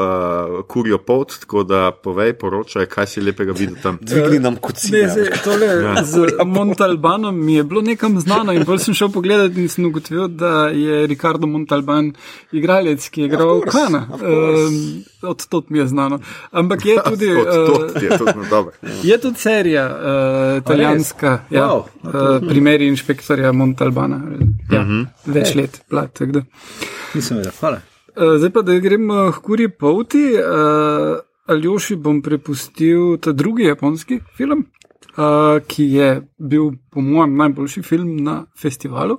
kurjo 0.67 0.97
pot, 0.97 1.33
tako 1.39 1.63
da 1.63 1.91
povej, 1.91 2.33
poročaj, 2.33 2.85
kaj 2.85 3.07
si 3.07 3.21
lepega 3.21 3.51
videl 3.51 3.75
tam. 3.81 3.97
Dvigni 4.05 4.39
nam 4.39 4.55
kocine. 4.55 5.07
zdaj, 5.09 5.31
tole 5.43 5.69
z 6.03 6.15
Montalbanom 6.45 7.45
mi 7.45 7.55
je 7.55 7.63
bilo 7.63 7.81
nekam 7.81 8.19
znano 8.19 8.53
in 8.53 8.63
bolj 8.63 8.79
sem 8.85 8.93
šel 8.93 9.09
pogledat 9.11 9.57
in 9.57 9.69
sem 9.69 9.85
ugotovil, 9.85 10.27
da 10.27 10.67
je 10.69 11.07
Ricardo 11.07 11.47
Montalban 11.47 12.13
igralec, 12.51 13.09
ki 13.09 13.21
je 13.21 13.25
igral 13.25 13.61
Kana. 13.65 14.05
Um, 14.13 15.03
od 15.25 15.47
tot 15.47 15.69
mi 15.69 15.79
je 15.79 15.87
znano. 15.87 16.19
Ampak 16.51 16.85
je 16.85 16.97
tudi, 17.09 17.31
Od 17.31 17.47
uh, 17.47 17.67
tot 17.67 18.03
je 18.03 18.09
to 18.17 18.25
dobro. 18.49 18.71
je 19.09 19.17
tudi 19.21 19.39
serija 19.39 19.85
uh, 19.87 20.57
italijanska, 20.57 21.39
ja, 21.49 21.67
Wow. 21.67 21.83
uh, 22.03 22.47
primeri 22.49 22.87
inšpektorja 22.87 23.51
Montalbana. 23.51 24.21
Ja, 24.71 24.81
uh 24.81 24.87
-huh. 24.87 25.05
Več 25.25 25.55
let, 25.55 25.81
plat. 25.89 26.19
Nisem 27.13 27.37
vedel, 27.37 27.51
hvala. 27.59 27.81
Uh, 28.15 28.37
zdaj 28.37 28.49
pa, 28.49 28.61
da 28.61 28.79
gremo 28.79 29.31
k 29.31 29.41
kurji 29.41 29.69
polti. 29.69 30.33
Uh, 30.33 31.17
Aljoši 31.45 31.95
bom 31.95 32.21
prepustil 32.21 33.17
ta 33.17 33.31
drugi 33.31 33.63
japonski 33.63 34.19
film. 34.37 34.65
Uh, 35.17 35.59
ki 35.67 35.83
je 35.93 36.09
bil, 36.37 36.71
po 36.91 37.01
mojem, 37.01 37.35
najboljši 37.37 37.81
film 37.81 38.17
na 38.23 38.43
festivalu. 38.61 39.17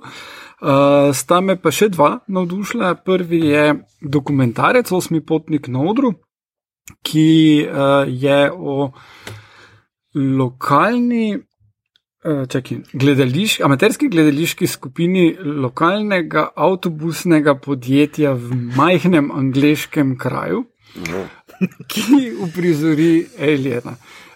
Uh, 0.61 1.13
sta 1.13 1.41
me 1.41 1.57
pa 1.61 1.71
še 1.73 1.89
dva 1.93 2.17
navdušila. 2.27 2.95
Prvi 3.05 3.41
je 3.51 3.65
dokumentarec 4.01 4.91
Osmi 4.91 5.21
potnik 5.21 5.69
na 5.69 5.83
odru, 5.85 6.13
ki 7.05 7.65
uh, 7.65 8.07
je 8.07 8.47
o 8.51 8.91
lokalni. 10.15 11.37
Čekaj, 12.27 12.79
gledališ, 12.91 13.53
amaterski 13.63 14.09
gledališki 14.11 14.67
skupini 14.67 15.29
lokalnega 15.37 16.49
avtobusnega 16.59 17.53
podjetja 17.63 18.33
v 18.35 18.57
majhnem 18.75 19.29
angliškem 19.31 20.17
kraju, 20.19 20.65
no. 21.07 21.21
ki 21.93 22.17
uprizori 22.43 23.21
Aliena. 23.39 23.93
Uh, 23.93 24.26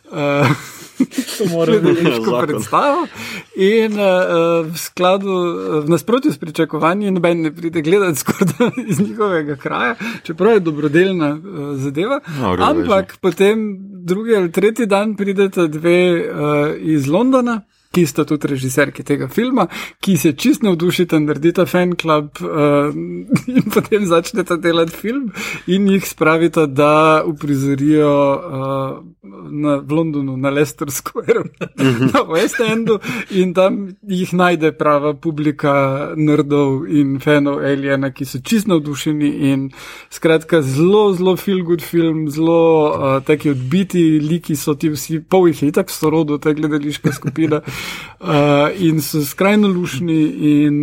to 1.37 1.45
mora 1.49 1.79
biti 1.79 2.03
neko 2.03 2.41
predstavo. 2.45 3.07
In 3.55 3.93
uh, 3.93 4.65
v 4.65 4.77
skladu, 4.77 5.33
v 5.85 5.89
nasprotju 5.89 6.33
s 6.33 6.37
pričakovanji, 6.37 7.11
noben 7.11 7.41
ne 7.41 7.55
pride 7.55 7.81
gledati 7.81 8.19
skoraj 8.19 8.71
iz 8.91 8.99
njihovega 8.99 9.55
kraja, 9.55 9.95
čeprav 10.23 10.53
je 10.53 10.59
dobrodelna 10.59 11.29
uh, 11.33 11.41
zadeva. 11.75 12.19
No, 12.39 12.55
Ampak 12.59 13.17
potem 13.21 13.77
drugi 14.05 14.35
ali 14.35 14.51
tretji 14.51 14.85
dan 14.85 15.15
pridete 15.15 15.67
dve 15.67 16.13
uh, 16.13 16.75
iz 16.79 17.07
Londona 17.07 17.61
ki 17.91 18.05
sta 18.07 18.23
tudi 18.25 18.47
režiserki 18.47 19.03
tega 19.03 19.27
filma, 19.27 19.67
ki 19.99 20.15
se 20.17 20.31
čist 20.33 20.63
navdušita, 20.63 21.19
naredita 21.19 21.65
fan 21.67 21.95
club 21.99 22.39
uh, 22.43 22.93
in 23.55 23.67
potem 23.73 24.05
začneta 24.07 24.55
delati 24.61 24.95
film 24.95 25.31
in 25.67 25.89
jih 25.91 26.07
spravita, 26.07 26.65
da 26.65 27.23
uprizorijo 27.27 28.11
uh, 28.11 29.03
na, 29.51 29.75
v 29.83 29.91
Londonu, 29.91 30.37
na 30.37 30.49
Leicester 30.49 30.91
Square, 30.91 31.43
na 32.13 32.23
West 32.29 32.61
Endu 32.63 32.99
in 33.29 33.53
tam 33.53 33.81
jih 34.07 34.31
najde 34.33 34.71
prava 34.77 35.13
publika 35.13 36.13
nerdov 36.15 36.87
in 36.87 37.19
fanov 37.19 37.59
Aliena, 37.65 38.11
ki 38.15 38.25
so 38.25 38.39
čist 38.39 38.71
navdušeni 38.71 39.31
in 39.51 39.67
skratka 40.09 40.61
zelo, 40.63 41.11
zelo 41.17 41.35
feel 41.35 41.63
good 41.67 41.83
film, 41.83 42.29
zelo 42.31 42.61
uh, 42.87 43.19
taki 43.27 43.51
odbiti 43.51 44.03
liki 44.23 44.55
so 44.55 44.77
ti 44.79 44.89
vsi, 44.93 45.19
pol 45.19 45.49
jih 45.51 45.65
je 45.65 45.71
itak 45.73 45.91
sorodo, 45.91 46.39
ta 46.39 46.55
gledališka 46.55 47.11
skupina. 47.11 47.61
Uh, 48.19 48.69
in 48.77 49.01
so 49.01 49.25
skrajno 49.25 49.67
lušni, 49.67 50.21
in 50.55 50.75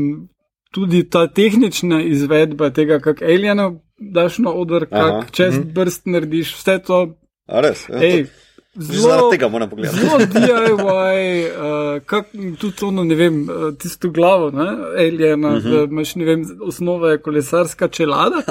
tudi 0.74 1.04
ta 1.10 1.26
tehnična 1.26 2.02
izvedba 2.02 2.70
tega, 2.70 2.98
kako 2.98 3.24
alienov 3.24 3.78
daš 3.98 4.38
na 4.38 4.52
oder, 4.52 4.86
kako 4.86 5.26
čez 5.30 5.54
-hmm. 5.54 5.72
brst 5.72 6.06
narediš, 6.06 6.54
vse 6.54 6.78
to. 6.86 7.18
A 7.48 7.60
res? 7.60 7.88
Ja, 7.88 8.02
ej, 8.02 8.24
to... 8.24 8.30
Zelo 8.78 9.30
tega 9.30 9.48
moram 9.48 9.70
pogledati. 9.70 9.98
Zelo 9.98 10.18
DIY, 10.18 11.46
uh, 11.46 12.02
kak, 12.06 12.26
tudi 12.58 12.76
to, 12.76 12.90
no, 12.90 13.04
ne 13.04 13.14
vem, 13.14 13.40
uh, 13.42 13.74
tisto 13.78 14.10
glavo, 14.10 14.50
ne, 14.50 14.68
aliena, 15.04 15.48
uh 15.48 15.54
-huh. 15.54 15.70
da 15.70 15.82
imaš, 15.84 16.14
ne 16.14 16.24
vem, 16.24 16.44
osnova 16.62 17.10
je 17.10 17.18
kolesarska 17.18 17.88
čelada. 17.88 18.42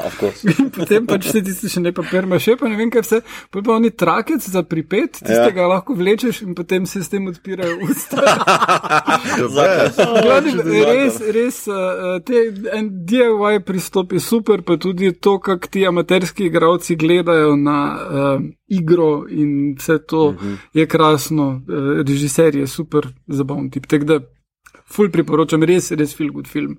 In 0.59 0.69
potem 0.69 1.05
pač 1.07 1.25
vse 1.25 1.43
tiste 1.43 1.69
še 1.69 1.79
ne 1.79 1.91
papir, 1.91 2.23
imaš 2.23 2.43
še 2.43 2.55
pa 2.59 2.67
ne 2.67 2.75
vem, 2.75 2.91
kaj 2.91 3.01
vse. 3.01 3.21
Potem 3.49 3.65
pa 3.65 3.73
oni 3.73 3.91
trakec 3.91 4.49
za 4.49 4.63
pripet, 4.63 5.11
tistega 5.11 5.61
ja. 5.61 5.67
lahko 5.67 5.93
vlečeš 5.93 6.41
in 6.41 6.55
potem 6.55 6.85
se 6.85 7.03
s 7.03 7.09
tem 7.09 7.27
odpirajo 7.27 7.77
usta. 7.89 8.17
Gledaj, 10.23 10.85
res, 10.85 11.21
res, 11.31 11.67
uh, 11.67 12.19
te 12.25 12.51
DIY 12.83 13.59
pristop 13.65 14.13
je 14.13 14.19
super, 14.19 14.61
pa 14.61 14.77
tudi 14.77 15.11
to, 15.11 15.39
kak 15.39 15.67
ti 15.67 15.87
amaterski 15.87 16.45
igravci 16.51 16.95
gledajo 16.95 17.55
na. 17.55 17.77
Uh, 18.11 18.57
igro 18.67 19.25
in 19.29 19.75
vse 19.77 19.97
to 20.07 20.31
mhm. 20.31 20.53
je 20.73 20.87
krasno, 20.87 21.61
eh, 21.69 22.03
režiser 22.03 22.55
je 22.55 22.67
super, 22.67 23.07
zabaven 23.27 23.69
tip. 23.71 23.85
Tako 23.85 24.05
da, 24.05 24.19
ful 24.85 25.09
priporočam, 25.11 25.63
res, 25.63 25.91
res 25.91 26.15
fil 26.15 26.31
good 26.31 26.47
film. 26.47 26.77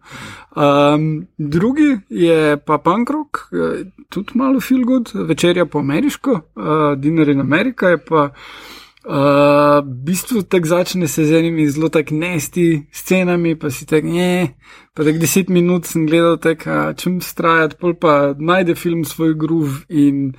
Um, 0.56 1.26
drugi 1.38 1.98
je 2.08 2.56
pa 2.56 2.78
Pankrok, 2.78 3.48
eh, 3.52 3.84
tudi 4.08 4.32
malo 4.34 4.60
fil 4.60 4.84
good, 4.84 5.10
večerja 5.14 5.66
po 5.66 5.78
ameriško, 5.78 6.32
uh, 6.32 6.98
Dinner 6.98 7.28
in 7.28 7.40
Amerika 7.40 7.88
je 7.88 8.04
pa. 8.04 8.24
Uh, 8.24 8.77
v 9.08 9.82
bistvu 10.04 10.42
tako 10.42 10.66
začne 10.66 11.08
se 11.08 11.24
z 11.24 11.32
enimi 11.32 11.68
zelo 11.70 11.88
tako 11.88 12.14
nesti 12.14 12.86
scenami, 12.92 13.54
pa 13.58 13.70
si 13.70 13.86
tako, 13.86 14.08
ne, 14.08 14.54
pa 14.94 15.04
tako 15.04 15.18
deset 15.18 15.48
minut 15.48 15.86
sem 15.88 16.06
gledal, 16.06 16.36
tako, 16.36 16.92
čem 16.96 17.20
strajati, 17.24 17.78
pol 17.80 17.94
pa 17.96 18.34
najde 18.38 18.74
film 18.74 19.04
svoj 19.08 19.32
groov 19.34 19.88
in 19.88 20.34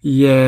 je, 0.00 0.40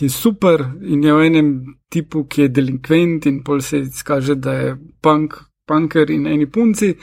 je 0.00 0.08
super 0.08 0.64
in 0.80 1.04
je 1.04 1.12
v 1.12 1.26
enem 1.26 1.50
tipu, 1.92 2.24
ki 2.24 2.46
je 2.46 2.54
delinkvent 2.56 3.28
in 3.28 3.42
pol 3.44 3.60
se 3.60 3.84
izkaže, 3.84 4.40
da 4.40 4.56
je 4.56 4.76
punk, 5.04 5.36
punker 5.68 6.10
in 6.10 6.26
eni 6.26 6.48
punci, 6.50 6.94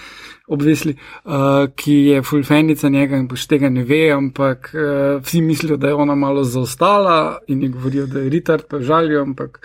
obvisli, 0.51 0.95
uh, 0.95 1.67
ki 1.75 1.95
je 2.09 2.23
fulfenica 2.25 2.89
njega 2.89 3.17
in 3.17 3.29
pošte 3.29 3.55
tega 3.55 3.69
ne 3.69 3.85
ve, 3.85 4.09
ampak 4.13 4.71
uh, 4.73 5.21
vsi 5.23 5.41
mislijo, 5.41 5.77
da 5.77 5.93
je 5.93 6.01
ona 6.05 6.15
malo 6.15 6.43
zaostala 6.43 7.39
in 7.47 7.63
ji 7.63 7.69
govorijo, 7.73 8.05
da 8.09 8.25
je 8.25 8.33
retard, 8.33 8.67
pa 8.69 8.81
žalijo, 8.81 9.23
ampak 9.23 9.61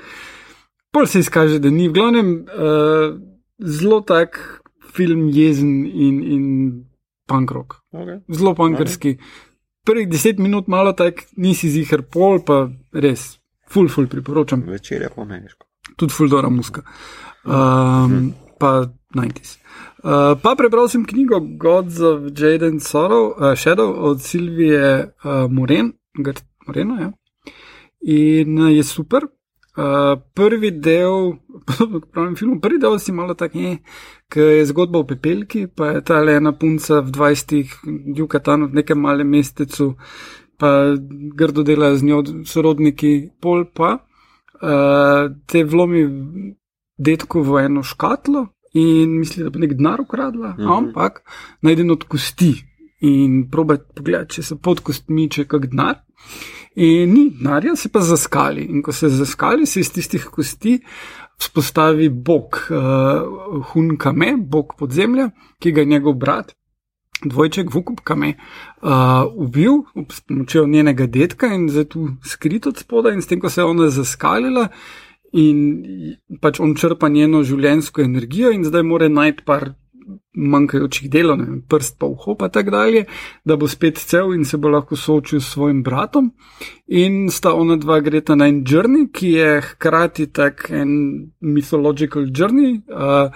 pol 0.92 1.06
se 1.06 1.24
izkaže, 1.24 1.58
da 1.58 1.70
ni. 1.70 1.88
V 1.88 1.96
glavnem, 1.98 2.32
uh, 2.46 3.18
zelo 3.58 4.00
tak 4.00 4.40
film 4.94 5.28
jezen 5.32 5.84
in, 5.86 6.22
in 6.24 6.44
punk 7.28 7.52
rock. 7.52 7.80
Okay. 7.92 8.20
Zelo 8.28 8.54
punkerski. 8.54 9.16
Okay 9.16 9.48
prvih 9.84 10.08
deset 10.08 10.38
minut 10.38 10.68
malo 10.68 10.92
tak, 10.92 11.24
nisi 11.36 11.70
zihar 11.70 12.02
pol, 12.02 12.40
pa 12.46 12.68
res, 12.92 13.40
full, 13.70 13.88
full 13.88 14.08
priporočam. 14.10 14.62
Večer 14.68 15.02
je 15.02 15.10
po 15.14 15.24
meniško. 15.24 15.66
Tudi 15.96 16.14
full 16.14 16.30
dora 16.30 16.48
muska. 16.48 16.84
Um. 17.44 18.32
Pa 18.60 18.90
90s. 19.16 19.56
Uh, 20.00 20.36
pa 20.42 20.54
prebral 20.56 20.88
sem 20.88 21.04
knjigo 21.04 21.40
Gods 21.60 22.00
of 22.00 22.30
Jaden 22.36 22.80
Sorrow, 22.80 23.32
uh, 23.32 23.56
Shadow 23.56 23.90
od 24.10 24.20
Silvije 24.20 25.12
uh, 25.24 25.50
Moren, 25.50 25.92
Moreno, 26.66 27.00
ja. 27.00 27.12
In 28.00 28.58
uh, 28.58 28.70
je 28.72 28.84
super. 28.84 29.26
Uh, 29.76 30.18
prvi 30.34 30.70
del, 30.70 31.36
pravim 32.12 32.36
film, 32.36 32.60
prvi 32.60 32.78
del 32.78 32.98
si 32.98 33.12
malo 33.12 33.34
tak, 33.34 33.54
ne, 33.54 33.78
ki 34.28 34.40
je 34.40 34.64
zgodba 34.66 34.98
o 34.98 35.06
pepelki, 35.06 35.66
pa 35.66 35.94
je 35.94 36.02
ta 36.04 36.18
le 36.20 36.34
ena 36.36 36.52
punca 36.52 37.00
v 37.00 37.12
20-ih, 37.14 37.74
Jukatanu, 38.18 38.68
v 38.68 38.80
nekem 38.80 38.98
malem 38.98 39.30
mestecu, 39.30 39.94
pa 40.58 40.92
grdo 41.38 41.62
dela 41.62 41.94
z 41.96 42.04
njo 42.04 42.22
sorodniki, 42.44 43.30
pol 43.40 43.64
pa 43.72 43.94
uh, 44.60 45.30
te 45.46 45.64
vlomi 45.64 46.02
detko 47.00 47.42
v 47.42 47.64
eno 47.64 47.82
škatlo 47.82 48.46
in 48.76 49.16
misli, 49.18 49.44
da 49.44 49.50
bo 49.50 49.58
nek 49.58 49.72
denar 49.78 50.00
ukradla, 50.00 50.54
mhm. 50.58 50.72
ampak 50.72 51.22
najdemo 51.66 51.96
od 51.96 52.04
kosti 52.04 52.52
in 53.00 53.46
proba 53.50 53.78
pogledati, 53.96 54.36
če 54.36 54.42
se 54.50 54.56
pod 54.60 54.82
kostmi 54.84 55.28
če 55.32 55.46
kak 55.48 55.70
denar. 55.72 56.02
In 56.76 57.10
ni 57.10 57.24
denarja, 57.34 57.74
se 57.76 57.88
pa 57.90 58.02
zaskali. 58.04 58.68
In 58.70 58.82
ko 58.84 58.92
se 58.92 59.08
zaskali, 59.10 59.66
se 59.66 59.80
iz 59.80 59.90
tistih 59.92 60.28
kosti 60.30 60.76
vzpostavi 61.40 62.08
bog 62.08 62.60
uh, 62.68 63.64
Hunkame, 63.72 64.34
bog 64.38 64.76
podzemlja, 64.78 65.30
ki 65.58 65.72
ga 65.72 65.80
je 65.80 65.92
njegov 65.94 66.14
brat, 66.20 66.52
dvojček 67.24 67.72
Vukup 67.74 68.00
Kame, 68.04 68.34
uh, 68.36 68.90
ubil 69.34 69.82
s 70.08 70.20
pomočjo 70.20 70.66
njenega 70.66 71.06
detka 71.06 71.50
in 71.54 71.68
zdaj 71.72 71.88
tu 71.94 72.08
skrit 72.24 72.66
od 72.66 72.78
spoda 72.78 73.12
in 73.16 73.22
s 73.22 73.26
tem, 73.26 73.40
ko 73.40 73.50
se 73.50 73.60
je 73.60 73.64
ona 73.64 73.90
zaskalila. 73.90 74.68
In 75.32 76.16
pač 76.40 76.58
on 76.60 76.74
črpa 76.74 77.08
njeno 77.08 77.42
življenjsko 77.46 78.02
energijo, 78.02 78.50
in 78.50 78.64
zdaj 78.64 78.82
mora 78.82 79.08
najti 79.08 79.44
par 79.46 79.74
manjkajočih 80.34 81.10
delov, 81.10 81.38
ne, 81.38 81.60
prst 81.68 81.98
pa 81.98 82.08
vho, 82.10 82.34
pa 82.38 82.48
tako 82.48 82.74
dalje, 82.74 83.04
da 83.44 83.56
bo 83.56 83.68
spet 83.68 83.98
cel 83.98 84.34
in 84.34 84.44
se 84.44 84.58
bo 84.58 84.70
lahko 84.70 84.96
soočil 84.96 85.40
s 85.40 85.52
svojim 85.54 85.82
bratom. 85.86 86.30
In 86.86 87.28
sta 87.30 87.54
ona 87.54 87.76
dva 87.76 88.00
greta 88.00 88.34
na 88.34 88.48
en 88.50 88.62
journey, 88.66 89.08
ki 89.12 89.32
je 89.36 89.50
hkrati 89.72 90.30
tak 90.32 90.70
en 90.70 90.92
mythological 91.40 92.30
journey. 92.30 92.80
Uh, 92.88 93.30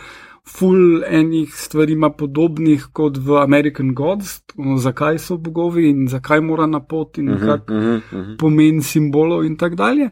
Ful 0.45 1.01
enih 1.09 1.55
stvari 1.57 1.95
ima 1.97 2.11
podobnih 2.13 2.91
kot 2.93 3.17
v 3.17 3.39
American 3.41 3.95
Gods, 3.97 4.43
no, 4.61 4.77
zakaj 4.77 5.17
so 5.19 5.39
bogovi 5.41 5.87
in 5.89 6.03
zakaj 6.13 6.43
mora 6.45 6.67
na 6.69 6.83
pot 6.85 7.17
in 7.19 7.31
uh 7.33 7.41
-huh, 7.41 7.47
kak 7.47 7.71
uh 7.71 7.77
-huh, 7.77 7.97
uh 7.97 8.03
-huh. 8.13 8.37
pomen 8.39 8.83
simbolov 8.83 9.45
in 9.45 9.57
tako 9.57 9.77
dalje. 9.77 10.11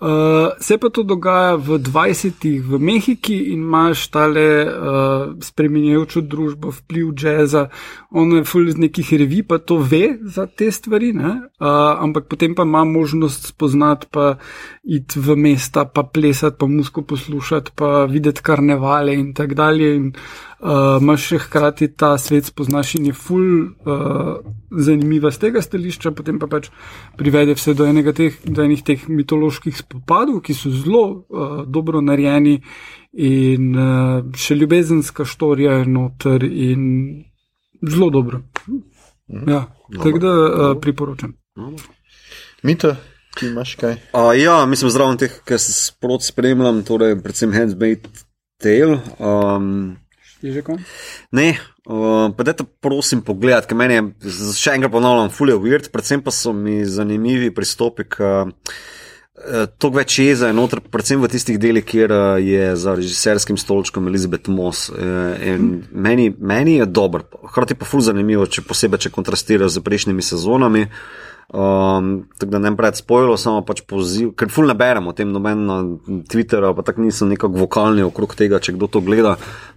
Uh, 0.00 0.56
se 0.60 0.78
pa 0.78 0.88
to 0.88 1.02
dogaja 1.02 1.56
v 1.60 1.76
20-ih 1.76 2.64
v 2.64 2.78
Mehiki 2.80 3.52
in 3.52 3.60
imaš 3.60 4.06
tale 4.08 4.64
uh, 4.64 5.36
spremenjajočo 5.44 6.22
družbo, 6.24 6.72
vpliv 6.72 7.12
jazza, 7.20 7.66
on 8.10 8.32
je 8.32 8.44
full 8.48 8.72
iz 8.72 8.78
nekih 8.80 9.12
revij, 9.20 9.44
pa 9.44 9.58
to 9.58 9.76
ve 9.76 10.16
za 10.24 10.46
te 10.46 10.70
stvari, 10.72 11.12
uh, 11.12 11.44
ampak 12.00 12.32
potem 12.32 12.54
pa 12.56 12.64
ima 12.64 12.84
možnost 12.84 13.52
spoznati, 13.52 14.08
pa 14.10 14.38
iti 14.84 15.20
v 15.20 15.36
mesta, 15.36 15.84
pa 15.84 16.02
plesati, 16.02 16.56
pa 16.56 16.66
musko 16.66 17.02
poslušati, 17.02 17.76
pa 17.76 18.04
videti 18.08 18.40
karnevale 18.42 19.14
in 19.14 19.34
tako 19.34 19.54
dalje. 19.54 19.96
In, 19.96 20.06
uh, 20.16 20.49
imaš 20.60 21.26
še 21.30 21.38
hkrati 21.46 21.88
ta 21.96 22.12
svet 22.20 22.50
spoznaš 22.50 22.94
in 22.98 23.06
je 23.08 23.14
ful 23.16 23.44
uh, 23.64 24.40
zanimiva 24.70 25.30
z 25.32 25.40
tega 25.46 25.62
stališča, 25.64 26.12
potem 26.12 26.38
pa 26.38 26.50
pač 26.52 26.68
privede 27.16 27.54
vse 27.56 27.72
do, 27.74 27.86
teh, 28.12 28.36
do 28.44 28.64
enih 28.66 28.82
teh 28.84 29.06
mitoloških 29.08 29.78
spopadov, 29.78 30.42
ki 30.44 30.56
so 30.56 30.72
zelo 30.74 31.04
uh, 31.08 31.62
dobro 31.64 32.02
narejeni 32.04 32.58
in 33.16 33.70
uh, 33.72 34.20
še 34.36 34.58
ljubezenska 34.60 35.24
štorija 35.24 35.80
je 35.80 35.86
noter 35.88 36.44
in 36.44 36.84
zelo 37.80 38.10
dobro. 38.10 38.42
Ja, 39.48 39.64
tako 39.96 40.18
da 40.20 40.34
uh, 40.34 40.74
priporočam. 40.82 41.32
Mito, 42.62 42.92
ti 43.38 43.48
imaš 43.48 43.74
kaj? 43.80 43.96
Uh, 44.12 44.34
ja, 44.36 44.60
mislim, 44.68 44.92
zraven 44.92 45.16
teh, 45.16 45.40
ki 45.46 45.56
se 45.56 45.72
sprot 45.72 46.26
spremljam, 46.26 46.84
torej 46.84 47.16
predvsem 47.24 47.56
Handmade 47.56 48.12
Tale. 48.60 49.00
Um, 49.16 49.96
je 50.42 50.52
že 50.54 50.64
konc? 50.66 50.80
Ne, 51.36 51.52
uh, 51.86 52.28
pa 52.36 52.46
da 52.46 52.54
te 52.56 52.64
prosim 52.64 53.22
pogledati, 53.26 53.70
ker 53.70 53.78
meni 53.78 53.98
je, 53.98 54.04
še 54.56 54.76
enkrat 54.78 54.92
ponavljam, 54.94 55.32
fully 55.34 55.56
weird, 55.60 55.90
predvsem 55.92 56.24
pa 56.24 56.34
so 56.34 56.54
mi 56.56 56.80
zanimivi 56.88 57.52
pristopi. 57.54 58.08
K, 58.08 58.36
To 59.80 59.88
več 59.88 60.18
je 60.20 60.50
noter, 60.52 60.82
predvsem 60.84 61.20
v 61.22 61.28
tistih 61.32 61.56
delih, 61.56 61.84
kjer 61.86 62.12
je 62.44 62.64
za 62.76 62.92
režiserskim 62.98 63.56
stolčkom 63.56 64.08
Elizabeth 64.10 64.52
Moss. 64.52 64.90
Meni, 64.92 66.26
meni 66.36 66.74
je 66.76 66.86
dobro, 66.86 67.24
hkrati 67.48 67.78
pa 67.78 67.88
ful 67.88 68.04
zanimivo, 68.04 68.44
če 68.44 68.66
posebej 68.68 69.06
če 69.06 69.14
kontrastirajo 69.14 69.72
z 69.72 69.80
prejšnjimi 69.86 70.24
sezonami. 70.24 70.84
Um, 71.50 72.28
tako 72.38 72.50
da 72.50 72.58
ne 72.58 72.70
pred 72.76 72.94
spojilo, 72.94 73.34
samo 73.36 73.64
pač 73.66 73.80
poziv, 73.82 74.28
ker 74.38 74.46
ful 74.54 74.68
ne 74.70 74.74
beremo 74.78 75.10
o 75.10 75.14
tem 75.18 75.32
noben 75.34 75.64
na 75.66 75.78
Twitterju, 76.30 76.76
pa 76.78 76.84
tako 76.86 77.02
nisem 77.02 77.32
nekako 77.32 77.64
vokalni 77.64 78.04
okrog 78.06 78.36
tega, 78.38 78.60
če 78.62 78.76
kdo 78.76 78.86
to 78.86 79.02
gleda, 79.02 79.32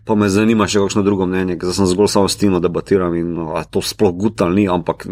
pa 0.06 0.14
me 0.14 0.30
zanima 0.30 0.68
še 0.70 0.84
kakšno 0.84 1.02
drugo 1.02 1.26
mnenje, 1.26 1.56
ker 1.58 1.74
sem 1.74 1.90
zgolj 1.90 2.12
samo 2.14 2.30
s 2.30 2.38
Tino 2.38 2.62
debatiram 2.62 3.18
in 3.18 3.34
a, 3.58 3.64
to 3.66 3.82
sploh 3.82 4.14
gut 4.14 4.46
ali 4.46 4.62
ni, 4.62 4.68
ampak 4.70 5.08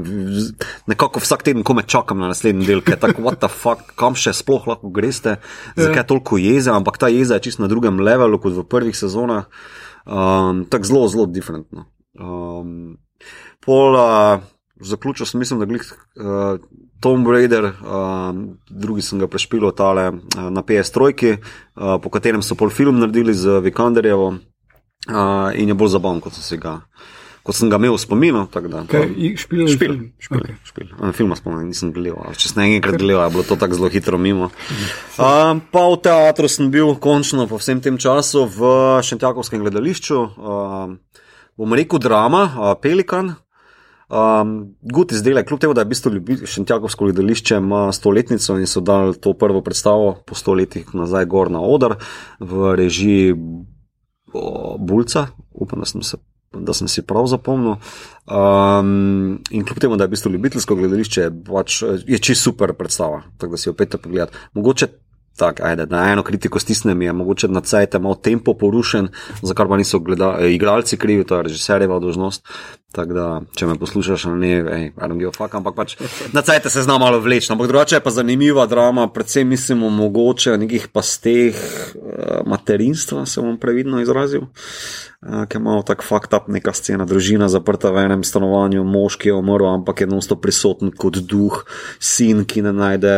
nekako 0.91 1.25
vsak 1.25 1.47
teden, 1.49 1.65
ko 1.65 1.79
me 1.79 1.87
čakam 1.87 2.21
na 2.21 2.29
naslednji 2.29 2.69
del, 2.69 2.85
ker 2.85 3.01
tako, 3.01 3.25
what 3.25 3.41
the 3.41 3.49
fuck, 3.49 3.95
kam 3.97 4.13
še 4.13 4.37
sploh 4.37 4.69
lahko 4.69 4.93
greste, 4.93 5.39
zakaj 5.81 6.05
toliko 6.13 6.37
jeze, 6.37 6.69
ampak 6.77 7.01
ta 7.01 7.09
jeza 7.09 7.41
je 7.41 7.49
čist 7.49 7.65
na 7.65 7.73
drugem 7.73 7.97
levelu 8.05 8.37
kot 8.37 8.53
v 8.61 8.69
prvih 8.69 8.93
sezonah, 8.93 9.49
um, 10.05 10.61
tako 10.69 10.93
zelo, 10.93 11.05
zelo 11.09 11.25
diferentno. 11.25 11.89
Um, 12.21 12.99
pol, 13.65 13.97
uh, 13.97 14.45
zaključil 14.81 15.25
sem, 15.25 15.39
mislim, 15.39 15.59
da 15.59 15.65
je 15.65 15.79
uh, 15.79 16.59
Tom 16.99 17.27
Raider, 17.27 17.65
uh, 17.65 17.71
drugi 18.69 19.01
sem 19.01 19.19
ga 19.19 19.27
prešpil 19.27 19.71
tale 19.71 20.09
uh, 20.09 20.49
na 20.49 20.61
PS3, 20.61 21.37
uh, 21.37 21.97
po 22.01 22.09
katerem 22.09 22.41
so 22.41 22.55
pol 22.55 22.69
film 22.69 22.99
naredili 22.99 23.33
z 23.33 23.59
Vikanderjevo 23.59 24.27
uh, 24.27 25.49
in 25.55 25.67
je 25.67 25.73
bolj 25.73 25.95
zabaven, 25.97 26.21
kot 26.21 26.33
sem 26.33 26.43
se 26.43 26.57
ga. 26.57 26.79
Kot 27.41 27.57
sem 27.57 27.71
ga 27.73 27.79
imel 27.81 27.95
v 27.95 28.01
spominu, 28.01 28.43
tako 28.53 28.69
da. 28.69 28.83
Špil, 28.85 29.33
špil, 29.41 29.95
špil. 30.21 30.41
Okay. 30.43 30.57
špil. 30.61 30.89
Film 31.17 31.33
spomnim, 31.33 31.71
nisem 31.71 31.89
gledal. 31.89 32.35
Če 32.37 32.51
sem 32.51 32.61
enkrat 32.67 33.01
gledal, 33.01 33.25
je 33.25 33.33
bilo 33.33 33.45
to 33.49 33.57
tako 33.57 33.79
zelo 33.79 33.89
hitro 33.89 34.19
mimo. 34.21 34.51
Uh, 35.17 35.57
pa 35.73 35.85
v 35.89 35.95
teatru 36.05 36.45
sem 36.45 36.69
bil 36.69 36.93
končno 37.01 37.47
po 37.49 37.57
vsem 37.57 37.81
tem 37.81 37.97
času 37.97 38.45
v 38.45 38.69
Šentjakovskem 39.09 39.65
gledališču. 39.65 40.19
Uh, 40.37 41.25
bom 41.57 41.73
rekel 41.73 41.97
drama, 41.97 42.45
uh, 42.45 42.75
Pelikan. 42.77 43.33
Um, 44.11 44.75
Gut 44.81 45.11
izdelek, 45.15 45.47
kljub 45.47 45.59
temu, 45.59 45.73
da 45.73 45.81
je 45.81 45.85
v 45.85 45.89
bistvu 45.93 46.11
Šentjakovsko 46.45 47.05
gledališče 47.05 47.55
ima 47.55 47.91
stoletnico 47.95 48.57
in 48.59 48.67
so 48.67 48.81
dali 48.83 49.15
to 49.15 49.31
prvo 49.33 49.61
predstavo 49.61 50.17
po 50.27 50.35
stoletjih 50.35 50.89
nazaj 50.93 51.25
gor 51.31 51.51
na 51.51 51.61
odr 51.63 51.95
v 52.39 52.73
režiji 52.75 53.35
Bulca, 54.79 55.27
upam, 55.51 55.79
da 55.79 55.85
sem, 55.85 56.03
se, 56.03 56.17
da 56.51 56.73
sem 56.73 56.87
si 56.87 57.05
prav 57.07 57.27
zapomnil. 57.27 57.77
Um, 58.27 59.39
in 59.51 59.63
kljub 59.65 59.79
temu, 59.79 59.95
da 59.95 60.03
je 60.03 60.11
v 60.11 60.15
bistvu 60.17 60.31
ljubiteljsko 60.31 60.75
gledališče, 60.75 61.29
pač, 61.47 61.81
je 62.07 62.19
čisto 62.19 62.51
super 62.51 62.73
predstava, 62.73 63.23
tako 63.37 63.55
da 63.55 63.57
si 63.57 63.69
jo 63.69 63.73
opet 63.73 63.95
pogledati. 64.03 64.37
Mogoče 64.53 64.87
tako, 65.37 65.63
ajde, 65.65 65.85
na 65.89 66.11
eno 66.11 66.23
kritiko 66.23 66.59
stisnem, 66.59 67.01
je 67.01 67.13
mogoče 67.13 67.47
na 67.47 67.61
cajt 67.61 67.93
malo 67.99 68.15
tempo 68.15 68.53
porušen, 68.53 69.07
za 69.41 69.53
kar 69.53 69.67
pa 69.67 69.77
niso 69.77 69.99
gleda, 69.99 70.37
eh, 70.39 70.53
igralci 70.53 70.97
krivi, 70.97 71.23
to 71.23 71.37
je 71.37 71.43
režiserjeva 71.43 71.99
dožnost. 71.99 72.47
Tako 72.91 73.13
da, 73.15 73.25
če 73.55 73.67
me 73.69 73.77
poslušaš, 73.79 74.25
ne, 74.35 74.51
ej, 74.59 74.85
I 74.91 75.07
don't 75.07 75.19
give 75.19 75.31
a 75.31 75.35
fuck, 75.35 75.53
ampak 75.55 75.75
pač 75.75 75.93
na 76.35 76.41
cajt 76.43 76.67
se 76.67 76.83
zna 76.83 76.97
malo 76.99 77.21
vleči. 77.23 77.47
Ampak 77.53 77.69
drugače 77.71 77.95
je 77.95 78.03
pa 78.03 78.11
zanimiva 78.11 78.65
drama, 78.67 79.07
predvsem 79.07 79.47
mogoče 79.79 80.51
o 80.51 80.57
nekih 80.59 80.89
pasteh 80.91 81.55
uh, 81.55 82.43
materinstva, 82.45 83.23
se 83.25 83.41
bom 83.41 83.55
previdno 83.59 84.01
izrazil. 84.03 84.43
Uh, 84.43 85.45
Ker 85.47 85.61
imamo 85.61 85.85
tako 85.87 86.03
fakt 86.03 86.33
up 86.33 86.49
neka 86.51 86.73
scena, 86.73 87.05
družina 87.05 87.47
zaprta 87.47 87.93
v 87.95 88.03
enem 88.09 88.23
stanovanju, 88.27 88.83
moški 88.83 89.29
je 89.29 89.37
umrl, 89.37 89.69
ampak 89.69 90.01
je 90.01 90.09
enostavno 90.09 90.41
prisoten 90.41 90.91
kot 90.91 91.21
duh, 91.23 91.61
sin, 91.99 92.43
ki 92.43 92.65
ne 92.65 92.73
najde 92.75 93.13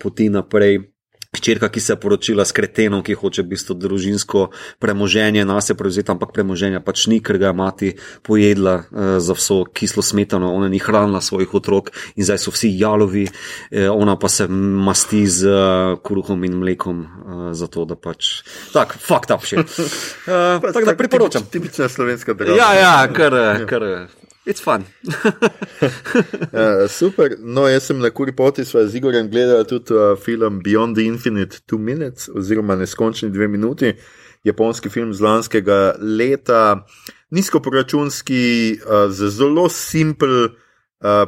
poti 0.00 0.30
naprej. 0.32 0.89
Hčerka, 1.30 1.68
ki 1.68 1.80
se 1.80 1.92
je 1.92 1.96
poročila 1.96 2.42
s 2.44 2.50
kretenom, 2.50 3.04
ki 3.06 3.14
hoče 3.14 3.44
v 3.46 3.52
bistvu 3.52 3.76
družinsko 3.78 4.48
premoženje 4.82 5.44
na 5.46 5.60
sebe 5.62 5.78
prevzeti, 5.78 6.10
ampak 6.10 6.32
premoženja 6.34 6.80
pač 6.82 7.04
ni, 7.06 7.20
ker 7.22 7.38
ga 7.38 7.52
je 7.52 7.54
mati 7.54 7.90
pojedla 8.26 8.74
uh, 8.74 9.14
za 9.22 9.36
vso 9.38 9.62
kislo 9.70 10.02
smetano, 10.02 10.50
ona 10.50 10.66
ni 10.66 10.82
hranila 10.82 11.22
svojih 11.22 11.54
otrok 11.54 11.94
in 12.18 12.26
zdaj 12.26 12.42
so 12.42 12.50
vsi 12.50 12.72
jalovi, 12.74 13.28
uh, 13.30 13.94
ona 13.94 14.18
pa 14.18 14.26
se 14.26 14.48
masti 14.50 15.22
z 15.30 15.46
uh, 15.46 16.02
kruhom 16.02 16.42
in 16.50 16.58
mlekom, 16.58 17.06
uh, 17.06 17.44
zato 17.54 17.86
da 17.86 17.94
pač. 17.94 18.42
Tak, 18.74 18.98
fakt 18.98 19.30
up 19.30 19.46
še. 19.46 19.62
Uh, 19.62 20.58
tako 20.74 20.82
da 20.82 20.98
priporočam. 20.98 21.46
Tipična 21.46 21.86
slovenska 21.86 22.34
država. 22.34 22.58
Ja, 22.58 22.74
ja, 22.74 22.96
kar. 23.14 23.38
kar 23.70 23.86
It's 24.46 24.60
fun. 24.60 24.84
uh, 26.52 26.88
super. 26.98 27.36
No, 27.38 27.68
jaz 27.68 27.82
sem 27.90 27.98
na 28.00 28.10
kuri 28.10 28.32
poti 28.32 28.64
s 28.64 28.94
Igorjem 28.94 29.28
gledal 29.30 29.64
tudi 29.68 29.92
uh, 29.92 30.16
film 30.16 30.62
Beyond 30.64 30.96
the 30.96 31.04
Infinite 31.04 31.60
Two 31.66 31.78
Minutes, 31.78 32.28
oziroma 32.34 32.76
Neskončni 32.76 33.30
dve 33.30 33.48
minuti, 33.48 33.92
japonski 34.44 34.88
film 34.88 35.12
z 35.14 35.20
lanskega 35.20 35.94
leta, 36.00 36.86
nizkoporačunski, 37.30 38.80
uh, 38.80 39.12
z 39.12 39.28
zelo 39.28 39.68
simpel 39.68 40.44
uh, 40.44 40.50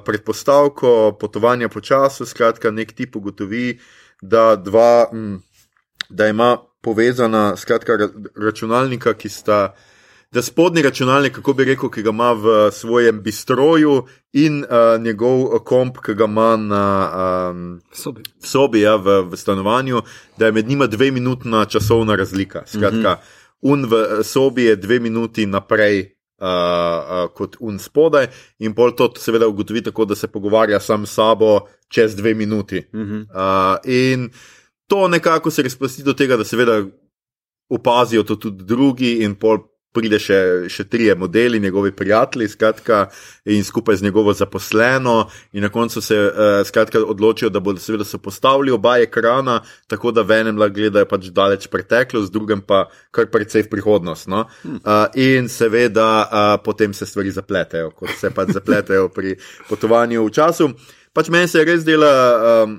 predpostavko 0.05 1.13
potovanja 1.21 1.69
po 1.69 1.81
času. 1.81 2.27
Skratka, 2.27 2.71
nek 2.71 2.97
tip 2.97 3.17
ugotovi, 3.17 3.79
da, 4.23 4.57
dva, 4.57 5.09
m, 5.13 5.43
da 6.09 6.33
ima 6.33 6.57
povezana 6.81 7.57
skratka, 7.57 8.09
računalnika, 8.37 9.13
ki 9.15 9.29
sta 9.29 9.75
da 10.33 10.43
spodnji 10.43 10.83
računalnik, 10.83 11.33
kako 11.33 11.53
bi 11.53 11.65
rekel, 11.65 11.91
ki 11.91 12.03
ga 12.03 12.11
ima 12.11 12.33
v 12.33 12.71
svojem 12.73 13.23
bistroju, 13.23 14.07
in 14.33 14.65
uh, 14.65 15.03
njegov 15.03 15.59
komp, 15.65 15.99
ki 16.01 16.15
ga 16.15 16.25
ima 16.25 16.57
na 16.57 16.85
um, 17.51 17.81
sobi, 17.93 18.23
sobi 18.41 18.81
ja, 18.81 18.97
v, 18.97 19.21
v 19.29 19.37
stanovanju, 19.37 20.01
da 20.39 20.47
je 20.47 20.53
med 20.53 20.69
njima 20.69 20.87
dve 20.87 21.11
minutna 21.11 21.65
časovna 21.65 22.17
razlika. 22.17 22.63
Skratka, 22.67 22.97
mm 22.99 23.03
-hmm. 23.03 23.73
un 23.73 23.85
v 23.85 24.25
sobi 24.25 24.65
je 24.65 24.77
dve 24.77 25.01
minuti 25.01 25.47
naprej. 25.47 26.17
Uh, 26.43 26.49
uh, 26.49 27.31
kot 27.35 27.57
un 27.61 27.79
spodaj, 27.79 28.27
in 28.59 28.75
pol 28.75 28.91
to 28.97 29.13
seveda 29.17 29.47
ugotovi 29.47 29.83
tako, 29.83 30.05
da 30.05 30.15
se 30.15 30.29
pogovarja 30.29 30.81
sam 30.81 31.07
s 31.07 31.15
sabo 31.15 31.61
čez 31.89 32.17
dve 32.17 32.35
minuti. 32.35 32.79
Uh 32.93 33.01
-huh. 33.01 33.21
uh, 33.23 33.79
in 33.85 34.31
to 34.87 35.09
nekako 35.09 35.51
se 35.51 35.63
razplasti 35.63 36.03
do 36.03 36.13
tega, 36.13 36.37
da 36.37 36.45
seveda 36.45 36.83
opazijo 37.69 38.23
to 38.23 38.37
tudi 38.37 38.65
drugi, 38.65 39.23
in 39.23 39.35
pol 39.35 39.59
pride 39.93 40.19
še, 40.23 40.39
še 40.73 40.85
trije 40.89 41.15
modeli, 41.19 41.61
njegovi 41.61 41.93
prijatelji, 41.97 42.49
skratka, 42.49 43.07
in 43.45 43.65
skupaj 43.65 43.97
z 44.01 44.07
njegovo 44.07 44.33
zaposleno, 44.33 45.29
in 45.53 45.63
na 45.63 45.69
koncu 45.69 46.01
se 46.01 46.17
uh, 46.17 46.67
skratka, 46.67 47.03
odločijo, 47.05 47.51
da 47.53 47.61
bodo 47.61 47.81
seveda 47.81 48.05
se 48.05 48.19
postavili 48.19 48.73
oba 48.73 48.97
ekrana, 48.99 49.61
tako 49.87 50.13
da 50.13 50.23
v 50.23 50.41
enem 50.41 50.59
lahko 50.59 50.79
gledajo 50.79 51.09
pač 51.11 51.29
daleč 51.35 51.69
preteklost, 51.73 52.31
v 52.31 52.39
drugem 52.39 52.63
pa 52.67 52.87
kar 53.11 53.29
precej 53.33 53.67
v 53.67 53.73
prihodnost. 53.75 54.31
No? 54.33 54.47
Uh, 54.65 55.05
in 55.15 55.49
seveda 55.53 56.09
uh, 56.23 56.55
potem 56.65 56.95
se 56.95 57.07
stvari 57.07 57.35
zapletejo, 57.35 57.93
kot 57.97 58.17
se 58.21 58.33
pač 58.33 58.55
zapletejo 58.57 59.11
pri 59.13 59.37
potovanju 59.69 60.25
v 60.25 60.33
času. 60.33 60.73
Pač 61.13 61.29
meni 61.29 61.49
se 61.49 61.65
res 61.69 61.85
dela, 61.85 62.13
um, 62.65 62.79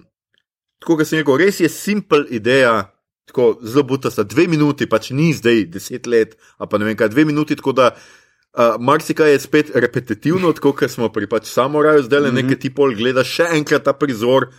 tako 0.82 0.98
kot 0.98 1.10
sem 1.10 1.22
rekel, 1.22 1.38
res 1.46 1.62
je 1.62 1.70
simpel 1.70 2.26
ideja 2.34 2.93
tako 3.26 3.60
zelo 3.64 3.84
butasta, 3.84 4.24
dve 4.24 4.48
minuti, 4.48 4.90
pač 4.90 5.12
ni 5.16 5.32
zdaj 5.34 5.66
deset 5.72 6.08
let, 6.08 6.36
a 6.58 6.68
pa 6.68 6.78
ne 6.78 6.90
vem 6.90 6.98
kaj, 7.00 7.12
dve 7.14 7.26
minuti, 7.26 7.56
tako 7.56 7.72
da 7.76 7.94
uh, 7.94 8.76
marsikaj 8.80 9.32
je 9.32 9.40
spet 9.40 9.72
repetitivno, 9.76 10.54
tako 10.54 10.74
kot 10.78 10.92
smo 10.92 11.10
pri 11.14 11.30
pač 11.32 11.48
samoraju, 11.52 12.04
zdaj 12.04 12.20
le 12.20 12.32
mm 12.32 12.36
-hmm. 12.36 12.44
nekaj 12.44 12.60
ti 12.60 12.70
pol 12.70 12.96
gleda 12.96 13.24
še 13.24 13.48
enkrat 13.52 13.84
ta 13.84 13.94
prizor. 13.94 14.52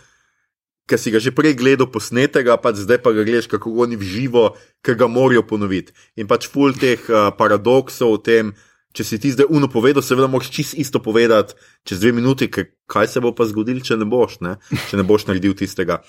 Ker 0.85 0.99
si 0.99 1.11
ga 1.11 1.19
že 1.19 1.31
prej 1.31 1.53
gledal 1.53 1.89
posnetega, 1.91 2.57
pa 2.57 2.73
zdaj 2.73 3.01
pa 3.01 3.11
ga 3.11 3.23
gledaš, 3.23 3.47
kako 3.47 3.71
oni 3.73 3.95
v 3.95 4.03
živo, 4.03 4.55
ker 4.81 4.95
ga 4.95 5.07
morajo 5.07 5.41
ponoviti. 5.41 5.93
In 6.15 6.27
pač 6.27 6.47
ful 6.47 6.73
teh 6.73 6.99
uh, 7.09 7.33
paradoksov 7.37 8.13
v 8.13 8.21
tem, 8.21 8.53
če 8.95 9.03
si 9.03 9.19
ti 9.21 9.31
zdaj 9.33 9.49
uno 9.51 9.67
povedal, 9.71 10.03
seveda 10.05 10.29
moraš 10.31 10.51
čist 10.55 10.77
isto 10.79 11.01
povedati 11.03 11.57
čez 11.87 11.99
dve 11.99 12.13
minuti, 12.15 12.47
kaj 12.47 13.11
se 13.11 13.23
bo 13.23 13.33
pa 13.35 13.47
zgodil, 13.49 13.81
če 13.83 13.99
ne 13.99 14.07
boš, 14.09 14.39
ne? 14.45 14.55
če 14.89 14.99
ne 14.99 15.05
boš 15.07 15.27
naredil 15.29 15.55
tistega. 15.57 15.99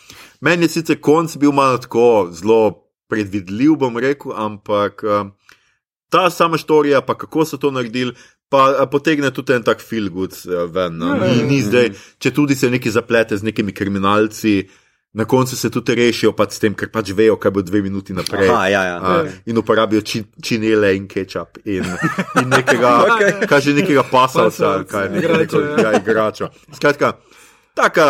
Meni 0.41 0.69
je 0.69 0.79
sicer 0.79 1.01
konc 1.03 1.35
bil 1.41 1.55
malo 1.57 1.83
tako 1.83 2.29
zelo 2.35 2.61
predvidljiv, 3.11 3.77
bom 3.83 3.99
rekel, 4.03 4.35
ampak 4.35 5.05
uh, 5.07 5.29
ta 6.11 6.31
sama 6.31 6.59
štorija, 6.59 7.03
pa 7.07 7.19
kako 7.19 7.45
so 7.45 7.61
to 7.61 7.71
naredili. 7.75 8.15
Pa 8.47 8.87
potegne 8.87 9.33
tudi 9.35 9.57
en 9.57 9.65
tak 9.67 9.81
feel 9.83 10.07
good 10.15 10.31
eh, 10.47 10.69
ven. 10.71 11.01
No? 11.01 11.17
Ni, 11.19 11.43
ni 11.49 11.57
zdaj, 11.67 11.89
če 12.23 12.31
tudi 12.31 12.55
se 12.55 12.71
neki 12.71 12.93
zaplete 12.95 13.35
z 13.35 13.43
nekimi 13.43 13.75
kriminalci, 13.75 14.61
na 15.17 15.25
koncu 15.25 15.57
se 15.57 15.71
tudi 15.73 15.95
rešijo 15.97 16.33
pač 16.37 16.59
s 16.59 16.61
tem, 16.61 16.75
ker 16.77 16.91
pač 16.93 17.11
vejo, 17.17 17.39
kaj 17.41 17.51
bo 17.57 17.63
dve 17.65 17.81
minuti 17.83 18.13
naprej. 18.13 18.51
Aha, 18.53 18.69
ja, 18.69 18.83
ja. 18.85 18.97
A, 19.01 19.13
in 19.49 19.57
uporabijo 19.57 20.03
či, 20.05 20.21
činele 20.45 20.93
in 20.97 21.07
kečap 21.09 21.57
in, 21.65 21.89
in 22.43 22.51
nekega, 22.53 22.91
okay. 23.09 23.47
kaže 23.49 23.73
nekega 23.73 24.05
pasavca, 24.11 24.75
ali 24.75 24.85
kaj 24.85 25.09
ne, 25.09 25.23
Igrača, 25.25 25.41
neko, 25.41 25.63
ja, 25.81 25.93
igrača. 25.97 26.51
Skratka, 26.77 27.15
taka 27.75 28.09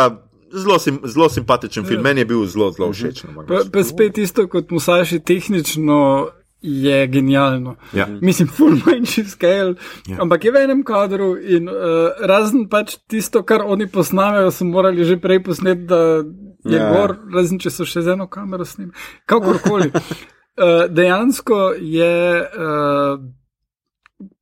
zelo, 0.50 0.78
sim, 0.82 0.98
zelo 1.06 1.28
simpatičen 1.30 1.86
film, 1.86 2.02
meni 2.02 2.24
je 2.24 2.30
bil 2.32 2.42
zelo, 2.50 2.72
zelo 2.74 2.90
všeč. 2.90 3.22
no, 3.28 3.36
moram 3.38 3.48
Pa, 3.48 3.62
pa 3.72 3.84
spet 3.86 4.18
isto 4.18 4.48
kot 4.50 4.70
Musaši, 4.74 5.20
tehnično 5.22 6.28
je 6.62 7.06
genialno. 7.06 7.76
Ja. 7.94 8.08
Mislim, 8.20 8.48
full 8.48 8.74
manjši 8.86 9.24
scale, 9.24 9.74
Ja. 10.08 10.16
ampak 10.26 10.44
je 10.44 10.50
v 10.50 10.64
enem 10.64 10.82
kadru 10.82 11.36
in 11.38 11.68
uh, 11.68 12.10
razen 12.18 12.66
pač 12.68 12.96
tisto, 13.06 13.42
kar 13.46 13.62
oni 13.62 13.86
posnamejo, 13.86 14.50
so 14.50 14.64
morali 14.64 15.04
že 15.04 15.20
prej 15.22 15.42
posneti, 15.46 15.86
da 15.86 16.24
je 16.68 16.78
Ja. 16.78 16.90
gor, 16.92 17.16
razen 17.34 17.58
če 17.58 17.70
so 17.70 17.84
še 17.84 18.02
z 18.02 18.14
eno 18.16 18.26
kamero 18.26 18.64
snimali. 18.64 18.96
Kakorkoli. 19.26 19.90
Uh, 19.92 20.86
dejansko 20.98 21.74
je. 21.80 22.40
Uh, 22.52 23.26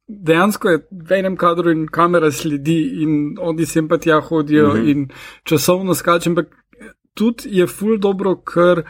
Dejansko 0.04 0.68
je 0.68 0.78
v 0.92 1.16
enem 1.16 1.36
kadru 1.36 1.72
in 1.72 1.86
kamera 1.88 2.28
sledi, 2.30 3.02
in 3.02 3.38
oni 3.40 3.64
sem 3.66 3.88
pa 3.88 3.96
tja 3.98 4.20
hodijo, 4.20 4.74
mm 4.74 4.76
-hmm. 4.76 4.90
in 4.90 5.08
časovno 5.44 5.94
skače. 5.94 6.28
Ampak 6.30 6.46
tudi 7.14 7.48
je 7.58 7.66
ful 7.66 7.98
dobro, 7.98 8.36
ker 8.36 8.84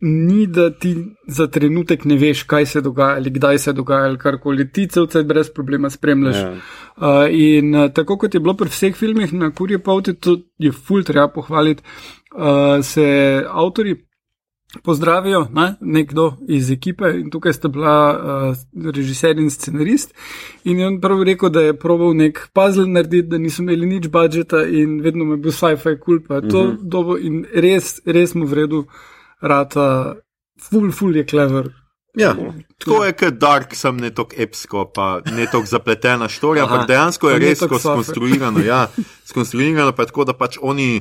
ni, 0.00 0.46
da 0.46 0.70
ti 0.70 0.96
za 1.26 1.46
trenutek 1.46 2.04
ne 2.04 2.16
veš, 2.16 2.42
kaj 2.42 2.66
se 2.66 2.80
dogaja 2.80 3.16
ali 3.16 3.30
kdaj 3.30 3.58
se 3.58 3.72
dogaja 3.72 4.04
ali 4.04 4.18
karkoli. 4.18 4.72
Ti 4.72 4.86
celce 4.86 5.22
brez 5.22 5.50
problema 5.54 5.90
spremljaš. 5.90 6.36
Ja. 6.36 6.52
Uh, 6.96 7.26
in 7.30 7.74
uh, 7.74 7.92
tako 7.92 8.16
kot 8.18 8.34
je 8.34 8.40
bilo 8.40 8.54
pri 8.56 8.68
vseh 8.68 8.96
filmih 8.96 9.32
na 9.32 9.50
kurje 9.50 9.78
poti, 9.78 10.14
to 10.14 10.38
je 10.58 10.72
ful 10.72 11.04
treba 11.04 11.28
pohvaliti, 11.28 11.82
uh, 12.34 12.84
se 12.84 13.44
avtori 13.48 13.96
pozdravijo, 14.82 15.46
ne? 15.52 15.74
nekdo 15.80 16.36
iz 16.48 16.70
ekipe 16.70 17.10
in 17.14 17.30
tukaj 17.30 17.52
sta 17.52 17.68
bila 17.68 17.94
uh, 18.10 18.90
režiser 18.94 19.38
in 19.38 19.50
scenarist. 19.50 20.14
In 20.64 20.78
je 20.78 20.86
on 20.86 21.00
prvo 21.00 21.24
rekel, 21.24 21.50
da 21.50 21.60
je 21.60 21.78
probal 21.78 22.14
nek 22.16 22.48
puzzle 22.54 22.86
narediti, 22.86 23.28
da 23.28 23.38
niso 23.38 23.62
imeli 23.62 23.86
nič 23.86 24.08
budžeta 24.08 24.62
in 24.64 25.00
vedno 25.00 25.24
mu 25.24 25.32
je 25.32 25.36
bil 25.36 25.52
sci-fi 25.52 25.96
kul, 25.98 26.00
cool, 26.04 26.20
pa 26.28 26.34
je 26.34 26.48
to 26.48 26.60
uh 26.60 26.68
-huh. 26.68 26.78
dobo 26.82 27.18
in 27.18 27.44
res, 27.54 28.00
res 28.06 28.34
mu 28.34 28.46
v 28.46 28.54
redu 28.54 28.84
rata, 29.40 30.14
full, 30.60 30.92
full 30.92 31.16
je 31.16 31.26
clever. 31.26 31.70
Ja, 32.14 32.36
tako 32.78 33.04
je, 33.04 33.12
kot 33.12 33.34
Dark, 33.34 33.74
sem 33.74 33.96
ne 33.96 34.10
tako 34.10 34.34
epsko, 34.38 34.84
pa 34.94 35.20
ne 35.32 35.46
tako 35.46 35.66
zapletena 35.66 36.28
štorija, 36.28 36.64
ampak 36.64 36.88
dejansko 36.88 37.30
je 37.30 37.38
res 37.38 37.58
skonstruirano. 37.58 38.58
Ja, 38.58 38.88
skonstruirano 39.30 39.92
pa 39.92 40.02
je 40.02 40.06
tako, 40.06 40.24
da 40.24 40.32
pač 40.32 40.58
oni 40.62 41.00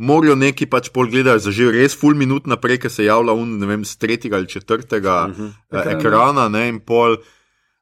morajo 0.00 0.36
neki 0.40 0.66
pač 0.70 0.88
pol 0.94 1.10
gledati 1.12 1.52
že 1.52 1.68
res 1.74 1.96
full 1.98 2.16
minut 2.16 2.48
naprej, 2.48 2.80
ker 2.84 2.92
se 2.92 3.04
javlja 3.04 3.36
un, 3.36 3.58
ne 3.60 3.68
vem, 3.68 3.84
z 3.84 4.00
tretjega 4.00 4.40
ali 4.40 4.48
četrtega 4.48 5.26
uh 5.28 5.36
-huh. 5.36 5.52
Ekrana. 5.70 5.98
ekrana, 5.98 6.48
ne, 6.48 6.68
in 6.68 6.80
pol. 6.80 7.20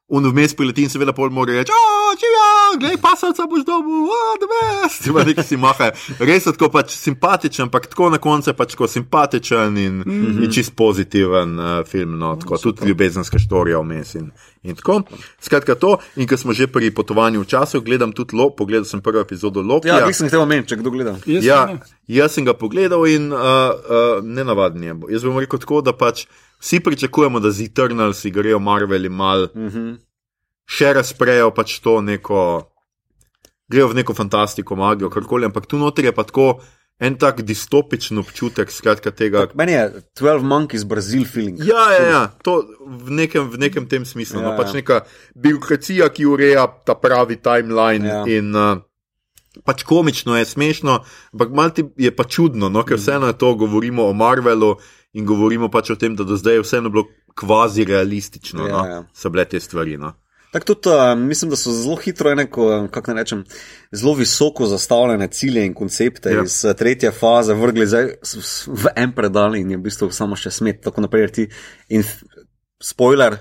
Un 0.09 0.25
vmes 0.25 0.55
prileti 0.57 0.81
in 0.87 0.89
seveda 0.89 1.13
pol 1.13 1.29
mora 1.29 1.53
reči, 1.53 1.69
o, 1.69 2.13
če 2.17 2.29
ja, 2.33 2.45
glej, 2.81 2.95
pasavca 3.01 3.45
boš 3.49 3.61
dobil, 3.67 4.07
o, 4.09 4.21
da 4.41 4.47
veš, 4.49 4.95
ti 5.03 5.13
pa 5.13 5.25
neki 5.27 5.45
si 5.45 5.59
maha. 5.61 5.91
Res 6.17 6.47
je 6.49 6.53
tako 6.55 6.71
pač 6.73 6.95
simpatičen, 6.97 7.67
ampak 7.67 7.85
tako 7.91 8.09
na 8.09 8.17
koncu 8.21 8.49
je 8.49 8.55
pač 8.57 8.73
tako 8.73 8.89
simpatičen 8.89 9.77
in, 9.77 9.99
mm 9.99 10.09
-hmm. 10.09 10.47
in 10.47 10.55
čist 10.55 10.73
pozitiven 10.75 11.53
uh, 11.59 11.85
film, 11.85 12.17
no, 12.17 12.33
tako 12.41 12.57
tudi 12.57 12.89
ljubezenska 12.89 13.39
štorija 13.39 13.83
vmes 13.85 14.15
in, 14.15 14.31
in 14.63 14.75
tako. 14.75 15.03
Skratka 15.41 15.75
to, 15.75 15.97
in 16.15 16.27
ker 16.27 16.37
smo 16.37 16.53
že 16.53 16.67
pri 16.67 16.91
potovanju 16.91 17.41
v 17.41 17.45
času, 17.45 17.81
gledam 17.81 18.11
tudi 18.11 18.35
lo, 18.35 18.49
pogledal 18.49 18.85
sem 18.85 19.01
prvo 19.01 19.21
epizodo 19.21 19.61
Lokija. 19.61 19.99
Ja, 19.99 20.07
nisem 20.07 20.27
hotel 20.27 20.41
omeniti, 20.41 20.69
če 20.69 20.75
kdo 20.75 20.89
gleda. 20.89 21.17
Jaz 21.25 21.45
Ja, 21.45 21.77
jaz 22.07 22.33
sem 22.33 22.45
ga 22.45 22.53
pogledal 22.53 23.05
in 23.07 23.33
uh, 23.33 23.39
uh, 23.39 24.23
ne 24.23 24.43
navaden 24.43 24.83
je. 24.83 24.95
Jaz 25.09 25.23
bom 25.23 25.37
rekel 25.37 25.59
tako, 25.59 25.81
da 25.81 25.93
pač 25.93 26.25
vsi 26.59 26.79
pričakujemo, 26.79 27.39
da 27.39 27.51
z 27.51 27.69
Eternalsi 27.69 28.31
grejo 28.31 28.59
Marveli 28.59 29.09
mal, 29.09 29.43
Uh 29.43 29.49
-huh. 29.53 29.97
še 30.65 30.93
razprejo 30.93 31.51
pač 31.51 31.79
to 31.79 32.01
neko, 32.01 32.69
grejo 33.67 33.87
v 33.87 33.95
neko 33.95 34.13
fantastiko, 34.13 34.75
magijo, 34.75 35.09
karkoli, 35.09 35.45
ampak 35.45 35.65
tu 35.65 35.77
noter 35.77 36.05
je 36.05 36.11
pa 36.11 36.23
tako 36.23 36.59
en 36.99 37.15
tak 37.15 37.41
distopičen 37.41 38.17
občutek, 38.17 38.71
skratka 38.71 39.11
tega. 39.11 39.47
Meni 39.53 39.71
je 39.71 40.03
12 40.19 40.43
Monkeys 40.43 40.83
Brazil 40.83 41.25
feeling. 41.25 41.59
Ja, 41.63 41.91
ja, 41.95 42.03
ja, 42.09 42.27
to 42.43 42.67
v 42.85 43.11
nekem, 43.11 43.49
v 43.49 43.57
nekem 43.57 43.87
tem 43.87 44.05
smislu. 44.05 44.39
Ja, 44.39 44.45
no, 44.45 44.51
ja. 44.51 44.57
pač 44.57 44.75
neka 44.75 45.01
birokracija, 45.35 46.09
ki 46.09 46.27
ureja 46.27 46.67
ta 46.85 46.95
pravi 46.99 47.39
timeline. 47.39 48.07
Ja. 48.07 48.23
In, 48.27 48.51
uh, 48.51 48.83
pač 49.63 49.83
komično 49.87 50.35
je, 50.37 50.45
smešno, 50.45 50.99
ampak 51.33 51.55
malce 51.55 51.87
je 51.97 52.11
pa 52.15 52.27
čudno, 52.27 52.69
no, 52.69 52.83
ker 52.83 52.99
vseeno 52.99 53.31
je 53.31 53.37
to, 53.39 53.55
govorimo 53.55 54.09
o 54.09 54.13
Marvelu 54.13 54.75
in 55.13 55.25
govorimo 55.25 55.69
pač 55.69 55.89
o 55.89 55.95
tem, 55.95 56.15
da 56.15 56.23
do 56.23 56.37
zdaj 56.37 56.59
je 56.59 56.63
vseeno 56.65 56.89
bilo 56.89 57.05
kvazi 57.35 57.85
realistično, 57.85 58.67
Ja, 58.67 58.77
no, 58.77 58.85
ja. 58.87 59.03
so 59.13 59.29
bile 59.29 59.45
te 59.45 59.59
stvari. 59.59 59.97
No. 59.97 60.13
Tako 60.51 60.73
tudi 60.73 60.89
uh, 60.89 61.13
mislim, 61.19 61.49
da 61.49 61.55
so 61.55 61.71
zelo 61.71 61.95
hitro, 61.95 62.31
ene, 62.31 62.47
ko, 62.49 62.87
kako 62.91 63.13
naj 63.13 63.23
rečem, 63.23 63.43
zelo 63.91 64.15
visoko 64.17 64.65
zastavljene 64.65 65.27
cilje 65.27 65.65
in 65.65 65.73
koncepte 65.73 66.29
Ja. 66.29 66.37
ja. 66.37 66.43
iz 66.43 66.65
uh, 66.65 66.73
tretje 66.73 67.11
faze 67.11 67.53
vrgli 67.53 67.87
zdaj 67.87 68.13
v 68.67 68.93
en 68.95 69.13
predal 69.15 69.55
in 69.55 69.71
je 69.71 69.77
v 69.77 69.85
bistvu 69.85 70.09
samo 70.11 70.35
še 70.35 70.51
smet. 70.51 70.81
Tako 70.83 71.05
naprej 71.05 71.27
ti 71.31 71.47
in 71.89 72.03
spoiler. 72.81 73.37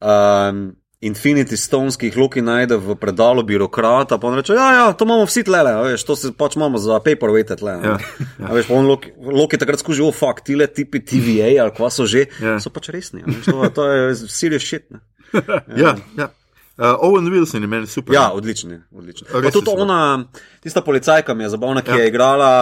Um, 0.00 0.76
Infinity 1.00 1.56
Stones, 1.56 1.96
ki 1.96 2.08
jih 2.08 2.16
Loki 2.16 2.40
najde 2.40 2.78
v 2.78 2.94
predalu 2.96 3.42
birokrata, 3.42 4.16
pa 4.18 4.26
on 4.26 4.34
reče: 4.34 4.54
Ja, 4.54 4.68
ja, 4.72 4.84
to 4.92 5.04
imamo 5.04 5.26
vsi 5.26 5.42
tle, 5.44 5.60
veš, 5.84 6.04
to 6.04 6.16
se 6.16 6.30
pač 6.32 6.56
imamo 6.56 6.78
za 6.78 6.96
paperweight 7.00 7.52
tle. 7.56 7.74
ne." 7.76 7.88
Ja, 7.88 7.98
A 8.40 8.54
veš, 8.54 8.70
on 8.70 8.86
Loki, 8.86 9.12
Loki 9.20 9.58
takrat 9.58 9.78
skuži, 9.78 10.00
o, 10.02 10.08
fakt, 10.10 10.44
ti 10.44 10.56
le 10.56 10.66
tipi 10.66 11.00
TVA 11.00 11.52
ali 11.58 11.70
kva 11.70 11.90
so 11.90 12.06
že, 12.06 12.26
Ja. 12.40 12.56
so 12.60 12.70
pač 12.70 12.88
resni. 12.88 13.20
a 13.20 13.28
veš, 13.28 13.44
To, 13.44 13.68
to 13.70 13.82
je 13.86 14.16
serious 14.26 14.64
shit. 14.64 14.88
Ne? 14.90 15.00
Ja, 15.76 15.96
ja. 16.16 16.30
Uh, 16.76 16.92
Owen 17.00 17.24
Wilson 17.26 17.60
je 17.60 17.66
meni 17.66 17.86
super. 17.86 18.14
Ja, 18.14 18.32
odličen 18.32 18.70
je. 18.70 18.80
Odličen. 18.92 19.28
Tudi 19.52 19.70
ona, 19.70 20.24
tista 20.60 20.80
policajka 20.80 21.34
mi 21.34 21.44
je 21.44 21.48
zabavna, 21.50 21.80
ki 21.82 21.90
Ja. 21.90 21.96
ja. 21.96 22.02
je 22.02 22.08
igrala 22.08 22.52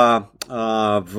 uh, 0.47 1.02
v 1.05 1.16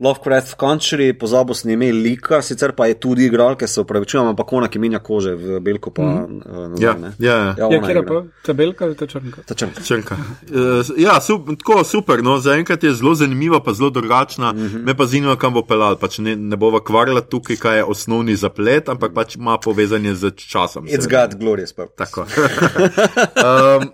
Lovecraft 0.00 0.54
Country, 0.54 1.12
pozabil 1.12 1.54
sem 1.58 1.70
ime 1.74 1.88
Lika, 1.92 2.38
sicer 2.42 2.70
pa 2.72 2.86
je 2.86 2.94
tudi 3.02 3.24
igralka, 3.26 3.66
se 3.66 3.80
upravičujem, 3.80 4.28
ampak 4.30 4.52
ona, 4.52 4.68
ki 4.70 4.78
menja 4.78 5.00
kože 5.02 5.32
v 5.34 5.58
Belko, 5.60 5.90
pa 5.90 6.02
mm 6.02 6.76
Ja, 6.78 6.94
ne. 6.94 7.10
ja, 7.18 7.32
ja. 7.32 7.46
ja 7.46 7.54
Ja, 7.58 7.66
ona 7.66 7.80
kjer 7.82 7.96
je 7.96 8.04
pa 8.06 8.22
tabelka 8.46 8.84
ali 8.84 8.94
ta 8.94 9.06
črnka? 9.06 9.42
Ta 9.42 9.54
črnka. 9.54 9.82
Črnka. 9.82 10.14
Uh, 10.14 10.86
ja, 10.96 11.18
sup, 11.20 11.50
tako 11.58 11.82
super. 11.84 12.22
No, 12.22 12.38
Zaenkrat 12.38 12.84
je 12.84 12.94
zelo 12.94 13.14
zanimiva, 13.14 13.58
pa 13.60 13.72
zelo 13.72 13.90
drugačna. 13.90 14.52
Mm 14.52 14.58
-hmm. 14.58 14.84
Me 14.84 14.96
pa 14.96 15.06
zanima, 15.06 15.36
kam 15.36 15.54
bo 15.54 15.62
pelal. 15.62 15.96
Pač 15.96 16.18
ne, 16.18 16.36
ne 16.36 16.56
bova 16.56 16.80
kvarila 16.84 17.20
tukaj, 17.20 17.56
kaj 17.56 17.76
je 17.76 17.84
osnovni 17.84 18.36
zaplet, 18.36 18.88
ampak 18.88 19.14
pač 19.14 19.36
ima 19.36 19.58
povezanje 19.58 20.14
z 20.14 20.30
časom. 20.30 20.86
It's 20.86 21.02
seveda. 21.02 21.26
got 21.26 21.38
glorious 21.40 21.72
purpose. 21.72 21.96
Tako. 21.96 22.20
um, 23.82 23.90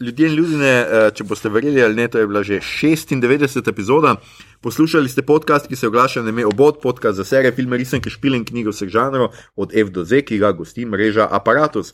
ljudje 0.00 0.28
in 0.28 0.34
ljudje, 0.34 0.74
če 1.14 1.24
boste 1.24 1.48
verjeli 1.52 1.82
ali 1.84 1.94
ne, 1.94 2.08
to 2.08 2.18
je 2.18 2.26
bila 2.26 2.42
že 2.42 2.60
96. 2.60 3.68
epizoda. 3.68 4.16
Poslušali 4.60 5.08
ste 5.08 5.22
podcast, 5.22 5.68
ki 5.68 5.76
se 5.76 5.88
oglaša 5.88 6.22
na 6.22 6.32
ime 6.32 6.46
Obod, 6.46 6.80
podcast 6.82 7.16
za 7.16 7.24
serije, 7.24 7.52
filme, 7.52 7.76
risanke, 7.76 8.10
špile 8.10 8.40
in 8.40 8.44
knjige 8.44 8.72
vseh 8.72 8.88
žanrov, 8.88 9.32
od 9.56 9.76
F 9.76 9.90
do 9.90 10.04
Z, 10.04 10.24
ki 10.24 10.38
ga 10.38 10.52
gosti 10.52 10.86
mreža 10.86 11.28
Apparatus. 11.30 11.92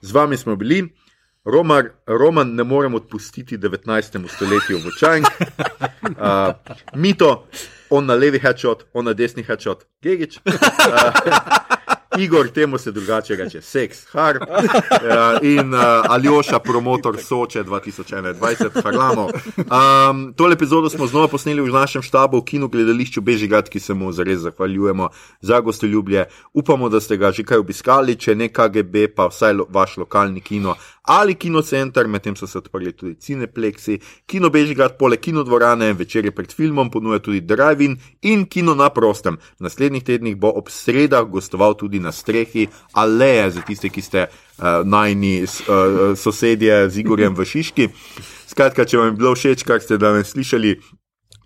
Z 0.00 0.12
vami 0.12 0.36
smo 0.36 0.56
bili. 0.56 0.88
Romar, 1.46 1.92
Roman 2.06 2.54
ne 2.54 2.64
morem 2.64 2.94
odpustiti 2.94 3.58
19. 3.58 4.18
stoletju 4.28 4.78
v 4.82 4.90
očajn. 4.90 5.22
Uh, 5.22 6.58
mito, 7.02 7.46
on 7.90 8.06
na 8.06 8.14
levi 8.14 8.42
headshot, 8.42 8.82
on 8.92 9.06
na 9.06 9.14
desni 9.14 9.46
headshot, 9.46 9.86
Gigič. 10.02 10.40
Uh, 10.42 10.52
Igor, 12.18 12.48
temu 12.48 12.78
se 12.78 12.92
drugače 12.92 13.36
reče, 13.36 13.62
seks, 13.62 14.06
har. 14.12 14.36
Uh, 14.36 14.48
in 15.42 15.74
uh, 15.74 15.80
Aljoša, 16.08 16.58
promotor 16.58 17.18
Soče 17.18 17.64
2021, 17.64 18.82
Harlamo. 18.82 19.28
Um, 19.56 20.32
tole 20.36 20.52
epizodo 20.52 20.88
smo 20.90 21.06
znova 21.06 21.28
posneli 21.28 21.60
v 21.60 21.72
našem 21.72 22.02
štabu 22.02 22.38
v 22.38 22.44
kinu 22.44 22.68
gledališču 22.68 23.20
Bežigrad, 23.20 23.68
ki 23.68 23.80
se 23.80 23.94
mu 23.94 24.12
zares 24.12 24.38
zahvaljujemo 24.38 25.08
za 25.40 25.60
gostoljubje. 25.60 26.28
Upamo, 26.52 26.88
da 26.88 27.00
ste 27.00 27.16
ga 27.16 27.32
že 27.32 27.44
kaj 27.44 27.58
obiskali, 27.58 28.16
če 28.16 28.34
ne 28.34 28.48
KGB, 28.48 29.08
pa 29.16 29.28
vsaj 29.28 29.52
lo, 29.52 29.66
vaš 29.70 29.96
lokalni 29.96 30.40
kino 30.40 30.74
ali 31.06 31.34
kinocenter, 31.34 32.08
medtem 32.08 32.36
so 32.36 32.46
se 32.46 32.58
odprli 32.58 32.92
tudi 32.92 33.14
Cineplexi, 33.14 33.98
kino 34.26 34.50
Bežigrad, 34.50 34.96
poleg 34.98 35.20
kinodvorane, 35.20 35.92
večer 35.92 36.24
je 36.24 36.34
pred 36.34 36.52
filmom, 36.52 36.90
ponuja 36.90 37.18
tudi 37.18 37.40
drive-in 37.40 37.96
in 38.22 38.46
kino 38.46 38.74
na 38.74 38.90
prostem. 38.90 39.38
V 39.58 39.66
naslednjih 39.66 40.04
tednih 40.04 40.36
bo 40.36 40.50
ob 40.50 40.70
sredah 40.70 41.24
gostoval 41.30 41.74
tudi 41.74 42.00
na 42.00 42.12
strehi 42.12 42.66
Aleje, 42.92 43.50
za 43.50 43.62
tiste, 43.62 43.88
ki 43.88 44.02
ste 44.02 44.26
uh, 44.26 44.82
najni 44.84 45.42
uh, 45.44 46.16
sosedje 46.18 46.88
z 46.90 47.04
Igorjem 47.04 47.34
v 47.34 47.44
Šiški. 47.44 47.88
Skratka, 48.46 48.86
če 48.86 48.98
vam 48.98 49.10
je 49.10 49.18
bilo 49.18 49.34
všeč, 49.34 49.66
kar 49.66 49.82
ste 49.82 49.98
danes 49.98 50.30
slišali, 50.34 50.76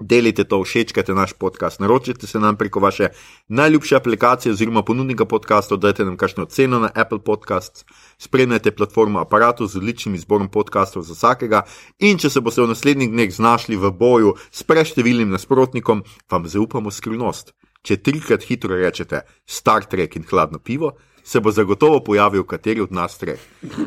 delite 0.01 0.44
to, 0.44 0.62
všečkajte 0.64 1.14
naš 1.14 1.32
podcast, 1.32 1.81
naročite 1.81 2.27
se 2.27 2.40
nam 2.40 2.56
preko 2.56 2.81
vaše 2.81 3.09
najljubše 3.48 3.97
aplikacije 3.97 4.52
oziroma 4.52 4.82
ponudnika 4.82 5.24
podcastov, 5.24 5.78
dajte 5.78 6.05
nam 6.05 6.16
kakšno 6.16 6.44
ceno 6.44 6.78
na 6.78 6.90
Apple 6.94 7.18
Podcasts, 7.24 7.85
spremljajte 8.18 8.70
platformo 8.70 9.20
aparatu 9.20 9.66
z 9.66 9.77
odličnim 9.77 10.14
izborom 10.14 10.48
podcastov 10.48 11.02
za 11.02 11.14
vsakega 11.14 11.62
in 11.98 12.18
če 12.18 12.31
se 12.31 12.40
boste 12.40 12.62
v 12.62 12.72
naslednjih 12.72 13.10
dneh 13.10 13.35
znašli 13.35 13.77
v 13.77 13.90
boju 13.90 14.35
s 14.51 14.62
preštevilnim 14.62 15.31
nasprotnikom, 15.31 16.05
vam 16.31 16.47
zaupamo 16.47 16.90
skrivnost. 16.90 17.55
Če 17.82 17.97
trikrat 17.97 18.43
hitro 18.44 18.77
rečete 18.77 19.22
Star 19.47 19.85
Trek 19.89 20.16
in 20.16 20.27
hladno 20.28 20.59
pivo, 20.59 20.97
se 21.24 21.40
bo 21.40 21.52
zagotovo 21.52 22.01
pojavil 22.05 22.44
kateri 22.44 22.81
od 22.81 22.93
nas 22.93 23.18
treh. 23.18 23.40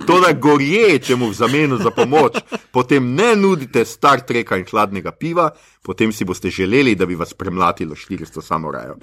To, 0.08 0.20
da 0.22 0.34
gorje, 0.34 1.00
če 1.00 1.16
mu 1.16 1.30
v 1.30 1.38
zameno 1.38 1.78
za 1.78 1.92
pomoč, 1.92 2.40
potem 2.72 3.14
ne 3.16 3.34
nudite 3.36 3.86
Star 3.86 4.22
Treka 4.22 4.58
in 4.58 4.66
hladnega 4.70 5.12
piva, 5.12 5.50
potem 5.84 6.12
si 6.12 6.26
boste 6.26 6.50
želeli, 6.50 6.96
da 6.96 7.06
bi 7.06 7.16
vas 7.16 7.34
premlatilo 7.34 7.96
400 7.96 8.42
samorajev. 8.42 8.96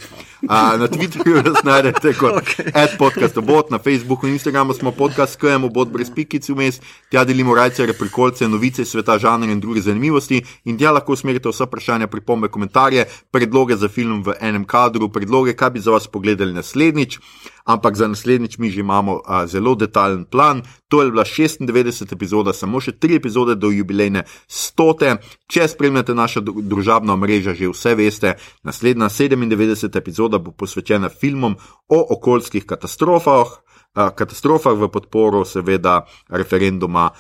Na 0.43 0.89
Twitterju 0.89 1.45
nas 1.45 1.63
najdete 1.65 2.15
kot 2.15 2.33
okay. 2.41 2.99
podcastobot, 2.99 3.71
na 3.71 3.79
Facebooku 3.79 4.27
in 4.27 4.33
Instagramu 4.33 4.75
smo 4.75 4.93
podcast, 4.93 5.33
skajemo 5.33 5.69
bot 5.69 5.89
brez 5.89 6.11
pikic 6.15 6.49
vmes, 6.49 6.81
tja 7.11 7.25
delimo 7.25 7.55
rajce, 7.55 7.87
reprikolce, 7.87 8.49
novice 8.49 8.85
sveta, 8.85 9.19
žanre 9.19 9.53
in 9.53 9.61
druge 9.61 9.81
zanimivosti 9.81 10.43
in 10.65 10.79
tja 10.79 10.93
lahko 10.93 11.13
usmerite 11.13 11.53
vsa 11.53 11.69
vprašanja, 11.69 12.07
pripombe, 12.07 12.49
komentarje, 12.49 13.05
predloge 13.31 13.77
za 13.77 13.89
film 13.89 14.23
v 14.25 14.35
enem 14.41 14.65
kadru, 14.65 15.13
predloge, 15.13 15.53
kaj 15.53 15.71
bi 15.71 15.81
za 15.81 15.91
vas 15.91 16.07
pogledali 16.07 16.53
naslednjič. 16.53 17.19
Ampak 17.65 17.97
za 17.97 18.09
naslednjič 18.09 18.59
mi 18.59 18.71
že 18.71 18.81
imamo 18.81 19.21
a, 19.27 19.47
zelo 19.47 19.75
detaljen 19.75 20.25
plan. 20.25 20.63
To 20.89 21.03
je 21.03 21.11
bila 21.11 21.25
96. 21.25 22.13
epizoda, 22.13 22.53
samo 22.53 22.81
še 22.81 22.93
tri 22.93 23.15
epizode 23.15 23.55
do 23.55 23.71
jubilejne 23.71 24.25
100. 24.49 25.17
Če 25.47 25.69
spremljate 25.69 26.15
naša 26.15 26.41
družabna 26.71 27.19
mreža, 27.19 27.55
že 27.59 27.73
vse 27.75 27.95
veste, 27.99 28.35
naslednja 28.63 29.11
97. 29.11 29.91
epizoda 29.99 30.39
bo 30.39 30.55
posvečena 30.55 31.11
filmom 31.11 31.59
o 31.91 31.99
okoljskih 32.15 32.65
katastrofah. 32.65 33.59
Katastrofah 33.91 34.79
v 34.79 34.87
podporo, 34.87 35.43
seveda, 35.43 36.07
referenduma 36.31 37.11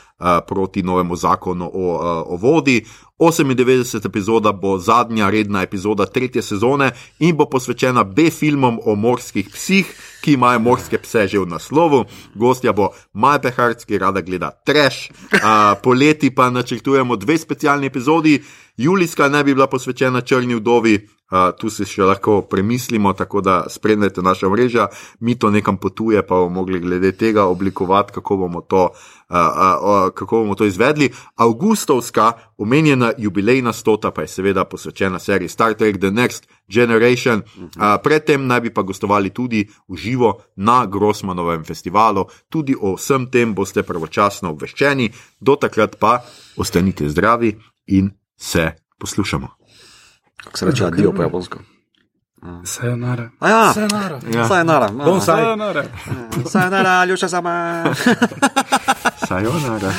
proti 0.46 0.84
novemu 0.86 1.16
zakonu 1.18 1.66
o, 1.66 1.86
o 2.30 2.36
vodi. 2.38 2.86
98. 3.18 4.06
epizoda 4.06 4.52
bo 4.52 4.78
zadnja 4.78 5.30
redna 5.30 5.62
epizoda 5.66 6.06
tretje 6.06 6.42
sezone 6.42 6.92
in 7.18 7.36
bo 7.36 7.48
posvečena 7.50 8.04
B-filmom 8.04 8.78
o 8.86 8.94
morskih 8.94 9.50
psih, 9.50 9.90
ki 10.22 10.38
imajo 10.38 10.62
morske 10.62 10.98
pse 11.02 11.26
že 11.28 11.42
v 11.42 11.50
naslovu. 11.50 12.04
Gostja 12.34 12.72
bo 12.72 12.94
Maj 13.12 13.42
Peharc, 13.42 13.84
ki 13.84 13.98
rada 13.98 14.22
gleda 14.22 14.54
trash. 14.64 15.10
Poleti 15.82 16.30
pa 16.30 16.50
načrtujemo 16.50 17.16
dve 17.16 17.38
specialni 17.38 17.90
epizodi. 17.90 18.38
Julijska 18.80 19.28
naj 19.28 19.44
bi 19.44 19.54
bila 19.54 19.66
posvečena 19.66 20.20
črni 20.20 20.54
vdovi, 20.54 20.94
uh, 21.30 21.52
tu 21.60 21.68
si 21.70 21.84
še 21.84 22.00
lahko 22.00 22.38
premislimo, 22.48 23.12
tako 23.12 23.42
da 23.44 23.64
spremljate 23.68 24.22
naša 24.24 24.48
mreža, 24.48 24.86
mi 25.20 25.34
to 25.38 25.50
nekam 25.50 25.76
potuje, 25.76 26.22
pa 26.26 26.38
bomo 26.40 26.62
mogli 26.62 26.80
glede 26.80 27.10
tega 27.12 27.44
oblikovati, 27.44 28.12
kako 28.12 28.36
bomo 28.36 28.60
to, 28.60 28.86
uh, 28.88 29.36
uh, 29.36 30.08
kako 30.16 30.38
bomo 30.38 30.54
to 30.56 30.64
izvedli. 30.64 31.10
Augustovska, 31.36 32.32
omenjena 32.56 33.12
jubilejna 33.18 33.72
stota, 33.72 34.10
pa 34.16 34.24
je 34.24 34.32
seveda 34.32 34.64
posvečena 34.64 35.18
seriji 35.18 35.48
Star 35.48 35.74
Trek 35.74 35.98
The 35.98 36.10
Next 36.10 36.48
Generation. 36.68 37.42
Uh, 37.60 37.98
predtem 38.02 38.46
naj 38.46 38.60
bi 38.60 38.72
pa 38.72 38.82
gostovali 38.82 39.28
tudi 39.30 39.66
v 39.88 39.96
živo 39.96 40.38
na 40.56 40.86
Grossmanovem 40.86 41.64
festivalu, 41.68 42.24
tudi 42.48 42.72
o 42.80 42.94
vsem 42.96 43.28
tem 43.28 43.52
boste 43.54 43.82
pravočasno 43.82 44.54
obveščeni, 44.56 45.10
do 45.40 45.58
takrat 45.60 46.00
pa 46.00 46.22
ostanite 46.56 47.12
zdravi 47.12 47.52
in 47.92 48.08
se 48.40 48.72
poslušamo. 48.98 49.48
Kako 50.44 50.58
se 50.58 50.66
reče, 50.66 50.84
adijo 50.84 51.12
po 51.12 51.22
japonsko. 51.22 51.58
Sayonara. 52.64 53.30
Ja, 53.42 53.72
Sayonara. 53.74 54.20
ja. 54.34 54.48
Sayonara. 54.48 54.88
Sayonara. 55.20 55.84
Sayonara, 56.50 57.04
ljuša 57.04 57.28
sama. 57.28 57.84
Sayonara. 59.28 59.92